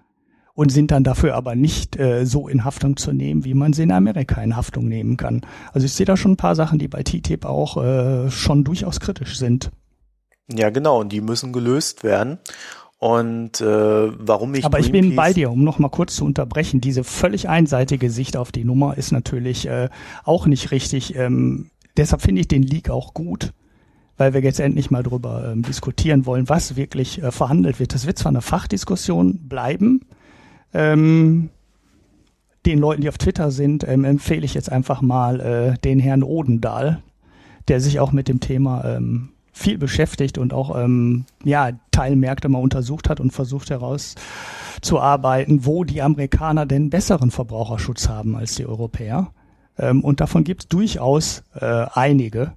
und 0.58 0.72
sind 0.72 0.90
dann 0.90 1.04
dafür 1.04 1.36
aber 1.36 1.54
nicht 1.54 2.00
äh, 2.00 2.26
so 2.26 2.48
in 2.48 2.66
Haftung 2.66 2.98
zu 2.98 3.14
nehmen, 3.14 3.46
wie 3.46 3.54
man 3.54 3.74
sie 3.74 3.84
in 3.84 3.92
Amerika 3.92 4.42
in 4.42 4.56
Haftung 4.56 4.88
nehmen 4.88 5.16
kann. 5.16 5.42
Also 5.72 5.86
ich 5.86 5.94
sehe 5.94 6.08
da 6.08 6.18
schon 6.18 6.32
ein 6.32 6.38
paar 6.38 6.56
Sachen, 6.56 6.80
die 6.80 6.88
bei 6.88 7.04
TTIP 7.04 7.46
auch 7.46 7.78
äh, 7.78 8.32
schon 8.32 8.64
durchaus 8.64 9.00
kritisch 9.00 9.38
sind. 9.38 9.70
Ja, 10.52 10.72
genau, 10.72 11.02
und 11.02 11.12
die 11.12 11.22
müssen 11.22 11.54
gelöst 11.54 12.04
werden. 12.04 12.40
Und 12.98 13.62
äh, 13.62 13.66
warum 13.68 14.56
ich. 14.56 14.66
Aber 14.66 14.80
ich 14.80 14.92
bin 14.92 15.16
bei 15.16 15.32
dir, 15.32 15.52
um 15.52 15.64
noch 15.64 15.78
mal 15.78 15.90
kurz 15.90 16.16
zu 16.16 16.26
unterbrechen. 16.26 16.82
Diese 16.82 17.04
völlig 17.04 17.48
einseitige 17.48 18.10
Sicht 18.10 18.36
auf 18.36 18.52
die 18.52 18.64
Nummer 18.64 18.98
ist 18.98 19.12
natürlich 19.12 19.68
äh, 19.68 19.90
auch 20.24 20.48
nicht 20.48 20.72
richtig. 20.72 21.16
Ähm, 21.16 21.70
deshalb 21.98 22.24
finde 22.24 22.42
ich 22.42 22.48
den 22.48 22.64
Leak 22.64 22.90
auch 22.90 23.14
gut, 23.14 23.54
weil 24.18 24.34
wir 24.34 24.42
jetzt 24.42 24.60
endlich 24.60 24.90
mal 24.90 25.04
drüber 25.04 25.52
ähm, 25.52 25.62
diskutieren 25.62 26.26
wollen, 26.26 26.50
was 26.50 26.76
wirklich 26.76 27.22
äh, 27.22 27.32
verhandelt 27.32 27.80
wird. 27.80 27.94
Das 27.94 28.08
wird 28.08 28.18
zwar 28.18 28.32
eine 28.32 28.42
Fachdiskussion 28.42 29.48
bleiben, 29.48 30.02
ähm, 30.74 31.50
den 32.66 32.80
Leuten, 32.80 33.02
die 33.02 33.10
auf 33.10 33.18
Twitter 33.18 33.52
sind, 33.52 33.88
ähm, 33.88 34.04
empfehle 34.04 34.46
ich 34.46 34.54
jetzt 34.54 34.72
einfach 34.72 35.02
mal 35.02 35.40
äh, 35.40 35.78
den 35.80 36.00
Herrn 36.00 36.24
Odendahl, 36.24 37.02
der 37.68 37.80
sich 37.80 38.00
auch 38.00 38.12
mit 38.12 38.28
dem 38.28 38.40
Thema 38.40 38.84
ähm, 38.86 39.30
viel 39.54 39.78
beschäftigt 39.78 40.38
und 40.38 40.54
auch 40.54 40.78
ähm, 40.78 41.26
ja, 41.44 41.72
Teilmärkte 41.92 42.50
mal 42.50 42.60
untersucht 42.60 43.10
hat 43.10 43.20
und 43.20 43.32
versucht 43.32 43.70
herauszuarbeiten, 43.70 45.66
wo 45.66 45.84
die 45.84 46.02
Amerikaner 46.02 46.66
denn 46.66 46.90
besseren 46.90 47.32
Verbraucherschutz 47.32 48.08
haben 48.08 48.36
als 48.36 48.56
die 48.56 48.66
Europäer. 48.66 49.32
Ähm, 49.78 50.04
und 50.04 50.20
davon 50.20 50.44
gibt 50.44 50.64
es 50.64 50.68
durchaus 50.68 51.44
äh, 51.56 51.86
einige. 51.94 52.54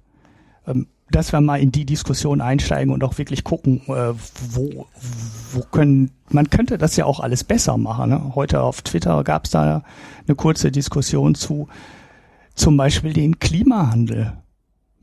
Dass 1.11 1.31
wir 1.31 1.41
mal 1.41 1.59
in 1.59 1.71
die 1.71 1.85
Diskussion 1.85 2.41
einsteigen 2.41 2.93
und 2.93 3.03
auch 3.03 3.17
wirklich 3.17 3.43
gucken, 3.43 3.81
äh, 3.87 4.13
wo, 4.49 4.87
wo 5.53 5.61
können, 5.71 6.11
man 6.29 6.49
könnte 6.49 6.77
das 6.77 6.95
ja 6.95 7.05
auch 7.05 7.19
alles 7.19 7.43
besser 7.43 7.77
machen. 7.77 8.09
Ne? 8.09 8.35
Heute 8.35 8.61
auf 8.61 8.81
Twitter 8.81 9.23
gab 9.23 9.45
es 9.45 9.51
da 9.51 9.83
eine 10.27 10.35
kurze 10.35 10.71
Diskussion 10.71 11.35
zu, 11.35 11.67
zum 12.55 12.77
Beispiel 12.77 13.13
den 13.13 13.39
Klimahandel 13.39 14.33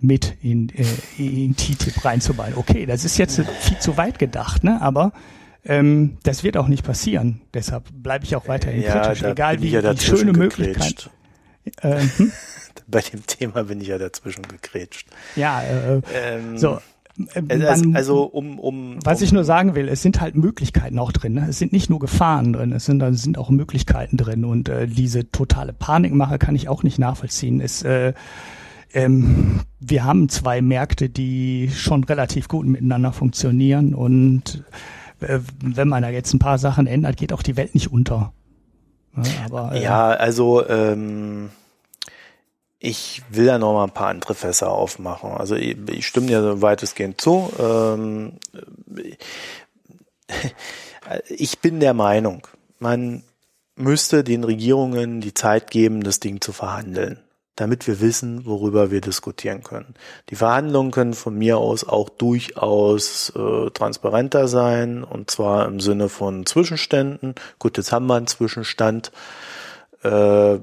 mit 0.00 0.36
in, 0.42 0.70
äh, 0.70 0.84
in 1.18 1.56
TTIP 1.56 2.04
reinzubauen. 2.04 2.54
Okay, 2.56 2.86
das 2.86 3.04
ist 3.04 3.18
jetzt 3.18 3.40
viel 3.60 3.78
zu 3.78 3.96
weit 3.96 4.18
gedacht, 4.18 4.64
ne? 4.64 4.80
aber 4.80 5.12
ähm, 5.64 6.18
das 6.22 6.44
wird 6.44 6.56
auch 6.56 6.68
nicht 6.68 6.84
passieren. 6.84 7.42
Deshalb 7.52 7.84
bleibe 7.92 8.24
ich 8.24 8.36
auch 8.36 8.48
weiterhin 8.48 8.82
ja, 8.82 9.00
kritisch, 9.00 9.22
egal 9.22 9.60
wie, 9.60 9.68
ja 9.68 9.92
wie 9.92 9.98
schöne 9.98 10.32
Möglichkeit. 10.32 11.10
Äh, 11.82 12.00
hm? 12.16 12.32
bei 12.86 13.00
dem 13.00 13.26
Thema 13.26 13.64
bin 13.64 13.80
ich 13.80 13.88
ja 13.88 13.98
dazwischen 13.98 14.42
gegrätscht. 14.42 15.08
Ja, 15.36 15.62
äh, 15.62 16.00
ähm, 16.14 16.58
so. 16.58 16.78
Äh, 17.34 17.42
man, 17.42 17.96
also 17.96 18.22
um, 18.22 18.60
um 18.60 18.98
was 19.04 19.18
um, 19.18 19.24
ich 19.24 19.32
nur 19.32 19.44
sagen 19.44 19.74
will, 19.74 19.88
es 19.88 20.02
sind 20.02 20.20
halt 20.20 20.36
Möglichkeiten 20.36 20.98
auch 20.98 21.12
drin. 21.12 21.34
Ne? 21.34 21.46
Es 21.48 21.58
sind 21.58 21.72
nicht 21.72 21.90
nur 21.90 21.98
Gefahren 21.98 22.52
drin, 22.52 22.72
es 22.72 22.84
sind, 22.84 23.02
es 23.02 23.22
sind 23.22 23.38
auch 23.38 23.50
Möglichkeiten 23.50 24.16
drin 24.16 24.44
und 24.44 24.68
äh, 24.68 24.86
diese 24.86 25.30
totale 25.30 25.72
Panikmache 25.72 26.38
kann 26.38 26.54
ich 26.54 26.68
auch 26.68 26.84
nicht 26.84 26.98
nachvollziehen. 26.98 27.60
Es, 27.60 27.82
äh, 27.82 28.12
ähm, 28.92 29.60
wir 29.80 30.04
haben 30.04 30.28
zwei 30.28 30.62
Märkte, 30.62 31.08
die 31.08 31.70
schon 31.74 32.04
relativ 32.04 32.48
gut 32.48 32.66
miteinander 32.66 33.12
funktionieren 33.12 33.94
und 33.94 34.64
äh, 35.20 35.40
wenn 35.60 35.88
man 35.88 36.02
da 36.02 36.10
jetzt 36.10 36.32
ein 36.32 36.38
paar 36.38 36.58
Sachen 36.58 36.86
ändert, 36.86 37.16
geht 37.16 37.32
auch 37.32 37.42
die 37.42 37.56
Welt 37.56 37.74
nicht 37.74 37.90
unter. 37.90 38.32
Ja, 39.24 39.44
aber, 39.46 39.72
äh, 39.74 39.82
ja 39.82 40.08
also 40.10 40.66
ähm, 40.68 41.50
ich 42.78 43.22
will 43.30 43.46
da 43.46 43.58
noch 43.58 43.72
mal 43.72 43.84
ein 43.84 43.90
paar 43.90 44.08
andere 44.08 44.34
Fässer 44.34 44.70
aufmachen. 44.70 45.32
Also 45.32 45.56
ich, 45.56 45.76
ich 45.88 46.06
stimme 46.06 46.28
dir 46.28 46.42
so 46.42 46.62
weitestgehend 46.62 47.20
zu. 47.20 47.52
Ähm, 47.58 48.34
ich 51.28 51.58
bin 51.58 51.80
der 51.80 51.94
Meinung, 51.94 52.46
man 52.78 53.24
müsste 53.74 54.24
den 54.24 54.44
Regierungen 54.44 55.20
die 55.20 55.34
Zeit 55.34 55.70
geben, 55.70 56.02
das 56.02 56.20
Ding 56.20 56.40
zu 56.40 56.52
verhandeln, 56.52 57.20
damit 57.60 57.88
wir 57.88 58.00
wissen, 58.00 58.46
worüber 58.46 58.90
wir 58.90 59.00
diskutieren 59.00 59.62
können. 59.64 59.94
Die 60.30 60.36
Verhandlungen 60.36 60.92
können 60.92 61.14
von 61.14 61.36
mir 61.36 61.58
aus 61.58 61.86
auch 61.86 62.08
durchaus 62.08 63.32
äh, 63.34 63.70
transparenter 63.70 64.46
sein, 64.46 65.02
und 65.02 65.30
zwar 65.30 65.66
im 65.66 65.80
Sinne 65.80 66.08
von 66.08 66.46
Zwischenständen. 66.46 67.34
Gut, 67.58 67.76
jetzt 67.76 67.90
haben 67.90 68.06
wir 68.06 68.14
einen 68.14 68.28
Zwischenstand. 68.28 69.10
Äh, 70.02 70.58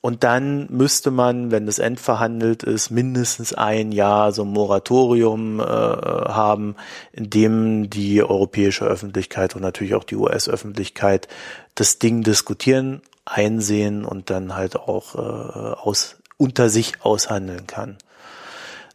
und 0.00 0.22
dann 0.24 0.68
müsste 0.70 1.10
man, 1.10 1.50
wenn 1.50 1.66
es 1.66 1.78
endverhandelt 1.78 2.62
ist, 2.62 2.90
mindestens 2.90 3.52
ein 3.52 3.90
Jahr 3.90 4.32
so 4.32 4.42
ein 4.42 4.48
Moratorium 4.48 5.58
äh, 5.58 5.62
haben, 5.64 6.76
in 7.12 7.30
dem 7.30 7.90
die 7.90 8.22
europäische 8.22 8.84
Öffentlichkeit 8.84 9.56
und 9.56 9.62
natürlich 9.62 9.94
auch 9.94 10.04
die 10.04 10.16
US-Öffentlichkeit 10.16 11.28
das 11.74 11.98
Ding 11.98 12.22
diskutieren, 12.22 13.02
einsehen 13.30 14.04
und 14.04 14.30
dann 14.30 14.54
halt 14.54 14.76
auch 14.76 15.14
äh, 15.14 15.18
aus, 15.18 16.16
unter 16.36 16.70
sich 16.70 17.02
aushandeln 17.02 17.66
kann. 17.66 17.98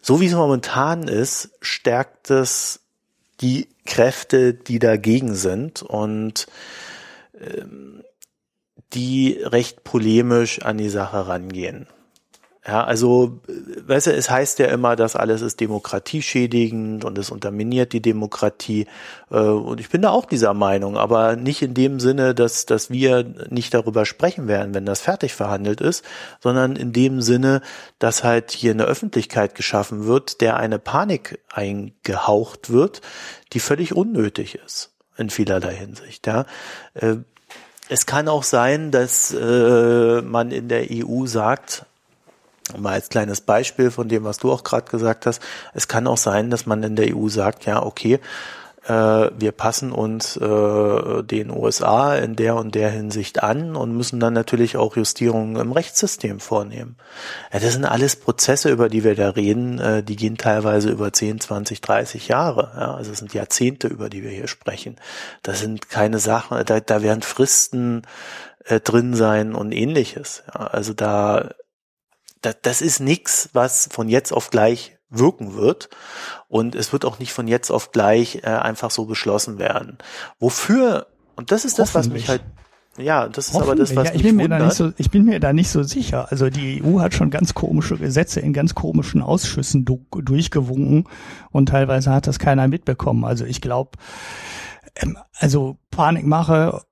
So 0.02 0.20
wie 0.20 0.26
es 0.26 0.34
momentan 0.34 1.08
ist, 1.08 1.52
stärkt 1.62 2.30
es 2.30 2.82
die 3.42 3.70
Kräfte, 3.86 4.54
die 4.54 4.80
dagegen 4.80 5.36
sind 5.36 5.82
und 5.82 6.48
ähm, 7.40 8.04
die 8.94 9.40
recht 9.42 9.84
polemisch 9.84 10.62
an 10.62 10.78
die 10.78 10.90
Sache 10.90 11.28
rangehen. 11.28 11.88
Ja, 12.66 12.86
also, 12.86 13.42
weißt 13.88 14.08
du, 14.08 14.14
es 14.14 14.30
heißt 14.30 14.60
ja 14.60 14.68
immer, 14.68 14.96
dass 14.96 15.18
alles 15.18 15.42
ist 15.42 15.60
demokratieschädigend 15.60 17.04
und 17.04 17.18
es 17.18 17.30
unterminiert 17.30 17.92
die 17.92 18.02
Demokratie. 18.02 18.88
Äh, 19.30 19.40
und 19.40 19.82
ich 19.82 19.90
bin 19.90 20.02
da 20.02 20.12
auch 20.12 20.26
dieser 20.26 20.54
Meinung, 20.54 20.98
aber 20.98 21.36
nicht 21.36 21.62
in 21.62 21.74
dem 21.74 22.00
Sinne, 22.00 22.34
dass, 22.34 22.66
dass 22.66 22.90
wir 22.90 23.26
nicht 23.50 23.74
darüber 23.74 24.06
sprechen 24.06 24.48
werden, 24.48 24.74
wenn 24.74 24.86
das 24.86 25.02
fertig 25.02 25.34
verhandelt 25.34 25.82
ist, 25.82 26.06
sondern 26.40 26.78
in 26.78 26.94
dem 26.94 27.22
Sinne, 27.22 27.62
dass 28.00 28.24
halt 28.24 28.52
hier 28.52 28.72
eine 28.72 28.86
Öffentlichkeit 28.86 29.56
geschaffen 29.56 30.06
wird, 30.06 30.40
der 30.40 30.56
eine 30.56 30.80
Panik 30.80 31.40
eingehaucht 31.52 32.70
wird, 32.70 33.02
die 33.52 33.60
völlig 33.60 33.94
unnötig 33.94 34.58
ist 34.66 34.92
in 35.18 35.30
vielerlei 35.30 35.76
Hinsicht. 35.76 36.28
Ja. 36.28 36.46
Äh, 36.94 37.18
es 37.90 38.06
kann 38.06 38.30
auch 38.30 38.44
sein, 38.44 38.92
dass 38.92 39.34
äh, 39.34 40.22
man 40.22 40.52
in 40.52 40.70
der 40.70 40.86
EU 40.90 41.26
sagt, 41.26 41.86
mal 42.78 42.94
als 42.94 43.10
kleines 43.10 43.42
Beispiel 43.42 43.92
von 43.92 44.08
dem, 44.08 44.24
was 44.24 44.38
du 44.38 44.52
auch 44.52 44.64
gerade 44.64 44.90
gesagt 44.90 45.26
hast, 45.26 45.42
es 45.74 45.88
kann 45.88 46.08
auch 46.08 46.18
sein, 46.18 46.50
dass 46.50 46.66
man 46.66 46.84
in 46.84 46.96
der 46.96 47.16
EU 47.16 47.28
sagt, 47.28 47.66
ja, 47.66 47.84
okay, 47.84 48.20
äh, 48.86 48.92
wir 48.92 49.52
passen 49.52 49.92
uns 49.92 50.36
äh, 50.38 51.24
den 51.24 51.50
USA 51.52 52.16
in 52.16 52.36
der 52.36 52.56
und 52.56 52.76
der 52.76 52.90
Hinsicht 52.90 53.42
an 53.42 53.76
und 53.76 53.96
müssen 53.96 54.20
dann 54.20 54.34
natürlich 54.34 54.76
auch 54.76 54.98
Justierungen 54.98 55.56
im 55.56 55.72
Rechtssystem 55.72 56.40
vornehmen. 56.40 56.98
Ja, 57.54 57.60
das 57.60 57.74
sind 57.74 57.86
alles 57.86 58.16
Prozesse, 58.18 58.70
über 58.70 58.90
die 58.90 59.04
wir 59.04 59.16
da 59.16 59.30
reden, 59.30 59.80
äh, 59.80 60.04
die 60.04 60.16
gehen 60.16 60.38
teilweise 60.38 60.90
über 60.90 61.14
10, 61.14 61.40
20, 61.40 61.82
30 61.82 62.28
Jahre. 62.28 62.72
Ja, 62.76 62.96
also 62.96 63.12
es 63.12 63.20
sind 63.20 63.34
Jahrzehnte, 63.34 63.88
über 63.88 64.10
die 64.10 64.24
wir 64.24 64.32
hier 64.32 64.48
sprechen. 64.48 64.98
Das 65.44 65.60
sind 65.60 65.90
keine 65.90 66.20
Sachen, 66.20 66.64
da, 66.66 66.80
da 66.80 67.02
werden 67.02 67.22
Fristen 67.22 68.02
äh, 68.66 68.82
drin 68.82 69.14
sein 69.14 69.56
und 69.56 69.72
ähnliches. 69.72 70.44
Ja, 70.54 70.68
also 70.68 70.94
da, 70.94 71.52
da 72.44 72.54
das 72.54 72.82
ist 72.82 73.00
nichts, 73.00 73.50
was 73.54 73.90
von 73.92 74.10
jetzt 74.10 74.32
auf 74.32 74.50
gleich 74.52 74.98
wirken 75.10 75.56
wird. 75.56 75.90
Und 76.48 76.76
es 76.76 76.92
wird 76.92 77.06
auch 77.06 77.20
nicht 77.20 77.34
von 77.34 77.48
jetzt 77.48 77.72
auf 77.72 77.92
gleich 77.92 78.42
äh, 78.44 78.48
einfach 78.48 78.92
so 78.92 79.06
beschlossen 79.06 79.58
werden. 79.58 79.98
Wofür, 80.40 81.08
und 81.36 81.52
das 81.52 81.66
ist 81.66 81.80
das, 81.80 81.96
was 81.96 82.10
mich 82.10 82.30
halt 82.30 82.44
ja, 82.98 83.28
das 83.28 83.48
ist 83.48 83.56
aber 83.56 83.74
das, 83.74 83.96
was 83.96 84.10
ja, 84.10 84.14
ich 84.14 84.22
bin 84.22 84.36
mir 84.36 84.48
da 84.48 84.60
nicht 84.60 84.76
so, 84.76 84.92
Ich 84.98 85.10
bin 85.10 85.26
mir 85.26 85.40
da 85.40 85.52
nicht 85.52 85.70
so 85.70 85.82
sicher. 85.82 86.32
Also 86.32 86.52
die 86.52 86.84
EU 86.84 87.00
hat 87.00 87.16
schon 87.16 87.32
ganz 87.32 87.56
komische 87.56 87.98
Gesetze 87.98 88.40
in 88.40 88.54
ganz 88.54 88.76
komischen 88.76 89.24
Ausschüssen 89.24 89.84
du, 89.84 90.06
durchgewunken 90.12 91.06
und 91.50 91.70
teilweise 91.70 92.12
hat 92.12 92.28
das 92.28 92.38
keiner 92.38 92.68
mitbekommen. 92.68 93.26
Also 93.26 93.46
ich 93.46 93.62
glaube, 93.62 93.98
ähm, 94.96 95.18
also 95.40 95.78
Panikmache 95.90 96.84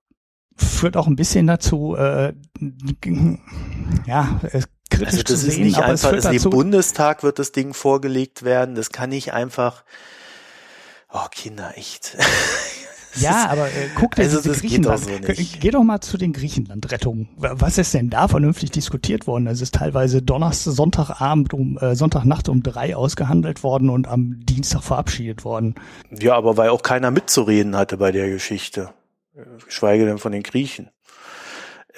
führt 0.55 0.97
auch 0.97 1.05
ein 1.05 1.15
bisschen 1.15 1.45
dazu, 1.45 1.95
äh, 1.95 2.33
ja, 4.07 4.39
es 4.51 4.67
kritisch 4.91 5.07
also 5.07 5.23
das 5.23 5.43
ist 5.43 5.55
sehen, 5.55 5.63
nicht 5.63 5.80
einfach, 5.80 6.13
also 6.13 6.30
im 6.30 6.49
Bundestag 6.51 7.23
wird 7.23 7.39
das 7.39 7.51
Ding 7.51 7.73
vorgelegt 7.73 8.43
werden, 8.43 8.76
das 8.76 8.91
kann 8.91 9.09
nicht 9.09 9.34
einfach, 9.34 9.84
oh 11.11 11.26
Kinder, 11.31 11.73
echt. 11.76 12.18
ja, 13.15 13.49
aber 13.49 13.68
äh, 13.68 13.89
guck 13.95 14.15
dir 14.15 14.23
also 14.23 14.41
diese 14.41 14.59
Griechenland, 14.59 14.99
so 14.99 15.09
geh 15.59 15.72
doch 15.72 15.84
mal 15.84 16.01
zu 16.01 16.18
den 16.18 16.34
Griechenland-Rettungen. 16.34 17.30
Was 17.38 17.77
ist 17.77 17.93
denn 17.93 18.09
da 18.09 18.27
vernünftig 18.27 18.72
diskutiert 18.72 19.26
worden? 19.26 19.47
Es 19.47 19.61
ist 19.61 19.73
teilweise 19.73 20.22
Donnerstag, 20.22 20.73
Sonntagabend 20.73 21.53
um 21.53 21.77
äh, 21.80 21.95
Sonntagnacht 21.95 22.49
um 22.49 22.61
drei 22.61 22.95
ausgehandelt 22.95 23.63
worden 23.63 23.89
und 23.89 24.07
am 24.07 24.39
Dienstag 24.45 24.84
verabschiedet 24.84 25.43
worden. 25.43 25.76
Ja, 26.11 26.35
aber 26.35 26.57
weil 26.57 26.69
auch 26.69 26.84
keiner 26.84 27.09
mitzureden 27.11 27.76
hatte 27.76 27.97
bei 27.97 28.11
der 28.11 28.30
Geschichte. 28.30 28.93
Schweige 29.68 30.05
denn 30.05 30.18
von 30.18 30.31
den 30.31 30.43
Griechen. 30.43 30.89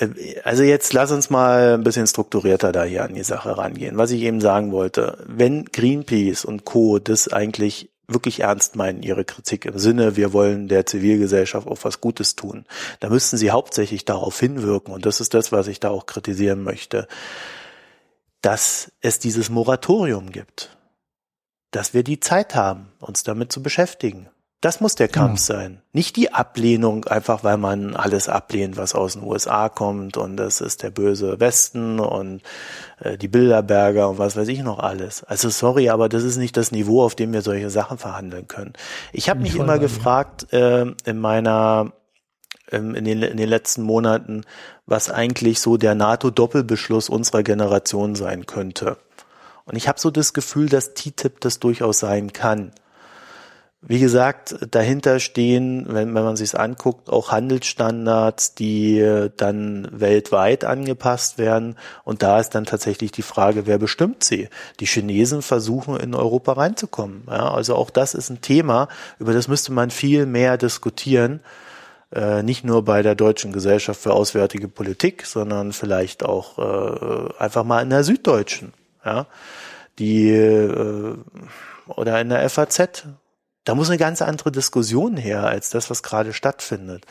Äh, 0.04 0.42
also 0.44 0.64
jetzt 0.64 0.94
lass 0.94 1.12
uns 1.12 1.30
mal 1.30 1.76
ein 1.76 1.84
bisschen 1.84 2.08
strukturierter 2.08 2.72
da 2.72 2.84
hier 2.84 3.04
an 3.04 3.14
die 3.14 3.24
Sache 3.24 3.58
rangehen. 3.58 3.98
Was 3.98 4.12
ich 4.12 4.22
eben 4.22 4.42
sagen 4.42 4.72
wollte, 4.72 5.24
wenn 5.28 5.66
Greenpeace 5.66 6.46
und 6.46 6.66
Co. 6.66 7.00
das 7.00 7.32
eigentlich 7.32 7.90
wirklich 8.08 8.42
ernst 8.42 8.76
meinen, 8.76 9.02
ihre 9.02 9.26
Kritik 9.26 9.66
im 9.66 9.80
Sinne, 9.80 10.16
wir 10.16 10.34
wollen 10.34 10.68
der 10.68 10.86
Zivilgesellschaft 10.86 11.68
auch 11.68 11.80
was 11.84 12.02
Gutes 12.02 12.36
tun, 12.36 12.66
dann 13.00 13.12
müssten 13.12 13.38
sie 13.38 13.52
hauptsächlich 13.52 14.06
darauf 14.06 14.40
hinwirken, 14.40 14.94
und 14.94 15.06
das 15.06 15.22
ist 15.22 15.34
das, 15.34 15.52
was 15.52 15.68
ich 15.68 15.80
da 15.80 15.90
auch 15.90 16.06
kritisieren 16.06 16.64
möchte, 16.64 17.08
dass 18.42 18.92
es 19.00 19.20
dieses 19.20 19.50
Moratorium 19.50 20.32
gibt, 20.32 20.78
dass 21.72 21.94
wir 21.94 22.04
die 22.04 22.20
Zeit 22.20 22.56
haben, 22.56 22.92
uns 23.00 23.24
damit 23.24 23.52
zu 23.52 23.64
beschäftigen. 23.64 24.30
Das 24.64 24.80
muss 24.80 24.96
der 24.96 25.10
Kampf 25.10 25.46
genau. 25.46 25.60
sein. 25.60 25.82
Nicht 25.92 26.16
die 26.16 26.32
Ablehnung, 26.32 27.04
einfach 27.04 27.44
weil 27.44 27.58
man 27.58 27.98
alles 27.98 28.30
ablehnt, 28.30 28.78
was 28.78 28.96
aus 28.96 29.12
den 29.12 29.24
USA 29.24 29.68
kommt 29.68 30.16
und 30.16 30.38
das 30.38 30.62
ist 30.62 30.84
der 30.84 30.90
böse 30.90 31.42
Westen 31.42 32.00
und 32.00 32.42
äh, 33.02 33.18
die 33.18 33.28
Bilderberger 33.28 34.10
und 34.10 34.20
was 34.20 34.38
weiß 34.38 34.48
ich 34.48 34.64
noch 34.64 34.80
alles. 34.80 35.26
Also 35.26 35.50
sorry, 35.50 35.90
aber 35.90 36.08
das 36.08 36.24
ist 36.24 36.38
nicht 36.38 36.56
das 36.56 36.72
Niveau, 36.72 37.04
auf 37.04 37.14
dem 37.14 37.34
wir 37.34 37.42
solche 37.42 37.70
Sachen 37.70 37.98
verhandeln 37.98 38.48
können. 38.48 38.72
Ich 39.12 39.28
habe 39.30 39.42
mich 39.42 39.58
immer 39.58 39.80
gefragt 39.80 40.54
äh, 40.54 40.86
in 41.04 41.20
meiner 41.20 41.92
ähm, 42.72 42.96
in 42.96 43.04
den, 43.04 43.22
in 43.22 43.36
den 43.36 43.50
letzten 43.50 43.82
Monaten, 43.82 44.46
was 44.86 45.10
eigentlich 45.10 45.60
so 45.60 45.76
der 45.76 45.94
NATO-Doppelbeschluss 45.94 47.10
unserer 47.10 47.44
Generation 47.44 48.16
sein 48.16 48.46
könnte. 48.46 48.96
Und 49.66 49.76
ich 49.76 49.90
habe 49.90 50.00
so 50.00 50.10
das 50.10 50.32
Gefühl, 50.32 50.70
dass 50.70 50.94
TTIP 50.94 51.42
das 51.42 51.60
durchaus 51.60 52.00
sein 52.00 52.32
kann. 52.32 52.72
Wie 53.86 54.00
gesagt, 54.00 54.56
dahinter 54.72 55.20
stehen, 55.20 55.86
wenn, 55.90 56.16
wenn 56.16 56.24
man 56.24 56.38
sich 56.38 56.58
anguckt, 56.58 57.10
auch 57.10 57.32
Handelsstandards, 57.32 58.56
die 58.56 58.98
äh, 59.00 59.30
dann 59.36 59.90
weltweit 59.92 60.64
angepasst 60.64 61.38
werden. 61.38 61.76
Und 62.06 62.24
da 62.24 62.40
ist 62.40 62.52
dann 62.52 62.64
tatsächlich 62.64 63.12
die 63.12 63.24
Frage, 63.24 63.68
wer 63.68 63.78
bestimmt 63.78 64.24
sie? 64.24 64.48
Die 64.80 64.86
Chinesen 64.86 65.42
versuchen 65.42 65.98
in 65.98 66.16
Europa 66.16 66.54
reinzukommen. 66.54 67.24
Ja, 67.28 67.52
also 67.52 67.76
auch 67.76 67.90
das 67.90 68.14
ist 68.14 68.30
ein 68.30 68.40
Thema, 68.40 68.88
über 69.20 69.34
das 69.34 69.50
müsste 69.50 69.74
man 69.74 69.90
viel 69.90 70.26
mehr 70.26 70.58
diskutieren. 70.58 71.42
Äh, 72.14 72.42
nicht 72.42 72.64
nur 72.64 72.86
bei 72.86 73.02
der 73.02 73.16
Deutschen 73.16 73.52
Gesellschaft 73.52 74.00
für 74.00 74.14
Auswärtige 74.14 74.70
Politik, 74.70 75.26
sondern 75.26 75.74
vielleicht 75.74 76.24
auch 76.24 76.58
äh, 76.58 77.34
einfach 77.38 77.66
mal 77.66 77.82
in 77.82 77.90
der 77.90 78.06
Süddeutschen. 78.06 78.72
Ja, 79.04 79.26
die 80.00 80.30
äh, 80.30 81.18
oder 81.88 82.22
in 82.22 82.30
der 82.30 82.50
FAZ, 82.50 83.08
da 83.64 83.76
muss 83.76 83.90
eine 83.90 83.98
ganz 83.98 84.22
andere 84.22 84.52
Diskussion 84.52 85.18
her 85.18 85.46
als 85.46 85.70
das, 85.70 85.90
was 85.90 86.04
gerade 86.04 86.34
stattfindet. 86.34 87.06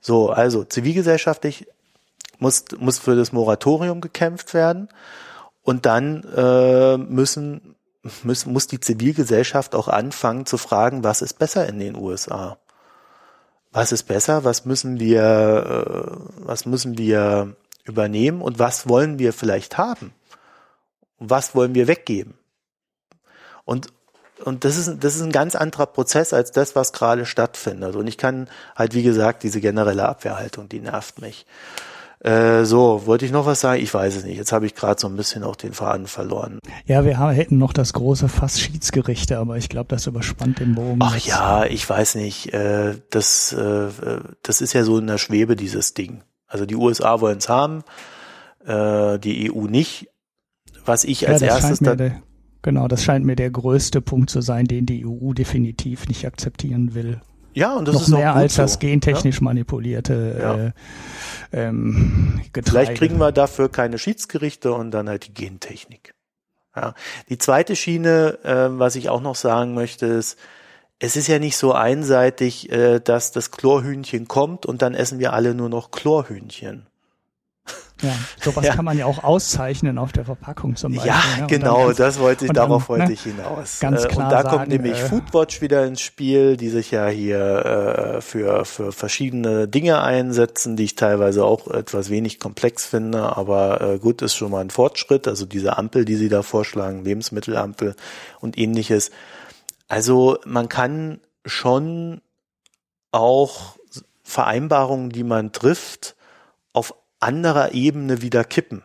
So, 0.00 0.30
also 0.30 0.64
zivilgesellschaftlich 0.64 1.66
muss, 2.38 2.64
muss 2.78 2.98
für 2.98 3.16
das 3.16 3.32
Moratorium 3.32 4.00
gekämpft 4.00 4.54
werden 4.54 4.88
und 5.62 5.86
dann 5.86 6.24
äh, 6.34 6.96
müssen, 6.96 7.74
muss, 8.22 8.46
muss 8.46 8.66
die 8.66 8.80
Zivilgesellschaft 8.80 9.74
auch 9.74 9.88
anfangen 9.88 10.46
zu 10.46 10.56
fragen, 10.56 11.04
was 11.04 11.20
ist 11.22 11.38
besser 11.38 11.68
in 11.68 11.78
den 11.78 11.96
USA? 11.96 12.58
Was 13.70 13.92
ist 13.92 14.04
besser? 14.04 14.44
Was 14.44 14.64
müssen 14.64 14.98
wir, 14.98 15.22
äh, 15.22 16.46
was 16.46 16.64
müssen 16.64 16.96
wir 16.96 17.56
übernehmen 17.84 18.40
und 18.40 18.58
was 18.58 18.88
wollen 18.88 19.18
wir 19.18 19.32
vielleicht 19.32 19.76
haben? 19.78 20.12
was 21.18 21.54
wollen 21.54 21.74
wir 21.74 21.88
weggeben? 21.88 22.34
Und 23.64 23.88
und 24.44 24.64
das 24.64 24.76
ist, 24.76 24.98
das 25.00 25.16
ist 25.16 25.22
ein 25.22 25.32
ganz 25.32 25.54
anderer 25.54 25.86
Prozess 25.86 26.32
als 26.32 26.52
das, 26.52 26.76
was 26.76 26.92
gerade 26.92 27.26
stattfindet. 27.26 27.96
Und 27.96 28.06
ich 28.06 28.18
kann 28.18 28.48
halt, 28.76 28.94
wie 28.94 29.02
gesagt, 29.02 29.42
diese 29.42 29.60
generelle 29.60 30.08
Abwehrhaltung, 30.08 30.68
die 30.68 30.80
nervt 30.80 31.20
mich. 31.20 31.46
Äh, 32.20 32.64
so, 32.64 33.06
wollte 33.06 33.24
ich 33.24 33.30
noch 33.30 33.46
was 33.46 33.60
sagen? 33.60 33.80
Ich 33.80 33.94
weiß 33.94 34.16
es 34.16 34.24
nicht. 34.24 34.36
Jetzt 34.36 34.50
habe 34.50 34.66
ich 34.66 34.74
gerade 34.74 35.00
so 35.00 35.06
ein 35.06 35.14
bisschen 35.14 35.44
auch 35.44 35.54
den 35.54 35.72
Faden 35.72 36.08
verloren. 36.08 36.58
Ja, 36.84 37.04
wir 37.04 37.18
haben, 37.18 37.32
hätten 37.32 37.58
noch 37.58 37.72
das 37.72 37.92
große 37.92 38.28
Fass 38.28 38.60
Schiedsgerichte, 38.60 39.38
aber 39.38 39.56
ich 39.56 39.68
glaube, 39.68 39.88
das 39.88 40.06
überspannt 40.06 40.58
den 40.58 40.74
Bogen. 40.74 40.98
Ach 41.00 41.16
ja, 41.16 41.64
ich 41.64 41.88
weiß 41.88 42.16
nicht. 42.16 42.52
Äh, 42.52 42.94
das, 43.10 43.52
äh, 43.52 43.88
das 44.42 44.60
ist 44.60 44.72
ja 44.72 44.82
so 44.82 44.98
in 44.98 45.06
der 45.06 45.18
Schwebe, 45.18 45.54
dieses 45.54 45.94
Ding. 45.94 46.22
Also 46.48 46.66
die 46.66 46.74
USA 46.74 47.20
wollen 47.20 47.38
es 47.38 47.48
haben, 47.48 47.84
äh, 48.66 49.18
die 49.18 49.52
EU 49.52 49.66
nicht. 49.66 50.08
Was 50.84 51.04
ich 51.04 51.22
ja, 51.22 51.28
als 51.28 51.42
erstes 51.42 51.78
dann 51.80 52.22
Genau, 52.62 52.88
das 52.88 53.04
scheint 53.04 53.24
mir 53.24 53.36
der 53.36 53.50
größte 53.50 54.00
Punkt 54.00 54.30
zu 54.30 54.40
sein, 54.40 54.66
den 54.66 54.86
die 54.86 55.06
EU 55.06 55.32
definitiv 55.32 56.08
nicht 56.08 56.26
akzeptieren 56.26 56.94
will. 56.94 57.20
Ja, 57.54 57.74
und 57.74 57.88
das 57.88 57.94
Noch 57.94 58.02
ist 58.02 58.08
mehr 58.08 58.34
als 58.34 58.54
so. 58.56 58.62
das 58.62 58.78
gentechnisch 58.78 59.36
ja. 59.36 59.44
manipulierte 59.44 60.36
ja. 60.40 61.60
äh, 61.60 61.68
ähm, 61.68 62.40
Getreide. 62.52 62.70
Vielleicht 62.70 62.98
kriegen 62.98 63.18
wir 63.18 63.32
dafür 63.32 63.68
keine 63.68 63.98
Schiedsgerichte 63.98 64.72
und 64.72 64.90
dann 64.90 65.08
halt 65.08 65.26
die 65.26 65.34
Gentechnik. 65.34 66.14
Ja. 66.76 66.94
Die 67.28 67.38
zweite 67.38 67.74
Schiene, 67.74 68.38
äh, 68.44 68.68
was 68.78 68.96
ich 68.96 69.08
auch 69.08 69.20
noch 69.20 69.34
sagen 69.34 69.74
möchte, 69.74 70.06
ist, 70.06 70.38
es 71.00 71.16
ist 71.16 71.28
ja 71.28 71.38
nicht 71.38 71.56
so 71.56 71.72
einseitig, 71.72 72.70
äh, 72.70 73.00
dass 73.00 73.32
das 73.32 73.50
Chlorhühnchen 73.50 74.28
kommt 74.28 74.66
und 74.66 74.82
dann 74.82 74.94
essen 74.94 75.18
wir 75.18 75.32
alle 75.32 75.54
nur 75.54 75.68
noch 75.68 75.90
Chlorhühnchen. 75.90 76.87
Ja, 78.00 78.14
sowas 78.40 78.64
ja. 78.64 78.74
kann 78.74 78.84
man 78.84 78.96
ja 78.96 79.06
auch 79.06 79.24
auszeichnen 79.24 79.98
auf 79.98 80.12
der 80.12 80.24
Verpackung 80.24 80.76
zum 80.76 80.92
Beispiel. 80.92 81.10
Ja, 81.10 81.22
ne? 81.40 81.46
genau, 81.48 81.86
ganz, 81.86 81.96
das 81.96 82.18
wollte 82.20 82.46
ich, 82.46 82.52
darauf 82.52 82.82
dann, 82.82 82.88
wollte 82.88 83.06
ne, 83.06 83.12
ich 83.12 83.22
hinaus. 83.22 83.80
Ganz 83.80 84.06
klar. 84.06 84.26
Und 84.26 84.32
da 84.32 84.42
sagen, 84.42 84.56
kommt 84.56 84.68
nämlich 84.68 84.98
äh, 84.98 85.06
Foodwatch 85.06 85.60
wieder 85.60 85.84
ins 85.84 86.00
Spiel, 86.00 86.56
die 86.56 86.68
sich 86.68 86.92
ja 86.92 87.08
hier 87.08 87.38
äh, 87.38 88.20
für, 88.20 88.64
für 88.64 88.92
verschiedene 88.92 89.66
Dinge 89.66 90.00
einsetzen, 90.02 90.76
die 90.76 90.84
ich 90.84 90.94
teilweise 90.94 91.44
auch 91.44 91.66
etwas 91.68 92.08
wenig 92.08 92.38
komplex 92.38 92.86
finde, 92.86 93.36
aber 93.36 93.80
äh, 93.80 93.98
gut, 93.98 94.22
ist 94.22 94.36
schon 94.36 94.52
mal 94.52 94.60
ein 94.60 94.70
Fortschritt. 94.70 95.26
Also 95.26 95.44
diese 95.44 95.76
Ampel, 95.76 96.04
die 96.04 96.16
sie 96.16 96.28
da 96.28 96.42
vorschlagen, 96.42 97.04
Lebensmittelampel 97.04 97.96
und 98.40 98.56
ähnliches. 98.58 99.10
Also 99.88 100.38
man 100.44 100.68
kann 100.68 101.20
schon 101.44 102.20
auch 103.10 103.76
Vereinbarungen, 104.22 105.10
die 105.10 105.24
man 105.24 105.52
trifft, 105.52 106.14
anderer 107.20 107.72
Ebene 107.72 108.22
wieder 108.22 108.44
kippen. 108.44 108.82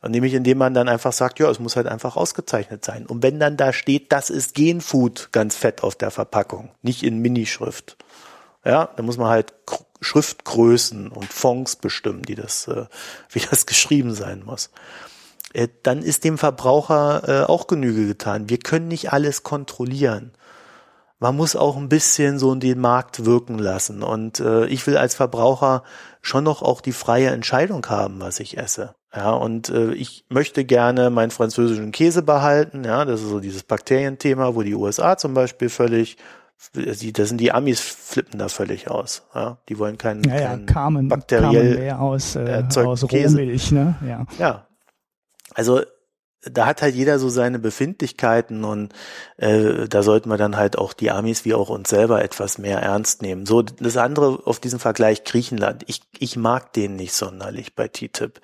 Und 0.00 0.12
nämlich 0.12 0.34
indem 0.34 0.58
man 0.58 0.74
dann 0.74 0.88
einfach 0.88 1.12
sagt, 1.12 1.40
ja, 1.40 1.50
es 1.50 1.58
muss 1.58 1.74
halt 1.74 1.88
einfach 1.88 2.16
ausgezeichnet 2.16 2.84
sein. 2.84 3.06
Und 3.06 3.22
wenn 3.22 3.40
dann 3.40 3.56
da 3.56 3.72
steht, 3.72 4.12
das 4.12 4.30
ist 4.30 4.54
Genfood 4.54 5.30
ganz 5.32 5.56
fett 5.56 5.82
auf 5.82 5.96
der 5.96 6.12
Verpackung, 6.12 6.70
nicht 6.82 7.02
in 7.02 7.18
Minischrift. 7.18 7.96
Ja, 8.64 8.90
dann 8.96 9.06
muss 9.06 9.16
man 9.16 9.28
halt 9.28 9.54
Schriftgrößen 10.00 11.08
und 11.08 11.32
Fonds 11.32 11.76
bestimmen, 11.76 12.22
die 12.22 12.34
das, 12.34 12.68
äh, 12.68 12.86
wie 13.30 13.40
das 13.40 13.66
geschrieben 13.66 14.14
sein 14.14 14.42
muss. 14.44 14.70
Äh, 15.52 15.68
dann 15.82 16.02
ist 16.02 16.24
dem 16.24 16.38
Verbraucher 16.38 17.22
äh, 17.26 17.44
auch 17.46 17.66
Genüge 17.66 18.06
getan. 18.06 18.48
Wir 18.48 18.58
können 18.58 18.88
nicht 18.88 19.12
alles 19.12 19.42
kontrollieren. 19.42 20.32
man 21.18 21.36
muss 21.36 21.56
auch 21.56 21.76
ein 21.76 21.88
bisschen 21.88 22.38
so 22.38 22.54
den 22.54 22.78
Markt 22.78 23.24
wirken 23.24 23.58
lassen. 23.58 24.04
Und 24.04 24.38
ich 24.38 24.86
will 24.86 24.96
als 24.96 25.16
Verbraucher 25.16 25.82
schon 26.22 26.44
noch 26.44 26.62
auch 26.62 26.80
die 26.80 26.92
freie 26.92 27.28
Entscheidung 27.28 27.84
haben, 27.86 28.20
was 28.20 28.40
ich 28.40 28.58
esse. 28.58 28.94
Ja, 29.14 29.30
und 29.30 29.70
äh, 29.70 29.92
ich 29.92 30.26
möchte 30.28 30.64
gerne 30.64 31.10
meinen 31.10 31.30
französischen 31.30 31.92
Käse 31.92 32.22
behalten. 32.22 32.84
Ja, 32.84 33.04
das 33.04 33.22
ist 33.22 33.28
so 33.28 33.40
dieses 33.40 33.62
Bakterienthema, 33.62 34.54
wo 34.54 34.62
die 34.62 34.74
USA 34.74 35.16
zum 35.16 35.32
Beispiel 35.32 35.70
völlig, 35.70 36.18
die, 36.74 37.12
das 37.12 37.28
sind 37.28 37.40
die 37.40 37.52
Amis 37.52 37.80
flippen 37.80 38.38
da 38.38 38.48
völlig 38.48 38.90
aus. 38.90 39.26
Ja, 39.34 39.58
die 39.68 39.78
wollen 39.78 39.96
keinen, 39.96 40.24
ja, 40.24 40.34
ja, 40.34 40.48
keinen 40.48 40.66
Carmen, 40.66 41.08
bakteriell 41.08 41.88
Carmen 41.88 42.00
aus, 42.00 42.36
äh, 42.36 42.64
aus 42.76 43.04
Rohmilch, 43.04 43.72
ne? 43.72 43.96
Ja. 44.06 44.26
ja. 44.38 44.66
Also 45.54 45.82
da 46.42 46.66
hat 46.66 46.82
halt 46.82 46.94
jeder 46.94 47.18
so 47.18 47.28
seine 47.28 47.58
Befindlichkeiten 47.58 48.64
und 48.64 48.92
äh, 49.36 49.88
da 49.88 50.02
sollten 50.02 50.28
wir 50.28 50.36
dann 50.36 50.56
halt 50.56 50.78
auch 50.78 50.92
die 50.92 51.10
Amis 51.10 51.44
wie 51.44 51.54
auch 51.54 51.68
uns 51.68 51.88
selber 51.88 52.22
etwas 52.22 52.58
mehr 52.58 52.80
ernst 52.80 53.22
nehmen. 53.22 53.44
So, 53.44 53.62
das 53.62 53.96
andere 53.96 54.46
auf 54.46 54.60
diesen 54.60 54.78
Vergleich 54.78 55.24
Griechenland. 55.24 55.84
Ich, 55.86 56.02
ich 56.18 56.36
mag 56.36 56.72
den 56.72 56.96
nicht 56.96 57.12
sonderlich 57.12 57.74
bei 57.74 57.88
TTIP. 57.88 58.40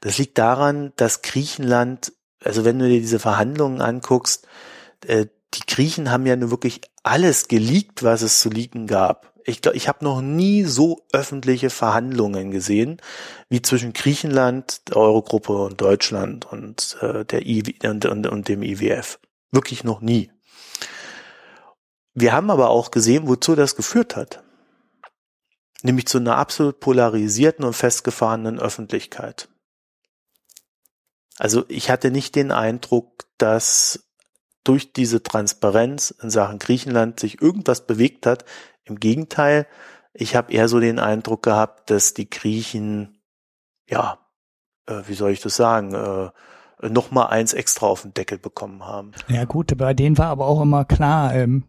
Das 0.00 0.18
liegt 0.18 0.36
daran, 0.38 0.92
dass 0.96 1.22
Griechenland, 1.22 2.12
also 2.42 2.64
wenn 2.64 2.78
du 2.78 2.88
dir 2.88 3.00
diese 3.00 3.20
Verhandlungen 3.20 3.80
anguckst, 3.80 4.46
äh, 5.06 5.26
die 5.54 5.66
Griechen 5.66 6.10
haben 6.10 6.26
ja 6.26 6.36
nur 6.36 6.50
wirklich 6.50 6.82
alles 7.02 7.48
geleakt, 7.48 8.02
was 8.02 8.22
es 8.22 8.40
zu 8.40 8.50
leaken 8.50 8.86
gab 8.86 9.32
ich 9.48 9.62
glaube, 9.62 9.76
ich 9.78 9.88
habe 9.88 10.04
noch 10.04 10.20
nie 10.20 10.64
so 10.64 11.06
öffentliche 11.12 11.70
Verhandlungen 11.70 12.50
gesehen 12.50 13.00
wie 13.48 13.62
zwischen 13.62 13.94
Griechenland, 13.94 14.88
der 14.88 14.98
Eurogruppe 14.98 15.56
und 15.64 15.80
Deutschland 15.80 16.44
und 16.52 16.98
äh, 17.00 17.24
der 17.24 17.46
I 17.46 17.76
und, 17.82 18.04
und, 18.04 18.26
und 18.26 18.48
dem 18.48 18.62
IWF. 18.62 19.18
Wirklich 19.50 19.84
noch 19.84 20.02
nie. 20.02 20.30
Wir 22.12 22.32
haben 22.32 22.50
aber 22.50 22.68
auch 22.68 22.90
gesehen, 22.90 23.26
wozu 23.26 23.54
das 23.54 23.74
geführt 23.74 24.16
hat. 24.16 24.42
Nämlich 25.82 26.06
zu 26.06 26.18
einer 26.18 26.36
absolut 26.36 26.80
polarisierten 26.80 27.64
und 27.64 27.72
festgefahrenen 27.72 28.58
Öffentlichkeit. 28.58 29.48
Also 31.38 31.64
ich 31.68 31.88
hatte 31.88 32.10
nicht 32.10 32.34
den 32.34 32.52
Eindruck, 32.52 33.24
dass 33.38 34.04
durch 34.64 34.92
diese 34.92 35.22
Transparenz 35.22 36.10
in 36.20 36.28
Sachen 36.28 36.58
Griechenland 36.58 37.20
sich 37.20 37.40
irgendwas 37.40 37.86
bewegt 37.86 38.26
hat 38.26 38.44
im 38.88 39.00
Gegenteil, 39.00 39.66
ich 40.12 40.34
habe 40.34 40.52
eher 40.52 40.68
so 40.68 40.80
den 40.80 40.98
Eindruck 40.98 41.42
gehabt, 41.42 41.90
dass 41.90 42.14
die 42.14 42.28
Griechen, 42.28 43.18
ja, 43.88 44.18
äh, 44.86 45.02
wie 45.06 45.14
soll 45.14 45.30
ich 45.30 45.40
das 45.40 45.56
sagen, 45.56 45.94
äh, 45.94 46.30
noch 46.88 47.10
mal 47.10 47.26
eins 47.26 47.54
extra 47.54 47.86
auf 47.86 48.02
den 48.02 48.14
Deckel 48.14 48.38
bekommen 48.38 48.84
haben. 48.84 49.12
Ja 49.28 49.44
gut, 49.44 49.76
bei 49.76 49.94
denen 49.94 50.18
war 50.18 50.26
aber 50.26 50.46
auch 50.46 50.60
immer 50.60 50.84
klar, 50.84 51.34
ähm, 51.34 51.64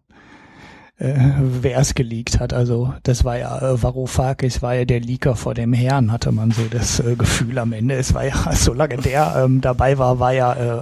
äh, 1.00 1.16
wer 1.40 1.80
es 1.80 1.96
geleakt 1.96 2.40
hat. 2.40 2.54
Also 2.54 2.94
das 3.04 3.24
war 3.24 3.38
ja 3.38 3.58
äh, 3.58 3.82
Varoufakis 3.82 4.62
war 4.62 4.76
ja 4.76 4.86
der 4.86 5.00
Leaker 5.00 5.36
vor 5.36 5.54
dem 5.54 5.74
Herrn, 5.74 6.12
hatte 6.12 6.32
man 6.32 6.52
so 6.52 6.64
das 6.70 7.00
äh, 7.00 7.16
Gefühl 7.16 7.58
am 7.58 7.72
Ende. 7.72 7.96
Es 7.96 8.14
war 8.14 8.26
ja, 8.26 8.36
solange 8.54 8.98
der 8.98 9.36
ähm, 9.38 9.62
dabei 9.62 9.98
war, 9.98 10.20
war 10.20 10.34
ja 10.34 10.54
äh, 10.54 10.82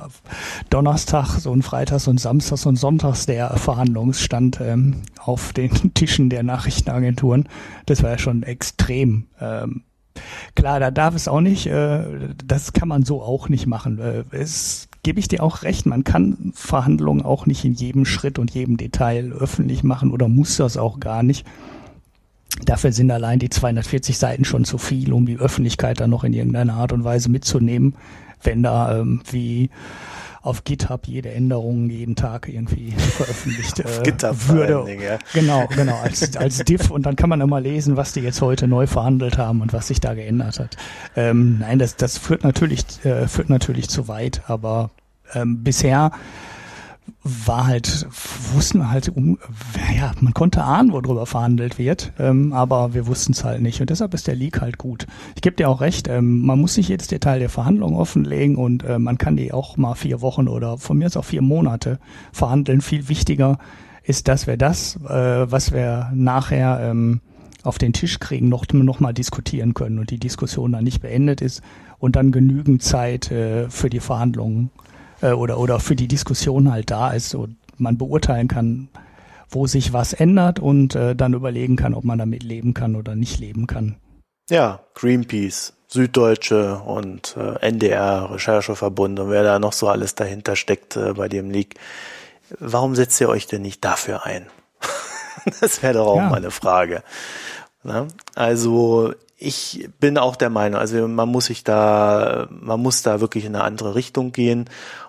Donnerstag 0.69 1.45
und 1.45 1.63
Freitags 1.63 2.07
und 2.07 2.19
Samstags 2.19 2.65
und 2.65 2.77
Sonntags 2.77 3.25
der 3.25 3.51
Verhandlungsstand 3.57 4.59
ähm, 4.61 5.03
auf 5.19 5.53
den 5.53 5.71
Tischen 5.93 6.29
der 6.29 6.43
Nachrichtenagenturen. 6.43 7.47
Das 7.85 8.03
war 8.03 8.11
ja 8.11 8.17
schon 8.17 8.43
extrem. 8.43 9.27
Ähm, 9.39 9.83
Klar, 10.55 10.79
da 10.79 10.89
darf 10.89 11.13
es 11.13 11.27
auch 11.27 11.41
nicht, 11.41 11.67
äh, 11.67 12.03
das 12.43 12.73
kann 12.73 12.87
man 12.87 13.03
so 13.03 13.21
auch 13.21 13.49
nicht 13.49 13.67
machen. 13.67 13.99
Äh, 13.99 14.23
es 14.31 14.89
gebe 15.07 15.21
ich 15.21 15.29
dir 15.29 15.41
auch 15.41 15.63
recht, 15.63 15.85
man 15.85 16.03
kann 16.03 16.51
Verhandlungen 16.53 17.21
auch 17.21 17.45
nicht 17.45 17.63
in 17.63 17.71
jedem 17.71 18.03
Schritt 18.03 18.39
und 18.39 18.51
jedem 18.51 18.75
Detail 18.75 19.31
öffentlich 19.31 19.81
machen 19.81 20.11
oder 20.11 20.27
muss 20.27 20.57
das 20.57 20.75
auch 20.75 20.99
gar 20.99 21.23
nicht. 21.23 21.47
Dafür 22.65 22.91
sind 22.91 23.09
allein 23.09 23.39
die 23.39 23.47
240 23.47 24.17
Seiten 24.17 24.43
schon 24.43 24.65
zu 24.65 24.77
viel, 24.77 25.13
um 25.13 25.25
die 25.25 25.37
Öffentlichkeit 25.37 26.01
dann 26.01 26.09
noch 26.09 26.25
in 26.25 26.33
irgendeiner 26.33 26.73
Art 26.73 26.91
und 26.91 27.05
Weise 27.05 27.31
mitzunehmen, 27.31 27.95
wenn 28.43 28.63
da 28.63 28.99
ähm, 28.99 29.21
wie 29.31 29.69
auf 30.41 30.63
GitHub 30.63 31.07
jede 31.07 31.31
Änderung 31.31 31.89
jeden 31.89 32.15
Tag 32.15 32.47
irgendwie 32.47 32.91
veröffentlicht 32.97 33.79
äh, 33.79 34.03
GitHub 34.03 34.47
würde. 34.47 34.83
Dingen, 34.85 35.01
ja. 35.01 35.17
Genau, 35.33 35.67
genau, 35.67 35.97
als, 36.03 36.35
als 36.37 36.59
Diff 36.59 36.89
und 36.89 37.05
dann 37.05 37.15
kann 37.15 37.29
man 37.29 37.41
immer 37.41 37.59
lesen, 37.59 37.97
was 37.97 38.13
die 38.13 38.21
jetzt 38.21 38.41
heute 38.41 38.67
neu 38.67 38.87
verhandelt 38.87 39.37
haben 39.37 39.61
und 39.61 39.73
was 39.73 39.87
sich 39.87 39.99
da 39.99 40.13
geändert 40.13 40.59
hat. 40.59 40.77
Ähm, 41.15 41.59
nein, 41.59 41.79
das, 41.79 41.95
das 41.95 42.17
führt 42.17 42.43
natürlich, 42.43 42.85
äh, 43.05 43.27
führt 43.27 43.49
natürlich 43.49 43.89
zu 43.89 44.07
weit, 44.07 44.41
aber 44.47 44.91
ähm, 45.33 45.63
bisher 45.63 46.11
war 47.23 47.67
halt, 47.67 48.07
wussten 48.53 48.89
halt, 48.89 49.09
um, 49.09 49.37
ja, 49.95 50.11
man 50.21 50.33
konnte 50.33 50.63
ahnen, 50.63 50.91
worüber 50.91 51.25
verhandelt 51.25 51.77
wird, 51.77 52.13
ähm, 52.19 52.53
aber 52.53 52.93
wir 52.93 53.07
wussten 53.07 53.33
es 53.33 53.43
halt 53.43 53.61
nicht 53.61 53.81
und 53.81 53.89
deshalb 53.89 54.13
ist 54.13 54.27
der 54.27 54.35
Leak 54.35 54.61
halt 54.61 54.77
gut. 54.77 55.07
Ich 55.35 55.41
gebe 55.41 55.55
dir 55.55 55.69
auch 55.69 55.81
recht, 55.81 56.07
ähm, 56.07 56.41
man 56.41 56.59
muss 56.59 56.77
nicht 56.77 56.89
jedes 56.89 57.07
Detail 57.07 57.39
der 57.39 57.49
Verhandlung 57.49 57.95
offenlegen 57.95 58.55
und 58.55 58.83
äh, 58.83 58.99
man 58.99 59.17
kann 59.17 59.35
die 59.35 59.51
auch 59.51 59.77
mal 59.77 59.95
vier 59.95 60.21
Wochen 60.21 60.47
oder 60.47 60.77
von 60.77 60.97
mir 60.97 61.07
aus 61.07 61.17
auch 61.17 61.25
vier 61.25 61.41
Monate 61.41 61.99
verhandeln. 62.31 62.81
Viel 62.81 63.09
wichtiger 63.09 63.57
ist, 64.03 64.27
dass 64.27 64.47
wir 64.47 64.57
das, 64.57 64.95
äh, 65.07 65.51
was 65.51 65.73
wir 65.73 66.11
nachher 66.13 66.79
ähm, 66.81 67.21
auf 67.63 67.77
den 67.77 67.93
Tisch 67.93 68.19
kriegen, 68.19 68.47
noch, 68.47 68.65
noch 68.71 68.99
mal 68.99 69.13
diskutieren 69.13 69.73
können 69.73 69.99
und 69.99 70.09
die 70.11 70.19
Diskussion 70.19 70.71
dann 70.71 70.85
nicht 70.85 71.01
beendet 71.01 71.41
ist 71.41 71.61
und 71.99 72.15
dann 72.15 72.31
genügend 72.31 72.81
Zeit 72.81 73.31
äh, 73.31 73.69
für 73.69 73.89
die 73.89 73.99
Verhandlungen 73.99 74.71
äh, 75.21 75.31
oder, 75.31 75.59
oder 75.59 75.79
für 75.79 75.95
die 75.95 76.07
Diskussion 76.07 76.71
halt 76.71 76.91
da 76.91 77.11
ist 77.11 77.35
und 77.35 77.57
man 77.77 77.97
beurteilen 77.97 78.47
kann, 78.47 78.89
wo 79.49 79.67
sich 79.67 79.93
was 79.93 80.13
ändert 80.13 80.59
und 80.59 80.95
äh, 80.95 81.15
dann 81.15 81.33
überlegen 81.33 81.75
kann, 81.75 81.93
ob 81.93 82.03
man 82.03 82.19
damit 82.19 82.43
leben 82.43 82.73
kann 82.73 82.95
oder 82.95 83.15
nicht 83.15 83.39
leben 83.39 83.67
kann. 83.67 83.95
Ja, 84.49 84.81
Greenpeace, 84.93 85.73
Süddeutsche 85.87 86.79
und 86.79 87.35
äh, 87.37 87.59
NDR, 87.61 88.29
Rechercheverbund 88.31 89.19
und 89.19 89.29
wer 89.29 89.43
da 89.43 89.59
noch 89.59 89.73
so 89.73 89.87
alles 89.87 90.15
dahinter 90.15 90.55
steckt 90.55 90.95
äh, 90.95 91.13
bei 91.13 91.27
dem 91.27 91.49
Leak. 91.49 91.75
Warum 92.59 92.95
setzt 92.95 93.19
ihr 93.19 93.29
euch 93.29 93.47
denn 93.47 93.61
nicht 93.61 93.83
dafür 93.83 94.25
ein? 94.25 94.47
das 95.61 95.83
wäre 95.83 95.95
doch 95.95 96.07
auch 96.07 96.17
ja. 96.17 96.29
mal 96.29 96.37
eine 96.37 96.51
Frage. 96.51 97.03
Na? 97.83 98.07
Also 98.35 99.13
ich 99.37 99.87
bin 99.99 100.17
auch 100.17 100.35
der 100.35 100.49
Meinung, 100.49 100.79
also 100.79 101.07
man 101.07 101.29
muss 101.29 101.45
sich 101.45 101.63
da, 101.63 102.47
man 102.49 102.81
muss 102.81 103.03
da 103.03 103.21
wirklich 103.21 103.45
in 103.45 103.55
eine 103.55 103.63
andere 103.63 103.93
Richtung 103.93 104.31
gehen. 104.31 104.65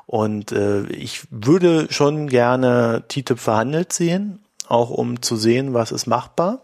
Und 0.06 0.52
äh, 0.52 0.82
ich 0.88 1.22
würde 1.30 1.86
schon 1.90 2.28
gerne 2.28 3.04
TTIP 3.08 3.38
verhandelt 3.38 3.92
sehen, 3.92 4.40
auch 4.68 4.90
um 4.90 5.22
zu 5.22 5.36
sehen, 5.36 5.72
was 5.72 5.92
ist 5.92 6.06
machbar. 6.06 6.60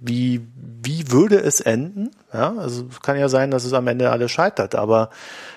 Wie, 0.00 0.46
wie 0.82 1.10
würde 1.10 1.40
es 1.40 1.60
enden? 1.60 2.10
Ja, 2.32 2.54
also 2.56 2.86
kann 3.02 3.18
ja 3.18 3.28
sein, 3.28 3.50
dass 3.50 3.64
es 3.64 3.72
am 3.72 3.88
Ende 3.88 4.10
alles 4.10 4.30
scheitert, 4.30 4.74
aber 4.74 5.10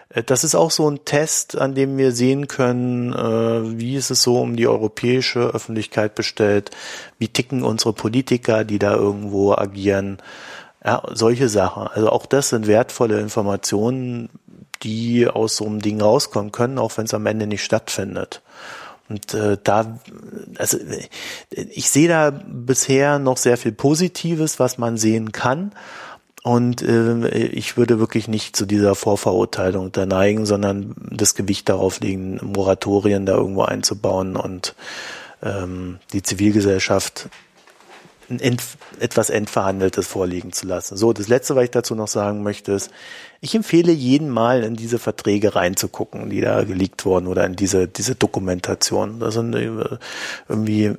äh, 0.09 0.23
das 0.23 0.43
ist 0.43 0.55
auch 0.55 0.71
so 0.71 0.89
ein 0.89 1.05
Test, 1.05 1.57
an 1.57 1.75
dem 1.75 1.97
wir 1.97 2.11
sehen 2.11 2.47
können, 2.47 3.13
äh, 3.13 3.79
wie 3.79 3.95
ist 3.95 4.11
es 4.11 4.23
so 4.23 4.39
um 4.39 4.55
die 4.55 4.67
europäische 4.67 5.39
Öffentlichkeit 5.39 6.15
bestellt, 6.15 6.71
wie 7.19 7.27
ticken 7.27 7.63
unsere 7.63 7.93
Politiker, 7.93 8.63
die 8.63 8.79
da 8.79 8.95
irgendwo 8.95 9.53
agieren. 9.53 10.17
Ja, 10.83 11.03
solche 11.11 11.47
Sachen. 11.47 11.87
Also 11.87 12.09
auch 12.09 12.25
das 12.25 12.49
sind 12.49 12.67
wertvolle 12.67 13.19
Informationen, 13.19 14.29
die 14.83 15.27
aus 15.27 15.57
so 15.57 15.65
einem 15.65 15.79
Ding 15.79 16.01
rauskommen 16.01 16.51
können, 16.51 16.79
auch 16.79 16.97
wenn 16.97 17.05
es 17.05 17.13
am 17.13 17.25
Ende 17.25 17.45
nicht 17.45 17.63
stattfindet. 17.63 18.41
Und 19.09 19.33
äh, 19.33 19.57
da, 19.61 19.99
also 20.57 20.77
ich 21.51 21.89
sehe 21.89 22.07
da 22.07 22.31
bisher 22.31 23.19
noch 23.19 23.37
sehr 23.37 23.57
viel 23.57 23.73
Positives, 23.73 24.59
was 24.59 24.77
man 24.77 24.97
sehen 24.97 25.31
kann. 25.31 25.73
Und 26.43 26.81
äh, 26.81 27.27
ich 27.27 27.77
würde 27.77 27.99
wirklich 27.99 28.27
nicht 28.27 28.55
zu 28.55 28.65
dieser 28.65 28.95
Vorverurteilung 28.95 29.91
da 29.91 30.05
neigen, 30.05 30.45
sondern 30.45 30.95
das 31.11 31.35
Gewicht 31.35 31.69
darauf 31.69 31.99
legen, 31.99 32.39
Moratorien 32.41 33.25
da 33.25 33.35
irgendwo 33.35 33.63
einzubauen 33.63 34.35
und 34.35 34.75
ähm, 35.43 35.99
die 36.13 36.23
Zivilgesellschaft 36.23 37.29
ent, 38.39 38.61
etwas 38.99 39.29
Endverhandeltes 39.29 40.07
vorliegen 40.07 40.53
zu 40.53 40.67
lassen. 40.67 40.97
So, 40.97 41.13
das 41.13 41.27
Letzte, 41.27 41.55
was 41.55 41.65
ich 41.65 41.71
dazu 41.71 41.95
noch 41.95 42.07
sagen 42.07 42.43
möchte, 42.43 42.71
ist, 42.71 42.91
ich 43.41 43.55
empfehle 43.55 43.91
jeden 43.91 44.29
Mal 44.29 44.63
in 44.63 44.75
diese 44.75 44.99
Verträge 44.99 45.55
reinzugucken, 45.55 46.29
die 46.29 46.41
da 46.41 46.63
geleakt 46.63 47.05
wurden 47.05 47.27
oder 47.27 47.45
in 47.45 47.55
diese, 47.55 47.87
diese 47.87 48.15
Dokumentation. 48.15 49.19
Das 49.19 49.33
sind 49.33 49.55
äh, 49.55 49.97
irgendwie, 50.47 50.93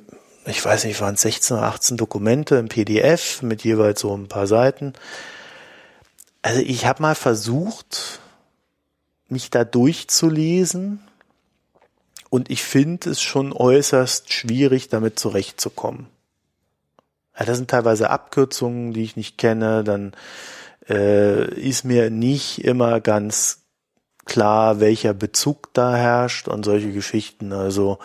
ich 0.45 0.63
weiß 0.63 0.83
nicht, 0.85 0.99
waren 1.01 1.15
es 1.15 1.21
16 1.21 1.57
oder 1.57 1.67
18 1.67 1.97
Dokumente 1.97 2.57
im 2.57 2.67
PDF 2.67 3.41
mit 3.41 3.63
jeweils 3.63 4.01
so 4.01 4.15
ein 4.15 4.27
paar 4.27 4.47
Seiten. 4.47 4.93
Also 6.41 6.59
ich 6.59 6.85
habe 6.85 7.01
mal 7.01 7.15
versucht, 7.15 8.19
mich 9.29 9.49
da 9.49 9.63
durchzulesen 9.63 10.99
und 12.29 12.49
ich 12.49 12.63
finde 12.63 13.11
es 13.11 13.21
schon 13.21 13.53
äußerst 13.53 14.33
schwierig, 14.33 14.89
damit 14.89 15.19
zurechtzukommen. 15.19 16.07
Ja, 17.37 17.45
das 17.45 17.57
sind 17.57 17.69
teilweise 17.69 18.09
Abkürzungen, 18.09 18.93
die 18.93 19.03
ich 19.03 19.15
nicht 19.15 19.37
kenne. 19.37 19.83
Dann 19.83 20.13
äh, 20.89 21.53
ist 21.59 21.83
mir 21.83 22.09
nicht 22.09 22.63
immer 22.63 22.99
ganz 22.99 23.63
klar, 24.25 24.79
welcher 24.79 25.13
Bezug 25.13 25.73
da 25.73 25.95
herrscht 25.95 26.47
und 26.47 26.63
solche 26.63 26.91
Geschichten. 26.91 27.51
Also 27.53 27.99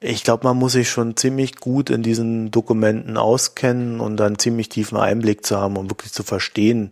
ich 0.00 0.24
glaube, 0.24 0.46
man 0.46 0.56
muss 0.56 0.72
sich 0.72 0.88
schon 0.88 1.16
ziemlich 1.16 1.56
gut 1.56 1.90
in 1.90 2.02
diesen 2.02 2.50
Dokumenten 2.50 3.16
auskennen 3.16 4.00
und 4.00 4.16
dann 4.16 4.38
ziemlich 4.38 4.70
tiefen 4.70 4.96
Einblick 4.96 5.44
zu 5.44 5.58
haben, 5.58 5.76
um 5.76 5.90
wirklich 5.90 6.12
zu 6.12 6.22
verstehen, 6.22 6.90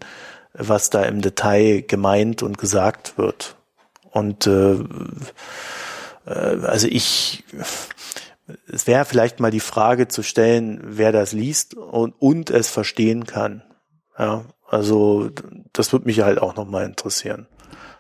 was 0.53 0.91
da 0.91 1.03
im 1.05 1.23
Detail 1.23 1.83
gemeint 1.83 2.43
und 2.43 2.59
gesagt 2.59 3.17
wird. 3.17 3.57
Und 4.11 4.47
äh, 4.47 4.75
äh, 6.27 6.65
also 6.65 6.87
ich, 6.89 7.45
es 8.67 8.87
wäre 8.87 9.05
vielleicht 9.05 9.41
mal 9.41 9.51
die 9.51 9.61
Frage 9.61 10.09
zu 10.09 10.23
stellen, 10.23 10.81
wer 10.83 11.13
das 11.13 11.33
liest 11.33 11.75
und, 11.75 12.15
und 12.19 12.51
es 12.51 12.69
verstehen 12.69 13.25
kann. 13.25 13.63
Ja, 14.19 14.45
also 14.69 15.31
das 15.73 15.93
würde 15.93 16.07
mich 16.07 16.21
halt 16.21 16.41
auch 16.41 16.57
nochmal 16.57 16.85
interessieren. 16.85 17.47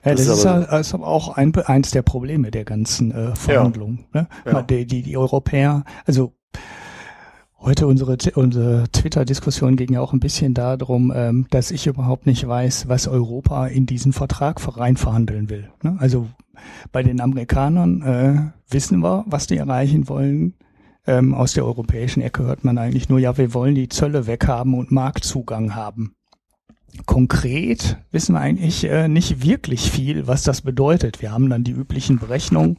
Ja, 0.05 0.15
das, 0.15 0.27
das 0.27 0.39
ist, 0.39 0.47
aber, 0.47 0.81
ist, 0.81 0.95
aber 0.95 1.07
auch 1.07 1.37
ein, 1.37 1.55
eins 1.57 1.91
der 1.91 2.03
Probleme 2.03 2.51
der 2.51 2.65
ganzen 2.65 3.11
äh, 3.11 3.37
Verhandlungen. 3.37 4.07
Ja. 4.15 4.23
Ne? 4.23 4.29
Ja. 4.47 4.63
Die, 4.63 4.87
die, 4.87 5.03
die 5.03 5.17
Europäer, 5.17 5.85
also 6.07 6.35
heute 7.61 7.87
unsere, 7.87 8.17
unsere 8.35 8.85
Twitter-Diskussion 8.93 9.77
ging 9.77 9.93
ja 9.93 10.01
auch 10.01 10.13
ein 10.13 10.21
bisschen 10.21 10.55
darum, 10.55 11.13
ähm, 11.15 11.47
dass 11.51 11.71
ich 11.71 11.87
überhaupt 11.87 12.27
nicht 12.27 12.47
weiß, 12.47 12.89
was 12.89 13.09
Europa 13.09 13.67
in 13.67 13.87
diesen 13.87 14.13
Vertrag 14.13 14.61
rein 14.79 14.97
verhandeln 14.97 15.51
will. 15.51 15.71
Ne? 15.83 15.97
Also 15.99 16.29
bei 16.93 17.03
den 17.03 17.21
Amerikanern 17.21 18.03
äh, 18.03 18.73
wissen 18.73 19.01
wir, 19.01 19.25
was 19.27 19.47
die 19.47 19.57
erreichen 19.57 20.09
wollen. 20.09 20.55
Ähm, 21.07 21.35
aus 21.35 21.55
der 21.55 21.65
europäischen 21.65 22.23
Ecke 22.23 22.43
hört 22.45 22.65
man 22.65 22.79
eigentlich 22.79 23.09
nur, 23.09 23.19
ja, 23.19 23.37
wir 23.39 23.55
wollen 23.55 23.75
die 23.75 23.89
Zölle 23.89 24.27
weghaben 24.27 24.75
und 24.75 24.91
Marktzugang 24.91 25.75
haben 25.75 26.15
konkret 27.07 27.99
wissen 28.11 28.35
wir 28.35 28.41
eigentlich 28.41 28.85
äh, 28.85 29.09
nicht 29.09 29.43
wirklich 29.43 29.91
viel, 29.91 30.27
was 30.27 30.43
das 30.43 30.63
bedeutet. 30.63 31.23
Wir 31.23 31.33
haben 31.33 31.51
dann 31.51 31.65
die 31.65 31.73
üblichen 31.73 32.19
Berechnungen 32.19 32.79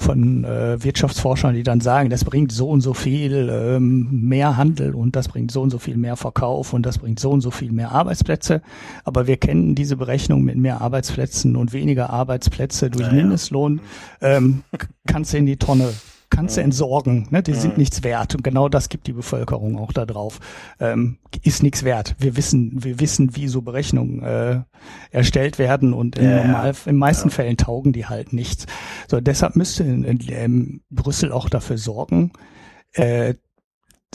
von 0.00 0.44
äh, 0.44 0.82
Wirtschaftsforschern, 0.82 1.54
die 1.54 1.62
dann 1.62 1.80
sagen, 1.80 2.10
das 2.10 2.24
bringt 2.24 2.52
so 2.52 2.68
und 2.68 2.80
so 2.80 2.94
viel 2.94 3.48
ähm, 3.52 4.08
mehr 4.10 4.56
Handel 4.56 4.94
und 4.94 5.14
das 5.14 5.28
bringt 5.28 5.50
so 5.50 5.60
und 5.60 5.70
so 5.70 5.78
viel 5.78 5.96
mehr 5.96 6.16
Verkauf 6.16 6.72
und 6.72 6.84
das 6.86 6.98
bringt 6.98 7.20
so 7.20 7.30
und 7.30 7.40
so 7.40 7.50
viel 7.50 7.70
mehr 7.70 7.92
Arbeitsplätze. 7.92 8.62
Aber 9.04 9.26
wir 9.26 9.36
kennen 9.36 9.74
diese 9.74 9.96
Berechnung 9.96 10.42
mit 10.42 10.56
mehr 10.56 10.80
Arbeitsplätzen 10.80 11.56
und 11.56 11.72
weniger 11.72 12.10
Arbeitsplätze 12.10 12.90
durch 12.90 13.06
naja. 13.06 13.22
Mindestlohn, 13.22 13.80
ähm, 14.20 14.62
kannst 15.06 15.32
du 15.32 15.38
in 15.38 15.46
die 15.46 15.56
Tonne 15.56 15.92
kannst 16.40 16.56
du 16.56 16.62
entsorgen, 16.62 17.28
ne? 17.28 17.42
die 17.42 17.52
sind 17.52 17.76
nichts 17.76 18.02
wert. 18.02 18.34
Und 18.34 18.42
genau 18.42 18.70
das 18.70 18.88
gibt 18.88 19.06
die 19.06 19.12
Bevölkerung 19.12 19.78
auch 19.78 19.92
da 19.92 20.06
drauf. 20.06 20.40
Ähm, 20.80 21.18
ist 21.42 21.62
nichts 21.62 21.84
wert. 21.84 22.16
Wir 22.18 22.34
wissen, 22.34 22.82
wir 22.82 22.98
wissen, 22.98 23.36
wie 23.36 23.46
so 23.46 23.60
Berechnungen 23.60 24.22
äh, 24.22 24.62
erstellt 25.10 25.58
werden 25.58 25.92
und 25.92 26.16
in, 26.16 26.30
ja, 26.30 26.42
normal, 26.42 26.72
in 26.86 26.96
meisten 26.96 27.28
ja. 27.28 27.34
Fällen 27.34 27.58
taugen 27.58 27.92
die 27.92 28.06
halt 28.06 28.32
nichts. 28.32 28.64
So, 29.06 29.20
deshalb 29.20 29.54
müsste 29.54 29.84
in, 29.84 30.02
in, 30.02 30.18
in 30.20 30.80
Brüssel 30.88 31.30
auch 31.30 31.50
dafür 31.50 31.76
sorgen, 31.76 32.32
äh, 32.94 33.34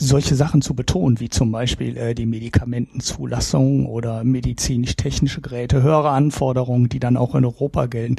solche 0.00 0.34
Sachen 0.34 0.62
zu 0.62 0.74
betonen, 0.74 1.20
wie 1.20 1.28
zum 1.28 1.52
Beispiel 1.52 1.96
äh, 1.96 2.16
die 2.16 2.26
Medikamentenzulassung 2.26 3.86
oder 3.86 4.24
medizinisch-technische 4.24 5.42
Geräte, 5.42 5.80
höhere 5.80 6.10
Anforderungen, 6.10 6.88
die 6.88 6.98
dann 6.98 7.16
auch 7.16 7.36
in 7.36 7.44
Europa 7.44 7.86
gelten 7.86 8.16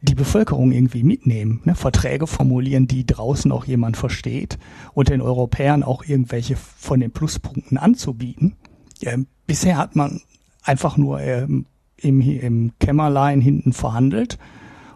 die 0.00 0.14
Bevölkerung 0.14 0.70
irgendwie 0.70 1.02
mitnehmen, 1.02 1.60
ne? 1.64 1.74
Verträge 1.74 2.26
formulieren, 2.26 2.86
die 2.86 3.04
draußen 3.04 3.50
auch 3.50 3.64
jemand 3.64 3.96
versteht 3.96 4.58
und 4.94 5.08
den 5.08 5.20
Europäern 5.20 5.82
auch 5.82 6.04
irgendwelche 6.04 6.56
von 6.56 7.00
den 7.00 7.10
Pluspunkten 7.10 7.78
anzubieten. 7.78 8.54
Ähm, 9.02 9.26
bisher 9.46 9.76
hat 9.76 9.96
man 9.96 10.20
einfach 10.62 10.96
nur 10.96 11.20
ähm, 11.20 11.66
im, 11.96 12.20
im 12.20 12.72
Kämmerlein 12.78 13.40
hinten 13.40 13.72
verhandelt 13.72 14.38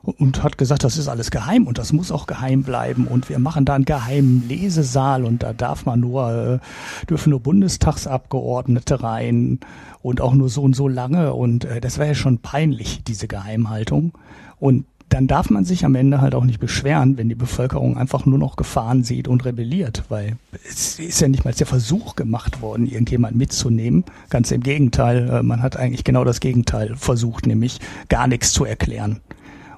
und 0.02 0.42
hat 0.42 0.58
gesagt, 0.58 0.84
das 0.84 0.98
ist 0.98 1.08
alles 1.08 1.30
geheim 1.30 1.66
und 1.66 1.78
das 1.78 1.92
muss 1.92 2.10
auch 2.10 2.26
geheim 2.26 2.62
bleiben 2.62 3.06
und 3.06 3.28
wir 3.28 3.38
machen 3.38 3.64
da 3.64 3.74
einen 3.74 3.84
geheimen 3.84 4.46
Lesesaal 4.48 5.24
und 5.24 5.42
da 5.42 5.52
darf 5.52 5.86
man 5.86 6.00
nur, 6.00 6.60
äh, 6.60 7.06
dürfen 7.06 7.30
nur 7.30 7.40
Bundestagsabgeordnete 7.40 9.02
rein 9.02 9.60
und 10.00 10.20
auch 10.20 10.34
nur 10.34 10.48
so 10.48 10.62
und 10.62 10.74
so 10.74 10.88
lange 10.88 11.34
und 11.34 11.64
äh, 11.64 11.80
das 11.80 11.98
wäre 11.98 12.08
ja 12.08 12.14
schon 12.14 12.38
peinlich, 12.38 13.02
diese 13.04 13.28
Geheimhaltung. 13.28 14.12
Und 14.58 14.86
dann 15.12 15.26
darf 15.26 15.50
man 15.50 15.64
sich 15.64 15.84
am 15.84 15.94
Ende 15.94 16.20
halt 16.20 16.34
auch 16.34 16.44
nicht 16.44 16.58
beschweren, 16.58 17.18
wenn 17.18 17.28
die 17.28 17.34
Bevölkerung 17.34 17.98
einfach 17.98 18.24
nur 18.24 18.38
noch 18.38 18.56
Gefahren 18.56 19.04
sieht 19.04 19.28
und 19.28 19.44
rebelliert, 19.44 20.04
weil 20.08 20.36
es 20.68 20.98
ist 20.98 21.20
ja 21.20 21.28
nicht 21.28 21.44
mal 21.44 21.52
der 21.52 21.66
Versuch 21.66 22.16
gemacht 22.16 22.62
worden, 22.62 22.86
irgendjemand 22.86 23.36
mitzunehmen. 23.36 24.04
Ganz 24.30 24.50
im 24.50 24.62
Gegenteil, 24.62 25.28
äh, 25.28 25.42
man 25.42 25.62
hat 25.62 25.76
eigentlich 25.76 26.04
genau 26.04 26.24
das 26.24 26.40
Gegenteil 26.40 26.96
versucht, 26.96 27.46
nämlich 27.46 27.78
gar 28.08 28.26
nichts 28.26 28.52
zu 28.52 28.64
erklären. 28.64 29.20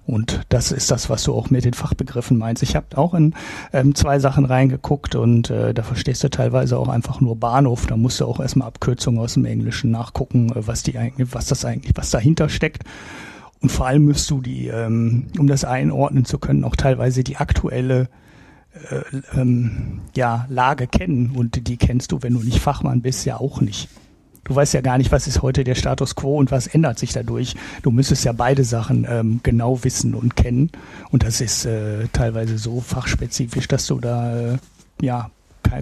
Und 0.06 0.42
das 0.50 0.70
ist 0.70 0.90
das, 0.90 1.08
was 1.08 1.24
du 1.24 1.34
auch 1.34 1.50
mit 1.50 1.64
den 1.64 1.72
Fachbegriffen 1.72 2.36
meinst. 2.36 2.62
Ich 2.62 2.76
habe 2.76 2.96
auch 2.96 3.14
in 3.14 3.34
ähm, 3.72 3.94
zwei 3.94 4.18
Sachen 4.18 4.44
reingeguckt 4.44 5.14
und 5.14 5.50
äh, 5.50 5.72
da 5.72 5.82
verstehst 5.82 6.22
du 6.22 6.30
teilweise 6.30 6.78
auch 6.78 6.88
einfach 6.88 7.20
nur 7.20 7.36
Bahnhof. 7.36 7.86
Da 7.86 7.96
musst 7.96 8.20
du 8.20 8.26
auch 8.26 8.38
erstmal 8.38 8.68
Abkürzungen 8.68 9.18
aus 9.20 9.34
dem 9.34 9.46
Englischen 9.46 9.90
nachgucken, 9.90 10.50
äh, 10.50 10.66
was 10.66 10.82
die 10.82 10.98
eigentlich, 10.98 11.28
was 11.32 11.46
das 11.46 11.64
eigentlich, 11.64 11.92
was 11.96 12.10
dahinter 12.10 12.48
steckt. 12.50 12.84
Und 13.64 13.70
vor 13.70 13.86
allem 13.86 14.04
müsst 14.04 14.30
du 14.30 14.42
die, 14.42 14.66
ähm, 14.66 15.28
um 15.38 15.46
das 15.46 15.64
einordnen 15.64 16.26
zu 16.26 16.38
können, 16.38 16.64
auch 16.64 16.76
teilweise 16.76 17.24
die 17.24 17.38
aktuelle 17.38 18.10
äh, 18.90 19.40
ähm, 19.40 20.02
ja, 20.14 20.44
Lage 20.50 20.86
kennen. 20.86 21.30
Und 21.30 21.66
die 21.66 21.78
kennst 21.78 22.12
du, 22.12 22.18
wenn 22.20 22.34
du 22.34 22.40
nicht 22.40 22.58
Fachmann 22.58 23.00
bist, 23.00 23.24
ja 23.24 23.40
auch 23.40 23.62
nicht. 23.62 23.88
Du 24.44 24.54
weißt 24.54 24.74
ja 24.74 24.82
gar 24.82 24.98
nicht, 24.98 25.12
was 25.12 25.26
ist 25.26 25.40
heute 25.40 25.64
der 25.64 25.76
Status 25.76 26.14
quo 26.14 26.36
und 26.36 26.50
was 26.50 26.66
ändert 26.66 26.98
sich 26.98 27.14
dadurch. 27.14 27.54
Du 27.80 27.90
müsstest 27.90 28.26
ja 28.26 28.32
beide 28.32 28.64
Sachen 28.64 29.06
ähm, 29.08 29.40
genau 29.42 29.82
wissen 29.82 30.14
und 30.14 30.36
kennen. 30.36 30.70
Und 31.10 31.22
das 31.22 31.40
ist 31.40 31.64
äh, 31.64 32.08
teilweise 32.12 32.58
so 32.58 32.82
fachspezifisch, 32.82 33.66
dass 33.66 33.86
du 33.86 33.98
da 33.98 34.52
äh, 34.52 34.58
ja 35.00 35.30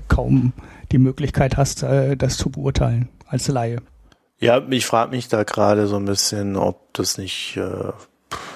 kaum 0.07 0.53
die 0.93 0.99
Möglichkeit 0.99 1.57
hast, 1.57 1.83
äh, 1.83 2.17
das 2.17 2.37
zu 2.37 2.49
beurteilen 2.49 3.09
als 3.27 3.49
Laie. 3.49 3.83
Ja, 4.43 4.61
ich 4.71 4.87
frage 4.87 5.13
mich 5.13 5.29
da 5.29 5.45
gerade 5.45 5.87
so 5.87 5.95
ein 5.95 6.05
bisschen, 6.05 6.57
ob 6.57 6.93
das 6.95 7.17
nicht 7.17 7.57
äh, 7.57 7.93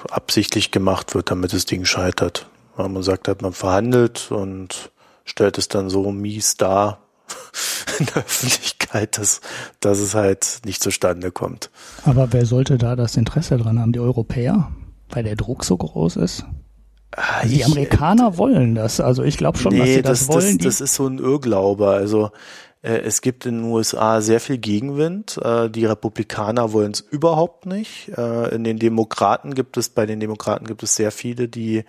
absichtlich 0.09 0.71
gemacht 0.71 1.15
wird, 1.15 1.31
damit 1.31 1.53
das 1.53 1.63
Ding 1.63 1.85
scheitert. 1.85 2.49
Weil 2.75 2.89
man 2.89 3.03
sagt 3.03 3.29
halt, 3.29 3.41
man 3.41 3.53
verhandelt 3.53 4.29
und 4.29 4.91
stellt 5.23 5.57
es 5.57 5.69
dann 5.69 5.89
so 5.89 6.11
mies 6.11 6.57
dar 6.57 6.99
in 7.99 8.05
der 8.07 8.17
Öffentlichkeit, 8.17 9.17
dass, 9.17 9.39
dass 9.79 9.99
es 9.99 10.13
halt 10.13 10.59
nicht 10.65 10.83
zustande 10.83 11.31
kommt. 11.31 11.69
Aber 12.03 12.33
wer 12.33 12.45
sollte 12.45 12.77
da 12.77 12.97
das 12.97 13.15
Interesse 13.15 13.55
dran 13.55 13.79
haben? 13.79 13.93
Die 13.93 14.01
Europäer? 14.01 14.69
Weil 15.09 15.23
der 15.23 15.37
Druck 15.37 15.63
so 15.63 15.77
groß 15.77 16.17
ist? 16.17 16.43
Ah, 17.15 17.45
die 17.45 17.63
Amerikaner 17.63 18.31
ich, 18.33 18.37
wollen 18.37 18.75
das. 18.75 18.99
Also 18.99 19.23
ich 19.23 19.37
glaube 19.37 19.57
schon, 19.57 19.71
nee, 19.71 19.79
dass 19.79 19.87
sie 19.87 20.01
das, 20.01 20.19
das 20.19 20.27
wollen. 20.27 20.57
Das, 20.57 20.65
das 20.65 20.81
ist 20.81 20.95
so 20.95 21.07
ein 21.07 21.17
Irrglaube. 21.17 21.87
Also 21.87 22.25
äh, 22.25 22.29
es 22.87 23.21
gibt 23.21 23.45
in 23.45 23.61
den 23.61 23.71
USA 23.71 24.21
sehr 24.21 24.39
viel 24.39 24.57
Gegenwind. 24.57 25.37
Äh, 25.43 25.69
die 25.69 25.85
Republikaner 25.85 26.71
wollen 26.71 26.91
es 26.91 27.01
überhaupt 27.01 27.65
nicht. 27.65 28.09
Äh, 28.17 28.55
in 28.55 28.63
den 28.63 28.79
Demokraten 28.79 29.53
gibt 29.53 29.77
es, 29.77 29.89
bei 29.89 30.05
den 30.05 30.19
Demokraten 30.19 30.65
gibt 30.65 30.83
es 30.83 30.95
sehr 30.95 31.11
viele, 31.11 31.47
die 31.47 31.83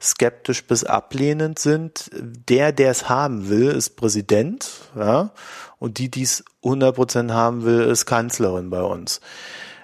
skeptisch 0.00 0.64
bis 0.64 0.84
ablehnend 0.84 1.58
sind. 1.58 2.10
Der, 2.12 2.72
der 2.72 2.90
es 2.90 3.08
haben 3.08 3.48
will, 3.48 3.68
ist 3.68 3.96
Präsident, 3.96 4.70
ja, 4.96 5.32
und 5.78 5.98
die, 5.98 6.10
die 6.10 6.22
es 6.22 6.44
100% 6.62 7.32
haben 7.32 7.64
will, 7.64 7.80
ist 7.80 8.06
Kanzlerin 8.06 8.70
bei 8.70 8.82
uns. 8.82 9.20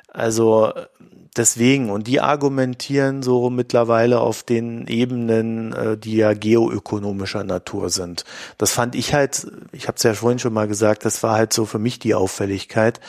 Also 0.08 0.72
deswegen, 1.36 1.90
und 1.90 2.06
die 2.06 2.20
argumentieren 2.20 3.22
so 3.22 3.50
mittlerweile 3.50 4.20
auf 4.20 4.42
den 4.42 4.86
Ebenen, 4.86 5.72
äh, 5.72 5.96
die 5.96 6.16
ja 6.16 6.32
geoökonomischer 6.34 7.44
Natur 7.44 7.90
sind. 7.90 8.24
Das 8.58 8.72
fand 8.72 8.94
ich 8.94 9.14
halt, 9.14 9.46
ich 9.72 9.88
habe 9.88 9.96
es 9.96 10.02
ja 10.02 10.14
vorhin 10.14 10.38
schon 10.38 10.52
mal 10.52 10.68
gesagt, 10.68 11.04
das 11.04 11.22
war 11.22 11.36
halt 11.36 11.52
so 11.52 11.66
für 11.66 11.78
mich 11.78 11.98
die 11.98 12.14
Auffälligkeit. 12.14 13.00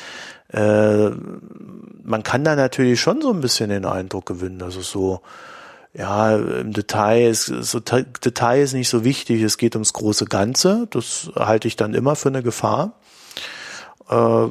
Äh, 0.49 1.09
man 1.09 2.23
kann 2.23 2.43
da 2.43 2.55
natürlich 2.55 3.01
schon 3.01 3.21
so 3.21 3.31
ein 3.31 3.41
bisschen 3.41 3.69
den 3.69 3.85
Eindruck 3.85 4.25
gewinnen, 4.25 4.59
dass 4.59 4.75
es 4.75 4.89
so, 4.89 5.21
ja, 5.93 6.35
im 6.35 6.73
Detail 6.73 7.29
ist, 7.29 7.45
so 7.45 7.79
Detail 7.79 8.61
ist 8.61 8.73
nicht 8.73 8.89
so 8.89 9.03
wichtig, 9.03 9.41
es 9.41 9.57
geht 9.57 9.75
ums 9.75 9.93
große 9.93 10.25
Ganze. 10.25 10.87
Das 10.91 11.31
halte 11.35 11.67
ich 11.67 11.77
dann 11.77 11.93
immer 11.93 12.15
für 12.15 12.29
eine 12.29 12.43
Gefahr. 12.43 12.93
Äh, 14.09 14.47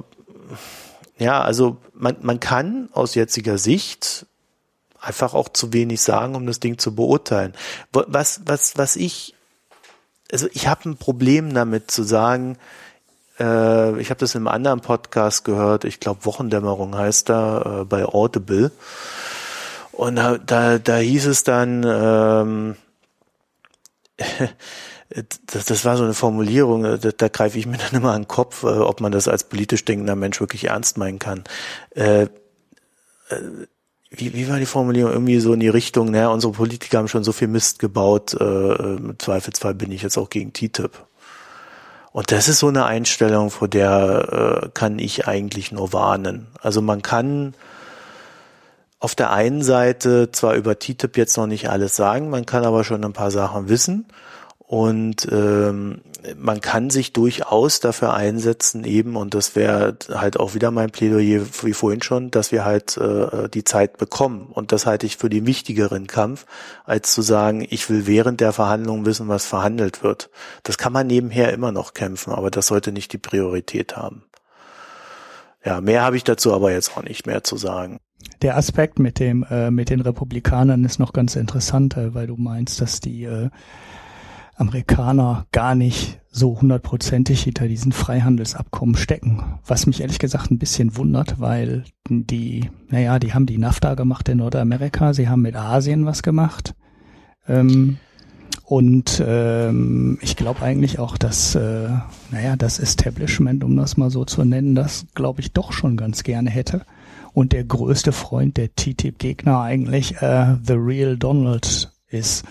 ja, 1.19 1.43
also 1.43 1.77
man, 1.93 2.17
man 2.23 2.41
kann 2.41 2.89
aus 2.93 3.15
jetziger 3.15 3.59
Sicht 3.59 4.27
einfach 5.01 5.35
auch 5.35 5.49
zu 5.49 5.73
wenig 5.73 6.01
sagen, 6.01 6.35
um 6.35 6.47
das 6.47 6.61
Ding 6.61 6.79
zu 6.79 6.95
beurteilen. 6.95 7.55
Was, 7.93 8.41
was, 8.47 8.77
was 8.77 8.97
ich, 8.97 9.35
also 10.33 10.49
ich 10.53 10.67
habe 10.67 10.89
ein 10.89 10.97
Problem 10.97 11.55
damit 11.55 11.91
zu 11.91 12.03
sagen, 12.03 12.59
äh, 13.39 14.01
ich 14.01 14.11
habe 14.11 14.21
das 14.21 14.35
in 14.35 14.41
einem 14.41 14.49
anderen 14.49 14.81
Podcast 14.81 15.45
gehört, 15.45 15.85
ich 15.85 16.01
glaube 16.01 16.25
Wochendämmerung 16.25 16.97
heißt 16.97 17.29
da, 17.29 17.83
äh, 17.83 17.85
bei 17.85 18.05
Audible. 18.05 18.73
Und 19.93 20.17
da, 20.17 20.39
da, 20.39 20.79
da 20.79 20.97
hieß 20.97 21.27
es 21.27 21.45
dann, 21.45 21.85
ähm, 21.87 22.77
das, 25.47 25.65
das 25.65 25.85
war 25.85 25.97
so 25.97 26.05
eine 26.05 26.15
Formulierung, 26.15 26.85
äh, 26.85 26.99
da, 26.99 27.11
da 27.11 27.29
greife 27.29 27.59
ich 27.59 27.67
mir 27.67 27.79
dann 27.91 28.01
immer 28.01 28.13
an 28.13 28.23
den 28.23 28.29
Kopf, 28.29 28.63
äh, 28.63 28.67
ob 28.67 29.01
man 29.01 29.13
das 29.13 29.29
als 29.29 29.45
politisch 29.45 29.85
denkender 29.85 30.17
Mensch 30.17 30.41
wirklich 30.41 30.65
ernst 30.65 30.99
meinen 30.99 31.19
kann. 31.19 31.45
Äh, 31.95 32.23
äh 32.23 32.29
wie, 34.17 34.33
wie 34.33 34.49
war 34.49 34.61
die 34.61 34.67
Formulierung? 34.67 35.13
Irgendwie 35.13 35.41
so 35.41 35.53
in 35.55 35.59
die 35.59 35.69
Richtung, 35.69 36.13
naja, 36.13 36.29
unsere 36.29 36.53
Politiker 36.53 36.99
haben 36.99 37.09
schon 37.09 37.25
so 37.25 37.33
viel 37.33 37.49
Mist 37.49 37.81
gebaut, 37.81 38.35
äh, 38.35 38.75
im 38.75 39.19
Zweifelsfall 39.19 39.75
bin 39.75 39.91
ich 39.91 40.03
jetzt 40.03 40.17
auch 40.19 40.31
gegen 40.31 40.53
TTIP. 40.53 40.93
Und 42.13 42.31
das 42.31 42.47
ist 42.47 42.61
so 42.61 42.69
eine 42.69 42.85
Einstellung, 42.85 43.51
vor 43.51 43.67
der 43.67 44.63
äh, 44.63 44.69
kann 44.73 45.01
ich 45.01 45.27
eigentlich 45.27 45.73
nur 45.73 45.93
warnen. 45.93 46.47
Also 46.63 46.81
man 46.81 47.03
kann 47.03 47.55
auf 49.01 49.17
der 49.17 49.33
einen 49.33 49.63
Seite 49.63 50.31
zwar 50.31 50.55
über 50.55 50.79
TTIP 50.79 51.17
jetzt 51.17 51.37
noch 51.37 51.49
nicht 51.49 51.69
alles 51.69 51.97
sagen, 51.97 52.31
man 52.31 52.47
kann 52.47 52.65
aber 52.65 52.85
schon 52.85 53.05
ein 53.05 53.13
paar 53.13 53.33
Sachen 53.33 53.69
wissen. 53.69 54.07
Und 54.75 55.29
ähm, 55.31 56.01
man 56.37 56.61
kann 56.61 56.91
sich 56.91 57.13
durchaus 57.13 57.79
dafür 57.79 58.13
einsetzen, 58.13 58.83
eben, 58.83 59.15
und 59.15 59.33
das 59.33 59.55
wäre 59.55 59.97
halt 60.13 60.37
auch 60.37 60.55
wieder 60.55 60.73
mein 60.73 60.91
Plädoyer 60.91 61.43
wie 61.63 61.73
vorhin 61.73 62.03
schon, 62.03 62.33
dass 62.33 62.51
wir 62.51 62.65
halt 62.65 62.97
äh, 62.97 63.49
die 63.49 63.63
Zeit 63.63 63.99
bekommen. 63.99 64.49
Und 64.51 64.73
das 64.73 64.85
halte 64.85 65.07
ich 65.07 65.17
für 65.17 65.31
den 65.31 65.47
wichtigeren 65.47 66.09
Kampf, 66.09 66.45
als 66.85 67.13
zu 67.13 67.23
sagen, 67.23 67.65
ich 67.71 67.89
will 67.89 68.09
während 68.09 68.41
der 68.41 68.53
Verhandlungen 68.53 69.07
wissen, 69.07 69.29
was 69.29 69.47
verhandelt 69.47 70.03
wird. 70.03 70.29
Das 70.65 70.77
kann 70.77 70.93
man 70.93 71.07
nebenher 71.07 71.53
immer 71.53 71.71
noch 71.71 71.95
kämpfen, 71.95 72.33
aber 72.33 72.51
das 72.51 72.67
sollte 72.67 72.91
nicht 72.91 73.13
die 73.13 73.19
Priorität 73.19 73.97
haben. 73.97 74.25
Ja, 75.65 75.81
mehr 75.81 76.03
habe 76.03 76.17
ich 76.17 76.25
dazu 76.25 76.53
aber 76.53 76.73
jetzt 76.73 76.97
auch 76.97 77.05
nicht 77.05 77.29
mehr 77.29 77.45
zu 77.45 77.57
sagen. 77.57 78.01
Der 78.43 78.57
Aspekt 78.57 78.99
mit 78.99 79.21
dem 79.21 79.47
äh, 79.49 79.71
mit 79.71 79.89
den 79.89 80.01
Republikanern 80.01 80.85
ist 80.85 80.99
noch 80.99 81.13
ganz 81.13 81.37
interessant, 81.37 81.97
äh, 81.97 82.13
weil 82.13 82.27
du 82.27 82.37
meinst, 82.37 82.81
dass 82.81 83.01
die 83.01 83.23
äh, 83.23 83.51
Amerikaner 84.57 85.47
gar 85.53 85.75
nicht 85.75 86.21
so 86.31 86.61
hundertprozentig 86.61 87.43
hinter 87.43 87.69
diesen 87.69 87.93
Freihandelsabkommen 87.93 88.97
stecken. 88.97 89.61
Was 89.67 89.87
mich 89.87 90.01
ehrlich 90.01 90.19
gesagt 90.19 90.51
ein 90.51 90.59
bisschen 90.59 90.97
wundert, 90.97 91.41
weil 91.41 91.85
die, 92.09 92.71
naja, 92.89 93.19
die 93.19 93.35
haben 93.35 93.47
die 93.47 93.59
NAFTA 93.59 93.95
gemacht 93.95 94.29
in 94.29 94.39
Nordamerika, 94.39 95.15
sie 95.15 95.29
haben 95.29 95.43
mit 95.43 95.55
Asien 95.55 96.07
was 96.07 96.23
gemacht. 96.23 96.75
Ähm, 97.47 97.99
und 98.65 99.23
ähm, 99.25 100.19
ich 100.23 100.37
glaube 100.37 100.63
eigentlich 100.63 100.99
auch, 100.99 101.19
dass, 101.19 101.55
äh, 101.55 101.89
naja, 102.31 102.57
das 102.57 102.79
Establishment, 102.79 103.63
um 103.63 103.77
das 103.77 103.97
mal 103.97 104.11
so 104.11 104.25
zu 104.25 104.45
nennen, 104.45 104.75
das 104.75 105.07
glaube 105.15 105.41
ich 105.41 105.53
doch 105.53 105.73
schon 105.73 105.97
ganz 105.97 106.23
gerne 106.23 106.51
hätte. 106.51 106.85
Und 107.33 107.53
der 107.53 107.65
größte 107.65 108.13
Freund 108.13 108.57
der 108.57 108.75
TTIP-Gegner 108.75 109.61
eigentlich 109.61 110.17
äh, 110.23 110.57
The 110.67 110.75
Real 110.75 111.17
Donald 111.17 111.93
ist 112.09 112.45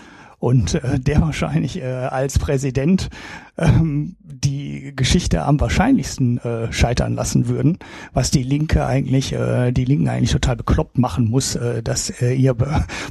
und 0.44 0.74
äh, 0.74 1.00
der 1.00 1.22
wahrscheinlich 1.22 1.80
äh, 1.80 1.86
als 1.86 2.38
Präsident 2.38 3.08
ähm, 3.56 4.16
die 4.20 4.92
Geschichte 4.94 5.42
am 5.42 5.58
wahrscheinlichsten 5.58 6.36
äh, 6.36 6.70
scheitern 6.70 7.14
lassen 7.14 7.48
würden, 7.48 7.78
was 8.12 8.30
die 8.30 8.42
Linke 8.42 8.84
eigentlich, 8.84 9.32
äh, 9.32 9.72
die 9.72 9.86
Linken 9.86 10.06
eigentlich 10.06 10.32
total 10.32 10.56
bekloppt 10.56 10.98
machen 10.98 11.30
muss, 11.30 11.56
äh, 11.56 11.82
dass 11.82 12.10
äh, 12.20 12.34
ihr 12.34 12.54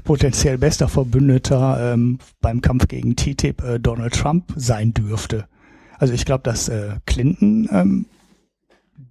potenziell 0.04 0.60
bester 0.60 0.88
Verbündeter 0.88 1.94
ähm, 1.94 2.20
beim 2.40 2.62
Kampf 2.62 2.88
gegen 2.88 3.16
TTIP 3.16 3.64
äh, 3.64 3.80
Donald 3.80 4.14
Trump 4.14 4.54
sein 4.56 4.94
dürfte. 4.94 5.48
Also 5.98 6.14
ich 6.14 6.26
glaube, 6.26 6.44
dass 6.44 6.70
äh, 6.70 6.98
Clinton 7.08 7.68
ähm, 7.72 8.06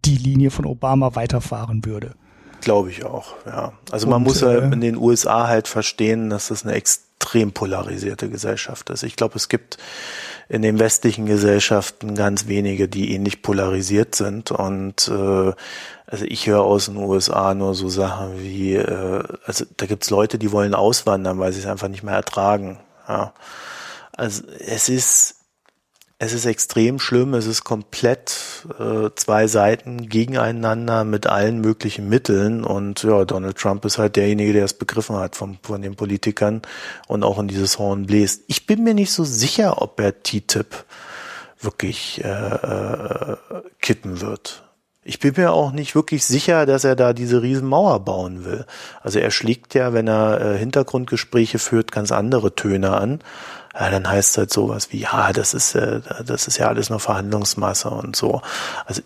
die 0.04 0.16
Linie 0.16 0.52
von 0.52 0.66
Obama 0.66 1.16
weiterfahren 1.16 1.84
würde. 1.84 2.14
Glaube 2.60 2.90
ich 2.90 3.04
auch, 3.04 3.34
ja. 3.46 3.72
Also 3.90 4.06
man 4.06 4.18
Und, 4.18 4.28
muss 4.28 4.42
ja 4.42 4.52
äh, 4.52 4.72
in 4.72 4.80
den 4.80 4.96
USA 4.96 5.48
halt 5.48 5.66
verstehen, 5.66 6.30
dass 6.30 6.46
das 6.46 6.64
eine 6.64 6.74
extrem 6.74 7.11
polarisierte 7.52 8.28
Gesellschaft 8.28 8.90
ist. 8.90 9.02
Ich 9.02 9.16
glaube, 9.16 9.36
es 9.36 9.48
gibt 9.48 9.78
in 10.48 10.62
den 10.62 10.78
westlichen 10.78 11.26
Gesellschaften 11.26 12.14
ganz 12.14 12.46
wenige, 12.46 12.88
die 12.88 13.14
ähnlich 13.14 13.42
polarisiert 13.42 14.14
sind. 14.14 14.50
Und 14.50 15.08
äh, 15.08 15.52
also 16.06 16.24
ich 16.26 16.46
höre 16.46 16.62
aus 16.62 16.86
den 16.86 16.96
USA 16.96 17.54
nur 17.54 17.74
so 17.74 17.88
Sachen 17.88 18.40
wie, 18.40 18.74
äh, 18.74 19.22
also 19.46 19.64
da 19.76 19.86
gibt's 19.86 20.10
Leute, 20.10 20.38
die 20.38 20.52
wollen 20.52 20.74
auswandern, 20.74 21.38
weil 21.38 21.52
sie 21.52 21.60
es 21.60 21.66
einfach 21.66 21.88
nicht 21.88 22.02
mehr 22.02 22.14
ertragen. 22.14 22.78
Ja. 23.08 23.32
Also 24.14 24.42
es 24.58 24.88
ist 24.88 25.36
es 26.22 26.32
ist 26.32 26.46
extrem 26.46 27.00
schlimm, 27.00 27.34
es 27.34 27.46
ist 27.46 27.64
komplett 27.64 28.64
äh, 28.78 29.10
zwei 29.16 29.48
Seiten 29.48 30.08
gegeneinander 30.08 31.02
mit 31.02 31.26
allen 31.26 31.60
möglichen 31.60 32.08
Mitteln 32.08 32.62
und 32.62 33.02
ja, 33.02 33.24
Donald 33.24 33.58
Trump 33.58 33.84
ist 33.84 33.98
halt 33.98 34.14
derjenige, 34.14 34.52
der 34.52 34.64
es 34.64 34.74
begriffen 34.74 35.16
hat 35.16 35.34
von, 35.34 35.58
von 35.64 35.82
den 35.82 35.96
Politikern 35.96 36.62
und 37.08 37.24
auch 37.24 37.40
in 37.40 37.48
dieses 37.48 37.80
Horn 37.80 38.06
bläst. 38.06 38.42
Ich 38.46 38.66
bin 38.66 38.84
mir 38.84 38.94
nicht 38.94 39.10
so 39.10 39.24
sicher, 39.24 39.82
ob 39.82 39.98
er 39.98 40.22
TTIP 40.22 40.84
wirklich 41.58 42.22
äh, 42.22 42.28
äh, 42.28 43.36
kippen 43.80 44.20
wird. 44.20 44.62
Ich 45.04 45.18
bin 45.18 45.34
mir 45.36 45.52
auch 45.52 45.72
nicht 45.72 45.96
wirklich 45.96 46.24
sicher, 46.24 46.64
dass 46.66 46.84
er 46.84 46.94
da 46.94 47.12
diese 47.12 47.42
Riesenmauer 47.42 48.04
bauen 48.04 48.44
will. 48.44 48.64
Also 49.00 49.18
er 49.18 49.32
schlägt 49.32 49.74
ja, 49.74 49.92
wenn 49.92 50.06
er 50.06 50.40
äh, 50.40 50.58
Hintergrundgespräche 50.58 51.58
führt, 51.58 51.90
ganz 51.90 52.12
andere 52.12 52.54
Töne 52.54 52.92
an 52.92 53.18
ja, 53.74 53.90
dann 53.90 54.08
heißt 54.08 54.38
halt 54.38 54.52
sowas 54.52 54.92
wie, 54.92 54.98
ja, 54.98 55.32
das 55.32 55.54
ist, 55.54 55.74
äh, 55.74 56.00
das 56.26 56.46
ist 56.46 56.58
ja 56.58 56.68
alles 56.68 56.90
nur 56.90 57.00
Verhandlungsmasse 57.00 57.88
und 57.90 58.16
so. 58.16 58.42
Also 58.86 59.02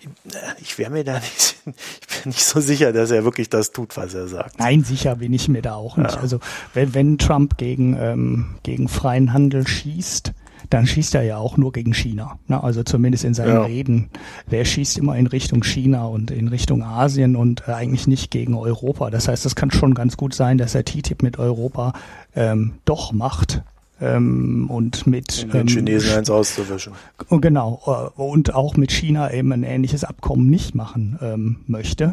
ich 0.60 0.78
wäre 0.78 0.90
mir 0.90 1.05
da 1.05 1.14
nicht, 1.14 1.56
ich 1.66 2.22
bin 2.22 2.32
nicht 2.32 2.44
so 2.44 2.60
sicher, 2.60 2.93
dass 2.93 3.10
er 3.10 3.24
wirklich 3.24 3.48
das 3.48 3.72
tut, 3.72 3.97
was 3.97 4.14
er 4.14 4.28
sagt. 4.28 4.59
Nein, 4.59 4.82
sicher 4.82 5.16
bin 5.16 5.32
ich 5.32 5.48
mir 5.48 5.62
da 5.62 5.74
auch 5.74 5.97
nicht. 5.97 6.14
Ja. 6.14 6.20
Also 6.20 6.40
wenn, 6.74 6.94
wenn 6.94 7.18
Trump 7.18 7.59
gegen, 7.59 7.97
ähm, 7.98 8.56
gegen 8.62 8.88
freien 8.88 9.32
Handel 9.32 9.66
schießt, 9.66 10.32
dann 10.70 10.86
schießt 10.86 11.14
er 11.14 11.22
ja 11.22 11.36
auch 11.36 11.56
nur 11.56 11.72
gegen 11.72 11.94
China. 11.94 12.38
Ne? 12.48 12.62
Also 12.62 12.82
zumindest 12.82 13.24
in 13.24 13.34
seinen 13.34 13.52
ja. 13.52 13.62
Reden. 13.62 14.10
Wer 14.48 14.64
schießt 14.64 14.98
immer 14.98 15.16
in 15.16 15.26
Richtung 15.26 15.62
China 15.62 16.06
und 16.06 16.30
in 16.30 16.48
Richtung 16.48 16.82
Asien 16.82 17.36
und 17.36 17.68
äh, 17.68 17.72
eigentlich 17.72 18.06
nicht 18.06 18.30
gegen 18.30 18.55
Europa. 18.55 19.10
Das 19.10 19.28
heißt, 19.28 19.47
es 19.47 19.55
kann 19.55 19.70
schon 19.70 19.94
ganz 19.94 20.16
gut 20.16 20.34
sein, 20.34 20.59
dass 20.59 20.74
er 20.74 20.84
TTIP 20.84 21.22
mit 21.22 21.38
Europa 21.38 21.93
ähm, 22.34 22.74
doch 22.84 23.12
macht, 23.12 23.62
ähm, 24.01 24.68
und 24.70 25.06
mit 25.06 25.44
um 25.44 25.51
den 25.51 25.60
ähm, 25.62 25.68
Chinesen 25.68 26.18
eins 26.18 26.31
auszuwischen. 26.31 26.93
Genau 27.31 27.81
äh, 27.86 28.20
und 28.20 28.55
auch 28.55 28.77
mit 28.77 28.93
China 28.93 29.32
eben 29.32 29.52
ein 29.52 29.62
ähnliches 29.62 30.05
Abkommen 30.05 30.48
nicht 30.48 30.74
machen 30.74 31.18
ähm, 31.23 31.56
möchte, 31.66 32.12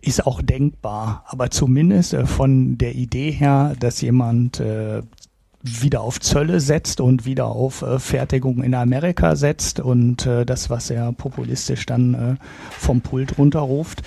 ist 0.00 0.26
auch 0.26 0.42
denkbar. 0.42 1.24
Aber 1.26 1.50
zumindest 1.50 2.14
äh, 2.14 2.26
von 2.26 2.78
der 2.78 2.94
Idee 2.94 3.30
her, 3.30 3.74
dass 3.78 4.00
jemand 4.00 4.60
äh, 4.60 5.02
wieder 5.62 6.00
auf 6.02 6.20
Zölle 6.20 6.60
setzt 6.60 7.00
und 7.00 7.26
wieder 7.26 7.46
auf 7.46 7.82
äh, 7.82 7.98
Fertigung 7.98 8.62
in 8.62 8.74
Amerika 8.74 9.36
setzt 9.36 9.80
und 9.80 10.26
äh, 10.26 10.46
das, 10.46 10.70
was 10.70 10.90
er 10.90 11.12
populistisch 11.12 11.86
dann 11.86 12.14
äh, 12.14 12.34
vom 12.70 13.00
Pult 13.00 13.38
runterruft, 13.38 14.02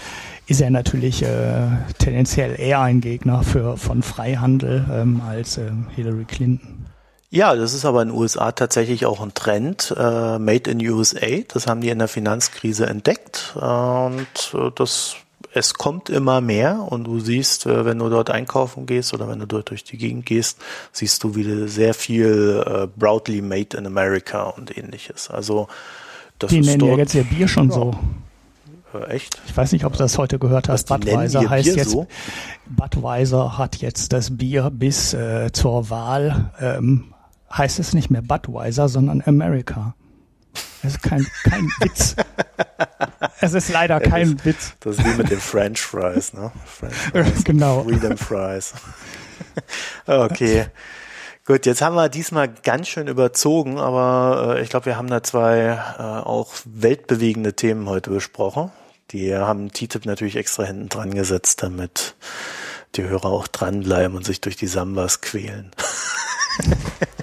ist 0.50 0.62
er 0.62 0.72
natürlich 0.72 1.24
äh, 1.24 1.68
tendenziell 2.00 2.60
eher 2.60 2.82
ein 2.82 3.02
Gegner 3.02 3.44
für, 3.44 3.78
von 3.78 4.02
Freihandel 4.02 4.86
ähm, 4.92 5.22
als 5.28 5.58
äh, 5.58 5.72
Hillary 5.96 6.26
Clinton. 6.26 6.88
Ja, 7.30 7.56
das 7.56 7.76
ist 7.76 7.86
aber 7.86 8.02
in 8.02 8.10
den 8.10 8.18
USA 8.18 8.52
tatsächlich 8.52 9.06
auch 9.06 9.22
ein 9.22 9.36
Trend. 9.36 9.94
Äh, 9.96 10.40
Made 10.40 10.72
in 10.72 10.82
USA, 10.90 11.28
das 11.48 11.68
haben 11.68 11.82
die 11.82 11.90
in 11.90 12.00
der 12.00 12.08
Finanzkrise 12.08 12.88
entdeckt. 12.88 13.56
Äh, 13.56 13.60
und 13.60 14.54
äh, 14.54 14.72
das 14.74 15.16
es 15.52 15.74
kommt 15.74 16.10
immer 16.10 16.42
mehr 16.42 16.88
und 16.90 17.06
du 17.06 17.20
siehst, 17.20 17.66
äh, 17.66 17.86
wenn 17.86 18.00
du 18.00 18.10
dort 18.10 18.30
einkaufen 18.30 18.86
gehst 18.86 19.14
oder 19.14 19.28
wenn 19.28 19.40
du 19.40 19.46
dort 19.46 19.70
durch 19.70 19.84
die 19.84 19.98
Gegend 19.98 20.26
gehst, 20.26 20.60
siehst 20.92 21.24
du 21.24 21.36
wieder 21.36 21.68
sehr 21.68 21.94
viel 21.94 22.64
äh, 22.66 22.88
Proudly 22.88 23.42
Made 23.42 23.78
in 23.78 23.86
America 23.86 24.44
und 24.44 24.76
ähnliches. 24.76 25.30
Also 25.30 25.68
das 26.40 26.50
die 26.50 26.60
ist 26.60 26.66
nennen 26.66 26.80
dort, 26.80 26.92
ja 26.92 26.98
jetzt 26.98 27.16
ihr 27.16 27.24
Bier 27.24 27.48
schon 27.48 27.70
ja. 27.70 27.76
so. 27.76 27.96
Äh, 28.94 29.16
echt? 29.16 29.42
Ich 29.48 29.56
weiß 29.56 29.72
nicht, 29.72 29.86
ob 29.86 29.94
du 29.94 30.00
das 30.00 30.18
heute 30.18 30.40
gehört 30.40 30.70
hast. 30.70 30.88
Budweiser 30.88 31.50
heißt 31.50 31.66
Bier 31.66 31.76
jetzt. 31.78 31.92
So? 31.92 32.08
Budweiser 32.68 33.58
hat 33.58 33.78
jetzt 33.78 34.14
das 34.14 34.38
Bier 34.38 34.70
bis 34.72 35.14
äh, 35.14 35.52
zur 35.52 35.90
Wahl. 35.90 36.52
Ähm, 36.60 37.14
heißt 37.52 37.80
es 37.80 37.94
nicht 37.94 38.10
mehr 38.10 38.22
Budweiser, 38.22 38.90
sondern 38.90 39.24
America. 39.26 39.96
Das 40.82 40.94
ist 40.94 41.04
kein, 41.04 41.26
kein 41.44 41.66
Witz. 41.82 42.16
Es 43.42 43.54
ist 43.54 43.70
leider 43.70 44.00
kein 44.00 44.38
das, 44.38 44.46
Witz. 44.46 44.74
Das 44.80 44.98
ist 44.98 45.06
wie 45.06 45.18
mit 45.18 45.30
den 45.30 45.40
French 45.40 45.82
Fries, 45.82 46.34
ne? 46.34 46.52
French 46.66 46.96
Fries. 47.12 47.44
genau. 47.44 47.84
Freedom 47.84 48.18
Fries. 48.18 48.74
okay. 50.06 50.68
Gut, 51.46 51.66
jetzt 51.66 51.82
haben 51.82 51.96
wir 51.96 52.10
diesmal 52.10 52.48
ganz 52.48 52.88
schön 52.88 53.08
überzogen, 53.08 53.80
aber 53.80 54.58
äh, 54.58 54.62
ich 54.62 54.70
glaube, 54.70 54.86
wir 54.86 54.98
haben 54.98 55.08
da 55.08 55.24
zwei 55.24 55.80
äh, 55.98 56.02
auch 56.02 56.54
weltbewegende 56.66 57.56
Themen 57.56 57.90
heute 57.90 58.12
besprochen. 58.12 58.72
Die 59.12 59.36
haben 59.36 59.72
TTIP 59.72 60.06
natürlich 60.06 60.36
extra 60.36 60.64
hinten 60.64 60.90
dran 60.90 61.14
gesetzt, 61.14 61.64
damit 61.64 62.16
die 62.96 63.04
Hörer 63.04 63.26
auch 63.26 63.48
dranbleiben 63.48 64.16
und 64.16 64.26
sich 64.26 64.42
durch 64.42 64.56
die 64.56 64.68
Sambas 64.68 65.22
quälen. 65.22 65.72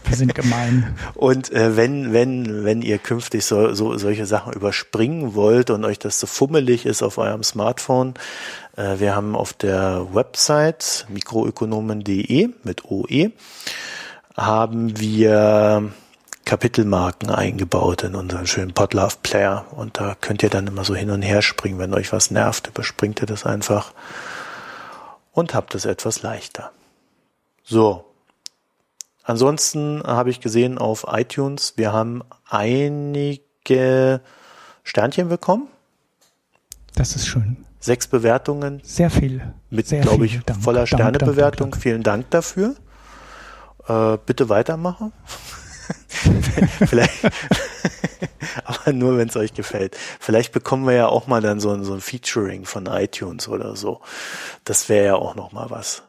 Wir 0.08 0.16
sind 0.16 0.34
gemein. 0.34 0.96
Und 1.14 1.52
äh, 1.52 1.76
wenn, 1.76 2.12
wenn, 2.12 2.64
wenn 2.64 2.82
ihr 2.82 2.98
künftig 2.98 3.44
so, 3.44 3.74
so, 3.74 3.98
solche 3.98 4.24
Sachen 4.24 4.52
überspringen 4.52 5.34
wollt 5.34 5.70
und 5.70 5.84
euch 5.84 5.98
das 5.98 6.20
so 6.20 6.26
fummelig 6.26 6.86
ist 6.86 7.02
auf 7.02 7.18
eurem 7.18 7.42
Smartphone, 7.42 8.14
äh, 8.76 8.98
wir 8.98 9.16
haben 9.16 9.34
auf 9.34 9.52
der 9.52 10.06
Website 10.12 11.06
mikroökonomen.de 11.08 12.50
mit 12.62 12.84
OE 12.84 13.32
haben 14.36 14.98
wir 14.98 15.92
Kapitelmarken 16.46 17.28
eingebaut 17.30 18.04
in 18.04 18.14
unseren 18.14 18.46
schönen 18.46 18.72
Podlove 18.72 19.16
Player 19.22 19.66
und 19.72 19.98
da 19.98 20.16
könnt 20.18 20.42
ihr 20.44 20.48
dann 20.48 20.68
immer 20.68 20.84
so 20.84 20.94
hin 20.94 21.10
und 21.10 21.20
her 21.22 21.42
springen, 21.42 21.78
wenn 21.78 21.92
euch 21.92 22.12
was 22.12 22.30
nervt, 22.30 22.68
überspringt 22.68 23.20
ihr 23.20 23.26
das 23.26 23.44
einfach. 23.44 23.92
und 25.32 25.52
habt 25.54 25.74
es 25.74 25.84
etwas 25.84 26.22
leichter. 26.22 26.70
So. 27.62 28.06
Ansonsten 29.22 30.02
habe 30.04 30.30
ich 30.30 30.40
gesehen 30.40 30.78
auf 30.78 31.04
iTunes, 31.10 31.74
wir 31.76 31.92
haben 31.92 32.22
einige 32.48 34.20
Sternchen 34.82 35.28
bekommen. 35.28 35.66
Das 36.94 37.16
ist 37.16 37.26
schön. 37.26 37.58
Sechs 37.80 38.06
Bewertungen. 38.06 38.80
Sehr 38.82 39.10
viel. 39.10 39.52
Mit, 39.68 39.88
Sehr 39.88 40.00
glaube 40.00 40.24
ich, 40.24 40.42
Dank, 40.44 40.62
voller 40.62 40.86
Sternebewertung. 40.86 41.74
Vielen 41.74 42.02
Dank 42.02 42.30
dafür. 42.30 42.76
Äh, 43.88 44.16
bitte 44.24 44.48
weitermachen. 44.48 45.12
Vielleicht, 46.86 47.24
aber 48.64 48.92
nur 48.92 49.16
wenn 49.16 49.28
es 49.28 49.36
euch 49.36 49.54
gefällt. 49.54 49.96
Vielleicht 50.20 50.52
bekommen 50.52 50.86
wir 50.86 50.94
ja 50.94 51.06
auch 51.08 51.26
mal 51.26 51.40
dann 51.40 51.60
so 51.60 51.70
ein, 51.70 51.84
so 51.84 51.94
ein 51.94 52.00
Featuring 52.00 52.64
von 52.64 52.86
iTunes 52.86 53.48
oder 53.48 53.76
so. 53.76 54.00
Das 54.64 54.88
wäre 54.88 55.06
ja 55.06 55.14
auch 55.16 55.34
noch 55.34 55.52
mal 55.52 55.70
was. 55.70 56.02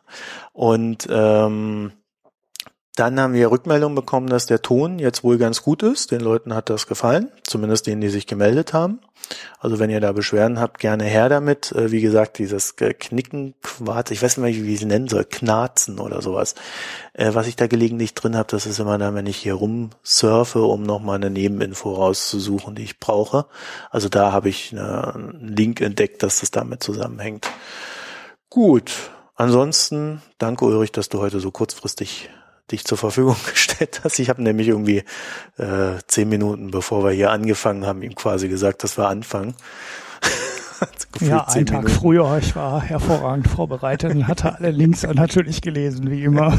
Und 0.54 1.08
ähm, 1.10 1.92
dann 2.98 3.20
haben 3.20 3.34
wir 3.34 3.52
Rückmeldung 3.52 3.94
bekommen, 3.94 4.26
dass 4.28 4.48
der 4.48 4.64
Ton 4.64 4.98
jetzt 4.98 5.24
wohl 5.24 5.38
ganz 5.38 5.62
gut 5.62 5.84
ist. 5.84 6.10
Den 6.10 6.20
Leuten 6.20 6.56
hat 6.56 6.72
das 6.72 6.88
gefallen, 6.88 7.32
zumindest 7.44 7.86
denen, 7.86 8.02
die 8.02 8.10
sich 8.10 8.26
gemeldet 8.26 8.74
haben. 8.74 9.00
Also 9.60 9.78
wenn 9.78 9.92
ihr 9.92 10.02
da 10.02 10.14
Beschwerden 10.14 10.60
habt, 10.60 10.80
gerne 10.80 11.04
her 11.04 11.30
damit. 11.30 11.72
Äh, 11.74 11.92
wie 11.92 12.02
gesagt, 12.02 12.40
dieses 12.40 12.76
Knicken, 12.76 13.54
Quarz, 13.62 14.10
ich 14.10 14.24
weiß 14.24 14.38
nicht 14.38 14.44
mehr, 14.44 14.66
wie 14.66 14.74
ich 14.74 14.82
es 14.82 14.88
nennen 14.88 15.08
soll, 15.08 15.26
Knarzen 15.26 16.00
oder 16.00 16.24
sowas. 16.24 16.56
Äh, 17.14 17.36
was 17.36 17.46
ich 17.46 17.56
da 17.56 17.68
gelegentlich 17.68 18.16
drin 18.16 18.36
habe, 18.36 18.48
das 18.50 18.66
ist 18.66 18.80
immer 18.80 18.98
dann, 18.98 19.14
wenn 19.14 19.28
ich 19.28 19.38
hier 19.38 19.54
rumsurfe, 19.54 20.64
um 20.64 20.82
nochmal 20.82 21.18
eine 21.18 21.30
Nebeninfo 21.30 21.94
rauszusuchen, 21.94 22.74
die 22.74 22.84
ich 22.84 23.00
brauche. 23.00 23.46
Also 23.92 24.10
da 24.10 24.32
habe 24.32 24.50
ich 24.50 24.76
einen 24.76 25.56
Link 25.56 25.82
entdeckt, 25.82 26.24
dass 26.24 26.40
das 26.40 26.50
damit 26.50 26.82
zusammenhängt. 26.82 27.48
Gut. 28.50 28.92
Ansonsten 29.36 30.24
danke 30.40 30.66
Ulrich, 30.66 30.92
dass 30.92 31.10
du 31.10 31.20
heute 31.20 31.40
so 31.40 31.52
kurzfristig 31.52 32.32
dich 32.72 32.86
zur 32.86 32.98
Verfügung 32.98 33.36
gestellt 33.52 34.02
hast. 34.04 34.20
Ich 34.20 34.30
habe 34.30 34.42
nämlich 34.42 34.68
irgendwie 34.68 35.04
äh, 35.58 35.98
zehn 36.08 36.30
Minuten, 36.30 36.72
bevor 36.72 37.04
wir 37.04 37.12
hier 37.12 37.32
angefangen 37.32 37.86
haben, 37.86 38.02
ihm 38.02 38.16
quasi 38.16 38.50
gesagt, 38.50 38.84
dass 38.84 38.98
wir 38.98 39.08
anfangen. 39.08 39.56
ja, 41.22 41.48
einen 41.48 41.66
Tag 41.66 41.84
Minuten. 41.84 42.00
früher. 42.00 42.38
Ich 42.42 42.56
war 42.56 42.82
hervorragend 42.82 43.48
vorbereitet 43.48 44.14
und 44.14 44.28
hatte 44.28 44.56
alle 44.56 44.72
Links 44.72 45.04
natürlich 45.14 45.62
gelesen, 45.62 46.12
wie 46.12 46.24
immer. 46.24 46.58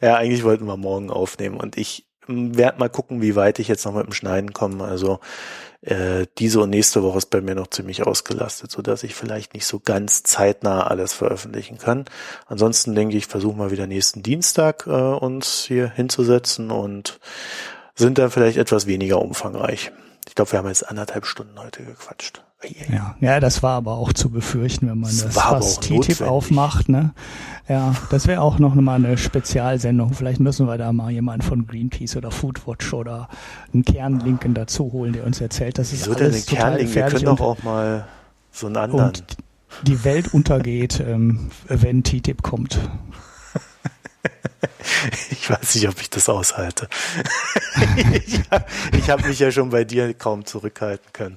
ja, 0.00 0.16
eigentlich 0.16 0.44
wollten 0.44 0.66
wir 0.66 0.76
morgen 0.76 1.10
aufnehmen 1.10 1.56
und 1.58 1.76
ich 1.76 2.06
werde 2.26 2.78
mal 2.78 2.88
gucken, 2.88 3.20
wie 3.20 3.36
weit 3.36 3.58
ich 3.58 3.68
jetzt 3.68 3.84
noch 3.84 3.94
mit 3.94 4.06
dem 4.06 4.12
Schneiden 4.12 4.52
komme. 4.52 4.84
Also 4.84 5.18
äh, 5.82 6.26
diese 6.38 6.60
und 6.60 6.70
nächste 6.70 7.02
Woche 7.02 7.18
ist 7.18 7.30
bei 7.30 7.40
mir 7.40 7.54
noch 7.54 7.66
ziemlich 7.66 8.06
ausgelastet, 8.06 8.70
so 8.70 8.82
dass 8.82 9.02
ich 9.02 9.14
vielleicht 9.14 9.54
nicht 9.54 9.66
so 9.66 9.80
ganz 9.80 10.22
zeitnah 10.22 10.86
alles 10.86 11.12
veröffentlichen 11.12 11.78
kann. 11.78 12.04
Ansonsten 12.46 12.94
denke 12.94 13.16
ich, 13.16 13.26
versuche 13.26 13.56
mal 13.56 13.70
wieder 13.70 13.86
nächsten 13.86 14.22
Dienstag 14.22 14.86
äh, 14.86 14.90
uns 14.90 15.64
hier 15.64 15.90
hinzusetzen 15.90 16.70
und 16.70 17.18
sind 17.94 18.18
dann 18.18 18.30
vielleicht 18.30 18.58
etwas 18.58 18.86
weniger 18.86 19.20
umfangreich. 19.20 19.92
Ich 20.28 20.34
glaube, 20.36 20.52
wir 20.52 20.60
haben 20.60 20.68
jetzt 20.68 20.88
anderthalb 20.88 21.26
Stunden 21.26 21.58
heute 21.58 21.84
gequatscht. 21.84 22.42
Ja, 22.90 23.16
ja, 23.20 23.40
das 23.40 23.62
war 23.62 23.76
aber 23.76 23.92
auch 23.92 24.12
zu 24.12 24.30
befürchten, 24.30 24.88
wenn 24.88 24.98
man 24.98 25.10
das, 25.10 25.34
das 25.34 25.80
TTIP 25.80 26.20
aufmacht. 26.22 26.88
Ne? 26.88 27.12
Ja, 27.68 27.94
das 28.10 28.26
wäre 28.26 28.40
auch 28.40 28.58
noch 28.58 28.74
mal 28.74 28.96
eine 28.96 29.18
Spezialsendung. 29.18 30.14
Vielleicht 30.14 30.40
müssen 30.40 30.66
wir 30.66 30.78
da 30.78 30.92
mal 30.92 31.10
jemanden 31.10 31.42
von 31.42 31.66
Greenpeace 31.66 32.16
oder 32.16 32.30
Foodwatch 32.30 32.92
oder 32.92 33.28
einen 33.72 33.84
Kernlinken 33.84 34.54
dazu 34.54 34.92
holen, 34.92 35.12
der 35.12 35.24
uns 35.24 35.40
erzählt, 35.40 35.78
dass 35.78 35.92
es 35.92 36.08
alles 36.08 36.46
total 36.46 36.76
Kernlink? 36.76 36.94
Wir 36.94 37.06
können 37.06 37.24
doch 37.24 37.40
auch 37.40 37.62
mal 37.62 38.06
so 38.50 38.66
einen 38.66 38.76
anderen. 38.76 39.06
Und 39.06 39.24
die 39.82 40.04
Welt 40.04 40.34
untergeht, 40.34 41.00
ähm, 41.00 41.50
wenn 41.68 42.04
TTIP 42.04 42.42
kommt. 42.42 42.78
Ich 45.30 45.50
weiß 45.50 45.74
nicht, 45.74 45.88
ob 45.88 46.00
ich 46.00 46.10
das 46.10 46.28
aushalte. 46.28 46.88
ich 48.24 48.40
habe 48.50 48.64
hab 49.08 49.26
mich 49.26 49.38
ja 49.40 49.50
schon 49.50 49.70
bei 49.70 49.84
dir 49.84 50.14
kaum 50.14 50.44
zurückhalten 50.44 51.12
können. 51.12 51.36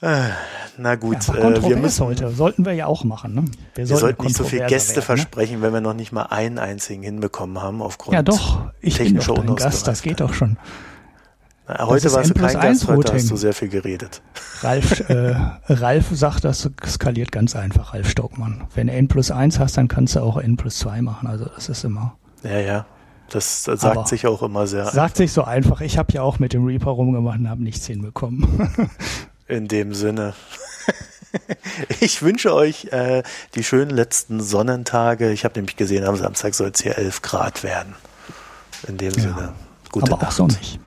Äh, 0.00 0.30
na 0.78 0.94
gut, 0.94 1.26
ja, 1.28 1.34
äh, 1.34 1.62
wir 1.62 1.76
müssen 1.76 2.06
heute 2.06 2.30
sollten 2.30 2.64
wir 2.64 2.72
ja 2.72 2.86
auch 2.86 3.04
machen. 3.04 3.34
Ne? 3.34 3.44
Wir, 3.74 3.88
wir 3.88 3.96
sollten 3.96 4.24
nicht 4.24 4.36
so 4.36 4.44
viele 4.44 4.66
Gäste 4.66 4.96
werden, 4.96 5.00
ne? 5.00 5.02
versprechen, 5.02 5.56
ne? 5.56 5.62
wenn 5.62 5.72
wir 5.74 5.80
noch 5.82 5.94
nicht 5.94 6.10
mal 6.12 6.24
einen 6.24 6.58
einzigen 6.58 7.02
hinbekommen 7.02 7.60
haben 7.62 7.82
aufgrund 7.82 8.14
Ja 8.14 8.22
doch, 8.22 8.70
ich 8.80 8.96
bin 8.98 9.18
doch 9.18 9.56
Gast, 9.56 9.86
das 9.86 10.00
geht 10.00 10.20
doch 10.20 10.32
schon. 10.32 10.56
Na, 11.68 11.86
heute 11.86 12.10
warst 12.12 12.30
du 12.30 12.34
kein 12.34 12.58
Gast, 12.58 12.88
heute 12.88 13.12
hast 13.12 13.30
du 13.30 13.36
sehr 13.36 13.52
viel 13.52 13.68
geredet. 13.68 14.22
Ralf, 14.62 15.00
äh, 15.10 15.34
Ralf 15.68 16.06
sagt, 16.12 16.44
das 16.44 16.68
skaliert 16.86 17.30
ganz 17.30 17.54
einfach, 17.54 17.92
Ralf 17.92 18.08
Stockmann. 18.08 18.64
Wenn 18.74 18.86
du 18.86 18.94
N 18.94 19.06
plus 19.06 19.30
eins 19.30 19.58
hast, 19.58 19.76
dann 19.76 19.88
kannst 19.88 20.16
du 20.16 20.20
auch 20.20 20.38
N 20.38 20.56
plus 20.56 20.78
zwei 20.78 21.02
machen. 21.02 21.28
Also 21.28 21.44
das 21.44 21.68
ist 21.68 21.84
immer. 21.84 22.16
Ja, 22.42 22.58
ja. 22.58 22.86
Das, 23.28 23.62
das 23.62 23.82
sagt 23.82 23.96
Aber 23.96 24.06
sich 24.06 24.26
auch 24.26 24.42
immer 24.42 24.66
sehr. 24.66 24.86
Sagt 24.86 24.96
einfach. 24.98 25.16
sich 25.16 25.32
so 25.32 25.44
einfach. 25.44 25.82
Ich 25.82 25.98
habe 25.98 26.12
ja 26.12 26.22
auch 26.22 26.40
mit 26.40 26.52
dem 26.52 26.64
Reaper 26.64 26.90
rumgemacht 26.90 27.38
und 27.38 27.48
habe 27.48 27.62
nichts 27.62 27.86
hinbekommen. 27.86 28.70
In 29.50 29.68
dem 29.68 29.94
Sinne. 29.94 30.34
Ich 32.00 32.22
wünsche 32.22 32.52
euch 32.54 32.86
äh, 32.86 33.22
die 33.54 33.62
schönen 33.62 33.90
letzten 33.90 34.40
Sonnentage. 34.40 35.30
Ich 35.30 35.44
habe 35.44 35.54
nämlich 35.58 35.76
gesehen, 35.76 36.04
am 36.04 36.16
Samstag 36.16 36.54
soll 36.54 36.72
es 36.74 36.82
hier 36.82 36.98
11 36.98 37.22
Grad 37.22 37.62
werden. 37.62 37.94
In 38.88 38.96
dem 38.96 39.12
ja. 39.14 39.20
Sinne. 39.20 39.52
Gute 39.92 40.12
Aber 40.12 40.22
Nacht. 40.22 40.32
auch 40.32 40.36
so 40.36 40.46
nicht. 40.46 40.78